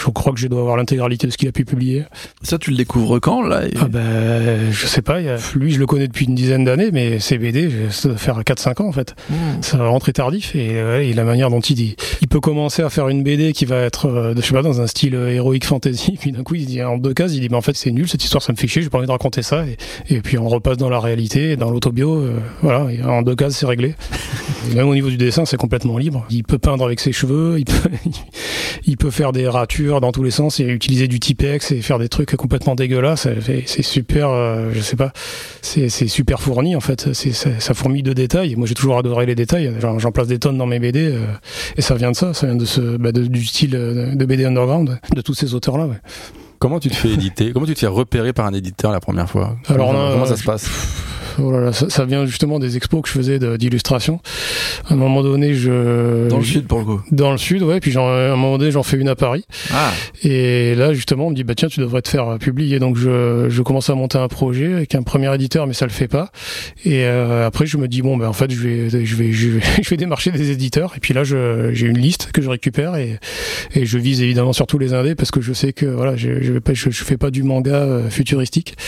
je 0.00 0.10
crois 0.10 0.32
que 0.32 0.38
je 0.38 0.48
dois 0.48 0.60
avoir 0.60 0.76
l'intégralité 0.76 1.26
de 1.26 1.32
ce 1.32 1.38
qu'il 1.38 1.48
a 1.48 1.52
pu 1.52 1.64
publier. 1.64 2.04
Ça, 2.42 2.58
tu 2.58 2.70
le 2.70 2.76
découvres 2.76 3.05
quand 3.20 3.42
là 3.42 3.66
et- 3.66 3.72
Ah 3.80 3.88
ben, 3.88 4.70
je 4.70 4.86
sais 4.86 5.02
pas, 5.02 5.16
a- 5.16 5.38
lui 5.56 5.72
je 5.72 5.78
le 5.78 5.86
connais 5.86 6.06
depuis 6.08 6.26
une 6.26 6.34
dizaine 6.34 6.64
d'années, 6.64 6.90
mais 6.92 7.18
ses 7.18 7.38
BD, 7.38 7.70
ça 7.90 8.08
doit 8.08 8.18
faire 8.18 8.38
4-5 8.44 8.80
ans 8.82 8.88
en 8.88 8.92
fait. 8.92 9.14
Hmm. 9.30 9.62
Ça 9.62 9.76
va 9.76 9.88
rentrer 9.88 10.12
tardif 10.12 10.54
et, 10.54 11.12
la 11.14 11.24
manière 11.24 11.50
dont 11.50 11.60
il 11.60 11.74
dit, 11.74 11.96
il 12.20 12.28
peut 12.28 12.40
commencer 12.40 12.82
à 12.82 12.90
faire 12.90 13.08
une 13.08 13.22
BD 13.22 13.52
qui 13.52 13.64
va 13.64 13.82
être, 13.82 14.06
euh, 14.06 14.34
je 14.36 14.42
sais 14.42 14.52
pas, 14.54 14.62
dans 14.62 14.80
un 14.80 14.86
style 14.86 15.14
euh, 15.14 15.32
héroïque 15.32 15.64
fantasy, 15.64 16.16
puis 16.20 16.32
d'un 16.32 16.42
coup 16.42 16.54
il 16.56 16.66
dit 16.66 16.82
en 16.82 16.98
deux 16.98 17.14
cases, 17.14 17.32
il 17.34 17.40
dit 17.40 17.48
mais 17.48 17.56
en 17.56 17.62
fait 17.62 17.76
c'est 17.76 17.90
nul 17.90 18.08
cette 18.08 18.22
histoire, 18.22 18.42
ça 18.42 18.52
me 18.52 18.56
fait 18.58 18.66
chier, 18.68 18.82
j'ai 18.82 18.90
pas 18.90 18.98
envie 18.98 19.06
de 19.06 19.12
raconter 19.12 19.42
ça, 19.42 19.64
et, 19.66 19.76
et 20.14 20.20
puis 20.20 20.38
on 20.38 20.48
repasse 20.48 20.76
dans 20.76 20.90
la 20.90 21.00
réalité, 21.00 21.56
dans 21.56 21.70
l'autobio, 21.70 22.16
euh, 22.16 22.32
voilà, 22.62 22.92
et 22.92 23.02
en 23.02 23.22
deux 23.22 23.34
cases 23.36 23.56
c'est 23.56 23.66
réglé. 23.66 23.94
Même 24.74 24.88
au 24.88 24.94
niveau 24.94 25.08
du 25.08 25.16
dessin, 25.16 25.44
c'est 25.44 25.56
complètement 25.56 25.96
libre. 25.96 26.26
Il 26.28 26.42
peut 26.42 26.58
peindre 26.58 26.84
avec 26.84 26.98
ses 26.98 27.12
cheveux, 27.12 27.58
il 27.58 27.64
peut, 27.64 27.90
il 28.86 28.96
peut 28.96 29.10
faire 29.10 29.32
des 29.32 29.46
ratures 29.46 30.00
dans 30.00 30.12
tous 30.12 30.22
les 30.24 30.30
sens 30.32 30.58
et 30.60 30.64
utiliser 30.64 31.06
du 31.08 31.20
Tipex 31.20 31.70
et 31.72 31.80
faire 31.82 31.98
des 31.98 32.08
trucs 32.08 32.34
complètement 32.36 32.74
dégueulasses. 32.74 32.95
C'est 33.16 33.64
c'est 33.66 33.82
super, 33.82 34.30
euh, 34.30 34.70
je 34.72 34.80
sais 34.80 34.96
pas, 34.96 35.12
c'est 35.62 35.88
super 36.08 36.40
fourni 36.40 36.74
en 36.76 36.80
fait. 36.80 37.12
C'est 37.12 37.32
ça, 37.32 37.50
ça 37.58 37.74
fourmille 37.74 38.02
de 38.02 38.12
détails. 38.12 38.56
Moi 38.56 38.66
j'ai 38.66 38.74
toujours 38.74 38.98
adoré 38.98 39.26
les 39.26 39.34
détails. 39.34 39.72
J'en 39.80 40.12
place 40.12 40.28
des 40.28 40.38
tonnes 40.38 40.58
dans 40.58 40.66
mes 40.66 40.78
BD 40.78 41.10
euh, 41.12 41.20
et 41.76 41.82
ça 41.82 41.94
vient 41.94 42.10
de 42.10 42.16
ça. 42.16 42.34
Ça 42.34 42.46
vient 42.46 42.56
de 42.56 42.64
ce, 42.64 42.96
bah, 42.96 43.12
de- 43.12 43.26
du 43.26 43.44
style 43.44 43.74
euh, 43.74 44.14
de 44.14 44.24
BD 44.24 44.44
underground 44.44 44.98
de 45.14 45.20
tous 45.20 45.34
ces 45.34 45.54
auteurs 45.54 45.78
là. 45.78 45.86
Ouais. 45.86 45.96
Comment 46.58 46.80
tu 46.80 46.88
te 46.88 46.94
fais 46.96 47.10
éditer? 47.10 47.52
Comment 47.52 47.66
tu 47.66 47.74
te 47.74 47.80
fais 47.80 47.86
repérer 47.86 48.32
par 48.32 48.46
un 48.46 48.52
éditeur 48.54 48.90
la 48.90 49.00
première 49.00 49.28
fois? 49.28 49.56
Alors, 49.68 49.88
comment, 49.88 50.06
euh, 50.06 50.12
comment 50.12 50.26
ça 50.26 50.36
se 50.36 50.44
passe? 50.44 50.70
Oh 51.40 51.50
là 51.50 51.60
là, 51.60 51.72
ça, 51.72 51.88
ça 51.90 52.04
vient 52.04 52.26
justement 52.26 52.58
des 52.58 52.76
expos 52.76 53.02
que 53.02 53.08
je 53.08 53.14
faisais 53.14 53.38
d'illustration. 53.58 54.20
À 54.88 54.94
un 54.94 54.96
moment 54.96 55.22
donné, 55.22 55.54
je 55.54 56.28
Dans 56.28 56.38
le 56.38 56.44
sud 56.44 56.66
pour 56.66 56.78
le 56.78 56.84
coup. 56.84 57.00
Dans 57.10 57.32
le 57.32 57.38
sud, 57.38 57.62
ouais. 57.62 57.80
Puis 57.80 57.90
j'en- 57.90 58.08
à 58.08 58.32
un 58.32 58.36
moment 58.36 58.58
donné, 58.58 58.70
j'en 58.70 58.82
fais 58.82 58.96
une 58.96 59.08
à 59.08 59.14
Paris. 59.16 59.44
Ah, 59.72 59.92
Et 60.22 60.74
là, 60.74 60.92
justement, 60.92 61.26
on 61.26 61.30
me 61.30 61.34
dit, 61.34 61.44
bah 61.44 61.54
tiens, 61.54 61.68
tu 61.68 61.80
devrais 61.80 62.02
te 62.02 62.08
faire 62.08 62.28
euh, 62.28 62.38
publier. 62.38 62.78
Donc, 62.78 62.96
je, 62.96 63.46
je 63.48 63.62
commence 63.62 63.90
à 63.90 63.94
monter 63.94 64.18
un 64.18 64.28
projet 64.28 64.72
avec 64.74 64.94
un 64.94 65.02
premier 65.02 65.32
éditeur, 65.34 65.66
mais 65.66 65.74
ça 65.74 65.86
le 65.86 65.92
fait 65.92 66.08
pas. 66.08 66.30
Et 66.84 67.04
euh, 67.04 67.46
après, 67.46 67.66
je 67.66 67.76
me 67.78 67.88
dis, 67.88 68.02
bon, 68.02 68.16
ben 68.16 68.28
en 68.28 68.32
fait, 68.32 68.50
je 68.50 68.60
vais, 68.60 68.90
je 68.90 69.16
vais, 69.16 69.32
je 69.32 69.48
vais, 69.48 69.60
je 69.82 69.88
vais 69.90 69.96
démarcher 69.96 70.30
des 70.30 70.50
éditeurs. 70.50 70.92
Et 70.96 71.00
puis 71.00 71.14
là, 71.14 71.24
je- 71.24 71.70
j'ai 71.72 71.86
une 71.86 71.98
liste 71.98 72.30
que 72.32 72.42
je 72.42 72.48
récupère 72.50 72.96
et, 72.96 73.18
et 73.74 73.86
je 73.86 73.98
vise 73.98 74.22
évidemment 74.22 74.52
surtout 74.52 74.78
les 74.78 74.94
indés 74.94 75.14
parce 75.14 75.30
que 75.30 75.40
je 75.40 75.52
sais 75.52 75.72
que 75.72 75.86
voilà, 75.86 76.16
je, 76.16 76.42
je, 76.42 76.52
pas, 76.58 76.74
je, 76.74 76.90
je 76.90 77.04
fais 77.04 77.16
pas 77.16 77.30
du 77.30 77.42
manga 77.42 77.74
euh, 77.74 78.10
futuristique. 78.10 78.74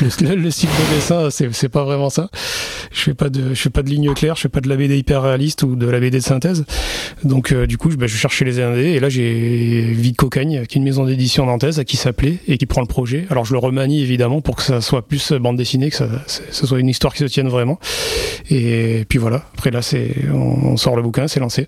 Le, 0.00 0.34
le 0.34 0.50
style 0.50 0.68
de 0.68 0.94
dessin, 0.94 1.28
c'est, 1.30 1.52
c'est 1.52 1.68
vraiment 1.84 2.10
ça. 2.10 2.28
Je 2.92 3.02
fais 3.02 3.14
pas 3.14 3.28
de, 3.28 3.54
je 3.54 3.60
fais 3.60 3.70
pas 3.70 3.82
de 3.82 3.90
ligne 3.90 4.12
claire, 4.14 4.36
je 4.36 4.42
fais 4.42 4.48
pas 4.48 4.60
de 4.60 4.68
la 4.68 4.76
BD 4.76 4.96
hyper 4.96 5.22
réaliste 5.22 5.62
ou 5.62 5.76
de 5.76 5.86
la 5.86 6.00
BD 6.00 6.18
de 6.18 6.22
synthèse. 6.22 6.64
Donc 7.24 7.52
euh, 7.52 7.66
du 7.66 7.78
coup, 7.78 7.90
je, 7.90 7.96
bah, 7.96 8.06
cherchais 8.06 8.44
les 8.44 8.60
indés 8.60 8.90
et 8.90 9.00
là 9.00 9.08
j'ai 9.08 9.92
Vide 9.92 10.16
Cocagne, 10.16 10.64
qui 10.66 10.76
est 10.76 10.80
une 10.80 10.84
maison 10.84 11.04
d'édition 11.04 11.46
nantaise, 11.46 11.78
à 11.78 11.84
qui 11.84 11.96
s'appelait 11.96 12.38
et 12.46 12.58
qui 12.58 12.66
prend 12.66 12.80
le 12.80 12.86
projet. 12.86 13.26
Alors 13.30 13.44
je 13.44 13.52
le 13.52 13.58
remanie 13.58 14.02
évidemment 14.02 14.40
pour 14.40 14.56
que 14.56 14.62
ça 14.62 14.80
soit 14.80 15.06
plus 15.06 15.32
bande 15.32 15.56
dessinée, 15.56 15.90
que 15.90 15.96
ça, 15.96 16.08
ce 16.26 16.66
soit 16.66 16.80
une 16.80 16.88
histoire 16.88 17.12
qui 17.14 17.20
se 17.20 17.24
tienne 17.24 17.48
vraiment. 17.48 17.78
Et 18.50 19.04
puis 19.08 19.18
voilà. 19.18 19.44
Après 19.54 19.70
là, 19.70 19.82
c'est, 19.82 20.14
on 20.32 20.76
sort 20.76 20.96
le 20.96 21.02
bouquin, 21.02 21.28
c'est 21.28 21.40
lancé. 21.40 21.66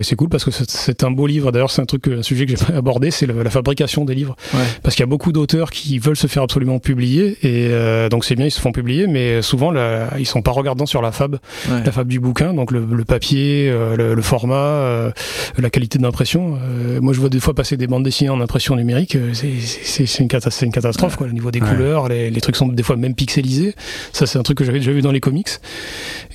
Et 0.00 0.04
c'est 0.04 0.16
cool 0.16 0.28
parce 0.28 0.44
que 0.44 0.50
c'est- 0.50 1.02
un 1.04 1.10
beau 1.10 1.26
livre. 1.26 1.52
D'ailleurs, 1.52 1.70
c'est 1.70 1.80
un 1.82 1.86
truc, 1.86 2.08
un 2.08 2.22
sujet 2.22 2.44
que 2.46 2.50
j'ai 2.56 2.64
pas 2.64 2.72
abordé, 2.76 3.10
c'est 3.10 3.26
la 3.26 3.50
fabrication 3.50 4.04
des 4.04 4.14
livres. 4.14 4.36
ouais. 4.54 4.60
Parce 4.82 4.94
qu'il 4.94 5.02
y 5.02 5.04
a 5.04 5.06
beaucoup 5.08 5.32
d'auteurs 5.32 5.70
qui 5.70 5.98
veulent 5.98 6.16
se 6.16 6.26
faire 6.26 6.42
absolument 6.42 6.78
publier, 6.78 7.36
et 7.42 7.68
euh, 7.70 8.08
donc 8.08 8.24
c'est 8.24 8.34
bien, 8.34 8.46
ils 8.46 8.50
se 8.50 8.60
font 8.60 8.72
publier, 8.72 9.06
mais 9.06 9.42
souvent 9.42 9.70
là, 9.70 10.10
ils 10.18 10.26
sont 10.26 10.42
pas 10.42 10.50
regardants 10.50 10.86
sur 10.86 11.02
la 11.02 11.12
fab, 11.12 11.38
ouais. 11.70 11.82
la 11.84 11.92
fab 11.92 12.08
du 12.08 12.20
bouquin, 12.20 12.52
donc 12.54 12.70
le, 12.72 12.84
le 12.84 13.04
papier, 13.04 13.68
euh, 13.70 13.96
le, 13.96 14.14
le 14.14 14.22
format, 14.22 14.54
euh, 14.56 15.10
la 15.58 15.70
qualité 15.70 15.98
d'impression. 15.98 16.58
Euh, 16.62 17.00
moi, 17.00 17.12
je 17.12 17.20
vois 17.20 17.28
des 17.28 17.40
fois 17.40 17.54
passer 17.54 17.76
des 17.76 17.86
bandes 17.86 18.02
dessinées 18.04 18.30
en 18.30 18.40
impression 18.40 18.76
numérique, 18.76 19.16
euh, 19.16 19.32
c'est- 19.34 20.18
une, 20.18 20.28
cata- 20.28 20.50
c'est 20.50 20.66
une 20.66 20.72
catastrophe, 20.72 21.16
quoi. 21.16 21.26
Au 21.26 21.30
niveau 21.30 21.50
des 21.50 21.60
couleurs, 21.60 22.08
les, 22.08 22.30
les 22.30 22.40
trucs 22.40 22.56
sont 22.56 22.68
des 22.68 22.82
fois 22.82 22.96
même 22.96 23.14
pixelisés. 23.14 23.74
Ça, 24.12 24.26
c'est 24.26 24.38
un 24.38 24.42
truc 24.42 24.58
que 24.58 24.64
j'avais 24.64 24.78
déjà 24.78 24.92
vu 24.92 25.02
dans 25.02 25.12
les 25.12 25.20
comics, 25.20 25.48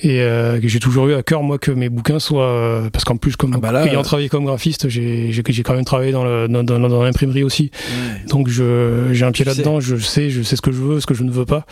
et 0.02 0.20
euh, 0.20 0.60
que 0.60 0.68
j'ai 0.68 0.80
toujours 0.80 1.08
eu 1.08 1.14
à 1.14 1.22
cœur, 1.22 1.42
moi, 1.42 1.58
que 1.58 1.70
mes 1.70 1.88
bouquins 1.88 2.18
soient, 2.18 2.82
parce 2.92 3.04
qu'en 3.04 3.16
plus, 3.16 3.36
comme 3.36 3.53
Ah 3.54 3.58
bah 3.58 3.72
là, 3.72 3.86
ayant 3.86 4.00
euh, 4.00 4.02
travaillé 4.02 4.28
comme 4.28 4.44
graphiste, 4.44 4.88
j'ai 4.88 5.30
quand 5.64 5.74
même 5.74 5.84
travaillé 5.84 6.12
dans 6.12 6.24
le- 6.24 6.48
dans, 6.48 6.64
dans, 6.64 6.78
dans 6.80 7.02
l'imprimerie 7.02 7.42
aussi. 7.44 7.70
Ouais. 7.74 8.26
Donc 8.28 8.48
je 8.48 9.08
j'ai 9.12 9.24
un 9.24 9.32
pied 9.32 9.44
là-dedans, 9.44 9.80
je 9.80 9.96
sais, 9.96 10.28
je 10.30 10.42
sais 10.42 10.56
ce 10.56 10.62
que 10.62 10.72
je 10.72 10.78
veux, 10.80 11.00
ce 11.00 11.06
que 11.06 11.14
je 11.14 11.22
ne 11.22 11.30
veux 11.30 11.44
pas. 11.46 11.64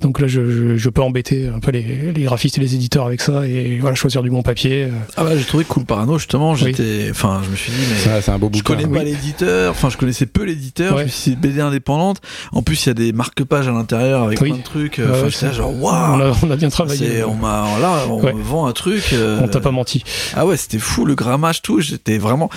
Donc 0.00 0.20
là, 0.20 0.26
je, 0.26 0.50
je, 0.50 0.76
je 0.76 0.88
peux 0.90 1.02
embêter 1.02 1.48
un 1.54 1.60
peu 1.60 1.70
les, 1.70 2.12
les 2.14 2.22
graphistes 2.22 2.58
et 2.58 2.60
les 2.60 2.74
éditeurs 2.74 3.06
avec 3.06 3.20
ça 3.20 3.46
et 3.46 3.78
voilà 3.80 3.94
choisir 3.94 4.22
du 4.22 4.30
bon 4.30 4.42
papier. 4.42 4.84
euh. 4.84 4.88
Ah 5.16 5.24
bah 5.24 5.36
j'ai 5.36 5.44
trouvé 5.44 5.64
Cool 5.64 5.84
Parano 5.84 6.18
justement, 6.18 6.54
j'étais. 6.54 7.08
Enfin, 7.10 7.40
je 7.44 7.50
me 7.50 7.56
suis 7.56 7.72
dit, 7.72 7.78
mais. 7.90 7.96
Ça, 7.98 8.22
c'est 8.22 8.30
un 8.30 8.38
beau 8.38 8.46
Je 8.52 8.58
bouquin. 8.62 8.74
connais 8.76 8.86
pas 8.98 9.04
l'éditeur, 9.04 9.72
enfin 9.72 9.90
je 9.90 9.96
connaissais 9.96 10.26
peu 10.26 10.44
l'éditeur, 10.44 10.96
Ouais. 10.96 11.04
dit 11.06 11.36
BD 11.36 11.60
indépendante. 11.60 12.20
En 12.52 12.62
plus 12.62 12.86
il 12.86 12.88
y 12.88 12.90
a 12.90 12.94
des 12.94 13.12
marque-pages 13.12 13.68
à 13.68 13.72
l'intérieur 13.72 14.22
avec 14.22 14.40
Oui. 14.40 14.48
plein 14.50 14.58
de 14.58 14.62
trucs. 14.64 15.00
Enfin 15.00 15.28
c'est- 15.30 15.52
genre 15.52 15.70
On 15.74 15.80
waouh. 15.82 16.22
a, 16.22 16.32
on 16.42 16.50
a 16.50 16.56
bien 16.56 16.68
travaillé. 16.70 17.06
C'est- 17.18 17.24
On 17.24 17.34
m'a 17.34 17.66
là, 17.80 18.04
on 18.08 18.22
Ouais. 18.22 18.32
me 18.32 18.42
vend 18.42 18.66
un 18.66 18.72
truc. 18.72 19.12
euh, 19.12 19.40
On 19.42 19.48
t'a 19.48 19.60
pas 19.60 19.70
menti. 19.70 20.02
Ah 20.34 20.46
ouais, 20.46 20.56
c'était 20.56 20.78
fou 20.78 21.04
le 21.04 21.14
grammage 21.18 21.62
tout. 21.62 21.80
J'étais 21.80 22.18
vraiment 22.18 22.48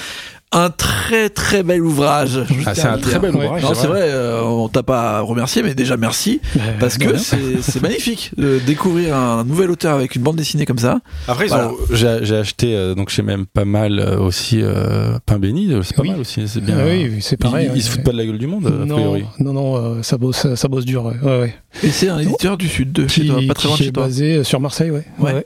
un 0.53 0.69
très 0.69 1.29
très 1.29 1.63
bel 1.63 1.81
ouvrage. 1.81 2.37
Ah, 2.65 2.75
c'est 2.75 2.85
un 2.85 2.97
très 2.97 3.19
bel 3.19 3.33
ouvrage. 3.33 3.61
Non, 3.63 3.73
c'est 3.73 3.87
vrai, 3.87 4.01
euh, 4.03 4.41
on 4.43 4.67
t'a 4.67 4.83
pas 4.83 5.21
remercié, 5.21 5.63
mais 5.63 5.73
déjà 5.75 5.95
merci 5.95 6.41
parce 6.77 6.97
de 6.97 7.05
que 7.05 7.17
c'est 7.17 7.81
magnifique 7.81 8.31
de 8.37 8.59
découvrir 8.59 9.15
un 9.15 9.45
nouvel 9.45 9.71
auteur 9.71 9.95
avec 9.95 10.13
une 10.15 10.23
bande 10.23 10.35
dessinée 10.35 10.65
comme 10.65 10.77
ça. 10.77 10.99
Après, 11.29 11.47
Voilà. 11.47 11.69
ont- 11.69 11.77
j'ai 11.91 12.35
acheté 12.35 12.75
euh, 12.75 12.95
donc 12.95 13.07
chez 13.11 13.21
même 13.21 13.45
pas 13.45 13.63
mal 13.63 13.97
euh, 13.99 14.19
aussi 14.19 14.59
euh, 14.61 15.17
pain 15.25 15.39
béni, 15.39 15.71
euh, 15.71 15.83
c'est 15.83 15.95
pas 15.95 16.01
Oui. 16.01 16.09
mal 16.11 16.19
aussi, 16.19 16.45
c'est 16.49 16.59
bien. 16.61 16.75
Ah 16.79 16.83
oui, 16.85 17.19
c'est 17.21 17.37
pareil. 17.37 17.67
Ils, 17.67 17.71
ils 17.71 17.75
ouais. 17.75 17.81
se 17.81 17.89
foutent 17.91 18.03
pas 18.03 18.11
de 18.11 18.17
la 18.17 18.25
gueule 18.25 18.37
du 18.37 18.47
monde, 18.47 18.65
a 18.67 18.93
priori. 18.93 19.23
non, 19.39 19.53
non, 19.53 19.77
euh, 19.77 20.03
ça 20.03 20.17
bosse, 20.17 20.53
ça, 20.55 20.67
bosse 20.67 20.83
dur. 20.83 21.13
Ouais. 21.23 21.55
Et 21.81 21.91
c'est 21.91 22.09
un 22.09 22.19
éditeur 22.19 22.57
du 22.57 22.67
sud 22.67 22.91
de 22.91 23.07
chez 23.07 23.21
Qui, 23.21 23.27
toi, 23.29 23.39
pas 23.47 23.53
très 23.53 23.67
loin 23.69 23.77
de 23.77 23.83
chez 23.83 23.87
est 23.87 23.91
toi. 23.93 24.03
basé 24.03 24.43
sur 24.43 24.59
Marseille, 24.59 24.91
ouais. 24.91 25.05
Ouais. 25.19 25.45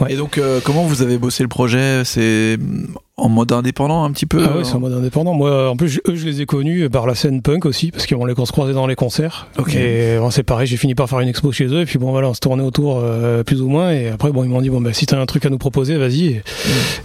Ouais. 0.00 0.12
Et 0.12 0.16
donc, 0.16 0.38
euh, 0.38 0.60
comment 0.64 0.84
vous 0.84 1.02
avez 1.02 1.18
bossé 1.18 1.42
le 1.42 1.48
projet? 1.48 2.02
C'est 2.04 2.56
mm, 2.58 2.86
en 3.16 3.28
mode 3.28 3.52
indépendant 3.52 4.04
un 4.04 4.10
petit 4.12 4.26
peu 4.26 4.42
Ah 4.44 4.56
ouais, 4.56 4.64
c'est 4.64 4.74
en 4.74 4.80
mode 4.80 4.92
indépendant. 4.94 5.34
Moi, 5.34 5.68
en 5.70 5.76
plus, 5.76 5.88
je- 5.88 6.00
eux, 6.08 6.14
je 6.16 6.24
les 6.26 6.40
ai 6.40 6.46
connus 6.46 6.88
par 6.88 7.06
la 7.06 7.14
scène 7.14 7.42
punk 7.42 7.66
aussi, 7.66 7.90
parce 7.90 8.06
qu'on 8.06 8.24
les 8.24 8.34
se 8.34 8.52
croisait 8.52 8.72
dans 8.72 8.86
les 8.86 8.94
concerts. 8.96 9.48
Ok. 9.58 9.74
Et 9.74 10.16
bon, 10.18 10.30
c'est 10.30 10.42
pareil, 10.42 10.66
j'ai 10.66 10.76
fini 10.78 10.94
par 10.94 11.08
faire 11.08 11.20
une 11.20 11.28
expo 11.28 11.52
chez 11.52 11.66
eux, 11.66 11.80
et 11.80 11.84
puis 11.86 11.98
bon, 11.98 12.10
voilà, 12.10 12.28
on 12.30 12.34
se 12.34 12.40
tournait 12.40 12.62
autour 12.62 12.98
euh, 13.02 13.42
plus 13.42 13.60
ou 13.60 13.68
moins, 13.68 13.92
et 13.92 14.08
après, 14.08 14.32
bon, 14.32 14.42
ils 14.44 14.48
m'ont 14.50 14.62
dit, 14.62 14.70
bon, 14.70 14.80
bah, 14.80 14.92
si 14.92 15.04
t'as 15.06 15.20
un 15.20 15.26
truc 15.26 15.44
à 15.46 15.50
nous 15.50 15.58
proposer, 15.58 15.96
vas-y. 15.96 16.26
Et, 16.26 16.42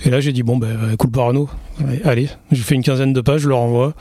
et 0.05 0.09
là, 0.09 0.19
j'ai 0.21 0.31
dit, 0.31 0.43
bon, 0.43 0.57
bah, 0.57 0.67
cool 0.97 1.11
parano. 1.11 1.49
Allez, 1.85 2.01
Allez, 2.05 2.29
j'ai 2.51 2.63
fait 2.63 2.75
une 2.75 2.83
quinzaine 2.83 3.11
de 3.13 3.21
pages, 3.21 3.41
je 3.41 3.49
leur 3.49 3.59
envoie. 3.59 3.93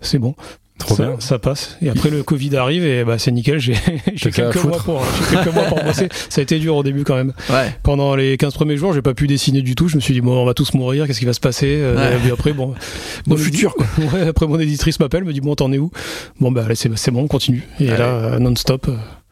C'est 0.00 0.18
bon. 0.18 0.34
Trop 0.78 0.96
ça, 0.96 1.06
bien. 1.06 1.16
ça 1.20 1.38
passe. 1.38 1.76
Et 1.82 1.88
après, 1.88 2.10
le 2.10 2.22
Covid 2.24 2.56
arrive, 2.56 2.84
et 2.84 3.04
bah, 3.04 3.16
c'est 3.18 3.30
nickel, 3.30 3.60
j'ai 3.60 3.74
quelques, 4.32 4.62
mois 4.64 4.78
pour, 4.84 5.02
quelques 5.30 5.54
mois 5.54 5.62
pour 5.64 5.82
bosser. 5.84 6.08
Ça 6.28 6.40
a 6.40 6.42
été 6.42 6.58
dur 6.58 6.74
au 6.76 6.82
début 6.82 7.04
quand 7.04 7.14
même. 7.14 7.32
Ouais. 7.48 7.74
Pendant 7.84 8.16
les 8.16 8.36
15 8.36 8.54
premiers 8.54 8.76
jours, 8.76 8.92
j'ai 8.92 9.00
pas 9.02 9.14
pu 9.14 9.26
dessiner 9.28 9.62
du 9.62 9.76
tout. 9.76 9.86
Je 9.88 9.94
me 9.96 10.00
suis 10.00 10.14
dit, 10.14 10.20
bon, 10.20 10.32
on 10.36 10.44
va 10.44 10.52
tous 10.52 10.74
mourir, 10.74 11.06
qu'est-ce 11.06 11.20
qui 11.20 11.24
va 11.26 11.32
se 11.32 11.40
passer? 11.40 11.76
Euh, 11.80 11.94
Ouais. 11.96 12.16
Et 12.16 12.18
puis 12.18 12.30
après, 12.32 12.52
bon. 12.52 12.74
Mon 13.26 13.36
futur, 13.36 13.74
quoi. 13.74 13.86
Ouais, 14.12 14.26
après, 14.28 14.46
mon 14.48 14.58
éditrice 14.58 14.98
m'appelle, 14.98 15.24
me 15.24 15.32
dit, 15.32 15.40
bon, 15.40 15.54
t'en 15.54 15.70
es 15.72 15.78
où? 15.78 15.90
Bon, 16.40 16.50
bah, 16.50 16.64
allez, 16.66 16.74
c'est 16.74 16.90
c'est 16.98 17.12
bon, 17.12 17.22
on 17.22 17.28
continue. 17.28 17.62
Et 17.78 17.88
Allez. 17.88 17.98
là, 17.98 18.06
euh, 18.06 18.38
non-stop. 18.40 18.90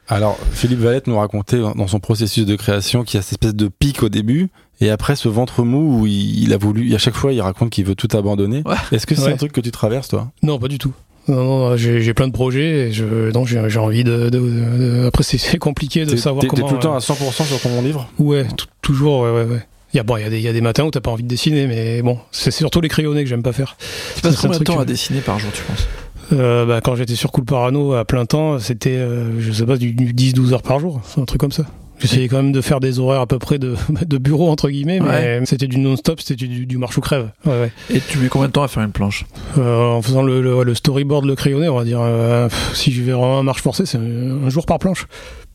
Alors, 0.09 0.39
Philippe 0.53 0.81
Valette 0.81 1.07
nous 1.09 1.19
racontait 1.19 1.59
dans 1.59 1.87
son 1.89 1.99
processus 1.99 2.45
de 2.47 2.55
création 2.57 3.03
qu'il 3.03 3.17
y 3.17 3.19
a 3.19 3.23
cette 3.23 3.33
espèce 3.43 3.55
de 3.55 3.69
pic 3.69 4.03
au 4.03 4.09
début, 4.09 4.49
et 4.81 4.91
après 4.91 5.17
ce 5.17 5.29
ventre 5.29 5.63
mou 5.65 6.01
où 6.03 6.07
il, 6.07 6.43
il 6.45 6.53
a 6.53 6.57
voulu, 6.57 6.95
à 6.95 6.99
chaque 6.99 7.15
fois, 7.15 7.33
il 7.33 7.41
raconte 7.41 7.71
qu'il 7.71 7.85
veut 7.85 7.95
tout 7.95 8.09
abandonner. 8.17 8.63
Ouais. 8.67 8.75
Est-ce 8.93 9.07
que 9.07 9.15
c'est 9.15 9.23
Ouais. 9.27 9.33
un 9.33 9.37
truc 9.37 9.53
que 9.53 9.61
tu 9.61 9.71
traverses, 9.71 10.09
toi? 10.09 10.31
Non, 10.43 10.59
pas 10.59 10.69
du 10.69 10.79
tout. 10.79 10.93
Non, 11.29 11.71
non, 11.71 11.77
j'ai 11.77 12.15
plein 12.15 12.27
de 12.27 12.33
projets. 12.33 12.89
Et 12.89 12.93
je, 12.93 13.31
non, 13.33 13.45
j'ai 13.45 13.63
j'ai 13.69 13.79
envie 13.79 14.05
de. 14.05 14.29
de- 14.29 14.39
de- 14.39 15.05
après, 15.07 15.23
c'est- 15.23 15.59
compliqué 15.59 16.05
de 16.05 16.17
savoir 16.17 16.41
t'es- 16.43 16.49
t'es 16.49 16.57
comment. 16.57 16.69
tout 16.69 16.75
le 16.75 16.81
temps 16.81 16.95
euh, 16.95 16.97
à 16.97 17.01
100% 17.01 17.45
sur 17.45 17.61
ton 17.61 17.81
livre? 17.83 18.09
Ouais, 18.19 18.47
toujours, 18.81 19.21
ouais, 19.21 19.31
ouais, 19.31 19.45
ouais. 19.45 19.63
Il 19.95 19.99
y 19.99 20.01
a, 20.01 20.03
bon, 20.05 20.17
il 20.17 20.23
y, 20.23 20.27
a 20.27 20.31
des- 20.31 20.39
il 20.39 20.43
y 20.43 20.49
a 20.49 20.53
des 20.53 20.61
matins 20.63 20.85
où 20.85 20.91
t'as 20.91 21.01
pas 21.01 21.11
envie 21.11 21.23
de 21.23 21.29
dessiner, 21.29 21.67
mais 21.67 22.01
bon, 22.03 22.19
c'est 22.33 22.51
surtout 22.51 22.81
les 22.81 22.89
crayonnés 22.89 23.23
que 23.23 23.29
j'aime 23.29 23.43
pas 23.43 23.53
faire. 23.53 23.77
Tu 24.17 24.23
passes 24.23 24.37
combien 24.37 24.59
de 24.59 24.65
temps 24.65 24.79
à 24.81 24.85
dessiner 24.87 25.21
par 25.21 25.39
jour, 25.39 25.51
tu 25.53 25.63
penses? 25.63 25.87
Euh, 26.33 26.65
bah, 26.65 26.81
quand 26.83 26.95
j'étais 26.95 27.15
sur 27.15 27.31
Cool 27.31 27.45
Parano 27.45 27.93
à 27.93 28.05
plein 28.07 28.25
temps, 28.25 28.59
c'était, 28.59 28.91
euh, 28.97 29.39
je 29.39 29.53
sais 29.53 29.67
pas, 29.67 29.77
du, 29.77 29.93
du 29.93 30.15
10-12 30.15 30.55
heures 30.55 30.63
par 30.63 30.81
jour, 30.81 31.01
un 31.19 31.25
truc 31.27 31.41
comme 31.41 31.53
ça. 31.53 31.65
J'essayais 32.03 32.29
quand 32.29 32.37
même 32.39 32.53
de 32.53 32.61
faire 32.61 32.81
des 32.81 32.99
horaires 32.99 33.21
à 33.21 33.27
peu 33.27 33.39
près 33.39 33.59
de, 33.59 33.75
de 34.07 34.19
bureau, 34.19 34.51
entre 34.51 34.69
guillemets, 34.69 35.01
mais 35.01 35.09
Ouais. 35.09 35.41
c'était 35.45 35.69
du 35.69 35.79
non-stop, 35.79 36.21
c'était 36.21 36.35
du, 36.47 36.67
du 36.67 36.77
marche 36.79 36.99
ou 36.99 37.01
crève. 37.01 37.31
Ouais, 37.47 37.53
ouais. 37.53 37.73
Et 37.91 38.01
tu 38.01 38.19
mets 38.19 38.29
combien 38.29 38.49
de 38.49 38.53
temps 38.53 38.63
à 38.65 38.69
faire 38.69 38.83
une 38.83 38.93
planche 38.93 39.25
Euh, 39.57 39.85
en 39.85 40.03
faisant 40.03 40.23
le, 40.23 40.43
le, 40.43 40.63
le 40.65 40.75
storyboard, 40.75 41.25
le 41.25 41.37
crayonné, 41.37 41.69
on 41.69 41.77
va 41.77 41.85
dire, 41.85 42.01
euh, 42.03 42.49
si 42.75 42.93
je 42.93 43.03
vais 43.03 43.13
vraiment 43.13 43.43
marche 43.43 43.63
forcée, 43.63 43.87
c'est 43.87 43.99
un, 43.99 44.49
jour 44.51 44.67
par 44.67 44.79
planche. 44.79 45.07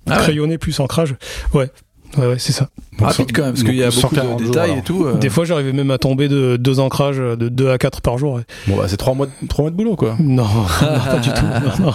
Ah 0.10 0.12
ouais. 0.18 0.24
Crayonné 0.24 0.58
plus 0.58 0.80
ancrage. 0.80 1.16
Ouais. 1.54 1.70
Ouais, 2.18 2.26
ouais, 2.28 2.40
c'est 2.40 2.52
ça. 2.54 2.70
Donc, 3.00 3.10
Rapide 3.10 3.32
quand 3.34 3.44
même, 3.44 3.52
parce 3.54 3.64
qu'il 3.64 3.76
y 3.76 3.84
a 3.84 3.90
beaucoup 3.90 4.00
140 4.02 4.40
de 4.40 4.46
détails 4.46 4.78
et 4.80 4.82
tout. 4.82 5.06
euh. 5.06 5.14
Des 5.18 5.30
fois, 5.30 5.46
j'arrivais 5.46 5.74
même 5.74 5.92
à 5.92 5.98
tomber 5.98 6.28
de 6.28 6.58
deux 6.58 6.80
ancrages 6.80 7.18
de 7.18 7.50
2 7.50 7.70
à 7.70 7.78
4 7.78 8.02
par 8.02 8.18
jour. 8.18 8.34
ouais. 8.36 8.44
Bon, 8.68 8.78
bah, 8.78 8.86
c'est 8.88 8.98
3 8.98 9.14
mois, 9.14 9.28
de, 9.28 9.48
trois 9.48 9.64
mois 9.64 9.72
de 9.72 9.76
boulot, 9.76 9.96
quoi. 9.96 10.16
Non, 10.20 10.44
non, 10.82 11.00
pas 11.12 11.20
du 11.20 11.30
tout. 11.30 11.46
Non, 11.82 11.86
non. 11.86 11.94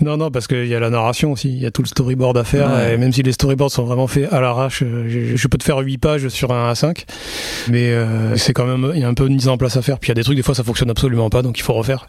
Non, 0.00 0.16
non, 0.16 0.30
parce 0.30 0.46
qu'il 0.46 0.66
y 0.66 0.74
a 0.74 0.80
la 0.80 0.90
narration 0.90 1.32
aussi, 1.32 1.48
il 1.48 1.58
y 1.58 1.66
a 1.66 1.70
tout 1.70 1.82
le 1.82 1.88
storyboard 1.88 2.36
à 2.38 2.44
faire, 2.44 2.70
Ouais. 2.70 2.94
et 2.94 2.96
même 2.98 3.12
si 3.12 3.22
les 3.22 3.32
storyboards 3.32 3.70
sont 3.72 3.84
vraiment 3.84 4.06
faits 4.06 4.32
à 4.32 4.40
l'arrache, 4.40 4.82
euh, 4.84 5.06
je, 5.08 5.34
je 5.36 5.48
peux 5.48 5.58
te 5.58 5.64
faire 5.64 5.78
8 5.78 5.98
pages 5.98 6.28
sur 6.28 6.52
un 6.52 6.72
A5, 6.72 7.04
mais 7.68 7.90
euh, 7.90 8.36
c'est 8.36 8.52
quand 8.52 8.66
même, 8.66 8.92
il 8.94 9.00
y 9.00 9.04
a 9.04 9.08
un 9.08 9.14
peu 9.14 9.24
de 9.24 9.30
mise 9.34 9.48
en 9.48 9.56
place 9.58 9.76
à 9.76 9.82
faire, 9.82 9.98
puis 9.98 10.08
il 10.08 10.10
y 10.10 10.12
a 10.12 10.14
des 10.14 10.22
trucs, 10.22 10.36
des 10.36 10.42
fois 10.42 10.54
ça 10.54 10.62
fonctionne 10.62 10.90
absolument 10.90 11.30
pas, 11.30 11.42
donc 11.42 11.58
il 11.58 11.62
faut 11.62 11.72
refaire. 11.72 12.06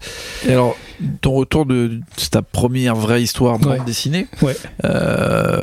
Et 0.47 0.51
alors, 0.51 0.75
ton 1.21 1.31
retour 1.33 1.65
de 1.65 1.99
c'est 2.17 2.31
ta 2.31 2.41
première 2.43 2.95
vraie 2.95 3.23
histoire 3.23 3.57
bande 3.57 3.71
Ouais. 3.71 3.79
dessinée. 3.85 4.27
Ouais. 4.43 4.55
Euh, 4.85 5.61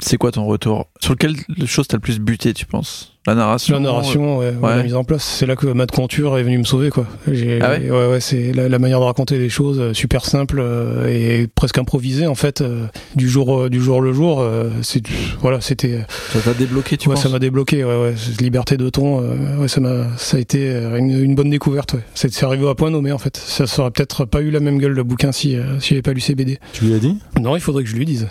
c'est 0.00 0.16
quoi 0.18 0.32
ton 0.32 0.44
retour? 0.46 0.86
Sur 1.00 1.16
quelle 1.16 1.36
chose 1.66 1.86
t'as 1.88 1.96
le 1.96 2.00
plus 2.02 2.18
buté, 2.20 2.52
tu 2.54 2.66
penses? 2.66 3.08
La 3.24 3.36
narration 3.36 3.74
La 3.76 3.80
narration, 3.80 4.38
ouais, 4.38 4.48
ouais, 4.48 4.56
Ouais. 4.60 4.76
la 4.78 4.82
mise 4.82 4.96
en 4.96 5.04
place, 5.04 5.22
c'est 5.22 5.46
là 5.46 5.54
que 5.54 5.68
Matt 5.68 5.92
Conture 5.92 6.38
est 6.38 6.42
venu 6.42 6.58
me 6.58 6.64
sauver, 6.64 6.90
quoi. 6.90 7.06
Ah 7.28 7.30
ouais? 7.30 7.88
ouais, 7.88 8.06
ouais, 8.08 8.20
c'est 8.20 8.52
la, 8.52 8.68
la 8.68 8.78
manière 8.80 8.98
de 8.98 9.04
raconter 9.04 9.38
les 9.38 9.48
choses, 9.48 9.78
euh, 9.78 9.94
super 9.94 10.24
simple 10.24 10.58
euh, 10.60 11.06
et 11.06 11.46
presque 11.46 11.78
improvisée, 11.78 12.26
en 12.26 12.34
fait, 12.34 12.62
euh, 12.62 12.86
du 13.14 13.28
jour, 13.28 13.56
euh, 13.56 13.70
du 13.70 13.80
jour 13.80 14.00
le 14.00 14.12
jour, 14.12 14.40
euh, 14.40 14.70
c'est, 14.82 15.04
voilà, 15.40 15.60
c'était, 15.60 16.00
Ça 16.32 16.40
t'a 16.40 16.52
débloqué, 16.54 16.96
tu 16.96 17.08
ouais, 17.08 17.14
penses? 17.14 17.22
ça 17.22 17.28
m'a 17.28 17.38
débloqué, 17.38 17.84
ouais, 17.84 17.94
ouais, 18.02 18.14
cette 18.16 18.40
liberté 18.40 18.76
de 18.76 18.88
ton, 18.90 19.20
euh, 19.22 19.56
ouais, 19.58 19.68
ça 19.68 19.80
m'a, 19.80 20.08
ça 20.16 20.36
a 20.36 20.40
été 20.40 20.68
une, 20.98 21.10
une 21.22 21.36
bonne 21.36 21.50
découverte, 21.50 21.92
ouais. 21.92 22.00
C'est, 22.14 22.32
c'est 22.32 22.44
arrivé 22.44 22.68
à 22.68 22.74
point 22.74 22.90
nommé, 22.90 23.12
en 23.12 23.18
fait. 23.18 23.36
Ça 23.36 23.66
aurait 23.82 23.92
peut-être 23.92 24.24
pas 24.24 24.40
eu 24.40 24.50
la 24.50 24.58
même 24.58 24.78
gueule 24.78 24.92
le 24.94 25.04
bouquin 25.04 25.30
si, 25.30 25.54
euh, 25.54 25.78
si 25.78 25.90
j'avais 25.90 26.02
pas 26.02 26.12
lu 26.12 26.20
ces 26.20 26.34
BD. 26.34 26.58
Tu 26.72 26.86
lui 26.86 26.94
as 26.94 26.98
dit? 26.98 27.16
Non, 27.40 27.54
il 27.54 27.60
faudrait 27.60 27.84
que 27.84 27.88
je 27.88 27.94
lui 27.94 28.04
dise. 28.04 28.26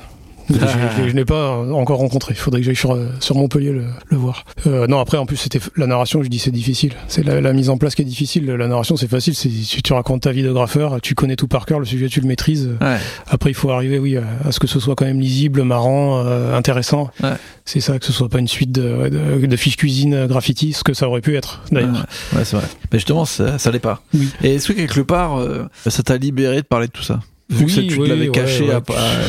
Je, 0.54 0.60
je- 1.04 1.10
je 1.10 1.16
n'ai 1.16 1.26
pas 1.26 1.58
encore 1.58 1.98
rencontré. 2.00 2.34
Il 2.34 2.38
faudrait 2.40 2.62
que 2.62 2.66
j'aille 2.66 2.76
sur, 2.76 2.94
euh, 2.94 3.08
sur 3.20 3.36
Montpellier 3.36 3.72
le, 3.72 3.86
le 4.10 4.18
voir. 4.18 4.46
Euh, 4.68 4.88
non, 4.88 5.00
après, 5.00 5.18
en 5.18 5.26
plus, 5.26 5.38
c'était 5.38 5.60
la 5.78 5.88
narration. 5.88 6.22
Je 6.24 6.28
dis 6.30 6.40
c'est 6.40 6.52
difficile. 6.52 6.94
C'est 7.08 7.24
la, 7.26 7.42
la 7.42 7.54
mise 7.54 7.70
en 7.70 7.78
place 7.78 7.96
qui 7.96 8.02
est 8.02 8.06
difficile. 8.06 8.46
La 8.46 8.68
narration, 8.68 8.96
c'est 8.98 9.08
facile. 9.08 9.36
C'est 9.36 9.50
si 9.50 9.82
tu 9.82 9.94
racontes 9.94 10.22
ta 10.24 10.32
vie 10.32 10.44
de 10.44 10.52
graffeur, 10.52 11.00
tu 11.02 11.16
connais 11.16 11.36
tout 11.36 11.48
par 11.48 11.66
cœur, 11.66 11.80
le 11.80 11.86
sujet, 11.86 12.08
tu 12.10 12.22
le 12.22 12.28
maîtrises. 12.28 12.70
Ouais. 12.82 12.98
Après, 13.28 13.50
il 13.52 13.54
faut 13.56 13.70
arriver, 13.72 14.00
oui, 14.00 14.18
à, 14.18 14.24
à 14.48 14.52
ce 14.52 14.60
que 14.60 14.68
ce 14.68 14.80
soit 14.80 14.96
quand 14.96 15.06
même 15.06 15.20
lisible, 15.20 15.64
marrant, 15.64 16.24
euh, 16.26 16.56
intéressant. 16.56 17.10
Ouais. 17.24 17.30
C'est 17.66 17.80
ça, 17.80 17.98
que 18.00 18.06
ce 18.06 18.12
soit 18.12 18.28
pas 18.30 18.40
une 18.40 18.48
suite 18.48 18.72
de, 18.72 19.10
de, 19.10 19.46
de 19.46 19.56
fiches 19.56 19.78
cuisine 19.78 20.14
euh, 20.14 20.28
graffiti, 20.28 20.74
ce 20.74 20.84
que 20.84 20.94
ça 20.94 21.08
aurait 21.08 21.22
pu 21.22 21.36
être 21.38 21.62
d'ailleurs. 21.72 22.06
Ouais, 22.34 22.40
ouais, 22.40 22.46
c'est 22.46 22.58
vrai. 22.58 22.66
Mais 22.92 22.98
justement, 23.00 23.26
ça, 23.26 23.58
ça 23.58 23.72
l'est 23.72 23.80
pas. 23.80 24.02
Oui. 24.14 24.28
Et 24.44 24.56
est-ce 24.56 24.68
que 24.70 24.74
quelque 24.74 25.02
part, 25.02 25.38
euh, 25.40 25.68
ça 25.88 26.04
t'a 26.04 26.18
libéré 26.18 26.58
de 26.58 26.68
parler 26.68 26.88
de 26.88 26.92
tout 26.92 27.04
ça? 27.04 27.20
Vu 27.52 27.66
Oui, 27.66 27.88
tu 27.90 27.98
te 27.98 28.04
l'avais 28.04 28.22
ouais, 28.28 28.32
caché. 28.32 28.64
ouais. 28.64 28.74
à- 28.74 28.82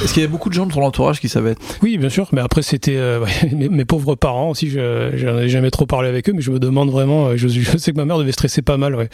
Est-ce 0.04 0.12
qu'il 0.14 0.22
y 0.22 0.24
avait 0.24 0.30
beaucoup 0.32 0.48
de 0.48 0.54
gens 0.54 0.66
de 0.66 0.72
ton 0.72 0.82
entourage 0.82 1.20
qui 1.20 1.28
savaient 1.28 1.54
Oui, 1.82 1.98
bien 1.98 2.08
sûr, 2.08 2.28
mais 2.32 2.40
après 2.40 2.62
c'était 2.62 2.96
euh, 2.96 3.24
mes, 3.52 3.68
mes 3.68 3.84
pauvres 3.84 4.14
parents 4.14 4.50
aussi. 4.50 4.70
Je 4.70 5.10
j'en 5.16 5.38
ai 5.38 5.48
jamais 5.48 5.70
trop 5.70 5.86
parlé 5.86 6.08
avec 6.08 6.28
eux, 6.28 6.32
mais 6.34 6.40
je 6.42 6.50
me 6.50 6.58
demande 6.58 6.90
vraiment. 6.90 7.28
euh, 7.28 7.36
Je, 7.36 7.48
je 7.48 7.76
sais 7.78 7.92
que 7.92 7.96
ma 7.96 8.04
mère 8.04 8.18
devait 8.18 8.32
stresser 8.32 8.62
pas 8.62 8.76
mal. 8.76 8.94
Ouais. 8.94 9.08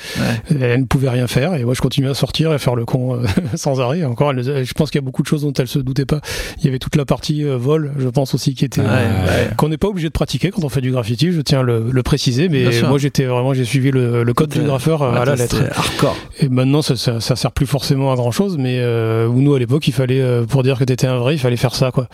Elle 0.61 0.81
ne 0.81 0.85
pouvait 0.87 1.09
rien 1.09 1.27
faire 1.27 1.55
et 1.55 1.65
moi 1.65 1.75
je 1.75 1.81
continuais 1.81 2.11
à 2.11 2.15
sortir 2.15 2.51
et 2.53 2.55
à 2.55 2.59
faire 2.59 2.75
le 2.75 2.85
con 2.85 3.15
euh, 3.17 3.27
sans 3.55 3.81
arrêt. 3.81 4.05
Encore, 4.05 4.31
elle- 4.33 4.65
je 4.65 4.73
pense 4.75 4.91
qu'il 4.91 5.01
y 5.01 5.03
a 5.03 5.07
beaucoup 5.07 5.23
de 5.23 5.29
choses 5.29 5.43
dont 5.43 5.53
elle 5.55 5.69
se 5.69 5.79
doutait 5.79 6.05
pas. 6.07 6.21
Il 6.59 6.65
y 6.65 6.69
avait 6.69 6.79
toute 6.79 6.97
la 6.97 7.05
partie 7.05 7.45
euh, 7.45 7.57
vol, 7.57 7.93
je 7.99 8.09
pense 8.09 8.35
aussi, 8.35 8.55
qui 8.55 8.65
était 8.65 8.83
qu'on 9.57 9.69
n'est 9.69 9.79
pas 9.79 9.89
obligé 9.89 10.09
de 10.09 10.13
pratiquer 10.13 10.51
quand 10.51 10.65
on 10.65 10.69
fait 10.69 10.81
du 10.81 10.91
graffiti. 10.91 11.33
Je 11.33 11.41
tiens 11.41 11.61
à 11.61 11.63
le, 11.63 11.87
le 11.91 12.03
préciser, 12.03 12.49
mais 12.49 12.65
moi 12.89 12.99
j'étais 12.99 13.25
vraiment 13.25 13.55
j'ai 13.55 13.65
suivi 13.65 13.91
le, 13.91 14.23
le 14.23 14.35
code 14.35 14.51
du 14.51 14.61
graffeur 14.61 15.03
à 15.03 15.25
la 15.25 15.35
lettre. 15.37 15.63
Hardcore. 15.75 16.17
Et 16.41 16.49
maintenant, 16.49 16.83
ça, 16.83 16.97
ça, 16.97 17.21
ça 17.21 17.37
sert 17.37 17.53
plus 17.53 17.67
forcément 17.67 18.13
à 18.13 18.17
grand 18.17 18.31
chose, 18.31 18.57
mais 18.59 18.79
euh, 18.99 19.29
nous 19.29 19.55
à 19.55 19.59
l'époque, 19.59 19.87
il 19.89 19.93
fallait 19.95 20.21
euh, 20.21 20.45
pour 20.45 20.63
dire 20.63 20.79
que 20.79 20.85
t'étais 20.85 21.07
un 21.07 21.19
vrai, 21.19 21.35
il 21.35 21.39
fallait 21.39 21.57
faire 21.57 21.75
ça, 21.75 21.91
quoi. 21.91 22.09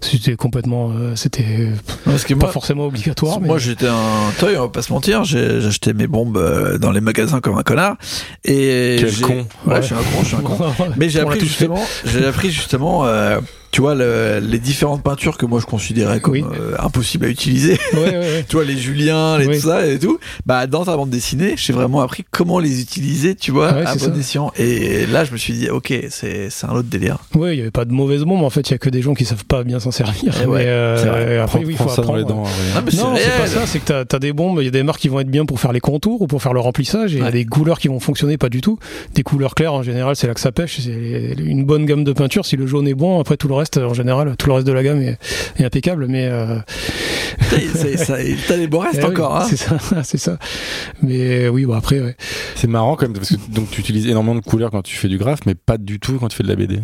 C'était 0.00 0.36
complètement, 0.36 0.90
euh, 0.94 1.14
c'était 1.16 1.70
pas 2.06 2.34
moi, 2.36 2.48
forcément 2.52 2.86
obligatoire. 2.86 3.40
Mais... 3.40 3.46
Moi, 3.48 3.58
j'étais 3.58 3.86
un 3.88 4.30
toy, 4.38 4.56
on 4.56 4.62
va 4.62 4.68
pas 4.68 4.82
se 4.82 4.92
mentir. 4.92 5.24
J'ai- 5.24 5.60
J'achetais 5.60 5.92
mes 5.92 6.06
bombes 6.06 6.78
dans 6.80 6.90
les 6.92 7.00
magasins 7.00 7.40
comme 7.40 7.56
un 7.58 7.62
connard. 7.62 7.96
Et 8.44 8.96
Quel 8.98 9.20
con. 9.20 9.32
Ouais, 9.66 9.74
Ouais. 9.74 9.82
je 9.82 9.86
suis 9.86 9.94
un 9.94 9.98
con, 9.98 10.22
je 10.22 10.26
suis 10.26 10.36
un 10.36 10.40
con. 10.40 10.56
Mais 10.96 11.08
j'ai 11.08 11.20
appris 11.20 11.40
justement, 11.40 11.80
j'ai 12.04 12.26
appris 12.26 12.50
justement, 12.50 13.04
tu 13.74 13.80
vois, 13.80 13.96
le- 13.96 14.38
les 14.40 14.60
différentes 14.60 15.02
peintures 15.02 15.36
que 15.36 15.46
moi 15.46 15.58
je 15.58 15.66
considérais 15.66 16.20
comme 16.20 16.34
Oui. 16.34 16.44
euh, 16.60 16.76
impossibles 16.78 17.24
à 17.26 17.28
utiliser. 17.28 17.76
Ouais, 17.92 17.98
ouais, 17.98 18.18
ouais. 18.18 18.44
tu 18.48 18.54
vois, 18.54 18.64
les 18.64 18.76
Julien, 18.76 19.36
les 19.36 19.48
Oui. 19.48 19.56
tout 19.60 19.66
ça 19.66 19.84
et 19.84 19.98
tout. 19.98 20.20
Bah, 20.46 20.68
dans 20.68 20.84
ta 20.84 20.96
bande 20.96 21.10
dessinée, 21.10 21.54
j'ai 21.56 21.72
vraiment 21.72 22.00
appris 22.00 22.24
comment 22.30 22.60
les 22.60 22.80
utiliser, 22.80 23.34
tu 23.34 23.50
vois, 23.50 23.70
Ah 23.70 23.74
ouais, 23.80 23.86
à 23.86 23.94
bon 23.96 24.16
escient. 24.16 24.52
Et 24.56 25.06
là, 25.06 25.24
je 25.24 25.32
me 25.32 25.36
suis 25.38 25.54
dit, 25.54 25.68
ok, 25.70 25.92
c'est 26.08 26.50
c'est 26.50 26.66
un 26.66 26.70
autre 26.70 26.88
délire. 26.88 27.18
Ouais, 27.34 27.56
il 27.56 27.58
y 27.58 27.62
avait 27.62 27.72
pas 27.72 27.84
de 27.84 27.92
mauvaises 27.92 28.22
bombes. 28.22 28.44
En 28.44 28.50
fait, 28.50 28.68
il 28.68 28.70
y 28.70 28.74
a 28.74 28.78
que 28.78 28.90
des 28.90 29.02
gens 29.02 29.14
qui 29.14 29.24
savent 29.24 29.44
pas 29.44 29.64
bien 29.64 29.80
s'en 29.80 29.90
servir. 29.90 30.32
Eh 30.40 30.46
ouais, 30.46 30.58
mais 30.58 30.64
euh, 30.68 31.42
après, 31.42 31.58
oui, 31.58 31.70
il 31.70 31.74
prends 31.74 31.88
faut 31.88 32.00
apprendre. 32.00 32.18
les 32.18 32.24
dents. 32.24 32.44
Ah, 32.76 32.80
mais 32.86 32.92
Non, 32.96 33.14
c'est 33.16 33.36
pas 33.40 33.46
ça, 33.48 33.66
c'est 33.66 33.80
que 33.80 34.04
t'as 34.04 34.16
as 34.16 34.20
des 34.20 34.32
bombes, 34.32 34.58
il 34.60 34.66
y 34.66 34.68
a 34.68 34.70
des 34.70 34.84
marques 34.84 35.00
qui 35.00 35.08
vont 35.08 35.18
être 35.18 35.28
bien 35.30 35.46
pour 35.46 35.58
faire 35.58 35.72
les 35.72 35.80
contours 35.80 36.22
ou 36.22 36.28
pour 36.28 36.40
faire 36.40 36.52
le 36.52 36.60
remplissage, 36.60 37.12
et 37.16 37.18
il 37.18 37.24
y 37.24 37.26
a 37.26 37.32
des 37.32 37.44
couleurs 37.44 37.80
qui 37.80 37.88
vont 37.88 37.98
fonctionner 37.98 38.38
pas 38.38 38.50
du 38.50 38.60
tout. 38.60 38.78
Des 39.16 39.24
couleurs 39.24 39.56
claires, 39.56 39.72
en 39.74 39.82
général, 39.82 40.14
c'est 40.14 40.28
là 40.28 40.34
que 40.34 40.40
ça 40.40 40.52
pêche, 40.52 40.78
c'est 40.80 41.34
une 41.38 41.64
bonne 41.64 41.86
gamme 41.86 42.04
de 42.04 42.12
peinture, 42.12 42.46
si 42.46 42.56
le 42.56 42.66
jaune 42.68 42.86
est 42.86 42.94
bon, 42.94 43.18
après 43.18 43.36
tout 43.36 43.48
le 43.48 43.54
reste, 43.54 43.63
en 43.76 43.94
général, 43.94 44.36
tout 44.36 44.46
le 44.48 44.54
reste 44.54 44.66
de 44.66 44.72
la 44.72 44.82
gamme 44.82 45.02
est, 45.02 45.18
est 45.58 45.64
impeccable, 45.64 46.06
mais... 46.08 46.28
Euh, 46.30 46.58
T'as 48.48 48.56
les 48.56 48.66
beaux 48.66 48.78
restes 48.78 48.98
eh 49.00 49.04
oui, 49.04 49.10
encore, 49.10 49.36
hein. 49.36 49.46
C'est 49.48 49.56
ça, 49.56 49.78
c'est 50.02 50.18
ça. 50.18 50.38
Mais 51.02 51.48
oui, 51.48 51.64
bon 51.64 51.74
après, 51.74 52.00
ouais. 52.00 52.16
C'est 52.56 52.66
marrant 52.66 52.96
quand 52.96 53.06
même 53.06 53.14
parce 53.14 53.28
que 53.28 53.34
donc 53.50 53.70
tu 53.70 53.80
utilises 53.80 54.06
énormément 54.06 54.34
de 54.34 54.44
couleurs 54.44 54.70
quand 54.70 54.82
tu 54.82 54.96
fais 54.96 55.08
du 55.08 55.18
graphe, 55.18 55.40
mais 55.46 55.54
pas 55.54 55.78
du 55.78 56.00
tout 56.00 56.18
quand 56.18 56.28
tu 56.28 56.36
fais 56.36 56.42
de 56.42 56.48
la 56.48 56.56
BD. 56.56 56.80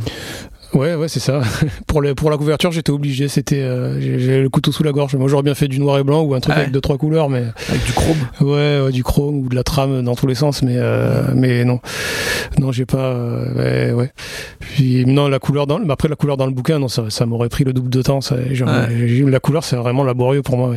Ouais, 0.75 0.95
ouais, 0.95 1.09
c'est 1.09 1.21
ça. 1.21 1.41
pour, 1.87 2.01
les, 2.03 2.15
pour 2.15 2.31
la 2.31 2.37
couverture, 2.37 2.71
j'étais 2.73 2.91
obligé. 2.93 3.29
C'était, 3.29 3.61
euh, 3.63 4.01
j'ai 4.01 4.41
le 4.41 4.49
couteau 4.49 4.71
sous 4.73 4.83
la 4.83 4.93
gorge. 4.93 5.15
Moi, 5.17 5.29
j'aurais 5.29 5.43
bien 5.43 5.55
fait 5.55 5.69
du 5.69 5.81
noir 5.81 5.99
et 5.99 6.05
blanc 6.05 6.23
ou 6.23 6.35
un 6.35 6.41
truc 6.41 6.55
ouais. 6.55 6.61
avec 6.63 6.73
deux 6.73 6.81
trois 6.81 6.97
couleurs, 6.97 7.29
mais 7.29 7.45
Avec 7.69 7.85
du 7.85 7.93
chrome. 7.93 8.17
ouais, 8.41 8.81
ouais, 8.85 8.93
du 8.93 9.03
chrome 9.03 9.39
ou 9.41 9.49
de 9.49 9.55
la 9.57 9.63
trame 9.65 10.03
dans 10.03 10.15
tous 10.15 10.27
les 10.27 10.35
sens, 10.37 10.63
mais 10.63 10.75
euh, 10.77 11.23
mais 11.35 11.65
non, 11.65 11.81
non, 12.59 12.71
j'ai 12.73 12.87
pas. 12.87 12.99
euh, 12.99 13.91
ouais, 13.91 13.93
ouais. 13.95 14.13
Puis 14.61 15.05
non, 15.07 15.29
la 15.29 15.39
couleur 15.41 15.67
dans, 15.67 15.81
après 15.91 16.09
la 16.09 16.17
couleur 16.17 16.37
dans 16.37 16.47
le 16.47 16.53
bouquin, 16.53 16.79
non, 16.79 16.89
ça, 16.89 17.05
ça 17.11 17.27
m'aurait 17.27 17.49
pris 17.49 17.65
le 17.65 17.73
double 17.73 17.91
de 17.91 18.03
temps. 18.03 18.21
Ça, 18.21 18.37
genre, 18.53 18.69
Ouais. 18.69 18.87
j'ai- 19.07 19.25
la 19.25 19.41
couleur, 19.41 19.65
c'est 19.65 19.77
vraiment 19.77 20.05
laborieux 20.05 20.43
pour 20.43 20.57
moi. 20.57 20.77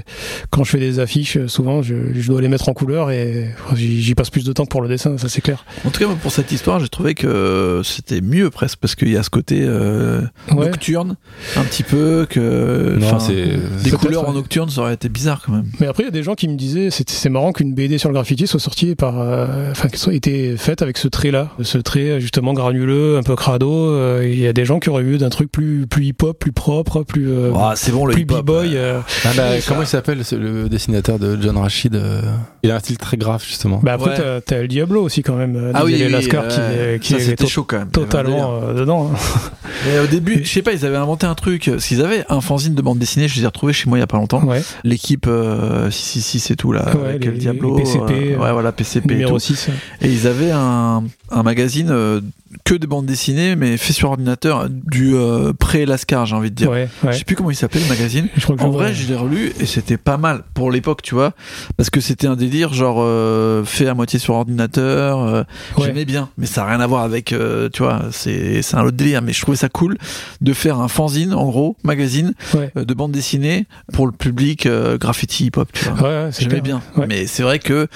Quand 0.49 0.63
je 0.63 0.71
fais 0.71 0.79
des 0.79 0.99
affiches, 0.99 1.37
euh, 1.37 1.47
souvent, 1.47 1.81
je, 1.83 1.93
je 2.15 2.27
dois 2.27 2.41
les 2.41 2.47
mettre 2.47 2.67
en 2.69 2.73
couleur 2.73 3.11
et 3.11 3.47
j'y 3.75 4.15
passe 4.15 4.29
plus 4.31 4.43
de 4.43 4.53
temps 4.53 4.63
que 4.65 4.69
pour 4.69 4.81
le 4.81 4.87
dessin, 4.89 5.17
ça 5.17 5.29
c'est 5.29 5.41
clair. 5.41 5.65
En 5.85 5.89
tout 5.91 5.99
cas, 5.99 6.07
pour 6.21 6.31
cette 6.31 6.51
histoire, 6.51 6.79
j'ai 6.79 6.89
trouvé 6.89 7.13
que 7.13 7.81
c'était 7.83 8.21
mieux 8.21 8.49
presque 8.49 8.79
parce 8.79 8.95
qu'il 8.95 9.09
y 9.09 9.17
a 9.17 9.23
ce 9.23 9.29
côté 9.29 9.61
euh, 9.84 10.21
Ouais. 10.51 10.67
nocturne, 10.67 11.15
un 11.57 11.63
petit 11.63 11.84
peu 11.84 12.25
que. 12.29 12.97
Non, 12.99 13.07
enfin, 13.07 13.19
c'est 13.19 13.84
Des 13.84 13.91
couleurs 13.91 14.27
en 14.27 14.34
nocturne, 14.34 14.69
ça 14.69 14.81
aurait 14.81 14.93
été 14.93 15.09
bizarre 15.09 15.41
quand 15.45 15.51
même. 15.53 15.65
Mais 15.79 15.88
après, 15.88 16.03
il 16.03 16.05
y 16.07 16.09
a 16.09 16.11
des 16.11 16.23
gens 16.23 16.36
qui 16.36 16.47
me 16.47 16.55
disaient, 16.55 16.89
c'est 16.89 17.09
c'est 17.09 17.29
marrant 17.29 17.51
qu'une 17.51 17.73
BD 17.73 17.97
sur 17.97 18.09
le 18.09 18.13
graffiti 18.13 18.47
soit 18.47 18.59
sortie 18.59 18.95
par, 18.95 19.19
euh, 19.19 19.71
enfin, 19.71 19.88
qu'elle 19.89 19.99
soit 19.99 20.13
été 20.13 20.57
faite 20.57 20.81
avec 20.81 20.97
ce 20.97 21.07
trait-là, 21.07 21.49
ce 21.61 21.77
trait 21.77 22.19
justement 22.19 22.53
granuleux, 22.53 23.17
un 23.17 23.23
peu 23.23 23.36
crado. 23.36 23.71
euh, 23.89 24.21
Il 24.27 24.39
y 24.39 24.47
a 24.47 24.53
des 24.53 24.65
gens 24.65 24.79
qui 24.79 24.89
auraient 24.89 25.03
vu 25.03 25.17
d'un 25.17 25.29
truc 25.29 25.51
plus, 25.51 25.86
plus 25.88 26.05
hip-hop, 26.05 26.38
plus 26.39 26.51
propre, 26.51 27.03
plus, 27.03 27.29
euh, 27.31 27.51
Ah, 27.55 27.73
c'est 27.75 27.91
bon 27.91 28.05
le 28.05 28.13
plus 28.13 28.25
b-boy. 28.25 28.71
euh. 28.75 28.99
Ah 29.25 29.29
bah, 29.36 29.43
comment 29.67 29.81
il 29.81 29.88
s'appelle 29.88 30.21
le 30.31 30.67
dessinateur 30.69 31.19
de 31.19 31.38
John 31.41 31.57
Rashid 31.57 31.95
euh, 31.95 32.21
Il 32.63 32.71
a 32.71 32.75
un 32.75 32.79
style 32.79 32.97
très 32.97 33.17
grave 33.17 33.43
justement. 33.45 33.79
Bah 33.84 33.93
après, 33.93 34.11
Ouais. 34.11 34.17
t'as- 34.17 34.41
t'as 34.41 34.55
El 34.57 34.67
Diablo 34.67 35.01
aussi 35.03 35.21
quand 35.23 35.36
même, 35.36 35.55
euh, 35.55 35.71
Ah 35.73 35.84
oui, 35.86 35.95
oui, 35.99 36.09
Lascar 36.11 36.43
euh, 36.49 36.97
qui, 36.97 37.15
qui 37.15 37.21
ça 37.21 37.31
est 37.31 37.45
chaud 37.47 37.63
quand 37.63 37.79
même. 37.79 37.89
Totalement 37.89 38.59
euh, 38.63 38.73
dedans. 38.73 39.11
Mais 39.86 39.99
au 39.99 40.07
début, 40.07 40.41
je 40.43 40.49
sais 40.49 40.61
pas, 40.61 40.74
ils 40.74 40.86
avaient 40.86 40.97
inventé 40.97 41.26
un 41.26 41.36
truc. 41.36 41.71
Qu'ils 41.80 42.01
avaient 42.01 42.24
un 42.30 42.41
fanzine 42.41 42.76
de 42.76 42.82
bande 42.82 42.99
dessinée, 42.99 43.28
je 43.28 43.36
les 43.38 43.43
ai 43.43 43.45
retrouvés 43.45 43.74
chez 43.74 43.89
moi 43.89 43.97
il 43.97 44.01
y 44.01 44.03
a 44.03 44.07
pas 44.07 44.17
longtemps. 44.17 44.43
Ouais, 44.43 44.61
L'équipe 44.84 45.26
euh, 45.28 45.89
666 45.91 46.51
et 46.51 46.55
tout 46.55 46.71
là, 46.71 46.95
Ouais, 46.95 47.09
avec 47.09 47.26
les- 47.26 47.32
le 47.32 47.38
Diablo. 47.38 47.78
les 47.78 47.84
PCP, 47.84 48.34
euh, 48.34 48.38
ouais, 48.38 48.51
voilà, 48.51 48.71
PCP 48.71 49.05
et 49.11 49.13
numéro 49.15 49.34
tout. 49.34 49.39
6. 49.39 49.69
Et 50.01 50.09
ils 50.11 50.28
avaient 50.28 50.51
un, 50.51 51.03
un 51.32 51.43
magazine 51.43 51.89
euh, 51.91 52.21
que 52.64 52.76
de 52.76 52.86
bandes 52.88 53.06
dessinées, 53.06 53.56
mais 53.56 53.78
fait 53.78 53.93
sur 53.93 54.10
ordinateur, 54.10 54.68
du 54.70 55.16
euh, 55.16 55.54
pré-Lascar, 55.54 56.26
j'ai 56.26 56.36
envie 56.36 56.49
de 56.51 56.56
dire. 56.56 56.70
Ouais, 56.70 56.88
Je 57.01 57.08
ouais. 57.08 57.14
sais 57.14 57.24
plus 57.24 57.36
comment 57.36 57.51
il 57.51 57.56
s'appelait 57.56 57.82
le 57.82 57.88
magazine. 57.88 58.28
Je 58.36 58.43
crois 58.43 58.56
que 58.56 58.62
En 58.62 58.66
j'en- 58.66 58.72
vrai, 58.72 58.93
je 58.93 59.08
l'ai 59.08 59.16
relu 59.16 59.51
et 59.60 59.66
c'était 59.66 59.97
pas 59.97 60.18
mal 60.18 60.43
pour 60.54 60.72
l'époque, 60.72 61.01
tu 61.01 61.16
vois, 61.16 61.34
parce 61.78 61.89
que 61.89 61.99
c'était 62.01 62.28
un 62.28 62.36
délire 62.36 62.74
genre 62.74 62.97
euh, 62.99 63.64
fait 63.66 63.88
à 63.88 63.93
moitié 63.93 64.20
sur 64.20 64.34
ordinateur. 64.36 65.20
euh, 65.22 65.43
Ouais. 65.78 65.86
J'aimais 65.86 66.06
bien, 66.06 66.30
mais 66.38 66.45
ça 66.45 66.64
a 66.64 66.68
rien 66.70 66.80
à 66.80 66.88
voir 66.88 67.04
avec, 67.04 67.34
tu 67.74 67.84
vois, 67.84 68.04
c'est 68.12 68.62
c'est 68.62 68.76
un 68.76 68.84
autre 68.84 68.97
délire. 68.97 69.22
Mais 69.22 69.34
je 69.34 69.41
trouvais 69.41 69.58
ça 69.58 69.70
cool 69.70 69.97
de 70.41 70.54
faire 70.54 70.80
un 70.80 70.88
fanzine, 70.88 71.34
en 71.34 71.45
gros, 71.45 71.76
magazine 71.84 72.34
de 72.76 72.93
bande 72.93 73.12
dessinée 73.12 73.66
pour 73.91 74.06
le 74.06 74.12
public 74.12 74.68
graffiti 74.99 75.45
hip 75.45 75.51
hop, 75.58 75.70
tu 75.74 75.86
vois. 75.86 75.93
Ouais, 75.95 76.26
ouais, 76.26 76.30
c'est 76.32 76.43
J'aimais 76.43 76.62
bien, 76.62 76.82
mais 77.08 77.26
c'est 77.28 77.43
vrai 77.43 77.60
que 77.60 77.88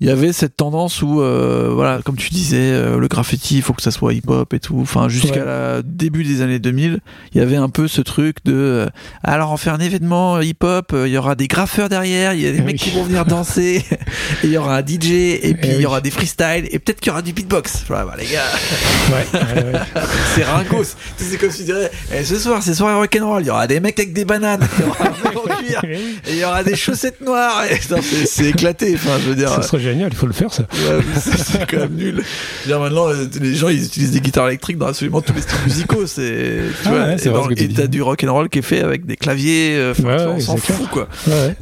il 0.00 0.06
y 0.06 0.10
avait 0.10 0.32
cette 0.34 0.56
tendance 0.56 1.00
où, 1.00 1.22
euh, 1.22 1.70
voilà, 1.72 2.00
comme 2.04 2.16
tu 2.16 2.28
disais, 2.30 2.56
euh, 2.60 2.98
le 2.98 3.08
graffiti, 3.08 3.56
il 3.56 3.62
faut 3.62 3.72
que 3.72 3.80
ça 3.82 3.90
soit 3.90 4.12
hip-hop 4.12 4.52
et 4.52 4.60
tout. 4.60 4.78
Enfin, 4.80 5.08
jusqu'à 5.08 5.40
Ouais. 5.40 5.44
la 5.46 5.82
début 5.82 6.22
des 6.22 6.42
années 6.42 6.58
2000, 6.58 7.00
il 7.32 7.38
y 7.38 7.40
avait 7.40 7.56
un 7.56 7.68
peu 7.70 7.88
ce 7.88 8.02
truc 8.02 8.36
de, 8.44 8.52
euh, 8.54 8.86
alors 9.24 9.52
on 9.52 9.56
fait 9.56 9.70
un 9.70 9.78
événement 9.80 10.40
hip-hop, 10.40 10.92
euh, 10.92 11.08
il 11.08 11.14
y 11.14 11.18
aura 11.18 11.34
des 11.34 11.48
graffeurs 11.48 11.88
derrière, 11.88 12.34
il 12.34 12.42
y 12.42 12.46
a 12.46 12.52
des 12.52 12.58
Eh 12.58 12.62
mecs 12.62 12.72
oui. 12.72 12.78
qui 12.78 12.90
vont 12.90 13.04
venir 13.04 13.24
danser, 13.24 13.84
et 14.42 14.46
il 14.46 14.50
y 14.50 14.58
aura 14.58 14.76
un 14.76 14.82
DJ, 14.84 15.38
et 15.42 15.54
puis 15.58 15.70
il 15.70 15.80
y 15.80 15.86
aura 15.86 16.02
des 16.02 16.10
freestyles, 16.10 16.68
et 16.70 16.78
peut-être 16.78 17.00
qu'il 17.00 17.08
y 17.08 17.12
aura 17.12 17.22
du 17.22 17.32
beatbox. 17.32 17.84
Voilà, 17.88 18.04
bah, 18.04 18.14
les 18.18 18.26
gars, 18.26 18.42
Ouais, 19.10 19.40
ouais, 19.40 19.72
ouais. 19.72 19.80
c'est 20.34 20.44
ringos. 20.44 20.94
C'est 21.16 21.38
comme 21.38 21.50
si 21.50 21.58
tu 21.60 21.64
dirais, 21.64 21.90
eh, 22.14 22.22
ce 22.22 22.36
soir, 22.38 22.62
c'est 22.62 22.74
soirée 22.74 22.96
rock'n'roll, 22.96 23.42
il 23.42 23.46
y 23.46 23.50
aura 23.50 23.66
des 23.66 23.80
mecs 23.80 23.98
avec 23.98 24.12
des 24.12 24.26
bananes, 24.26 24.66
il 24.78 24.84
y 24.84 24.88
aura 24.88 25.04
un 25.04 25.28
mec 25.28 25.36
en 25.38 25.56
cuir, 25.62 25.80
oui, 25.84 26.18
et 26.26 26.32
il 26.32 26.36
y 26.38 26.44
aura 26.44 26.62
des 26.62 26.76
chaussettes 26.76 27.22
noires. 27.22 27.64
Et, 27.70 27.80
non, 27.90 27.98
c'est 28.02 28.26
c'est 28.26 28.44
éclaté, 28.50 28.92
enfin, 28.94 29.12
je 29.22 29.28
veux 29.30 29.34
dire. 29.34 29.50
Génial, 29.86 30.08
il 30.12 30.16
faut 30.16 30.26
le 30.26 30.32
faire 30.32 30.52
ça. 30.52 30.64
Ouais, 30.72 31.02
c'est 31.16 31.64
quand 31.70 31.78
même 31.78 31.94
nul. 31.94 32.22
Dire, 32.66 32.80
maintenant, 32.80 33.08
euh, 33.08 33.26
les 33.40 33.54
gens, 33.54 33.68
ils 33.68 33.84
utilisent 33.84 34.10
des 34.10 34.20
guitares 34.20 34.48
électriques 34.48 34.78
dans 34.78 34.86
absolument 34.86 35.20
tous 35.20 35.32
les 35.34 35.40
styles 35.42 35.58
musicaux. 35.64 36.06
C'est, 36.06 36.58
tu 36.82 36.86
Ah 36.86 36.90
vois, 36.90 37.46
ouais, 37.46 37.54
et 37.56 37.68
dans- 37.68 37.74
t'as 37.74 37.86
du 37.86 38.02
rock 38.02 38.24
and 38.24 38.32
roll 38.32 38.48
qui 38.48 38.58
est 38.58 38.62
fait 38.62 38.80
avec 38.80 39.06
des 39.06 39.16
claviers. 39.16 39.76
euh, 39.76 39.94
Ouais, 40.02 40.16
on 40.28 40.40
s'en 40.40 40.56
fout, 40.56 40.88
quoi. 40.88 41.08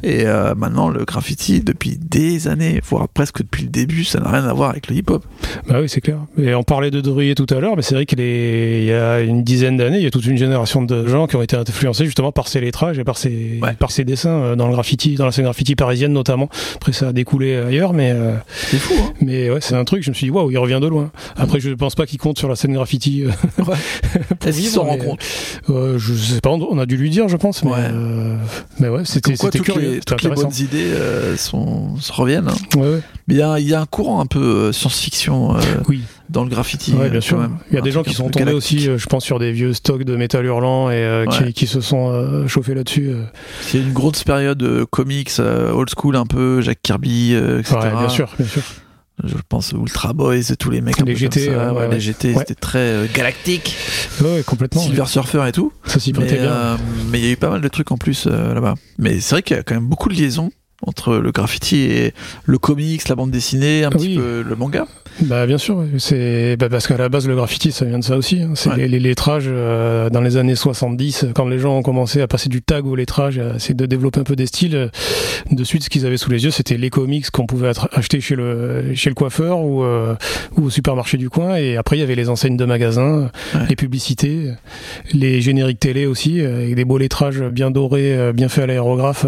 Et 0.03 0.25
euh, 0.25 0.55
maintenant, 0.55 0.89
le 0.89 1.05
graffiti, 1.05 1.61
depuis 1.61 1.97
des 1.99 2.47
années, 2.47 2.81
voire 2.89 3.07
presque 3.09 3.39
depuis 3.43 3.63
le 3.63 3.69
début, 3.69 4.03
ça 4.03 4.19
n'a 4.19 4.29
rien 4.31 4.45
à 4.45 4.53
voir 4.53 4.71
avec 4.71 4.87
le 4.89 4.95
hip-hop. 4.95 5.23
Bah 5.67 5.77
oui, 5.81 5.89
c'est 5.89 6.01
clair. 6.01 6.17
Et 6.37 6.53
on 6.55 6.63
parlait 6.63 6.91
de 6.91 7.01
Druyer 7.01 7.35
tout 7.35 7.45
à 7.51 7.59
l'heure, 7.59 7.75
mais 7.75 7.81
c'est 7.83 7.93
vrai 7.95 8.05
qu'il 8.05 8.19
y 8.19 8.91
a 8.91 9.19
une 9.21 9.43
dizaine 9.43 9.77
d'années, 9.77 9.97
il 9.97 10.03
y 10.03 10.07
a 10.07 10.11
toute 10.11 10.25
une 10.25 10.37
génération 10.37 10.81
de 10.81 11.07
gens 11.07 11.27
qui 11.27 11.35
ont 11.35 11.41
été 11.41 11.55
influencés 11.55 12.05
justement 12.05 12.31
par 12.31 12.47
ses 12.47 12.59
lettrages 12.61 12.97
et 12.97 13.03
par 13.03 13.17
ses, 13.17 13.59
Ouais. 13.61 13.73
par 13.77 13.91
ses 13.91 14.03
dessins 14.03 14.29
euh, 14.29 14.55
dans 14.55 14.67
le 14.67 14.73
graffiti, 14.73 15.15
dans 15.15 15.25
la 15.25 15.31
scène 15.31 15.45
graffiti 15.45 15.75
parisienne 15.75 16.13
notamment. 16.13 16.49
Après, 16.75 16.93
ça 16.93 17.09
a 17.09 17.13
découlé 17.13 17.55
ailleurs, 17.55 17.93
mais, 17.93 18.11
euh, 18.15 18.35
C'est 18.49 18.77
fou, 18.79 18.93
hein. 18.99 19.13
mais 19.21 19.49
ouais, 19.49 19.59
c'est 19.61 19.75
un 19.75 19.83
truc, 19.85 20.03
je 20.03 20.09
me 20.09 20.15
suis 20.15 20.25
dit, 20.27 20.31
waouh, 20.31 20.49
il 20.51 20.57
revient 20.57 20.79
de 20.81 20.87
loin. 20.87 21.11
Après, 21.37 21.59
je 21.59 21.69
pense 21.71 21.95
pas 21.95 22.05
qu'il 22.05 22.19
compte 22.19 22.37
sur 22.39 22.47
la 22.49 22.55
scène 22.55 22.73
graffiti. 22.73 23.23
euh, 23.23 23.29
Est-ce 24.45 24.61
s'en 24.69 24.85
compte 24.97 25.19
euh, 25.69 25.97
Je 25.97 26.13
sais 26.13 26.41
pas, 26.41 26.49
on 26.49 26.77
a 26.77 26.85
dû 26.85 26.97
lui 26.97 27.09
dire, 27.09 27.27
je 27.27 27.37
pense, 27.37 27.63
mais, 27.63 27.71
Ouais. 27.71 27.77
euh, 27.91 28.37
mais 28.79 28.89
ouais, 28.89 29.01
c'était 29.05 29.33
curieux, 29.33 29.91
les, 29.95 29.99
toutes 29.99 30.23
les 30.23 30.29
bonnes 30.29 30.53
idées 30.59 30.93
sont, 31.37 31.97
se 31.99 32.11
reviennent. 32.13 32.47
hein. 32.47 32.77
Ouais, 32.79 32.81
ouais. 32.89 33.01
Mais 33.27 33.33
il 33.35 33.37
y 33.37 33.41
a, 33.41 33.59
il 33.59 33.67
y 33.67 33.73
a 33.73 33.81
un 33.81 33.85
courant 33.85 34.19
un 34.21 34.25
peu 34.27 34.71
science-fiction 34.71 35.55
Oui, 35.87 36.01
dans 36.29 36.43
le 36.43 36.49
graffiti. 36.49 36.93
Ouais, 36.93 37.09
bien 37.09 37.21
sûr. 37.21 37.39
même. 37.39 37.57
Il 37.71 37.73
y 37.73 37.77
a 37.77 37.81
Un 37.81 37.83
des 37.83 37.91
gens 37.91 38.03
qui 38.03 38.13
sont 38.13 38.29
tombés 38.29 38.45
galactique. 38.45 38.77
aussi, 38.89 38.97
je 38.97 39.05
pense, 39.07 39.23
sur 39.25 39.39
des 39.39 39.51
vieux 39.51 39.73
stocks 39.73 40.03
de 40.03 40.15
métal 40.15 40.45
hurlant 40.45 40.89
et 40.91 40.95
euh, 40.95 41.25
Ouais. 41.25 41.45
qui, 41.47 41.53
qui 41.53 41.67
se 41.67 41.81
sont 41.81 42.09
euh, 42.11 42.47
chauffés 42.47 42.75
là-dessus. 42.75 43.11
C'est 43.61 43.79
une 43.79 43.93
grosse 43.93 44.23
période 44.23 44.57
de 44.59 44.83
comics 44.83 45.31
old 45.39 45.89
school 45.95 46.15
un 46.15 46.25
peu, 46.25 46.61
Jack 46.61 46.79
Kirby, 46.83 47.33
etc. 47.33 47.75
Ouais, 47.75 48.04
bien 48.05 48.15
sûr, 48.15 48.29
bien 48.37 48.47
sûr. 48.47 48.61
Je 49.23 49.35
pense 49.47 49.71
Ultra 49.71 50.11
Boys 50.11 50.35
et 50.51 50.55
tous 50.57 50.69
les 50.69 50.81
mecs. 50.81 50.99
un 50.99 51.05
Les 51.05 51.13
peu 51.13 51.19
GT, 51.19 51.45
ça, 51.45 51.73
ouais, 51.73 51.87
les. 51.89 51.99
GT, 52.01 52.33
Ouais. 52.33 52.39
c'était 52.39 52.55
très 52.55 52.79
euh, 52.79 53.07
galactique. 53.13 53.73
Ouais, 54.21 54.43
complètement. 54.45 54.81
Silver 54.81 55.05
Surfer 55.05 55.45
et 55.47 55.51
tout. 55.53 55.71
Ça 55.85 55.99
s'y 56.01 56.11
Mais 56.11 56.19
prêtait 56.19 56.41
bien. 56.41 56.51
euh, 56.51 56.77
mais 57.11 57.19
il 57.19 57.25
y 57.25 57.29
a 57.29 57.31
eu 57.31 57.37
pas 57.37 57.49
mal 57.49 57.61
de 57.61 57.67
trucs 57.69 57.91
en 57.91 57.97
plus 57.97 58.27
euh, 58.27 58.53
là-bas. 58.53 58.75
Mais 58.97 59.21
c'est 59.21 59.35
vrai 59.35 59.41
qu'il 59.41 59.55
y 59.55 59.59
a 59.59 59.63
quand 59.63 59.75
même 59.75 59.87
beaucoup 59.87 60.09
de 60.09 60.15
liaisons 60.15 60.51
entre 60.81 61.15
le 61.17 61.31
graffiti 61.31 61.77
et 61.81 62.13
le 62.45 62.57
comics, 62.57 63.07
la 63.07 63.15
bande 63.15 63.31
dessinée, 63.31 63.83
un 63.85 63.89
petit 63.89 64.15
peu 64.15 64.43
le 64.47 64.55
manga. 64.55 64.85
Bah 65.21 65.45
bien 65.47 65.57
sûr, 65.57 65.85
c'est 65.97 66.57
bah, 66.57 66.67
parce 66.69 66.87
qu'à 66.87 66.97
la 66.97 67.07
base 67.07 67.25
le 67.25 67.35
graffiti 67.35 67.71
ça 67.71 67.85
vient 67.85 67.99
de 67.99 68.03
ça 68.03 68.17
aussi. 68.17 68.41
hein. 68.41 68.51
C'est 68.55 68.69
Ouais. 68.69 68.75
les, 68.77 68.87
les 68.89 68.99
lettrages 68.99 69.45
euh, 69.47 70.09
dans 70.09 70.19
les 70.19 70.35
années 70.35 70.55
70 70.55 71.27
quand 71.33 71.47
les 71.47 71.57
gens 71.57 71.77
ont 71.77 71.81
commencé 71.83 72.19
à 72.19 72.27
passer 72.27 72.49
du 72.49 72.61
tag 72.61 72.85
au 72.85 72.95
lettrage, 72.97 73.39
à 73.39 73.55
essayer 73.55 73.73
de 73.75 73.85
développer 73.85 74.19
un 74.19 74.23
peu 74.25 74.35
des 74.35 74.45
styles. 74.47 74.75
euh, 74.75 74.87
De 75.51 75.63
suite 75.63 75.83
ce 75.85 75.89
qu'ils 75.89 76.05
avaient 76.05 76.17
sous 76.17 76.29
les 76.31 76.43
yeux 76.43 76.51
c'était 76.51 76.75
les 76.75 76.89
comics 76.89 77.29
qu'on 77.31 77.45
pouvait 77.45 77.71
acheter 77.93 78.19
chez 78.19 78.35
le 78.35 78.93
chez 78.93 79.09
le 79.09 79.15
coiffeur 79.15 79.59
ou 79.61 79.83
euh, 79.83 80.15
ou 80.57 80.65
au 80.65 80.69
supermarché 80.69 81.17
du 81.17 81.29
coin 81.29 81.55
et 81.55 81.77
après 81.77 81.95
il 81.95 81.99
y 82.01 82.03
avait 82.03 82.15
les 82.15 82.27
enseignes 82.29 82.57
de 82.57 82.65
magasins, 82.65 83.29
Ouais. 83.53 83.61
les 83.69 83.75
publicités, 83.77 84.51
les 85.13 85.39
génériques 85.39 85.79
télé 85.79 86.05
aussi 86.07 86.41
avec 86.41 86.75
des 86.75 86.83
beaux 86.83 86.97
lettrages 86.97 87.41
bien 87.41 87.71
dorés, 87.71 88.33
bien 88.33 88.49
faits 88.49 88.65
à 88.65 88.67
l'aérographe. 88.67 89.25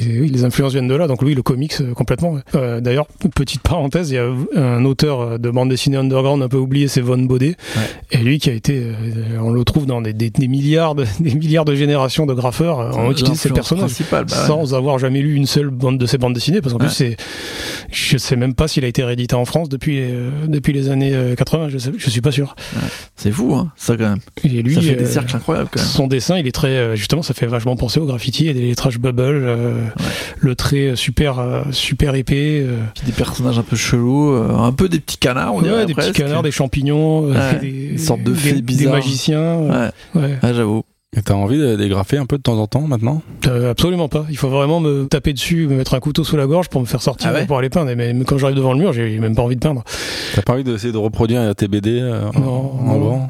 et 0.00 0.20
oui, 0.20 0.28
les 0.30 0.44
influences 0.44 0.61
viennent 0.68 0.88
de 0.88 0.94
là. 0.94 1.06
Donc 1.06 1.22
oui, 1.22 1.34
le 1.34 1.42
comics 1.42 1.74
euh, 1.80 1.92
complètement. 1.94 2.32
ouais. 2.32 2.40
Euh, 2.54 2.80
D'ailleurs, 2.80 3.06
petite 3.34 3.62
parenthèse, 3.62 4.10
il 4.10 4.14
y 4.14 4.18
a 4.18 4.26
un 4.56 4.84
auteur 4.84 5.20
euh, 5.20 5.38
de 5.38 5.50
bande 5.50 5.68
dessinée 5.70 5.96
underground 5.96 6.42
un 6.42 6.48
peu 6.48 6.56
oublié, 6.56 6.88
c'est 6.88 7.00
Von 7.00 7.18
Baudet. 7.18 7.56
Et 8.10 8.18
lui 8.18 8.38
qui 8.38 8.50
a 8.50 8.52
été, 8.52 8.82
on 9.40 9.50
le 9.50 9.64
trouve 9.64 9.86
dans 9.86 10.00
des, 10.00 10.12
des- 10.12 10.30
des 10.30 10.48
milliards, 10.48 10.94
de, 10.94 11.04
des 11.20 11.34
milliards 11.34 11.64
de 11.64 11.74
générations 11.74 12.26
de 12.26 12.34
graffeurs 12.34 12.78
ont 12.98 13.10
utilisé 13.10 13.34
ces 13.36 13.50
personnages. 13.50 13.90
bah 14.10 14.22
ouais. 14.22 14.46
sans 14.46 14.74
avoir 14.74 14.98
jamais 14.98 15.20
lu 15.22 15.34
une 15.34 15.46
seule 15.46 15.70
bande 15.70 15.98
de 15.98 16.06
ces 16.06 16.18
bandes 16.18 16.34
dessinées, 16.34 16.60
parce 16.60 16.72
qu'en 16.72 16.78
plus 16.78 16.88
c'est, 16.90 17.16
je 17.90 18.16
sais 18.16 18.36
même 18.36 18.54
pas 18.54 18.68
s'il 18.68 18.84
a 18.84 18.88
été 18.88 19.02
réédité 19.04 19.34
en 19.34 19.44
France 19.44 19.68
depuis 19.68 19.98
euh, 20.00 20.30
depuis 20.48 20.72
les 20.72 20.88
années 20.90 21.12
euh, 21.14 21.34
80, 21.34 21.68
je, 21.68 21.78
sais, 21.78 21.90
je 21.96 22.10
suis 22.10 22.20
pas 22.20 22.32
sûr. 22.32 22.54
C'est 23.16 23.30
fou, 23.30 23.54
hein, 23.54 23.70
ça 23.76 23.96
quand 23.96 24.08
même. 24.08 24.18
Et 24.44 24.48
lui, 24.62 24.74
ça 24.74 24.80
fait 24.80 24.94
des 24.96 25.06
cercles 25.06 25.36
incroyables 25.36 25.68
quand 25.70 25.80
même. 25.80 25.88
son 25.88 26.06
dessin, 26.06 26.38
il 26.38 26.46
est 26.46 26.52
très 26.52 26.96
justement, 26.96 27.22
ça 27.22 27.34
fait 27.34 27.46
vachement 27.46 27.76
penser 27.76 28.00
au 28.00 28.06
graffiti 28.06 28.48
et 28.48 28.54
des 28.54 28.62
lettrages 28.62 28.98
bubble, 28.98 29.22
euh, 29.22 29.84
le 30.40 30.51
trait 30.54 30.94
super 30.96 31.38
euh, 31.38 31.62
super 31.70 32.14
épais, 32.14 32.62
euh, 32.66 32.78
Puis 32.94 33.04
des 33.06 33.12
personnages 33.12 33.58
un 33.58 33.62
peu 33.62 33.76
chelous, 33.76 34.32
euh, 34.32 34.48
un 34.56 34.72
peu 34.72 34.88
des 34.88 35.00
petits 35.00 35.18
canards, 35.18 35.54
on 35.54 35.58
ouais, 35.58 35.64
dirait 35.68 35.86
des 35.86 35.92
presque. 35.94 36.10
petits 36.12 36.22
canards, 36.22 36.42
des 36.42 36.50
champignons, 36.50 37.26
euh, 37.30 37.32
Ouais, 37.52 37.58
des, 37.60 37.88
une 37.92 37.98
sorte 37.98 38.22
de 38.22 38.32
des- 38.32 38.38
fées 38.38 38.52
des 38.54 38.62
bizarres. 38.62 38.94
magiciens. 38.94 39.38
euh, 39.40 39.90
Ouais, 40.14 40.22
ouais. 40.22 40.38
ah, 40.42 40.52
j'avoue. 40.52 40.82
Et 41.14 41.20
t'as 41.20 41.34
envie 41.34 41.58
de 41.58 41.76
dégrafer 41.76 42.16
un 42.16 42.24
peu 42.24 42.38
de 42.38 42.42
temps 42.42 42.56
en 42.58 42.66
temps 42.66 42.80
maintenant? 42.86 43.20
Euh, 43.46 43.70
absolument 43.72 44.08
pas. 44.08 44.24
Il 44.30 44.38
faut 44.38 44.48
vraiment 44.48 44.80
me 44.80 45.04
taper 45.04 45.34
dessus, 45.34 45.66
me 45.66 45.76
mettre 45.76 45.92
un 45.92 46.00
couteau 46.00 46.24
sous 46.24 46.38
la 46.38 46.46
gorge 46.46 46.70
pour 46.70 46.80
me 46.80 46.86
faire 46.86 47.02
sortir 47.02 47.28
Ah 47.30 47.34
ouais 47.38 47.44
pour 47.44 47.58
aller 47.58 47.68
peindre. 47.68 47.92
Mais, 47.94 48.14
quand 48.26 48.38
j'arrive 48.38 48.56
devant 48.56 48.72
le 48.72 48.78
mur, 48.78 48.94
j'ai 48.94 49.18
même 49.18 49.34
pas 49.36 49.42
envie 49.42 49.56
de 49.56 49.60
peindre. 49.60 49.84
T'as 50.34 50.40
pas 50.40 50.54
envie 50.54 50.64
d'essayer 50.64 50.90
de 50.90 50.96
reproduire 50.96 51.54
tes 51.54 51.68
BD 51.68 52.00
euh, 52.00 52.30
en- 52.34 52.40
Non, 52.40 52.72
en 52.80 52.84
non. 52.94 52.98
grand? 52.98 53.28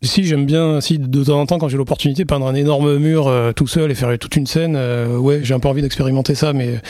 Si 0.00 0.24
j'aime 0.24 0.46
bien, 0.46 0.80
si 0.80 0.98
de 0.98 1.24
temps 1.24 1.40
en 1.40 1.46
temps, 1.46 1.58
quand 1.58 1.68
j'ai 1.68 1.76
l'opportunité, 1.76 2.24
peindre 2.24 2.46
un 2.46 2.54
énorme 2.54 2.98
mur 2.98 3.26
euh, 3.26 3.52
tout 3.52 3.66
seul 3.66 3.90
et 3.90 3.96
faire 3.96 4.16
toute 4.18 4.36
une 4.36 4.46
scène, 4.46 4.76
euh, 4.76 5.16
ouais, 5.16 5.40
j'ai 5.42 5.54
un 5.54 5.58
peu 5.58 5.68
envie 5.68 5.82
d'expérimenter 5.82 6.36
ça, 6.36 6.52
mais 6.52 6.80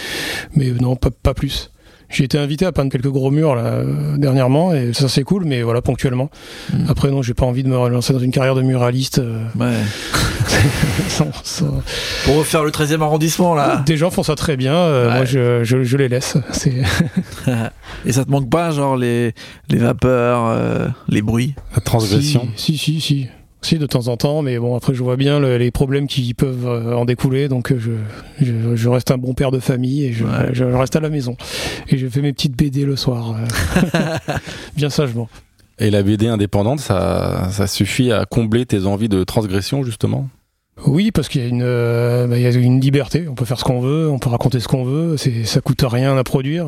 mais 0.55 0.71
non, 0.73 0.95
pas, 0.95 1.11
pas 1.11 1.33
plus. 1.33 1.71
J'ai 2.11 2.25
été 2.25 2.39
invité 2.39 2.65
à 2.65 2.73
peindre 2.73 2.91
quelques 2.91 3.09
gros 3.11 3.31
murs 3.31 3.55
là 3.55 3.65
euh, 3.65 4.17
dernièrement 4.17 4.73
et 4.75 4.93
ça 4.95 5.09
c'est 5.09 5.25
cool, 5.25 5.45
mais 5.45 5.63
voilà 5.63 5.83
ponctuellement. 5.83 6.31
Mm. 6.73 6.77
Après 6.89 7.11
non, 7.11 7.21
j'ai 7.23 7.35
pas 7.35 7.45
envie 7.45 7.63
de 7.63 7.69
me 7.69 7.77
relancer 7.77 8.13
dans 8.15 8.19
une 8.19 8.31
carrière 8.31 8.55
de 8.55 8.63
muraliste. 8.63 9.19
euh, 9.19 9.45
Ouais. 9.59 9.75
Pour 12.25 12.37
refaire 12.37 12.65
le 12.65 12.71
13e 12.71 13.03
arrondissement 13.03 13.55
là. 13.55 13.83
Des 13.87 13.97
gens 13.97 14.11
font 14.11 14.23
ça 14.23 14.35
très 14.35 14.57
bien, 14.57 14.75
euh, 14.75 15.09
Ouais. 15.09 15.17
moi 15.17 15.25
je, 15.25 15.65
je, 15.65 15.83
je 15.85 15.97
les 15.97 16.09
laisse. 16.09 16.37
C'est 16.53 16.75
Et 18.07 18.13
ça 18.13 18.25
te 18.25 18.31
manque 18.31 18.49
pas, 18.51 18.71
genre 18.71 18.97
les, 18.97 19.35
les 19.69 19.79
vapeurs, 19.79 20.47
euh, 20.47 20.89
les 21.09 21.23
bruits? 21.23 21.55
La 21.75 21.81
transgression 21.81 22.49
Si, 22.57 22.77
si, 22.79 23.01
si, 23.01 23.01
si. 23.01 23.27
Si, 23.61 23.77
de 23.79 23.87
temps 23.87 24.07
en 24.07 24.17
temps, 24.17 24.41
mais 24.43 24.57
bon, 24.59 24.77
après, 24.77 24.95
je 24.95 25.03
vois 25.03 25.17
bien 25.17 25.41
le- 25.41 25.59
les 25.59 25.71
problèmes 25.73 26.07
qui 26.07 26.33
peuvent 26.33 26.67
euh, 26.67 26.95
en 26.95 27.05
découler, 27.05 27.49
donc 27.49 27.73
euh, 27.73 27.79
je, 27.79 27.91
je, 28.45 28.77
je 28.77 28.89
reste 28.89 29.11
un 29.11 29.19
bon 29.19 29.35
père 29.35 29.51
de 29.51 29.59
famille 29.59 30.05
et 30.05 30.13
je, 30.13 30.25
Ouais. 30.25 30.51
je 30.53 30.65
reste 30.65 30.95
à 30.95 31.01
la 31.01 31.11
maison. 31.11 31.37
Et 31.89 31.99
je 31.99 32.07
fais 32.07 32.21
mes 32.23 32.33
petites 32.33 32.57
BD 32.57 32.85
le 32.85 32.95
soir, 32.95 33.35
euh, 33.35 33.99
bien 34.77 34.91
sagement. 34.91 35.29
Et 35.81 35.91
la 35.91 36.03
BD 36.03 36.29
indépendante, 36.29 36.81
ça, 36.81 37.49
ça 37.51 37.67
suffit 37.67 38.13
à 38.13 38.25
combler 38.27 38.65
tes 38.65 38.87
envies 38.87 39.09
de 39.09 39.25
transgression, 39.25 39.83
justement? 39.83 40.29
Oui, 40.87 41.11
parce 41.11 41.29
qu'il 41.29 41.43
y 41.43 41.45
a 41.45 41.49
une, 41.49 41.63
euh, 41.63 42.27
bah, 42.27 42.39
y 42.39 42.47
a 42.47 42.51
une 42.51 42.81
liberté. 42.81 43.27
On 43.29 43.35
peut 43.35 43.45
faire 43.45 43.59
ce 43.59 43.65
qu'on 43.65 43.81
veut, 43.81 44.09
on 44.09 44.19
peut 44.19 44.31
raconter 44.31 44.61
ce 44.61 44.69
qu'on 44.69 44.85
veut. 44.85 45.17
Ça 45.17 45.61
coûte 45.61 45.85
rien 45.87 46.17
à 46.17 46.25
produire, 46.25 46.67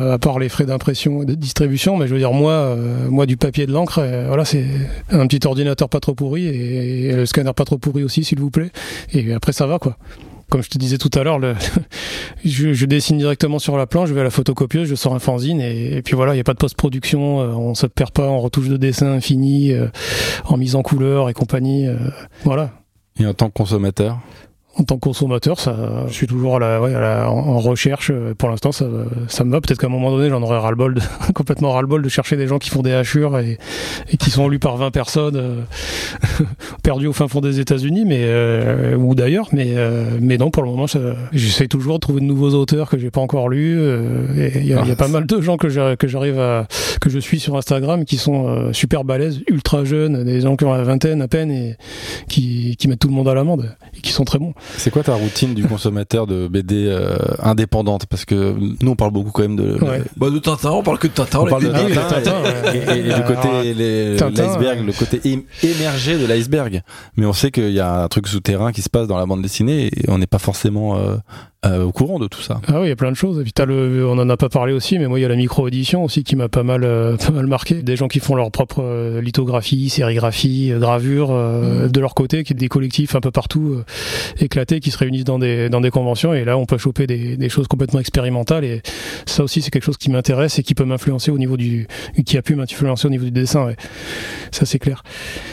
à 0.00 0.18
part 0.18 0.38
les 0.38 0.48
frais 0.48 0.66
d'impression 0.66 1.22
et 1.22 1.26
de 1.26 1.34
distribution. 1.34 1.96
Mais 1.96 2.08
je 2.08 2.12
veux 2.12 2.18
dire, 2.18 2.32
moi, 2.32 2.52
euh, 2.52 3.08
moi, 3.08 3.26
du 3.26 3.36
papier 3.36 3.66
de 3.66 3.72
l'encre, 3.72 4.00
euh, 4.00 4.26
voilà, 4.26 4.44
c'est 4.44 4.64
un 5.10 5.26
petit 5.26 5.46
ordinateur 5.46 5.88
pas 5.88 6.00
trop 6.00 6.14
pourri 6.14 6.46
et, 6.46 7.12
le 7.12 7.26
scanner 7.26 7.52
pas 7.54 7.64
trop 7.64 7.78
pourri 7.78 8.02
aussi, 8.02 8.24
s'il 8.24 8.40
vous 8.40 8.50
plaît. 8.50 8.70
Et 9.12 9.32
après, 9.32 9.52
ça 9.52 9.66
va, 9.66 9.78
quoi. 9.78 9.96
Comme 10.50 10.62
je 10.62 10.68
te 10.68 10.78
disais 10.78 10.98
tout 10.98 11.10
à 11.14 11.22
l'heure, 11.22 11.40
je, 12.44 12.72
je 12.72 12.86
dessine 12.86 13.18
directement 13.18 13.58
sur 13.58 13.76
la 13.76 13.86
planche, 13.86 14.08
je 14.08 14.14
vais 14.14 14.20
à 14.20 14.24
la 14.24 14.30
photocopieuse, 14.30 14.88
je 14.88 14.94
sors 14.94 15.14
un 15.14 15.18
fanzine 15.18 15.60
et, 15.60 16.02
puis 16.02 16.14
voilà, 16.14 16.32
il 16.32 16.36
n'y 16.36 16.40
a 16.40 16.44
pas 16.44 16.52
de 16.52 16.58
post-production, 16.58 17.40
euh, 17.40 17.46
on 17.54 17.74
se 17.74 17.86
perd 17.86 18.10
pas 18.10 18.28
en 18.28 18.40
retouche 18.40 18.68
de 18.68 18.76
dessin 18.76 19.06
infini, 19.06 19.72
euh, 19.72 19.88
en 20.44 20.56
mise 20.56 20.76
en 20.76 20.82
couleur 20.82 21.30
et 21.30 21.32
compagnie. 21.32 21.88
voilà 22.44 22.83
Et 23.20 23.26
en 23.26 23.34
tant 23.34 23.48
que 23.48 23.54
consommateur? 23.54 24.18
En 24.76 24.84
tant 24.84 24.96
que 24.96 25.00
consommateur, 25.00 25.60
ça, 25.60 25.76
je 26.08 26.12
suis 26.12 26.26
toujours 26.26 26.56
à 26.56 26.58
la, 26.58 26.80
ouais, 26.80 26.94
à 26.94 27.00
la- 27.00 27.30
en, 27.30 27.58
recherche. 27.58 28.10
euh, 28.12 28.34
Pour 28.34 28.48
l'instant, 28.50 28.72
ça, 28.72 28.86
ça 29.28 29.44
me 29.44 29.52
va. 29.52 29.60
Peut-être 29.60 29.78
qu'à 29.80 29.86
un 29.86 29.90
moment 29.90 30.10
donné, 30.10 30.28
j'en 30.30 30.42
aurai 30.42 30.58
ras-le-bol, 30.58 30.94
de- 30.94 31.00
complètement 31.34 31.72
ras-le-bol 31.72 32.02
de 32.02 32.08
chercher 32.08 32.36
des 32.36 32.46
gens 32.46 32.58
qui 32.58 32.70
font 32.70 32.82
des 32.82 32.92
hachures 32.92 33.38
et, 33.38 33.58
et 34.10 34.16
qui 34.16 34.30
sont 34.30 34.48
lus 34.48 34.58
par 34.58 34.76
20 34.76 34.90
personnes, 34.90 35.36
euh, 35.36 35.60
perdus 36.82 37.06
au 37.06 37.12
fin 37.12 37.28
fond 37.28 37.40
des 37.40 37.60
États-Unis, 37.60 38.04
mais 38.06 38.20
euh, 38.22 38.96
ou 38.96 39.14
d'ailleurs. 39.14 39.48
Mais 39.52 39.74
euh, 39.76 40.04
mais 40.20 40.38
non, 40.38 40.50
pour 40.50 40.62
le 40.62 40.70
moment, 40.70 40.86
j'essaie 41.32 41.68
toujours 41.68 41.94
de 41.94 42.00
trouver 42.00 42.20
de 42.20 42.26
nouveaux 42.26 42.50
auteurs 42.54 42.90
que 42.90 42.98
j'ai 42.98 43.10
pas 43.10 43.20
encore 43.20 43.48
lus. 43.48 43.76
euh, 43.78 44.26
Il 44.56 44.64
y, 44.64 44.68
y 44.68 44.74
a 44.74 44.96
pas 44.96 45.08
mal 45.08 45.26
de 45.26 45.40
gens 45.40 45.56
que 45.56 45.68
j'arrive 45.68 46.38
à 46.38 46.66
que 47.00 47.10
je 47.10 47.18
suis 47.18 47.38
sur 47.40 47.56
Instagram 47.56 48.04
qui 48.04 48.16
sont 48.16 48.72
super 48.72 49.04
balèzes, 49.04 49.40
ultra 49.48 49.84
jeunes, 49.84 50.24
des 50.24 50.40
gens 50.40 50.56
qui 50.56 50.64
ont 50.64 50.72
la 50.72 50.82
vingtaine 50.82 51.22
à 51.22 51.28
peine 51.28 51.50
et 51.50 51.76
qui, 52.28 52.76
qui 52.76 52.88
mettent 52.88 53.00
tout 53.00 53.08
le 53.08 53.14
monde 53.14 53.28
à 53.28 53.34
l'amende 53.34 53.74
et 53.96 54.00
qui 54.00 54.10
sont 54.12 54.24
très 54.24 54.38
bons. 54.38 54.54
C'est 54.76 54.90
quoi 54.90 55.02
ta 55.02 55.14
routine 55.14 55.54
du 55.54 55.64
consommateur 55.66 56.26
de 56.26 56.48
BD 56.48 56.86
euh, 56.88 57.16
indépendante? 57.42 58.06
Parce 58.06 58.24
que 58.24 58.54
nous, 58.82 58.90
on 58.90 58.96
parle 58.96 59.12
beaucoup 59.12 59.30
quand 59.30 59.42
même 59.42 59.56
de. 59.56 59.74
Ouais. 59.82 60.02
Bah 60.16 60.30
de 60.30 60.38
Tintin, 60.38 60.70
on 60.70 60.82
parle 60.82 60.98
que 60.98 61.06
de 61.06 61.12
Tintin. 61.12 61.40
On 61.40 61.46
parle 61.46 61.64
de 61.64 61.68
Tintin, 61.94 62.22
et, 62.72 62.78
ouais. 62.78 62.96
et- 62.96 63.10
et 63.10 63.14
du 63.14 63.22
côté 63.22 63.74
l'iceberg, 63.74 64.78
ouais. 64.80 64.84
le 64.86 64.92
côté 64.92 65.20
émergé 65.62 66.18
de 66.18 66.26
l'iceberg. 66.26 66.82
Mais 67.16 67.26
on 67.26 67.32
sait 67.32 67.50
qu'il 67.50 67.70
y 67.72 67.80
a 67.80 68.02
un 68.04 68.08
truc 68.08 68.26
souterrain 68.28 68.72
qui 68.72 68.82
se 68.82 68.90
passe 68.90 69.06
dans 69.06 69.18
la 69.18 69.26
bande 69.26 69.42
dessinée 69.42 69.86
et 69.86 70.08
on 70.08 70.18
n'est 70.18 70.26
pas 70.26 70.38
forcément 70.38 70.96
euh, 70.98 71.16
au 71.64 71.92
courant 71.92 72.18
de 72.18 72.26
tout 72.28 72.40
ça. 72.40 72.60
Ah 72.68 72.80
oui, 72.80 72.86
il 72.86 72.88
y 72.88 72.92
a 72.92 72.96
plein 72.96 73.10
de 73.10 73.16
choses. 73.16 73.40
Et 73.40 73.42
puis 73.42 73.52
t'as 73.52 73.64
le, 73.64 74.06
on 74.06 74.18
en 74.18 74.28
a 74.28 74.36
pas 74.36 74.48
parlé 74.48 74.72
aussi, 74.72 74.98
mais 74.98 75.06
moi 75.06 75.18
il 75.18 75.22
y 75.22 75.24
a 75.24 75.28
la 75.28 75.36
micro-audition 75.36 76.04
aussi 76.04 76.24
qui 76.24 76.36
m'a 76.36 76.48
pas 76.48 76.62
mal, 76.62 76.84
euh, 76.84 77.16
pas 77.16 77.30
mal 77.32 77.46
marqué. 77.46 77.82
Des 77.82 77.96
gens 77.96 78.08
qui 78.08 78.20
font 78.20 78.34
leur 78.34 78.50
propre 78.50 78.82
euh, 78.82 79.20
lithographie, 79.20 79.88
sérigraphie, 79.90 80.72
euh, 80.72 80.78
gravure 80.78 81.28
euh, 81.30 81.84
Mhm. 81.84 81.92
de 81.92 82.00
leur 82.00 82.14
côté, 82.14 82.44
qui 82.44 82.54
des 82.54 82.68
collectifs 82.68 83.14
un 83.14 83.20
peu 83.20 83.30
partout 83.30 83.74
euh, 83.78 83.84
éclatés 84.38 84.80
qui 84.80 84.90
se 84.90 84.98
réunissent 84.98 85.24
dans 85.24 85.38
des 85.38 85.68
dans 85.68 85.80
des 85.80 85.90
conventions. 85.90 86.34
Et 86.34 86.44
là, 86.44 86.56
on 86.58 86.66
peut 86.66 86.78
choper 86.78 87.06
des, 87.06 87.36
des 87.36 87.48
choses 87.48 87.66
complètement 87.68 88.00
expérimentales. 88.00 88.64
Et 88.64 88.82
ça 89.26 89.42
aussi, 89.44 89.62
c'est 89.62 89.70
quelque 89.70 89.84
chose 89.84 89.96
qui 89.96 90.10
m'intéresse 90.10 90.58
et 90.58 90.62
qui 90.62 90.74
peut 90.74 90.84
m'influencer 90.84 91.30
au 91.30 91.38
niveau 91.38 91.56
du, 91.56 91.86
qui 92.26 92.36
a 92.36 92.42
pu 92.42 92.54
m'influencer 92.54 93.06
au 93.06 93.10
niveau 93.10 93.24
du 93.24 93.30
dessin. 93.30 93.66
Ouais. 93.66 93.76
Ça 94.50 94.66
c'est 94.66 94.78
clair. 94.78 95.02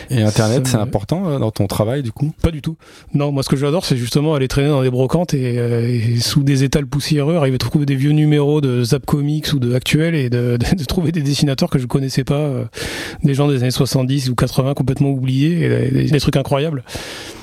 Et 0.09 0.21
Internet, 0.21 0.67
c'est 0.67 0.77
important 0.77 1.29
euh, 1.29 1.39
dans 1.39 1.51
ton 1.51 1.67
travail, 1.67 2.03
du 2.03 2.11
coup? 2.11 2.31
Pas 2.41 2.51
du 2.51 2.61
tout. 2.61 2.75
Non, 3.13 3.31
moi 3.31 3.43
ce 3.43 3.49
que 3.49 3.55
j'adore, 3.55 3.85
c'est 3.85 3.97
justement 3.97 4.35
aller 4.35 4.47
traîner 4.47 4.69
dans 4.69 4.81
des 4.83 4.89
brocantes 4.89 5.33
et, 5.33 5.57
euh, 5.57 5.87
sous 6.19 6.43
des 6.43 6.63
étals 6.63 6.85
poussiéreux, 6.85 7.35
arriver 7.35 7.55
à 7.55 7.57
trouver 7.57 7.85
des 7.85 7.95
vieux 7.95 8.11
numéros 8.11 8.61
de 8.61 8.83
Zap 8.83 9.05
Comics 9.05 9.53
ou 9.53 9.59
de 9.59 9.73
Actuel 9.73 10.15
et 10.15 10.29
de, 10.29 10.57
de- 10.71 10.75
de 10.77 10.83
trouver 10.85 11.11
des 11.11 11.21
dessinateurs 11.21 11.69
que 11.69 11.79
je 11.79 11.85
connaissais 11.87 12.23
pas, 12.23 12.35
euh, 12.35 12.65
des 13.23 13.33
gens 13.33 13.47
des 13.47 13.57
années 13.61 13.71
70 13.71 14.29
ou 14.29 14.35
80 14.35 14.73
complètement 14.73 15.09
oubliés, 15.09 15.61
et 15.65 15.91
des, 15.91 16.03
des 16.05 16.19
trucs 16.19 16.37
incroyables. 16.37 16.83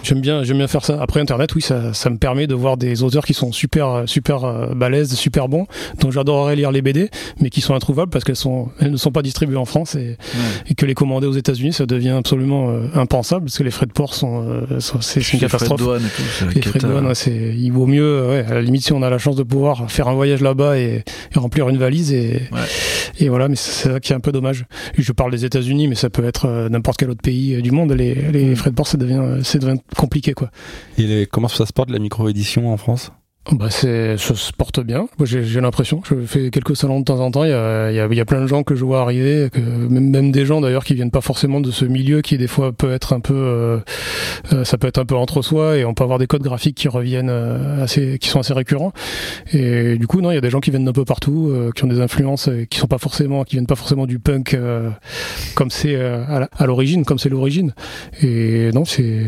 J'aime 0.05 0.21
bien, 0.21 0.43
j'aime 0.45 0.59
bien 0.59 0.69
faire 0.69 0.85
ça. 0.85 1.01
Après 1.03 1.21
Internet, 1.21 1.55
oui, 1.55 1.61
ça, 1.63 1.93
ça 1.93 2.09
me 2.09 2.17
permet 2.19 2.47
de 2.47 2.55
voir 2.55 2.77
des 2.77 3.03
auteurs 3.03 3.25
qui 3.27 3.35
sont 3.35 3.53
super, 3.53 4.05
super 4.07 4.45
euh, 4.45 4.75
balèzes, 4.75 5.13
super 5.15 5.49
bons, 5.49 5.67
dont 6.01 6.11
j'adorerais 6.11 6.57
lire 6.57 6.71
les 6.71 6.83
BD, 6.83 7.11
mais 7.41 7.51
qui 7.51 7.61
sont 7.61 7.75
introuvables 7.75 8.11
parce 8.11 8.25
qu'elles 8.25 8.37
sont, 8.37 8.69
elles 8.81 8.93
ne 8.93 8.97
sont 8.97 9.11
pas 9.11 9.23
distribuées 9.23 9.57
en 9.57 9.65
France 9.65 9.97
et, 9.97 10.17
et 10.69 10.75
que 10.75 10.87
les 10.87 10.95
commander 10.95 11.27
aux 11.27 11.33
États-Unis, 11.33 11.73
ça 11.73 11.85
devient 11.85 12.11
absolument 12.11 12.71
euh, 12.71 12.87
impensable 12.95 13.47
parce 13.47 13.59
que 13.59 13.65
les 13.65 13.71
frais 13.73 13.87
de 13.87 13.93
port 13.93 14.15
sont, 14.15 14.45
euh, 14.49 14.81
sont- 14.81 15.01
c'est 15.01 15.21
une 15.33 15.41
Les 15.41 15.49
frais 15.49 15.49
de 15.49 15.53
catastrophe. 15.53 15.81
douane 15.81 16.03
et 16.03 16.09
tout, 16.17 16.23
c'est 16.39 16.45
la 16.47 16.51
Les 16.53 16.63
frais 16.63 16.79
de 16.79 16.87
douane, 16.87 17.07
ouais, 17.09 17.15
c'est, 17.15 17.55
il 17.59 17.71
vaut 17.73 17.87
mieux, 17.87 18.03
euh, 18.05 18.31
ouais, 18.31 18.47
À 18.49 18.55
la 18.55 18.63
limite, 18.63 18.83
si 18.85 18.93
on 18.93 19.03
a 19.03 19.11
la 19.11 19.19
chance 19.19 19.37
de 19.37 19.43
pouvoir 19.43 19.91
faire 19.91 20.09
un 20.09 20.15
voyage 20.15 20.41
là-bas 20.41 20.79
et, 20.79 21.05
et 21.35 21.39
remplir 21.39 21.69
une 21.69 21.77
valise, 21.77 22.13
et, 22.13 22.43
Ouais. 22.53 22.61
et 23.21 23.29
voilà, 23.29 23.49
mais 23.49 23.57
c'est 23.57 23.89
ça 23.89 24.01
qui 24.01 24.13
est 24.13 24.17
un 24.17 24.21
peu 24.21 24.33
dommage. 24.33 24.65
Et 24.97 25.03
je 25.03 25.13
parle 25.13 25.31
des 25.31 25.45
États-Unis, 25.45 25.87
mais 25.89 25.95
ça 25.95 26.09
peut 26.11 26.25
être 26.25 26.47
euh, 26.47 26.69
n'importe 26.69 26.99
quel 26.99 27.11
autre 27.11 27.23
pays 27.23 27.55
euh, 27.57 27.61
du 27.61 27.71
monde. 27.71 27.93
Les, 27.93 28.15
les 28.15 28.55
frais 28.57 28.71
de 28.71 28.75
port, 28.75 28.87
ça 28.87 28.97
devient, 28.97 29.45
ça 29.45 29.59
devient 29.59 29.79
compliqué, 29.97 30.33
quoi. 30.33 30.51
Et 30.97 31.03
les- 31.03 31.27
comment 31.27 31.49
ça 31.49 31.67
se 31.67 31.73
porte 31.73 31.91
la 31.91 31.99
micro-édition 31.99 32.73
en 32.73 32.77
France? 32.77 33.13
Bah 33.51 33.71
c'est, 33.71 34.19
ça 34.19 34.35
se 34.35 34.53
porte 34.53 34.81
bien. 34.81 35.09
J'ai, 35.25 35.43
j'ai 35.43 35.63
l'impression. 35.63 36.03
Je 36.05 36.17
fais 36.27 36.51
quelques 36.51 36.77
salons 36.77 37.01
de 37.01 37.05
temps 37.05 37.19
en 37.21 37.31
temps. 37.31 37.45
Il 37.45 37.51
y 37.51 37.55
a, 37.55 37.91
y 37.91 37.99
a, 37.99 38.07
y 38.07 38.21
a 38.21 38.25
plein 38.27 38.43
de 38.43 38.47
gens 38.47 38.63
que 38.63 38.75
je 38.75 38.85
vois 38.85 39.01
arriver, 39.01 39.49
que, 39.51 39.59
même, 39.59 40.31
des 40.31 40.45
gens 40.45 40.61
d'ailleurs 40.61 40.85
qui 40.85 40.93
viennent 40.93 41.11
pas 41.11 41.23
forcément 41.23 41.63
de 41.63 41.71
ce 41.71 41.87
milieu, 41.87 42.21
qui 42.21 42.37
des 42.37 42.47
fois 42.47 42.73
peut 42.73 42.93
être 42.93 43.15
un 43.15 43.21
peu, 43.21 43.33
euh, 43.35 43.79
euh, 44.53 44.65
ça 44.65 44.77
peut 44.77 44.87
être 44.87 44.99
un 44.99 45.07
peu 45.07 45.15
entre 45.17 45.41
soi, 45.41 45.79
et 45.79 45.87
on 45.87 45.95
peut 45.95 46.05
avoir 46.05 46.19
des 46.19 46.27
codes 46.27 46.43
graphiques 46.43 46.77
qui 46.77 46.89
reviennent 46.89 47.31
euh, 47.31 47.83
assez, 47.83 48.19
qui 48.19 48.29
sont 48.29 48.39
assez 48.41 48.53
récurrents. 48.53 48.93
Et 49.55 49.97
du 49.97 50.07
coup, 50.07 50.21
non, 50.21 50.31
il 50.31 50.35
y 50.35 50.39
a 50.39 50.43
des 50.43 50.51
gens 50.51 50.61
qui 50.61 50.69
viennent 50.69 50.85
d'un 50.85 50.93
peu 50.93 51.07
partout, 51.07 51.49
euh, 51.49 51.71
qui 51.75 51.85
ont 51.85 51.89
des 51.89 52.01
influences, 52.03 52.49
euh, 52.49 52.67
qui 52.67 52.79
sont 52.79 52.87
pas 52.87 52.99
forcément, 52.99 53.45
qui 53.45 53.57
viennent 53.57 53.67
pas 53.67 53.77
forcément 53.77 54.05
du 54.05 54.19
punk 54.19 54.53
euh, 54.53 54.91
comme 55.55 55.71
c'est 55.71 55.97
à, 55.97 56.41
la- 56.41 56.51
à 56.55 56.67
l'origine, 56.67 57.07
comme 57.07 57.19
c'est 57.19 57.31
l'origine. 57.31 57.73
Et 58.21 58.71
non, 58.75 58.85
c'est, 58.85 59.23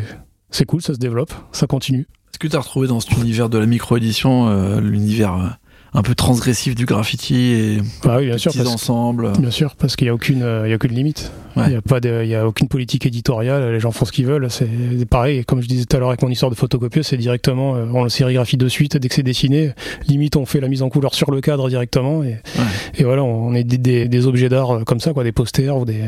c'est 0.51 0.67
cool, 0.67 0.83
ça 0.83 0.93
se 0.93 0.99
développe, 0.99 1.33
ça 1.53 1.67
continue. 1.67 2.07
Est-ce 2.33 2.39
que 2.39 2.49
tu 2.49 2.57
as 2.57 2.61
retrouvé 2.61 2.89
dans 2.89 3.01
cet 3.01 3.13
univers 3.19 3.49
de 3.49 3.59
la 3.59 3.67
micro-édition 3.67 4.49
euh, 4.49 4.81
l'univers 4.81 5.35
euh, 5.35 5.47
un 5.93 6.03
peu 6.03 6.15
transgressif 6.15 6.77
du 6.77 6.87
graffiti 6.87 7.35
et 7.53 7.79
Ah 8.05 8.19
oui, 8.19 8.27
bien 8.27 8.39
sûr. 8.39 8.53
petits 8.53 8.65
ensembles 8.67 9.33
Bien 9.41 9.51
sûr, 9.51 9.75
parce 9.75 9.97
qu'il 9.97 10.05
n'y 10.07 10.11
a 10.11 10.15
aucune, 10.15 10.43
euh, 10.45 10.63
il 10.65 10.71
y 10.71 10.73
a 10.73 10.77
aucune 10.77 10.95
limite. 10.95 11.33
Il 11.57 11.65
n'y 11.67 11.75
a 11.75 11.83
pas 11.83 11.99
de, 11.99 12.21
il 12.23 12.29
y 12.31 12.37
a 12.37 12.47
aucune 12.47 12.69
politique 12.69 13.07
éditoriale. 13.07 13.73
Les 13.73 13.81
gens 13.81 13.91
font 13.91 14.05
ce 14.05 14.13
qu'ils 14.13 14.25
veulent. 14.25 14.49
C'est 14.51 14.69
pareil. 15.11 15.45
Comme 15.45 15.61
je 15.61 15.67
disais 15.67 15.85
tout 15.85 15.97
à 15.97 15.99
l'heure 15.99 16.11
avec 16.11 16.23
mon 16.23 16.29
histoire 16.29 16.49
de 16.49 16.55
photocopieuse, 16.57 17.09
c'est 17.09 17.17
directement, 17.17 17.75
euh, 17.75 17.87
on 17.93 18.05
le 18.05 18.09
sérigraphie 18.09 18.57
de 18.57 18.69
suite 18.69 18.97
dès 18.97 19.09
que 19.09 19.15
c'est 19.17 19.25
dessiné. 19.25 19.73
Limite, 20.07 20.37
on 20.37 20.47
fait 20.47 20.61
la 20.61 20.69
mise 20.69 20.83
en 20.83 20.89
couleur 20.91 21.13
sur 21.13 21.33
le 21.33 21.41
cadre 21.41 21.69
directement. 21.69 22.23
Et, 22.23 22.37
et 22.97 23.03
voilà, 23.03 23.25
on 23.25 23.53
est 23.55 23.65
des, 23.65 23.79
des, 23.79 24.07
des 24.07 24.27
objets 24.29 24.49
d'art 24.49 24.71
euh, 24.77 24.85
comme 24.85 25.01
ça, 25.01 25.13
quoi, 25.13 25.25
des 25.25 25.33
posters 25.33 25.77
ou 25.77 25.85
des, 25.85 26.05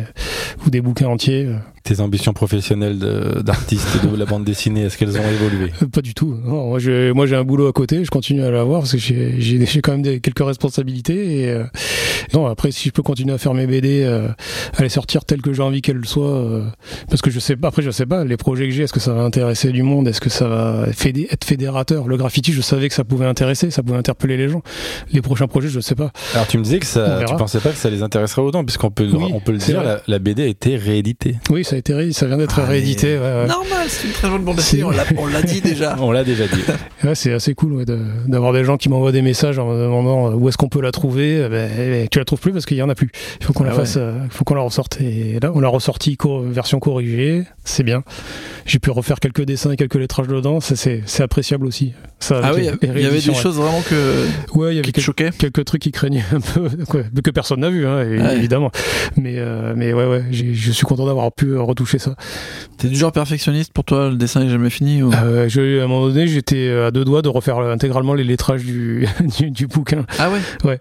ou 0.65 0.71
des 0.71 0.81
bouquins 0.81 1.09
entiers. 1.09 1.49
Tes 1.85 2.01
ambitions 2.01 2.33
professionnelles 2.33 2.99
de- 2.99 3.43
d'artiste 3.43 4.07
de 4.07 4.17
la 4.17 4.25
bande 4.25 4.45
dessinée, 4.45 4.83
est-ce 4.83 4.97
qu'elles 4.97 5.19
ont 5.19 5.29
évolué? 5.31 5.73
Pas 5.93 6.01
du 6.01 6.15
tout. 6.15 6.37
Non, 6.45 6.69
moi, 6.69 6.79
j'ai, 6.79 7.13
moi, 7.13 7.27
j'ai 7.27 7.35
un 7.37 7.45
boulot 7.45 7.67
à 7.67 7.73
côté. 7.73 8.05
Je 8.05 8.11
continue 8.11 8.43
à 8.45 8.51
l'avoir 8.51 8.81
parce 8.83 8.93
que 8.93 8.99
j'ai, 8.99 9.41
j'ai, 9.41 9.65
j'ai 9.67 9.81
quand 9.81 9.93
même 9.93 10.03
des, 10.03 10.21
quelques 10.21 10.45
responsabilités. 10.45 11.41
Et 11.41 11.51
euh, 11.51 11.65
non, 12.35 12.47
après, 12.47 12.71
si 12.71 12.89
je 12.89 12.93
peux 12.93 13.03
continuer 13.03 13.33
à 13.35 13.39
faire 13.39 13.53
mes 13.55 13.67
BD, 13.67 14.03
euh, 14.05 14.29
à 14.77 14.83
les 14.83 14.89
sortir 14.89 15.25
telles 15.25 15.43
que 15.43 15.53
j'ai 15.53 15.63
envie 15.63 15.83
qu'elles 15.83 16.05
soient, 16.07 16.37
euh, 16.39 16.65
parce 17.09 17.21
que 17.21 17.31
je 17.31 17.41
sais 17.41 17.57
pas. 17.57 17.69
Après, 17.69 17.83
je 17.83 17.91
sais 17.91 18.07
pas 18.07 18.25
les 18.25 18.37
projets 18.37 18.67
que 18.67 18.71
j'ai. 18.75 18.85
Est-ce 18.85 18.93
que 18.93 19.01
ça 19.01 19.13
va 19.13 19.23
intéresser 19.23 19.73
du 19.73 19.83
monde? 19.83 20.07
Est-ce 20.07 20.21
que 20.21 20.31
ça 20.31 20.47
va 20.49 20.87
fédé- 20.93 21.27
être 21.31 21.45
fédérateur? 21.45 22.07
Le 22.07 22.17
graffiti, 22.17 22.53
je 22.53 22.61
savais 22.63 22.89
que 22.89 22.95
ça 22.95 23.03
pouvait 23.05 23.27
intéresser, 23.27 23.71
ça 23.73 23.83
pouvait 23.83 23.99
interpeller 23.99 24.37
les 24.37 24.49
gens. 24.49 24.63
Les 25.13 25.21
prochains 25.21 25.49
projets, 25.49 25.69
je 25.69 25.81
sais 25.81 25.95
pas. 25.97 26.13
Alors 26.35 26.47
tu 26.47 26.59
me 26.59 26.63
disais 26.63 26.79
que 26.79 26.87
ça, 26.87 27.25
tu 27.27 27.35
pensais 27.35 27.59
pas 27.61 27.71
que 27.71 27.77
ça 27.77 27.91
les 27.91 28.03
intéresserait 28.03 28.43
autant, 28.43 28.65
puisqu'on 28.65 28.91
peut, 28.91 29.09
Oui, 29.13 29.31
on 29.35 29.41
peut 29.41 29.53
le 29.53 29.59
dire, 29.59 29.83
la, 29.83 30.01
la 30.07 30.19
BD 30.21 30.43
a 30.43 30.47
été 30.47 30.77
rééditée. 30.77 31.37
Oui, 31.51 31.65
ça 31.73 31.77
a 31.77 31.79
été, 31.79 31.95
ré- 31.95 32.13
ça 32.13 32.27
vient 32.27 32.37
d'être 32.37 32.61
Ah, 32.63 32.67
réédité. 32.67 33.15
mais- 33.15 33.19
ouais, 33.19 33.41
ouais. 33.43 33.47
Normal, 33.47 33.87
c'est 33.89 34.07
une 34.07 34.13
très 34.13 34.29
bonne 34.29 34.45
bande 34.45 34.57
dessinée, 34.57 34.85
on 34.85 34.91
l'a- 34.91 35.05
on 35.17 35.27
l'a 35.27 35.41
dit 35.41 35.63
déjà. 35.63 35.97
On 36.01 36.13
l'a 36.13 36.23
déjà 36.23 36.47
dit. 36.47 36.61
Ouais, 37.03 37.15
c'est 37.15 37.33
assez 37.33 37.55
cool 37.55 37.73
ouais, 37.73 37.85
de- 37.87 37.99
d'avoir 38.27 38.53
des 38.53 38.63
gens 38.63 38.77
qui 38.77 38.91
m'envoient 38.91 39.11
des 39.13 39.23
messages 39.23 39.59
en 39.59 39.67
me 39.73 39.83
demandant 39.83 40.31
euh, 40.31 40.35
où 40.35 40.49
est-ce 40.51 40.59
qu'on 40.59 40.69
peut 40.69 40.83
la 40.83 40.93
trouver. 40.93 41.43
Eh 41.47 41.49
ben, 41.49 41.71
eh, 41.79 42.09
tu 42.11 42.19
la 42.19 42.27
trouves 42.27 42.41
plus 42.41 42.53
parce 42.53 42.67
qu'il 42.67 42.77
y 42.77 42.83
en 42.83 42.91
a 42.91 42.95
plus. 42.95 43.11
Il 43.41 43.47
faut 43.47 43.55
qu'on 43.55 43.65
la 43.65 43.71
Ah 43.71 43.75
fasse, 43.75 43.95
euh, 43.97 44.13
il 44.25 44.31
faut 44.31 44.45
qu'on 44.45 44.55
la 44.55 44.61
ressorte. 44.61 45.01
Et 45.01 45.39
là, 45.41 45.51
on 45.55 45.61
l'a 45.61 45.69
ressorti 45.69 46.19
version 46.45 46.79
corrigée. 46.79 47.45
C'est 47.65 47.83
bien. 47.85 48.03
J'ai 48.67 48.79
pu 48.79 48.91
refaire 48.91 49.21
quelques 49.21 49.43
dessins 49.45 49.71
et 49.71 49.77
quelques 49.77 49.95
lettrages 49.97 50.27
dedans. 50.29 50.59
C'est 50.61 51.03
appréciable 51.21 51.67
aussi. 51.67 51.93
Ça, 52.19 52.41
Ah 52.43 52.53
oui, 52.55 52.69
il 52.83 53.01
y 53.01 53.07
avait 53.07 53.21
des 53.21 53.29
ouais. 53.31 53.35
choses 53.35 53.57
vraiment 53.57 53.81
que, 53.83 54.27
Ouais, 54.57 54.73
il 54.73 54.77
y 54.77 54.79
avait 54.79 54.87
qui 54.87 54.93
te 54.93 54.97
quelques, 54.97 55.05
choquaient. 55.07 55.31
quelques 55.37 55.65
trucs 55.65 55.83
qui 55.83 55.91
craignaient 55.91 56.25
un 56.33 56.41
peu, 56.41 56.69
quoi, 56.89 57.03
que 57.03 57.31
personne 57.31 57.61
n'a 57.61 57.71
vu, 57.71 57.85
hein, 57.87 57.97
Ouais. 58.05 58.37
évidemment. 58.37 58.71
Mais, 59.17 59.35
euh, 59.39 59.75
mais 59.77 59.93
ouais, 59.93 60.07
ouais, 60.07 60.25
je 60.31 60.71
suis 60.73 60.85
content 60.87 61.07
d'avoir 61.07 61.33
pu 61.33 61.47
euh, 61.47 61.61
retoucher 61.63 61.99
ça. 61.99 62.15
T'es 62.79 62.89
du 62.89 62.95
genre 62.97 63.11
perfectionniste 63.13 63.73
pour 63.73 63.85
toi, 63.85 64.11
le 64.11 64.17
dessin 64.17 64.43
est 64.43 64.49
jamais 64.49 64.71
fini 64.71 65.03
ou... 65.03 65.13
Euh, 65.13 65.49
je- 65.49 65.81
à 65.81 65.85
un 65.85 65.87
moment 65.89 66.07
donné, 66.09 66.27
j'étais 66.29 66.69
à 66.71 66.91
deux 66.93 67.05
doigts 67.05 67.23
de 67.23 67.29
refaire 67.29 67.59
intégralement 67.59 68.15
les 68.15 68.25
lettrages 68.25 68.63
du, 68.65 69.07
du, 69.39 69.51
du 69.51 69.67
bouquin. 69.67 70.05
Ah 70.21 70.31
ouais 70.65 70.79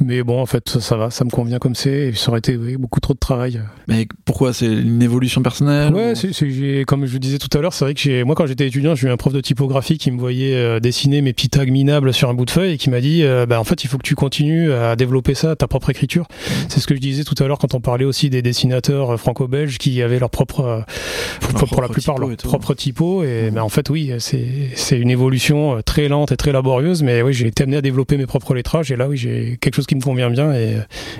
Mais 0.00 0.22
bon, 0.22 0.40
en 0.40 0.46
fait, 0.46 0.68
ça, 0.68 0.80
ça 0.80 0.96
va, 0.96 1.10
ça 1.10 1.24
me 1.24 1.30
convient 1.30 1.58
comme 1.58 1.74
c'est. 1.74 2.08
Et 2.08 2.12
ça 2.14 2.30
aurait 2.30 2.38
été 2.40 2.56
oui, 2.56 2.76
beaucoup 2.76 3.00
trop 3.00 3.14
de 3.14 3.18
travail. 3.18 3.60
Mais 3.88 4.06
pourquoi? 4.26 4.52
C'est 4.52 4.66
une 4.66 5.02
évolution 5.02 5.42
personnelle 5.42 5.92
Ouais, 5.94 6.12
ou- 6.12 6.14
c'est, 6.30 6.84
comme 6.86 7.06
je 7.06 7.18
disais 7.18 7.38
tout 7.38 7.48
à 7.56 7.60
l'heure, 7.60 7.72
c'est 7.72 7.84
vrai 7.84 7.94
que 7.94 8.22
moi, 8.22 8.34
quand 8.34 8.46
j'étais 8.46 8.66
étudiant, 8.66 8.94
j'ai 8.94 9.08
eu 9.08 9.10
un 9.10 9.16
prof 9.16 9.32
de 9.32 9.40
typographie 9.40 9.98
qui 9.98 10.10
me 10.10 10.18
voyait 10.18 10.54
euh, 10.54 10.80
dessiner 10.80 11.22
mes 11.22 11.32
petits 11.32 11.48
tags 11.48 11.64
minables 11.64 12.12
sur 12.12 12.28
un 12.28 12.34
bout 12.34 12.44
de 12.44 12.50
feuille 12.50 12.74
et 12.74 12.78
qui 12.78 12.90
m'a 12.90 13.00
dit, 13.00 13.22
euh, 13.22 13.46
bah, 13.46 13.58
en 13.58 13.64
fait, 13.64 13.84
il 13.84 13.88
faut 13.88 13.98
que 13.98 14.02
tu 14.02 14.14
continues 14.14 14.72
à 14.72 14.96
développer 14.96 15.34
ça, 15.34 15.56
ta 15.56 15.66
propre 15.66 15.90
écriture. 15.90 16.26
C'est 16.68 16.80
ce 16.80 16.86
que 16.86 16.94
je 16.94 17.00
disais 17.00 17.24
tout 17.24 17.34
à 17.42 17.46
l'heure 17.46 17.58
quand 17.58 17.74
on 17.74 17.80
parlait 17.80 18.04
aussi 18.04 18.30
des 18.30 18.42
dessinateurs 18.42 19.14
euh, 19.14 19.16
franco-belges 19.16 19.78
qui 19.78 20.02
avaient 20.02 20.18
leur 20.18 20.30
propre, 20.30 20.84
pour, 21.40 21.52
Leur 21.52 21.60
pour 21.60 21.68
propre 21.68 21.82
la 21.82 21.88
plupart, 21.88 22.18
leur 22.18 22.36
propre 22.36 22.74
typo. 22.74 23.24
Et 23.24 23.50
ben, 23.50 23.62
en 23.62 23.68
fait, 23.68 23.90
oui, 23.90 24.12
c'est, 24.18 24.98
une 24.98 25.10
évolution 25.10 25.80
très 25.84 26.08
lente 26.08 26.32
et 26.32 26.36
très 26.36 26.52
laborieuse, 26.52 27.02
mais 27.02 27.22
oui, 27.22 27.32
j'ai 27.32 27.46
été 27.46 27.64
amené 27.64 27.78
à 27.78 27.80
développer 27.80 28.16
mes 28.16 28.26
propres 28.26 28.54
lettrages 28.54 28.92
et 28.92 28.96
là, 28.96 29.08
oui, 29.08 29.16
j'ai 29.16 29.58
quelque 29.60 29.74
chose 29.74 29.86
qui 29.86 29.96
me 29.96 30.02
convient 30.02 30.30
bien 30.30 30.52
et, 30.52 30.76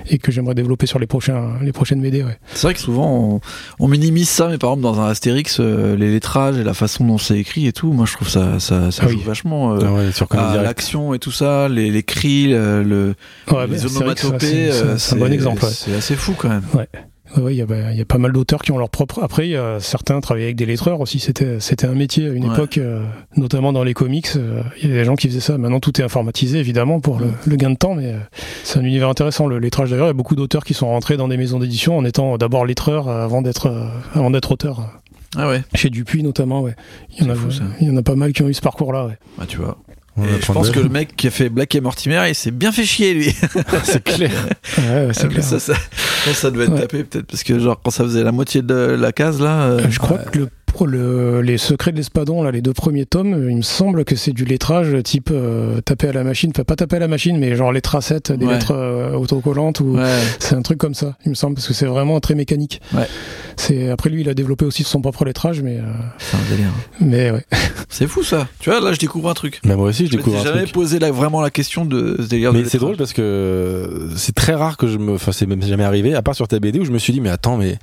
et 0.09 0.19
que 0.19 0.31
j'aimerais 0.31 0.55
développer 0.55 0.85
sur 0.85 0.99
les 0.99 1.07
prochains, 1.07 1.53
les 1.61 1.71
prochaines 1.71 2.01
BD, 2.01 2.23
ouais. 2.23 2.37
C'est 2.53 2.67
vrai 2.67 2.73
que 2.73 2.79
souvent 2.79 3.41
on, 3.79 3.83
on 3.83 3.87
minimise 3.87 4.29
ça, 4.29 4.47
mais 4.47 4.57
par 4.57 4.71
exemple 4.71 4.83
dans 4.83 4.92
un 5.01 5.07
Astérix, 5.07 5.57
euh, 5.59 5.95
les 5.95 6.11
lettrages 6.11 6.57
et 6.57 6.63
la 6.63 6.73
façon 6.73 7.05
dont 7.05 7.17
c'est 7.17 7.37
écrit 7.37 7.67
et 7.67 7.73
tout, 7.73 7.91
moi 7.93 8.05
je 8.05 8.13
trouve 8.13 8.29
ça 8.29 8.59
ça, 8.59 8.91
ça 8.91 9.03
Ah 9.05 9.09
joue 9.09 9.17
oui. 9.17 9.23
vachement 9.25 9.73
euh, 9.75 9.79
Ah 9.85 9.93
ouais, 9.93 10.11
sur 10.11 10.27
à 10.35 10.61
l'action 10.61 11.13
et 11.13 11.19
tout 11.19 11.31
ça, 11.31 11.69
les, 11.69 11.91
les 11.91 12.03
cris, 12.03 12.47
le, 12.47 13.15
Ouais, 13.51 13.67
les 13.67 13.77
bah, 13.77 13.85
onomatopées, 13.97 14.39
c'est- 14.39 14.71
euh, 14.71 14.97
c'est, 14.97 15.09
c'est 15.09 15.15
un 15.15 15.19
bon 15.19 15.31
exemple. 15.31 15.65
C'est 15.71 15.93
assez 15.95 16.15
fou 16.15 16.33
quand 16.37 16.49
même. 16.49 16.63
Ouais, 16.73 16.87
ouais, 17.41 17.53
il 17.53 17.57
y, 17.57 17.61
a, 17.61 17.65
bah, 17.65 17.91
il 17.91 17.97
y 17.97 18.01
a 18.01 18.05
pas 18.05 18.17
mal 18.17 18.31
d'auteurs 18.31 18.61
qui 18.61 18.71
ont 18.71 18.77
leur 18.77 18.89
propre. 18.89 19.19
Après, 19.23 19.47
il 19.47 19.51
y 19.51 19.55
a 19.55 19.79
certains 19.79 20.19
travaillaient 20.21 20.45
avec 20.47 20.55
des 20.55 20.65
lettreurs 20.65 20.99
aussi. 21.01 21.19
C'était, 21.19 21.59
c'était 21.59 21.87
un 21.87 21.93
métier 21.95 22.27
à 22.27 22.31
une 22.33 22.45
Ouais. 22.45 22.53
époque, 22.53 22.77
euh, 22.77 23.03
notamment 23.37 23.73
dans 23.73 23.83
les 23.83 23.93
comics. 23.93 24.29
euh, 24.35 24.61
Il 24.81 24.89
y 24.89 24.93
a 24.93 24.95
des 24.95 25.05
gens 25.05 25.15
qui 25.15 25.27
faisaient 25.27 25.39
ça. 25.39 25.57
Maintenant, 25.57 25.79
tout 25.79 25.99
est 25.99 26.03
informatisé, 26.03 26.59
évidemment, 26.59 26.99
pour 26.99 27.19
le, 27.19 27.27
le 27.45 27.55
gain 27.55 27.69
de 27.71 27.75
temps, 27.77 27.95
mais 27.95 28.13
euh, 28.13 28.17
c'est 28.63 28.79
un 28.79 28.83
univers 28.83 29.09
intéressant. 29.09 29.47
Le 29.47 29.59
lettrage, 29.59 29.89
d'ailleurs, 29.89 30.05
il 30.07 30.09
y 30.09 30.11
a 30.11 30.13
beaucoup 30.13 30.35
d'auteurs 30.35 30.63
qui 30.63 30.73
sont 30.73 30.87
rentrés 30.87 31.17
dans 31.17 31.27
des 31.27 31.37
maisons 31.37 31.59
d'édition 31.59 31.97
en 31.97 32.05
étant 32.05 32.37
d'abord 32.37 32.65
lettreurs 32.65 33.07
avant 33.09 33.41
d'être, 33.41 33.73
avant 34.13 34.29
d'être 34.31 34.51
auteurs. 34.51 34.99
Ah 35.35 35.47
ouais, 35.49 35.63
Chez 35.73 35.89
Dupuis, 35.89 36.21
notamment, 36.21 36.61
ouais. 36.61 36.75
Il 37.17 37.23
y 37.25 37.27
en 37.27 37.31
a, 37.31 37.35
fou, 37.35 37.49
ça. 37.49 37.63
il 37.81 37.87
y 37.87 37.89
en 37.91 37.97
a 37.97 38.03
pas 38.03 38.15
mal 38.15 38.33
qui 38.33 38.43
ont 38.43 38.49
eu 38.49 38.53
ce 38.53 38.61
parcours-là, 38.61 39.07
ouais. 39.07 39.17
bah 39.39 39.45
tu 39.47 39.57
vois. 39.57 39.77
Je 40.17 40.51
pense 40.51 40.69
que 40.69 40.79
le 40.79 40.89
mec 40.89 41.15
qui 41.15 41.27
a 41.27 41.31
fait 41.31 41.49
Black 41.49 41.73
et 41.75 41.81
Mortimer, 41.81 42.23
il 42.29 42.35
s'est 42.35 42.51
bien 42.51 42.71
fait 42.71 42.83
chier 42.85 43.13
lui. 43.15 43.35
c'est 43.83 44.03
clair. 44.03 44.31
Ouais, 44.77 44.83
ouais, 45.07 45.07
c'est 45.13 45.23
mais 45.27 45.33
clair. 45.35 45.43
ça, 45.43 45.59
ça, 45.59 45.73
je 45.73 46.25
pense 46.25 46.33
que 46.35 46.39
ça 46.39 46.51
devait 46.51 46.65
être 46.65 46.73
Ouais. 46.73 46.81
tapé 46.81 47.03
peut-être 47.03 47.25
parce 47.25 47.43
que 47.43 47.57
genre 47.57 47.79
quand 47.83 47.89
ça 47.91 48.03
faisait 48.03 48.23
la 48.23 48.31
moitié 48.31 48.61
de 48.61 48.75
la 48.75 49.11
case 49.11 49.41
là. 49.41 49.63
euh, 49.63 49.79
Euh, 49.79 49.85
je 49.89 49.97
crois 49.99 50.19
que 50.19 50.37
le, 50.39 50.49
le- 50.81 51.41
les 51.41 51.57
secrets 51.57 51.91
de 51.91 51.97
l'espadon, 51.97 52.41
là, 52.43 52.51
les 52.51 52.61
deux 52.61 52.73
premiers 52.73 53.05
tomes, 53.05 53.47
il 53.49 53.57
me 53.57 53.61
semble 53.61 54.03
que 54.05 54.15
c'est 54.15 54.31
du 54.33 54.43
lettrage 54.45 54.95
type 55.03 55.29
euh, 55.31 55.79
taper 55.81 56.07
à 56.09 56.13
la 56.13 56.23
machine, 56.23 56.51
enfin 56.53 56.63
pas 56.63 56.75
taper 56.75 56.95
à 56.95 56.99
la 56.99 57.07
machine, 57.07 57.37
mais 57.37 57.55
genre 57.55 57.71
les 57.71 57.81
tracettes, 57.81 58.31
des 58.31 58.45
Ouais. 58.45 58.53
lettres 58.53 58.71
euh, 58.73 59.13
autocollantes 59.13 59.79
ou 59.79 59.97
Ouais. 59.97 60.09
c'est 60.39 60.55
un 60.55 60.61
truc 60.63 60.79
comme 60.79 60.93
ça, 60.95 61.15
il 61.25 61.29
me 61.29 61.35
semble, 61.35 61.55
parce 61.55 61.67
que 61.67 61.73
c'est 61.73 61.85
vraiment 61.85 62.19
très 62.19 62.33
mécanique. 62.35 62.81
Ouais. 62.93 63.07
C'est 63.55 63.89
après 63.89 64.09
lui, 64.09 64.21
il 64.21 64.29
a 64.29 64.33
développé 64.33 64.65
aussi 64.65 64.83
son 64.83 64.99
propre 65.01 65.25
lettrage, 65.25 65.61
mais 65.61 65.77
euh, 65.77 65.83
C'est 66.17 66.37
un 66.37 66.49
délire. 66.49 66.71
mais 66.99 67.31
ouais. 67.31 67.45
C'est 67.89 68.07
fou 68.07 68.23
ça. 68.23 68.47
Tu 68.59 68.69
vois, 68.71 68.79
là 68.81 68.91
je 68.93 68.99
découvre 68.99 69.29
un 69.29 69.33
truc. 69.35 69.59
Mais 69.65 69.75
moi 69.75 69.87
aussi, 69.89 70.07
je 70.07 70.11
Je 70.13 70.17
découvre 70.17 70.39
un 70.39 70.43
truc. 70.57 70.71
posé 70.71 70.97
la- 70.97 71.11
vraiment 71.11 71.41
la 71.41 71.51
question 71.51 71.85
de 71.85 72.15
ce 72.19 72.27
délire 72.27 72.51
de 72.51 72.59
Mais 72.61 72.65
c'est 72.69 72.79
drôle 72.79 72.97
parce 72.97 73.13
que 73.13 74.09
c'est 74.15 74.33
très 74.33 74.53
rare 74.55 74.77
que 74.77 74.87
je 74.87 74.97
me. 74.97 75.13
Enfin, 75.13 75.31
c'est 75.31 75.45
même 75.45 75.61
jamais 75.61 75.83
arrivé, 75.83 76.15
à 76.15 76.21
part 76.23 76.33
sur 76.35 76.47
ta 76.47 76.59
BD 76.59 76.79
où 76.79 76.85
je 76.85 76.91
me 76.91 76.97
suis 76.97 77.13
dit, 77.13 77.21
mais 77.21 77.29
attends, 77.29 77.57
mais. 77.57 77.77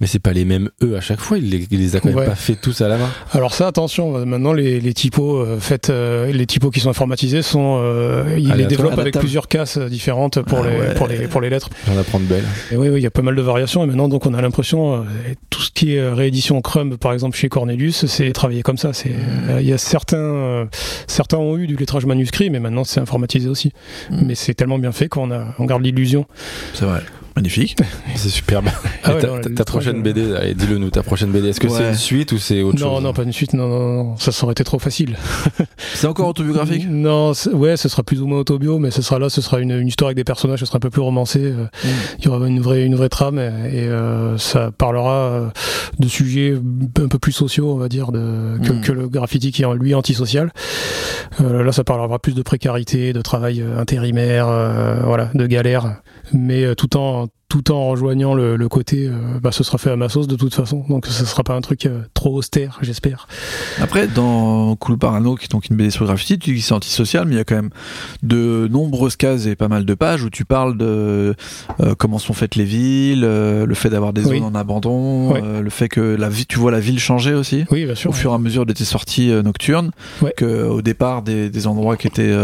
Mais 0.00 0.08
c'est 0.08 0.18
pas 0.18 0.32
les 0.32 0.44
mêmes 0.44 0.70
eux 0.82 0.96
à 0.96 1.00
chaque 1.00 1.20
fois, 1.20 1.38
il 1.38 1.50
les, 1.50 1.68
il 1.70 1.78
les 1.78 1.94
a 1.94 2.00
quand 2.00 2.08
même 2.08 2.18
Ouais. 2.18 2.26
pas 2.26 2.34
fait 2.34 2.56
tous 2.56 2.80
à 2.80 2.88
la 2.88 2.98
main. 2.98 3.08
Alors 3.32 3.54
ça, 3.54 3.68
attention, 3.68 4.26
maintenant 4.26 4.52
les, 4.52 4.80
les 4.80 4.92
typos 4.92 5.38
euh, 5.38 5.58
faites, 5.60 5.88
euh, 5.88 6.32
les 6.32 6.46
typos 6.46 6.70
qui 6.70 6.80
sont 6.80 6.90
informatisés 6.90 7.42
sont, 7.42 7.78
euh, 7.80 8.24
ils 8.36 8.52
les 8.54 8.66
développent 8.66 8.98
avec 8.98 9.16
plusieurs 9.16 9.46
casses 9.46 9.78
euh, 9.78 9.88
différentes 9.88 10.42
pour 10.42 10.58
Ah 10.64 10.68
les 10.68 10.76
ouais. 10.80 10.94
pour 10.94 11.06
les 11.06 11.28
pour 11.28 11.40
les 11.40 11.48
lettres. 11.48 11.70
J'en 11.86 11.96
apprends 11.96 12.18
de 12.18 12.24
belles. 12.24 12.44
Et 12.72 12.76
oui, 12.76 12.88
oui, 12.88 12.98
il 13.00 13.02
y 13.04 13.06
a 13.06 13.10
pas 13.12 13.22
mal 13.22 13.36
de 13.36 13.40
variations 13.42 13.84
et 13.84 13.86
maintenant 13.86 14.08
donc 14.08 14.26
on 14.26 14.34
a 14.34 14.42
l'impression 14.42 14.94
euh, 14.96 15.02
tout 15.50 15.62
ce 15.62 15.70
qui 15.70 15.94
est 15.94 16.08
réédition 16.12 16.60
Crumb 16.60 16.96
par 16.96 17.12
exemple 17.12 17.36
chez 17.36 17.48
Cornelius, 17.48 18.06
c'est 18.06 18.32
travaillé 18.32 18.62
comme 18.62 18.78
ça. 18.78 18.92
C'est 18.92 19.12
euh, 19.48 19.60
il 19.60 19.68
y 19.68 19.72
a 19.72 19.78
certains 19.78 20.16
euh, 20.18 20.64
certains 21.06 21.38
ont 21.38 21.56
eu 21.56 21.68
du 21.68 21.76
lettrage 21.76 22.04
manuscrit, 22.04 22.50
mais 22.50 22.58
maintenant 22.58 22.82
c'est 22.82 23.00
informatisé 23.00 23.48
aussi. 23.48 23.72
Mm. 24.10 24.22
Mais 24.26 24.34
c'est 24.34 24.54
tellement 24.54 24.78
bien 24.80 24.90
fait 24.92 25.08
qu'on 25.08 25.30
a 25.30 25.54
on 25.60 25.66
garde 25.66 25.84
l'illusion. 25.84 26.26
C'est 26.74 26.84
vrai. 26.84 27.00
Magnifique. 27.36 27.76
C'est 28.14 28.28
superbe. 28.28 28.66
Ah 29.02 29.14
ouais, 29.14 29.20
ta, 29.20 29.26
non, 29.26 29.40
ta- 29.40 29.64
prochaine. 29.64 30.02
BD, 30.02 30.34
allez, 30.36 30.54
dis-le 30.54 30.78
nous, 30.78 30.90
ta 30.90 31.02
prochaine 31.02 31.30
BD. 31.32 31.48
Est-ce 31.48 31.58
que 31.60 31.68
c'est 31.68 31.88
une 31.88 31.94
suite 31.94 32.30
ou 32.32 32.38
c'est 32.38 32.62
autre 32.62 32.78
Non, 32.80 32.94
chose 32.94 33.02
non, 33.02 33.12
pas 33.12 33.22
une 33.24 33.32
suite, 33.32 33.54
non, 33.54 33.66
non, 33.68 34.04
non, 34.04 34.16
ça, 34.18 34.30
ça 34.32 34.44
aurait 34.44 34.52
été 34.52 34.62
trop 34.64 34.78
facile. 34.78 35.16
C'est 35.94 36.06
encore 36.06 36.28
autobiographique? 36.28 36.86
Non, 36.88 37.32
ouais, 37.52 37.76
ce 37.76 37.88
sera 37.88 38.02
plus 38.02 38.20
ou 38.22 38.26
moins 38.26 38.38
autobio, 38.38 38.78
mais 38.78 38.90
ce 38.90 39.02
sera 39.02 39.18
là, 39.18 39.28
ce 39.30 39.40
sera 39.40 39.58
une, 39.60 39.72
une 39.72 39.88
histoire 39.88 40.08
avec 40.08 40.16
des 40.16 40.24
personnages, 40.24 40.60
ce 40.60 40.66
sera 40.66 40.76
un 40.76 40.80
peu 40.80 40.90
plus 40.90 41.00
romancé. 41.02 41.40
euh, 41.42 41.64
Mm. 41.64 41.88
Il 42.20 42.24
y 42.24 42.28
aura 42.28 42.46
une 42.46 42.60
vraie, 42.60 42.84
une 42.84 42.94
vraie 42.94 43.08
trame 43.08 43.38
et, 43.38 43.42
et, 43.78 43.88
euh, 43.88 44.38
ça 44.38 44.70
parlera 44.76 45.12
euh, 45.14 45.48
de 45.98 46.08
sujets 46.08 46.54
un 47.02 47.08
peu 47.08 47.18
plus 47.18 47.32
sociaux, 47.32 47.72
on 47.72 47.76
va 47.76 47.88
dire, 47.88 48.12
de, 48.12 48.58
que, 48.64 48.72
Mm. 48.72 48.80
que 48.80 48.92
le 48.92 49.08
graffiti 49.08 49.50
qui 49.52 49.62
est 49.62 49.74
lui 49.74 49.94
antisocial. 49.94 50.52
Euh, 51.40 51.62
là, 51.64 51.72
ça 51.72 51.82
parlera 51.84 52.18
plus 52.18 52.34
de 52.34 52.42
précarité, 52.42 53.12
de 53.12 53.20
travail 53.22 53.60
euh, 53.60 53.78
intérimaire, 53.78 54.46
euh, 54.48 55.00
voilà, 55.04 55.30
de 55.34 55.46
galère, 55.46 55.96
mais 56.32 56.64
euh, 56.64 56.74
tout 56.74 56.96
en 56.96 57.28
tout 57.54 57.70
en 57.70 57.86
rejoignant 57.90 58.34
le, 58.34 58.56
le 58.56 58.68
côté, 58.68 59.06
euh, 59.06 59.38
bah, 59.40 59.52
ce 59.52 59.62
sera 59.62 59.78
fait 59.78 59.90
à 59.90 59.94
ma 59.94 60.08
sauce 60.08 60.26
de 60.26 60.34
toute 60.34 60.52
façon, 60.56 60.84
donc 60.88 61.06
ce 61.06 61.24
sera 61.24 61.44
pas 61.44 61.54
un 61.54 61.60
truc 61.60 61.86
euh, 61.86 62.00
trop 62.12 62.34
austère, 62.34 62.78
j'espère. 62.82 63.28
Après, 63.80 64.08
dans 64.08 64.74
Cool 64.74 64.98
Parano, 64.98 65.36
qui 65.36 65.44
est 65.44 65.52
donc 65.52 65.66
une 65.70 65.76
BD 65.76 65.90
sur 65.90 66.04
graffiti, 66.04 66.36
tu 66.36 66.52
dis 66.52 66.60
que 66.60 66.66
c'est 66.66 66.74
antisocial, 66.74 67.26
mais 67.26 67.34
il 67.34 67.38
y 67.38 67.40
a 67.40 67.44
quand 67.44 67.54
même 67.54 67.70
de 68.24 68.66
nombreuses 68.72 69.14
cases 69.14 69.46
et 69.46 69.54
pas 69.54 69.68
mal 69.68 69.84
de 69.84 69.94
pages 69.94 70.24
où 70.24 70.30
tu 70.30 70.44
parles 70.44 70.76
de 70.76 71.36
euh, 71.80 71.94
comment 71.96 72.18
sont 72.18 72.32
faites 72.32 72.56
les 72.56 72.64
villes, 72.64 73.20
le 73.20 73.74
fait 73.74 73.88
d'avoir 73.90 74.12
des 74.12 74.26
Oui. 74.26 74.38
zones 74.40 74.46
en 74.48 74.54
abandon, 74.58 75.34
le 75.34 75.70
fait 75.70 75.88
que 75.88 76.00
la 76.00 76.28
vie, 76.28 76.46
tu 76.46 76.58
vois 76.58 76.72
la 76.72 76.80
ville 76.80 76.98
changer 76.98 77.34
aussi. 77.34 77.64
Oui, 77.70 77.84
bien 77.84 77.94
sûr. 77.94 78.10
Au 78.10 78.14
fur 78.14 78.32
et 78.32 78.34
à 78.34 78.38
mesure 78.38 78.66
de 78.66 78.72
tes 78.72 78.84
sorties 78.84 79.28
nocturnes, 79.44 79.92
Ouais. 80.22 80.32
que 80.36 80.64
au 80.66 80.82
départ 80.82 81.22
des, 81.22 81.50
des 81.50 81.66
endroits 81.68 81.96
qui 81.96 82.08
étaient 82.08 82.34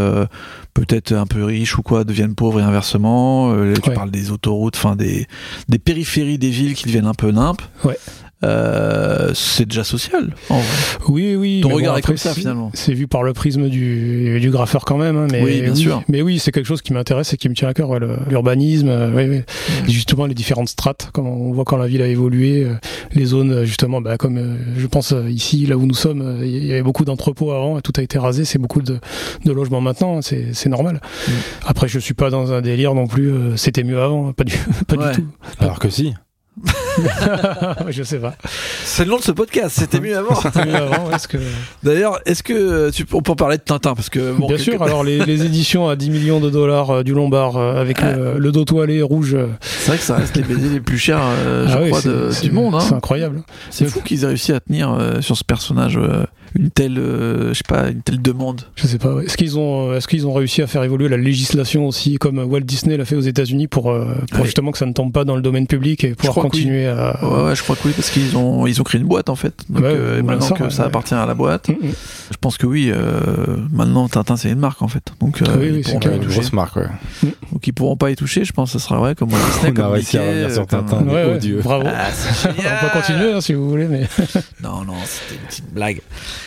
peut-être 0.72 1.12
un 1.12 1.26
peu 1.26 1.44
riches 1.44 1.76
ou 1.78 1.82
quoi 1.82 2.04
deviennent 2.04 2.36
pauvres 2.36 2.60
et 2.60 2.62
inversement. 2.62 3.52
Tu 3.74 3.88
Ouais. 3.90 3.94
parles 3.94 4.10
des 4.12 4.30
autoroutes, 4.30 4.76
enfin 4.76 4.94
des 5.00 5.78
périphéries 5.78 6.38
des 6.38 6.50
villes 6.50 6.74
qui 6.74 6.84
deviennent 6.86 7.06
un 7.06 7.14
peu 7.14 7.30
nimpes. 7.30 7.62
Ouais. 7.84 7.98
Euh, 8.42 9.32
c'est 9.34 9.66
déjà 9.66 9.84
social. 9.84 10.34
en 10.48 10.58
vrai. 10.58 10.64
Oui, 11.08 11.36
oui. 11.36 11.60
Ton 11.62 11.68
mais 11.68 11.74
regard 11.74 11.96
est 11.96 11.98
après, 11.98 12.12
comme 12.12 12.16
ça, 12.16 12.30
c'est- 12.32 12.40
finalement. 12.40 12.70
C'est 12.74 12.94
vu 12.94 13.06
par 13.06 13.22
le 13.22 13.32
prisme 13.34 13.68
du, 13.68 14.40
du 14.40 14.50
graffeur 14.50 14.84
quand 14.86 14.96
même. 14.96 15.16
hein, 15.16 15.26
mais 15.30 15.42
Oui, 15.42 15.60
bien 15.60 15.74
sûr. 15.74 16.02
Mais 16.08 16.22
oui, 16.22 16.38
c'est 16.38 16.50
quelque 16.50 16.64
chose 16.66 16.80
qui 16.82 16.92
m'intéresse 16.94 17.32
et 17.34 17.36
qui 17.36 17.48
me 17.48 17.54
tient 17.54 17.68
à 17.68 17.74
cœur. 17.74 17.90
ouais, 17.90 17.98
L'urbanisme, 18.30 18.88
euh, 18.88 19.10
oui, 19.14 19.24
oui. 19.28 19.42
Justement 19.92 20.24
les 20.26 20.34
différentes 20.34 20.68
strates, 20.70 21.10
comme 21.12 21.26
on 21.26 21.52
voit 21.52 21.64
quand 21.64 21.76
la 21.76 21.86
ville 21.86 22.02
a 22.02 22.06
évolué, 22.06 22.64
euh, 22.64 22.74
les 23.12 23.26
zones 23.26 23.52
euh, 23.52 23.64
justement, 23.64 24.00
bah, 24.00 24.16
comme 24.16 24.38
euh, 24.38 24.56
je 24.76 24.86
pense 24.86 25.14
ici, 25.28 25.66
là 25.66 25.76
où 25.76 25.84
nous 25.86 25.94
sommes, 25.94 26.22
euh, 26.22 26.46
il 26.46 26.64
y 26.64 26.72
avait 26.72 26.82
beaucoup 26.82 27.04
d'entrepôts 27.04 27.52
avant, 27.52 27.78
et 27.78 27.82
tout 27.82 27.92
a 27.96 28.02
été 28.02 28.18
rasé, 28.18 28.44
c'est 28.46 28.58
beaucoup 28.58 28.80
de, 28.82 28.98
de 29.44 29.52
logements 29.52 29.80
maintenant, 29.82 30.16
hein, 30.18 30.22
c'est 30.22 30.54
c'est 30.54 30.68
normal. 30.68 31.00
Mm. 31.28 31.30
Après, 31.66 31.88
je 31.88 31.98
suis 31.98 32.14
pas 32.14 32.30
dans 32.30 32.52
un 32.52 32.62
délire 32.62 32.94
non 32.94 33.06
plus. 33.06 33.30
euh, 33.30 33.56
C'était 33.56 33.84
mieux 33.84 34.00
avant, 34.00 34.32
pas 34.32 34.44
du, 34.44 34.54
pas 34.88 34.96
Ouais. 34.96 35.10
du 35.12 35.16
tout. 35.22 35.26
Alors 35.58 35.78
que 35.78 35.90
si. 35.90 36.14
je 37.88 38.02
sais 38.02 38.18
pas. 38.18 38.34
C'est 38.84 39.04
le 39.04 39.10
nom 39.10 39.16
de 39.18 39.22
ce 39.22 39.32
podcast. 39.32 39.76
C'était 39.78 40.00
mieux 40.00 40.16
avant. 40.16 40.34
C'était 40.34 40.64
mieux 40.66 40.74
avant, 40.74 41.04
ouais, 41.04 41.10
parce 41.10 41.26
que. 41.26 41.38
D'ailleurs, 41.82 42.20
est-ce 42.26 42.42
que 42.42 42.90
tu, 42.90 43.06
on 43.12 43.22
peut 43.22 43.32
en 43.32 43.36
parler 43.36 43.56
de 43.56 43.62
Tintin 43.62 43.94
parce 43.94 44.10
que 44.10 44.32
bon, 44.32 44.46
Bien 44.46 44.56
quelque- 44.56 44.72
sûr, 44.72 44.82
alors 44.82 45.04
les, 45.04 45.24
les 45.24 45.44
éditions 45.44 45.88
à 45.88 45.96
10 45.96 46.10
millions 46.10 46.40
de 46.40 46.50
dollars 46.50 46.90
euh, 46.90 47.02
du 47.02 47.12
Lombard 47.14 47.56
euh, 47.56 47.80
avec 47.80 47.98
Ah. 48.02 48.12
le, 48.12 48.38
le 48.38 48.52
dos 48.52 48.64
toilé 48.64 49.02
rouge. 49.02 49.34
euh, 49.34 49.46
c'est 49.60 49.88
vrai 49.88 49.98
que 49.98 50.04
ça 50.04 50.16
reste 50.16 50.36
les 50.36 50.42
BD 50.42 50.68
les 50.68 50.80
plus 50.80 50.98
chers, 50.98 51.20
je 51.20 51.72
ah 51.72 51.80
oui, 51.82 51.88
crois, 51.88 52.00
c'est- 52.00 52.08
de- 52.08 52.30
c'est- 52.30 52.42
du 52.48 52.52
monde. 52.52 52.76
C'est 52.80 52.92
Hein. 52.94 52.96
incroyable. 52.98 53.42
C'est 53.70 53.86
fou 53.86 54.00
qu'ils 54.00 54.24
aient 54.24 54.28
réussi 54.28 54.52
à 54.52 54.60
tenir 54.60 54.96
sur 55.20 55.36
ce 55.36 55.44
personnage 55.44 55.98
une 56.58 56.70
telle, 56.70 56.98
euh, 56.98 57.50
je 57.50 57.58
sais 57.58 57.64
pas, 57.68 57.90
une 57.90 58.02
telle 58.02 58.20
demande. 58.20 58.62
Je 58.74 58.88
sais 58.88 58.98
pas. 58.98 59.14
ouais. 59.14 59.24
Est-ce 59.26 59.36
qu'ils 59.36 59.56
ont, 59.56 59.94
est-ce 59.94 60.08
qu'ils 60.08 60.26
ont 60.26 60.32
réussi 60.32 60.62
à 60.62 60.66
faire 60.66 60.82
évoluer 60.82 61.08
la 61.08 61.16
législation 61.16 61.86
aussi, 61.86 62.16
comme 62.16 62.38
Walt 62.40 62.60
Disney 62.62 62.96
l'a 62.96 63.04
fait 63.04 63.14
aux 63.14 63.20
États-Unis, 63.20 63.68
pour, 63.68 63.92
euh, 63.92 64.06
justement 64.42 64.72
que 64.72 64.78
ça 64.78 64.86
ne 64.86 64.92
tombe 64.92 65.12
pas 65.12 65.24
dans 65.24 65.36
le 65.36 65.42
domaine 65.42 65.68
public 65.68 66.02
et 66.02 66.14
pouvoir 66.16 66.34
oui. 66.38 66.50
Continuer 66.80 66.86
à. 66.88 67.24
Ouais, 67.24 67.44
ouais, 67.48 67.54
je 67.56 67.62
crois 67.62 67.76
que 67.76 67.82
oui, 67.86 67.92
parce 67.94 68.10
qu'ils 68.10 68.36
ont, 68.36 68.66
ils 68.66 68.80
ont 68.80 68.84
créé 68.84 69.00
une 69.00 69.06
boîte 69.06 69.28
en 69.28 69.36
fait. 69.36 69.54
Donc 69.68 69.82
Ouais, 69.82 69.90
euh, 69.92 70.22
maintenant 70.22 70.46
ça, 70.46 70.54
que 70.54 70.64
ouais, 70.64 70.70
ça 70.70 70.84
appartient 70.84 71.14
à 71.14 71.26
la 71.26 71.34
boîte, 71.34 71.68
Mm, 71.68 71.72
mm. 71.72 71.92
je 72.32 72.36
pense 72.40 72.56
que 72.58 72.66
oui. 72.66 72.90
euh, 72.94 73.56
maintenant, 73.72 74.08
Tintin 74.08 74.36
c'est 74.36 74.50
une 74.50 74.58
marque 74.58 74.82
en 74.82 74.88
fait. 74.88 75.04
Donc, 75.20 75.42
euh, 75.42 75.46
Oui, 75.58 75.68
oui, 75.70 75.78
ils 75.78 75.84
c'est 75.86 75.98
clair. 75.98 76.18
pas 76.18 76.22
Une 76.24 76.30
grosse 76.30 76.52
marque, 76.52 76.76
ouais. 76.76 76.86
Donc 77.52 77.66
ils 77.66 77.72
pourront 77.72 77.96
pas 77.96 78.10
y 78.10 78.16
toucher. 78.16 78.44
Je 78.44 78.52
pense 78.52 78.72
que 78.72 78.78
ce 78.78 78.84
sera 78.84 78.98
vrai 78.98 79.14
comme 79.14 79.28
Disney, 79.28 79.70
On 79.70 79.72
comme 79.74 79.84
a 79.84 79.88
réussi 79.90 80.18
à 80.18 80.22
revenir 80.22 80.50
sur 80.52 80.66
comme- 80.66 80.86
Tintin. 80.86 81.04
Ouais, 81.06 81.24
ouais, 81.26 81.34
odieux. 81.36 81.60
bravo. 81.62 81.84
Ah, 81.86 82.08
c'est 82.12 82.48
On 82.48 82.52
peut 82.52 82.92
continuer 82.92 83.32
hein, 83.32 83.40
si 83.40 83.54
vous 83.54 83.68
voulez, 83.68 83.86
mais 83.86 84.08
Non, 84.62 84.84
non, 84.84 84.94
c'était 85.04 85.40
une 85.40 85.46
petite 85.46 85.72
blague. 85.72 86.00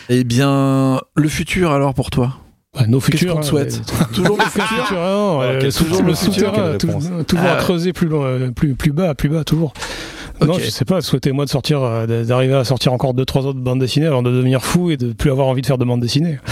Eh 0.09 0.23
bien, 0.23 0.99
le 1.15 1.27
futur 1.29 1.71
alors 1.71 1.93
pour 1.93 2.09
toi? 2.09 2.37
Bah, 2.75 2.85
nos 2.87 2.99
Qu'est-ce 2.99 3.17
futurs. 3.19 3.35
qu'on 3.35 3.41
te 3.41 3.45
hein, 3.45 3.49
souhaite? 3.49 3.81
Toujours 4.13 4.35
le 4.35 4.43
Futur, 4.45 4.65
hein, 4.93 4.95
Alors, 4.97 5.41
euh, 5.43 5.59
toujours 5.69 6.01
le 6.01 6.15
futur, 6.15 6.51
toujours 6.79 7.45
Ah. 7.47 7.53
à 7.53 7.55
creuser 7.57 7.93
plus 7.93 8.07
loin, 8.07 8.25
euh, 8.25 8.49
plus, 8.51 8.73
plus 8.73 8.91
bas, 8.91 9.13
plus 9.13 9.29
bas, 9.29 9.43
toujours. 9.43 9.73
Non, 10.41 10.53
je 10.59 10.69
sais 10.69 10.85
pas, 10.85 11.01
souhaitez-moi 11.01 11.45
de 11.45 11.49
sortir, 11.49 11.81
euh, 11.83 12.23
d'arriver 12.25 12.53
à 12.55 12.63
sortir 12.63 12.91
encore 12.91 13.13
deux, 13.13 13.25
trois 13.25 13.45
autres 13.45 13.59
bandes 13.59 13.79
dessinées 13.79 14.07
avant 14.07 14.23
de 14.23 14.31
devenir 14.31 14.63
fou 14.63 14.89
et 14.91 14.97
de 14.97 15.13
plus 15.13 15.31
avoir 15.31 15.47
envie 15.47 15.61
de 15.61 15.67
faire 15.67 15.77
de 15.77 15.85
bandes 15.85 16.01
dessinées. 16.01 16.39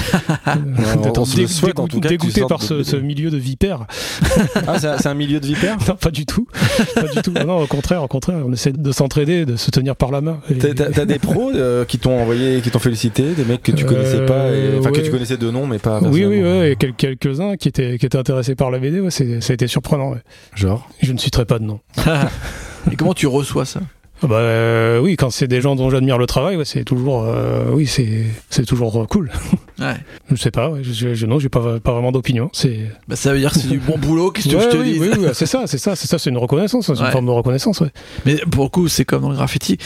Euh, 0.48 0.96
D'être 1.04 1.20
en 1.20 1.24
dégoûté- 1.24 2.48
par 2.48 2.62
ce, 2.62 2.96
milieu 2.96 3.30
de 3.32 3.38
vipères. 3.38 3.86
Ah, 4.68 4.78
c'est 4.80 5.08
un 5.08 5.14
milieu 5.14 5.40
de 5.40 5.46
vipère? 5.46 5.78
Non, 5.88 5.96
pas 5.96 6.12
du 6.12 6.26
tout. 6.26 6.48
Pas 6.96 7.08
du 7.08 7.22
tout. 7.22 7.32
Non, 7.34 7.62
au 7.62 7.68
contraire, 7.68 8.04
au 8.04 8.08
contraire, 8.08 8.38
on 8.46 8.52
essaie 8.54 8.72
de 8.72 8.92
s'entraider, 8.92 9.46
de 9.46 9.56
se 9.56 9.72
tenir 9.72 9.96
par 9.96 10.12
la 10.12 10.22
main. 10.22 10.40
Et- 10.50 10.58
T'as- 10.74 11.06
des 11.06 11.20
pros 11.20 11.52
euh, 11.54 11.86
qui 11.86 11.98
t'ont 12.00 12.20
envoyé, 12.20 12.62
qui 12.62 12.70
t'ont 12.72 12.80
félicité, 12.80 13.34
des 13.34 13.44
mecs 13.46 13.64
que 13.64 13.72
tu 13.72 13.84
Euh, 13.86 13.88
connaissais 13.88 14.26
pas, 14.26 14.52
et- 14.52 14.78
enfin 14.80 14.92
que 14.92 15.00
tu 15.02 15.12
connaissais 15.12 15.38
de 15.38 15.50
nom, 15.52 15.68
mais 15.68 15.80
pas. 15.80 16.00
Oui, 16.02 16.26
oui, 16.26 16.42
ouais, 16.42 16.72
et 16.72 16.76
quel- 16.76 16.94
quelques-uns 16.94 17.56
qui 17.58 17.68
étaient, 17.68 17.98
qui 17.98 18.06
étaient 18.06 18.18
intéressés 18.18 18.56
par 18.56 18.72
la 18.72 18.80
BD, 18.80 19.00
ouais, 19.00 19.12
c'est- 19.12 19.42
ça 19.42 19.52
a 19.52 19.54
été 19.56 19.68
surprenant. 19.68 20.12
ouais. 20.12 20.22
Genre? 20.56 20.88
Je 21.02 21.12
ne 21.14 21.18
citerai 21.18 21.46
pas 21.46 21.60
de 21.60 21.66
nom. 21.66 21.80
Et 22.92 22.96
comment 22.96 23.14
tu 23.14 23.28
reçois 23.28 23.66
ça? 23.66 23.82
Ah 24.24 24.28
Bah 24.28 24.36
euh, 24.36 25.00
oui, 25.00 25.16
quand 25.16 25.32
c'est 25.32 25.48
des 25.48 25.62
gens 25.62 25.76
dont 25.76 25.90
j'admire 25.90 26.20
le 26.20 26.28
travail, 26.28 26.56
ouais, 26.56 26.66
c'est 26.66 26.84
toujours, 26.84 27.24
euh, 27.26 27.66
oui, 27.72 27.88
c'est, 27.88 28.24
c'est 28.52 28.66
toujours 28.66 29.02
euh, 29.02 29.06
cool. 29.06 29.32
Ouais. 29.80 29.96
Je 30.30 30.36
sais 30.36 30.52
pas, 30.52 30.70
ouais, 30.70 30.84
je, 30.84 31.16
je, 31.16 31.26
non, 31.26 31.40
j'ai 31.40 31.50
pas, 31.50 31.80
pas 31.80 31.92
vraiment 31.92 32.12
d'opinion. 32.12 32.52
C'est, 32.54 32.82
Bah, 33.08 33.16
ça 33.16 33.34
veut 33.34 33.40
dire 33.40 33.52
que 33.52 33.58
c'est 33.58 33.68
du 33.68 33.80
bon 33.80 33.98
boulot. 33.98 34.30
Qu'est-ce 34.30 34.48
que 34.50 34.56
Ouais, 34.56 34.62
je 34.66 34.70
te 34.70 34.78
oui, 34.78 34.98
oui, 35.00 35.10
oui, 35.18 35.28
c'est 35.34 35.48
ça, 35.48 35.64
c'est 35.66 35.80
ça, 35.80 35.96
c'est 35.96 36.06
ça, 36.08 36.20
c'est 36.20 36.30
une 36.30 36.38
reconnaissance, 36.38 36.86
c'est 36.86 37.00
une 37.04 37.12
forme 37.12 37.26
de 37.26 37.32
reconnaissance. 37.32 37.82
Mais 38.28 38.36
pour 38.52 38.66
le 38.66 38.70
coup, 38.70 38.88
c'est 38.88 39.06
comme 39.06 39.24
dans 39.24 39.30
le 39.32 39.36
graffiti. 39.36 39.78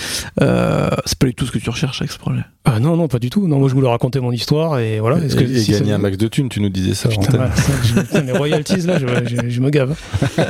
Euh, 0.42 0.90
c'est 1.06 1.18
pas 1.18 1.28
du 1.28 1.34
tout 1.34 1.46
ce 1.46 1.52
que 1.54 1.60
tu 1.60 1.70
recherches 1.70 2.02
avec 2.02 2.12
ce 2.12 2.18
projet. 2.20 2.42
Ah 2.68 2.80
non, 2.80 2.98
non, 2.98 3.08
pas 3.08 3.20
du 3.20 3.30
tout. 3.30 3.48
Non, 3.48 3.60
moi 3.60 3.70
je 3.70 3.76
voulais 3.76 3.88
raconter 3.88 4.20
mon 4.20 4.32
histoire 4.32 4.80
et 4.80 5.00
voilà. 5.00 5.20
Et, 5.20 5.26
Est-ce 5.26 5.36
que 5.36 5.44
et 5.44 5.60
si 5.60 5.72
ça- 5.74 5.80
gagner 5.80 5.94
un 5.94 5.98
max 6.00 6.18
de 6.18 6.28
thunes, 6.28 6.50
tu 6.50 6.60
nous 6.62 6.70
disais 6.70 6.94
ça. 6.96 7.10
en 7.10 7.12
Putain, 7.12 7.24
antenne. 7.24 7.36
voilà, 7.38 7.56
ça, 7.56 7.72
je- 7.84 8.00
putain, 8.02 8.22
les 8.22 8.32
royalties 8.32 8.82
là, 8.88 8.98
je, 9.00 9.06
je- 9.36 9.50
je 9.50 9.62
me 9.62 9.70
gave. 9.70 9.96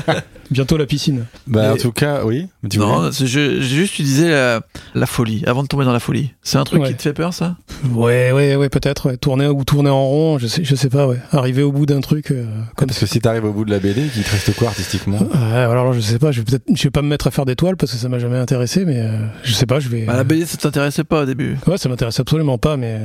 Bientôt 0.51 0.77
la 0.77 0.85
piscine. 0.85 1.25
Bah, 1.47 1.73
en 1.73 1.77
tout 1.77 1.91
cas, 1.91 2.23
oui. 2.23 2.47
non, 2.77 3.09
je, 3.11 3.59
juste 3.61 3.95
tu 3.95 4.03
disais 4.03 4.29
la, 4.29 4.61
la 4.93 5.05
folie. 5.07 5.43
Avant 5.47 5.63
de 5.63 5.67
tomber 5.67 5.85
dans 5.85 5.91
la 5.93 5.99
folie, 5.99 6.33
c'est 6.43 6.57
un 6.59 6.63
truc 6.63 6.83
Ouais. 6.83 6.89
qui 6.89 6.95
te 6.95 7.01
fait 7.01 7.13
peur, 7.13 7.33
ça? 7.33 7.55
Ouais, 7.91 8.31
ouais, 8.31 8.55
ouais, 8.55 8.69
peut-être. 8.69 9.07
Ouais. 9.09 9.17
Tourner 9.17 9.47
ou 9.47 9.63
tourner 9.63 9.89
en 9.89 10.05
rond, 10.05 10.37
je 10.37 10.45
sais, 10.45 10.63
je 10.63 10.75
sais 10.75 10.89
pas. 10.89 11.07
Ouais. 11.07 11.17
Arriver 11.31 11.63
au 11.63 11.71
bout 11.71 11.87
d'un 11.87 11.99
truc 11.99 12.29
euh, 12.29 12.45
comme 12.75 12.87
Parce 12.87 12.99
que 12.99 13.07
si 13.07 13.19
t'arrives 13.19 13.45
au 13.45 13.53
bout 13.53 13.65
de 13.65 13.71
la 13.71 13.79
BD, 13.79 14.03
qu'il 14.07 14.21
te 14.23 14.29
reste 14.29 14.55
quoi 14.55 14.67
artistiquement? 14.67 15.17
Ouais, 15.17 15.57
alors 15.57 15.93
je 15.93 15.99
sais 15.99 16.19
pas, 16.19 16.31
je 16.31 16.41
vais 16.41 16.45
peut-être, 16.45 16.63
je 16.75 16.83
vais 16.83 16.91
pas 16.91 17.01
me 17.01 17.07
mettre 17.07 17.25
à 17.25 17.31
faire 17.31 17.45
des 17.45 17.55
toiles 17.55 17.75
parce 17.75 17.91
que 17.91 17.97
ça 17.97 18.07
m'a 18.07 18.19
jamais 18.19 18.37
intéressé, 18.37 18.85
mais 18.85 18.99
euh, 18.99 19.17
je 19.43 19.51
sais 19.51 19.65
pas, 19.65 19.79
je 19.79 19.89
vais. 19.89 20.01
bah, 20.05 20.15
La 20.15 20.23
BD, 20.23 20.45
ça 20.45 20.57
t'intéressait 20.57 21.03
pas 21.03 21.23
au 21.23 21.25
début. 21.25 21.57
Ouais, 21.65 21.79
ça 21.79 21.89
m'intéresse 22.05 22.19
absolument 22.19 22.57
pas, 22.57 22.77
mais 22.77 22.99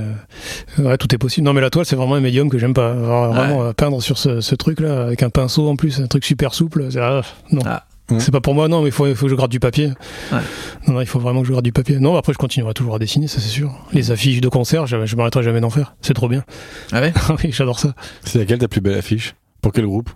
euh, 0.79 0.83
ouais, 0.85 0.99
tout 0.99 1.13
est 1.15 1.19
possible. 1.19 1.47
Non, 1.47 1.53
mais 1.53 1.61
la 1.61 1.71
toile, 1.71 1.87
c'est 1.87 1.97
vraiment 1.97 2.15
un 2.17 2.21
médium 2.21 2.49
que 2.51 2.59
j'aime 2.59 2.75
pas. 2.75 2.93
Alors, 2.93 3.33
Vraiment, 3.33 3.63
euh, 3.65 3.73
peindre 3.73 4.03
sur 4.03 4.19
ce, 4.19 4.41
ce 4.41 4.55
truc-là 4.55 5.03
avec 5.05 5.23
un 5.23 5.31
pinceau 5.31 5.69
en 5.69 5.77
plus, 5.77 6.01
un 6.01 6.07
truc 6.07 6.25
super 6.25 6.55
souple, 6.55 6.87
c'est- 6.91 7.01
ah, 7.01 7.23
non. 7.53 7.63
Ah. 7.65 7.85
C'est 8.19 8.33
pas 8.33 8.41
pour 8.41 8.55
moi, 8.57 8.67
non, 8.67 8.81
mais 8.83 8.89
il 8.89 8.93
faut, 8.93 9.07
faut 9.15 9.27
que 9.27 9.31
je 9.31 9.37
gratte 9.37 9.53
du 9.53 9.61
papier. 9.61 9.93
Ouais. 10.33 10.39
Non, 10.89 10.95
non, 10.95 11.01
il 11.01 11.07
faut 11.07 11.21
vraiment 11.21 11.43
que 11.43 11.47
je 11.47 11.53
gratte 11.53 11.65
du 11.65 11.71
papier. 11.73 12.01
Non, 12.01 12.17
après, 12.17 12.33
je 12.33 12.39
continuerai 12.39 12.75
toujours 12.75 12.97
à 12.97 12.99
dessiner, 12.99 13.29
ça 13.29 13.39
c'est 13.41 13.49
sûr. 13.49 13.73
Les 13.93 14.11
affiches 14.11 14.41
de 14.41 14.49
concert, 14.49 14.87
je, 14.89 15.07
je 15.07 15.15
m'arrêterai 15.17 15.45
jamais 15.45 15.61
d'en 15.61 15.71
faire. 15.71 15.95
C'est 16.01 16.13
trop 16.15 16.29
bien. 16.29 16.43
Ah 16.91 17.01
ouais 17.01 17.13
oui, 17.45 17.53
j'adore 17.53 17.79
ça. 17.79 17.95
C'est 18.25 18.41
laquelle 18.41 18.59
ta 18.59 18.67
plus 18.67 18.81
belle 18.81 18.99
affiche? 18.99 19.35
Pour 19.63 19.71
quel 19.73 19.87
groupe? 19.87 20.11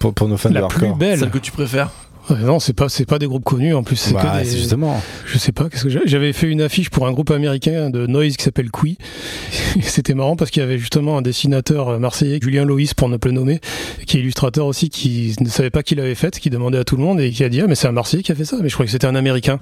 Pour, 0.00 0.14
pour 0.14 0.26
nos 0.28 0.36
fans 0.36 0.48
de 0.50 0.54
La 0.54 0.66
plus 0.66 0.78
hardcore. 0.84 0.96
belle. 0.96 1.18
Celle 1.20 1.30
que 1.30 1.38
tu 1.38 1.52
préfères 1.52 1.90
Ouais, 2.30 2.36
non, 2.42 2.58
c'est 2.58 2.72
pas, 2.72 2.88
c'est 2.88 3.04
pas 3.06 3.18
des 3.18 3.26
groupes 3.26 3.44
connus 3.44 3.72
en 3.74 3.82
plus. 3.84 3.96
C'est 3.96 4.12
Bah, 4.12 4.40
des... 4.42 4.50
justement. 4.50 5.00
Je 5.26 5.38
sais 5.38 5.52
pas, 5.52 5.68
qu'est-ce 5.68 5.84
que 5.84 6.06
j'avais 6.06 6.32
fait 6.32 6.48
une 6.48 6.60
affiche 6.60 6.90
pour 6.90 7.06
un 7.06 7.12
groupe 7.12 7.30
américain 7.30 7.88
de 7.90 8.06
noise 8.06 8.36
qui 8.36 8.42
s'appelle 8.44 8.70
Qui. 8.70 8.98
C'était 9.82 10.14
marrant 10.14 10.34
parce 10.36 10.50
qu'il 10.50 10.60
y 10.60 10.64
avait 10.64 10.78
justement 10.78 11.18
un 11.18 11.22
dessinateur 11.22 12.00
marseillais, 12.00 12.38
Julien 12.42 12.64
Loïs 12.64 12.94
pour 12.94 13.08
ne 13.08 13.16
pas 13.16 13.28
le 13.28 13.34
nommer, 13.34 13.60
qui 14.06 14.16
est 14.16 14.20
illustrateur 14.20 14.66
aussi, 14.66 14.88
qui 14.90 15.34
ne 15.40 15.48
savait 15.48 15.70
pas 15.70 15.82
qui 15.82 15.94
l'avait 15.94 16.14
faite, 16.16 16.40
qui 16.40 16.50
demandait 16.50 16.78
à 16.78 16.84
tout 16.84 16.96
le 16.96 17.02
monde 17.02 17.20
et 17.20 17.30
qui 17.30 17.44
a 17.44 17.48
dit 17.48 17.60
ah 17.60 17.66
mais 17.68 17.74
c'est 17.76 17.86
un 17.88 17.92
Marseillais 17.92 18.22
qui 18.22 18.32
a 18.32 18.34
fait 18.34 18.44
ça, 18.44 18.56
mais 18.62 18.68
je 18.68 18.74
croyais 18.74 18.86
que 18.86 18.92
c'était 18.92 19.06
un 19.06 19.14
Américain. 19.14 19.60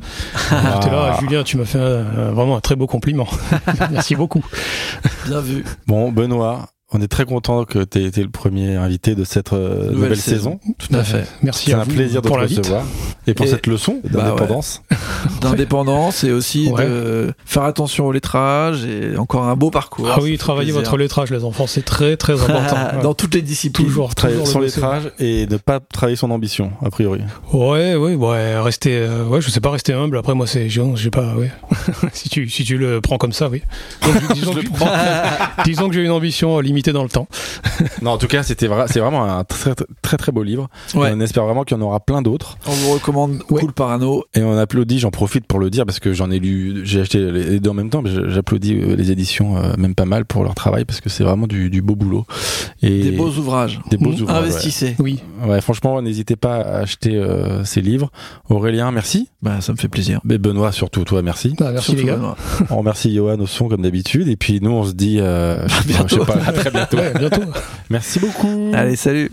Ah. 0.50 0.78
J'étais 0.82 0.94
là, 0.94 1.18
Julien, 1.20 1.42
tu 1.42 1.56
m'as 1.58 1.64
fait 1.66 1.78
un- 1.78 2.06
un- 2.06 2.32
vraiment 2.32 2.56
un 2.56 2.60
très 2.60 2.76
beau 2.76 2.86
compliment. 2.86 3.28
Merci 3.90 4.14
beaucoup. 4.14 4.44
Bien 5.26 5.40
vu. 5.40 5.64
Bon, 5.86 6.10
Benoît, 6.12 6.66
On 6.96 7.00
est 7.00 7.08
très 7.08 7.24
content 7.24 7.64
que 7.64 7.82
tu 7.82 7.98
aies 7.98 8.04
été 8.04 8.22
le 8.22 8.28
premier 8.30 8.76
invité 8.76 9.16
de 9.16 9.24
cette 9.24 9.52
euh, 9.52 9.90
nouvelle, 9.90 10.16
saison. 10.16 10.60
Tout 10.78 10.94
à 10.94 11.02
fait. 11.02 11.24
Merci 11.42 11.66
C'est 11.66 11.72
à 11.74 11.80
un 11.80 11.84
vous 11.84 11.90
plaisir 11.92 12.22
de 12.22 12.28
te 12.28 12.32
recevoir 12.32 12.84
et 13.26 13.34
pour 13.34 13.46
Et- 13.46 13.48
cette 13.48 13.66
leçon 13.66 13.98
Bah 14.04 14.22
d'indépendance. 14.22 14.82
D'indépendance 15.40 16.22
et 16.24 16.30
aussi 16.30 16.68
Ouais. 16.70 16.86
de 16.86 17.32
faire 17.44 17.64
attention 17.64 18.06
au 18.06 18.12
lettrage 18.12 18.84
et 18.84 19.16
encore 19.16 19.42
un 19.44 19.56
beau 19.56 19.70
parcours. 19.70 20.08
Ah 20.08 20.18
oui, 20.22 20.38
travaillez 20.38 20.66
plaisir. 20.72 20.82
votre 20.82 20.96
lettrage, 20.96 21.30
les 21.32 21.42
enfants, 21.44 21.66
c'est 21.66 21.84
très 21.84 22.16
très 22.16 22.40
important. 22.48 23.02
Dans 23.02 23.14
toutes 23.14 23.34
les 23.34 23.42
disciplines. 23.42 23.86
Toujours, 23.86 24.14
Travailler 24.14 24.38
toujours 24.40 24.52
son 24.52 24.60
le 24.60 24.66
lettrage 24.66 25.10
et 25.18 25.46
ne 25.48 25.56
pas 25.56 25.80
travailler 25.80 26.16
son 26.16 26.30
ambition, 26.30 26.70
a 26.84 26.90
priori. 26.90 27.20
Ouais, 27.52 27.96
ouais, 27.96 28.14
ouais, 28.14 28.58
rester, 28.60 28.96
euh, 28.98 29.24
ouais, 29.24 29.40
je 29.40 29.50
sais 29.50 29.60
pas, 29.60 29.70
rester 29.70 29.92
humble. 29.94 30.16
Après, 30.18 30.34
moi, 30.34 30.46
c'est, 30.46 30.68
j'ai 30.68 31.10
pas, 31.10 31.34
ouais. 31.34 31.50
si 32.12 32.28
tu, 32.28 32.48
si 32.48 32.62
tu 32.64 32.78
le 32.78 33.00
prends 33.00 33.18
comme 33.18 33.32
ça, 33.32 33.48
oui. 33.48 33.62
Donc, 34.02 34.32
disons, 34.34 34.54
que, 34.54 35.62
disons 35.64 35.88
que 35.88 35.94
j'ai 35.94 36.04
une 36.04 36.10
ambition 36.12 36.58
euh, 36.58 36.60
dans 36.92 37.02
le 37.02 37.08
temps. 37.08 37.26
Non, 38.02 38.12
en 38.12 38.18
tout 38.18 38.26
cas, 38.26 38.42
c'était 38.42 38.66
vra- 38.68 38.86
c'est 38.88 39.00
vraiment 39.00 39.24
un 39.24 39.44
très 39.44 39.74
très 40.02 40.16
très 40.16 40.32
beau 40.32 40.42
livre. 40.42 40.68
Ouais. 40.94 41.10
On 41.14 41.20
espère 41.20 41.44
vraiment 41.44 41.64
qu'il 41.64 41.76
y 41.76 41.80
en 41.80 41.82
aura 41.84 42.00
plein 42.00 42.22
d'autres. 42.22 42.56
On 42.66 42.72
vous 42.72 42.92
recommande 42.94 43.42
Ouais. 43.50 43.60
Cool 43.60 43.72
Parano. 43.72 44.24
Et 44.34 44.42
on 44.42 44.56
applaudit, 44.56 44.98
j'en 44.98 45.10
profite 45.10 45.46
pour 45.46 45.58
le 45.58 45.70
dire 45.70 45.86
parce 45.86 46.00
que 46.00 46.12
j'en 46.12 46.30
ai 46.30 46.38
lu, 46.38 46.80
j'ai 46.84 47.00
acheté 47.00 47.18
les 47.30 47.60
deux 47.60 47.70
en 47.70 47.74
même 47.74 47.90
temps, 47.90 48.02
mais 48.02 48.10
j'applaudis 48.28 48.74
euh, 48.80 48.96
les 48.96 49.10
éditions 49.10 49.56
euh, 49.56 49.72
même 49.78 49.94
pas 49.94 50.04
mal 50.04 50.24
pour 50.24 50.44
leur 50.44 50.54
travail 50.54 50.84
parce 50.84 51.00
que 51.00 51.08
c'est 51.08 51.24
vraiment 51.24 51.46
du, 51.46 51.70
du 51.70 51.82
beau 51.82 51.96
boulot. 51.96 52.24
Et 52.82 53.02
Des 53.02 53.10
beaux 53.12 53.28
ouvrages. 53.30 53.80
des 53.90 53.96
beaux 53.96 54.10
Mmh. 54.10 54.22
ouvrages. 54.22 54.42
ouais. 54.42 54.48
Investissez. 54.48 54.96
Oui. 54.98 55.20
Ouais, 55.46 55.60
franchement, 55.60 56.00
n'hésitez 56.02 56.36
pas 56.36 56.56
à 56.56 56.78
acheter 56.80 57.16
euh, 57.16 57.64
ces 57.64 57.80
livres. 57.80 58.10
Aurélien, 58.48 58.90
merci. 58.92 59.28
Bah, 59.42 59.60
ça 59.60 59.72
me 59.72 59.76
fait 59.78 59.88
plaisir. 59.88 60.20
Mais 60.24 60.38
Benoît, 60.38 60.72
surtout 60.72 61.04
toi, 61.04 61.22
merci. 61.22 61.54
Ah, 61.60 61.70
merci 61.72 61.86
Surtout 61.92 62.00
les 62.00 62.06
gars. 62.06 62.16
Benoît. 62.16 62.36
on 62.70 62.76
remercie 62.78 63.14
Johan 63.14 63.38
au 63.40 63.46
son 63.46 63.68
comme 63.68 63.82
d'habitude. 63.82 64.28
Et 64.28 64.36
puis 64.36 64.60
nous, 64.60 64.70
on 64.70 64.84
se 64.84 64.92
dit, 64.92 65.18
euh, 65.20 65.66
je 66.08 66.14
sais 66.14 66.18
pas, 66.24 66.34
à 66.46 66.52
très 66.64 66.70
bientôt. 66.70 66.96
Ouais, 66.98 67.12
bientôt. 67.18 67.42
Merci 67.90 68.18
beaucoup. 68.18 68.72
Allez, 68.74 68.96
salut. 68.96 69.30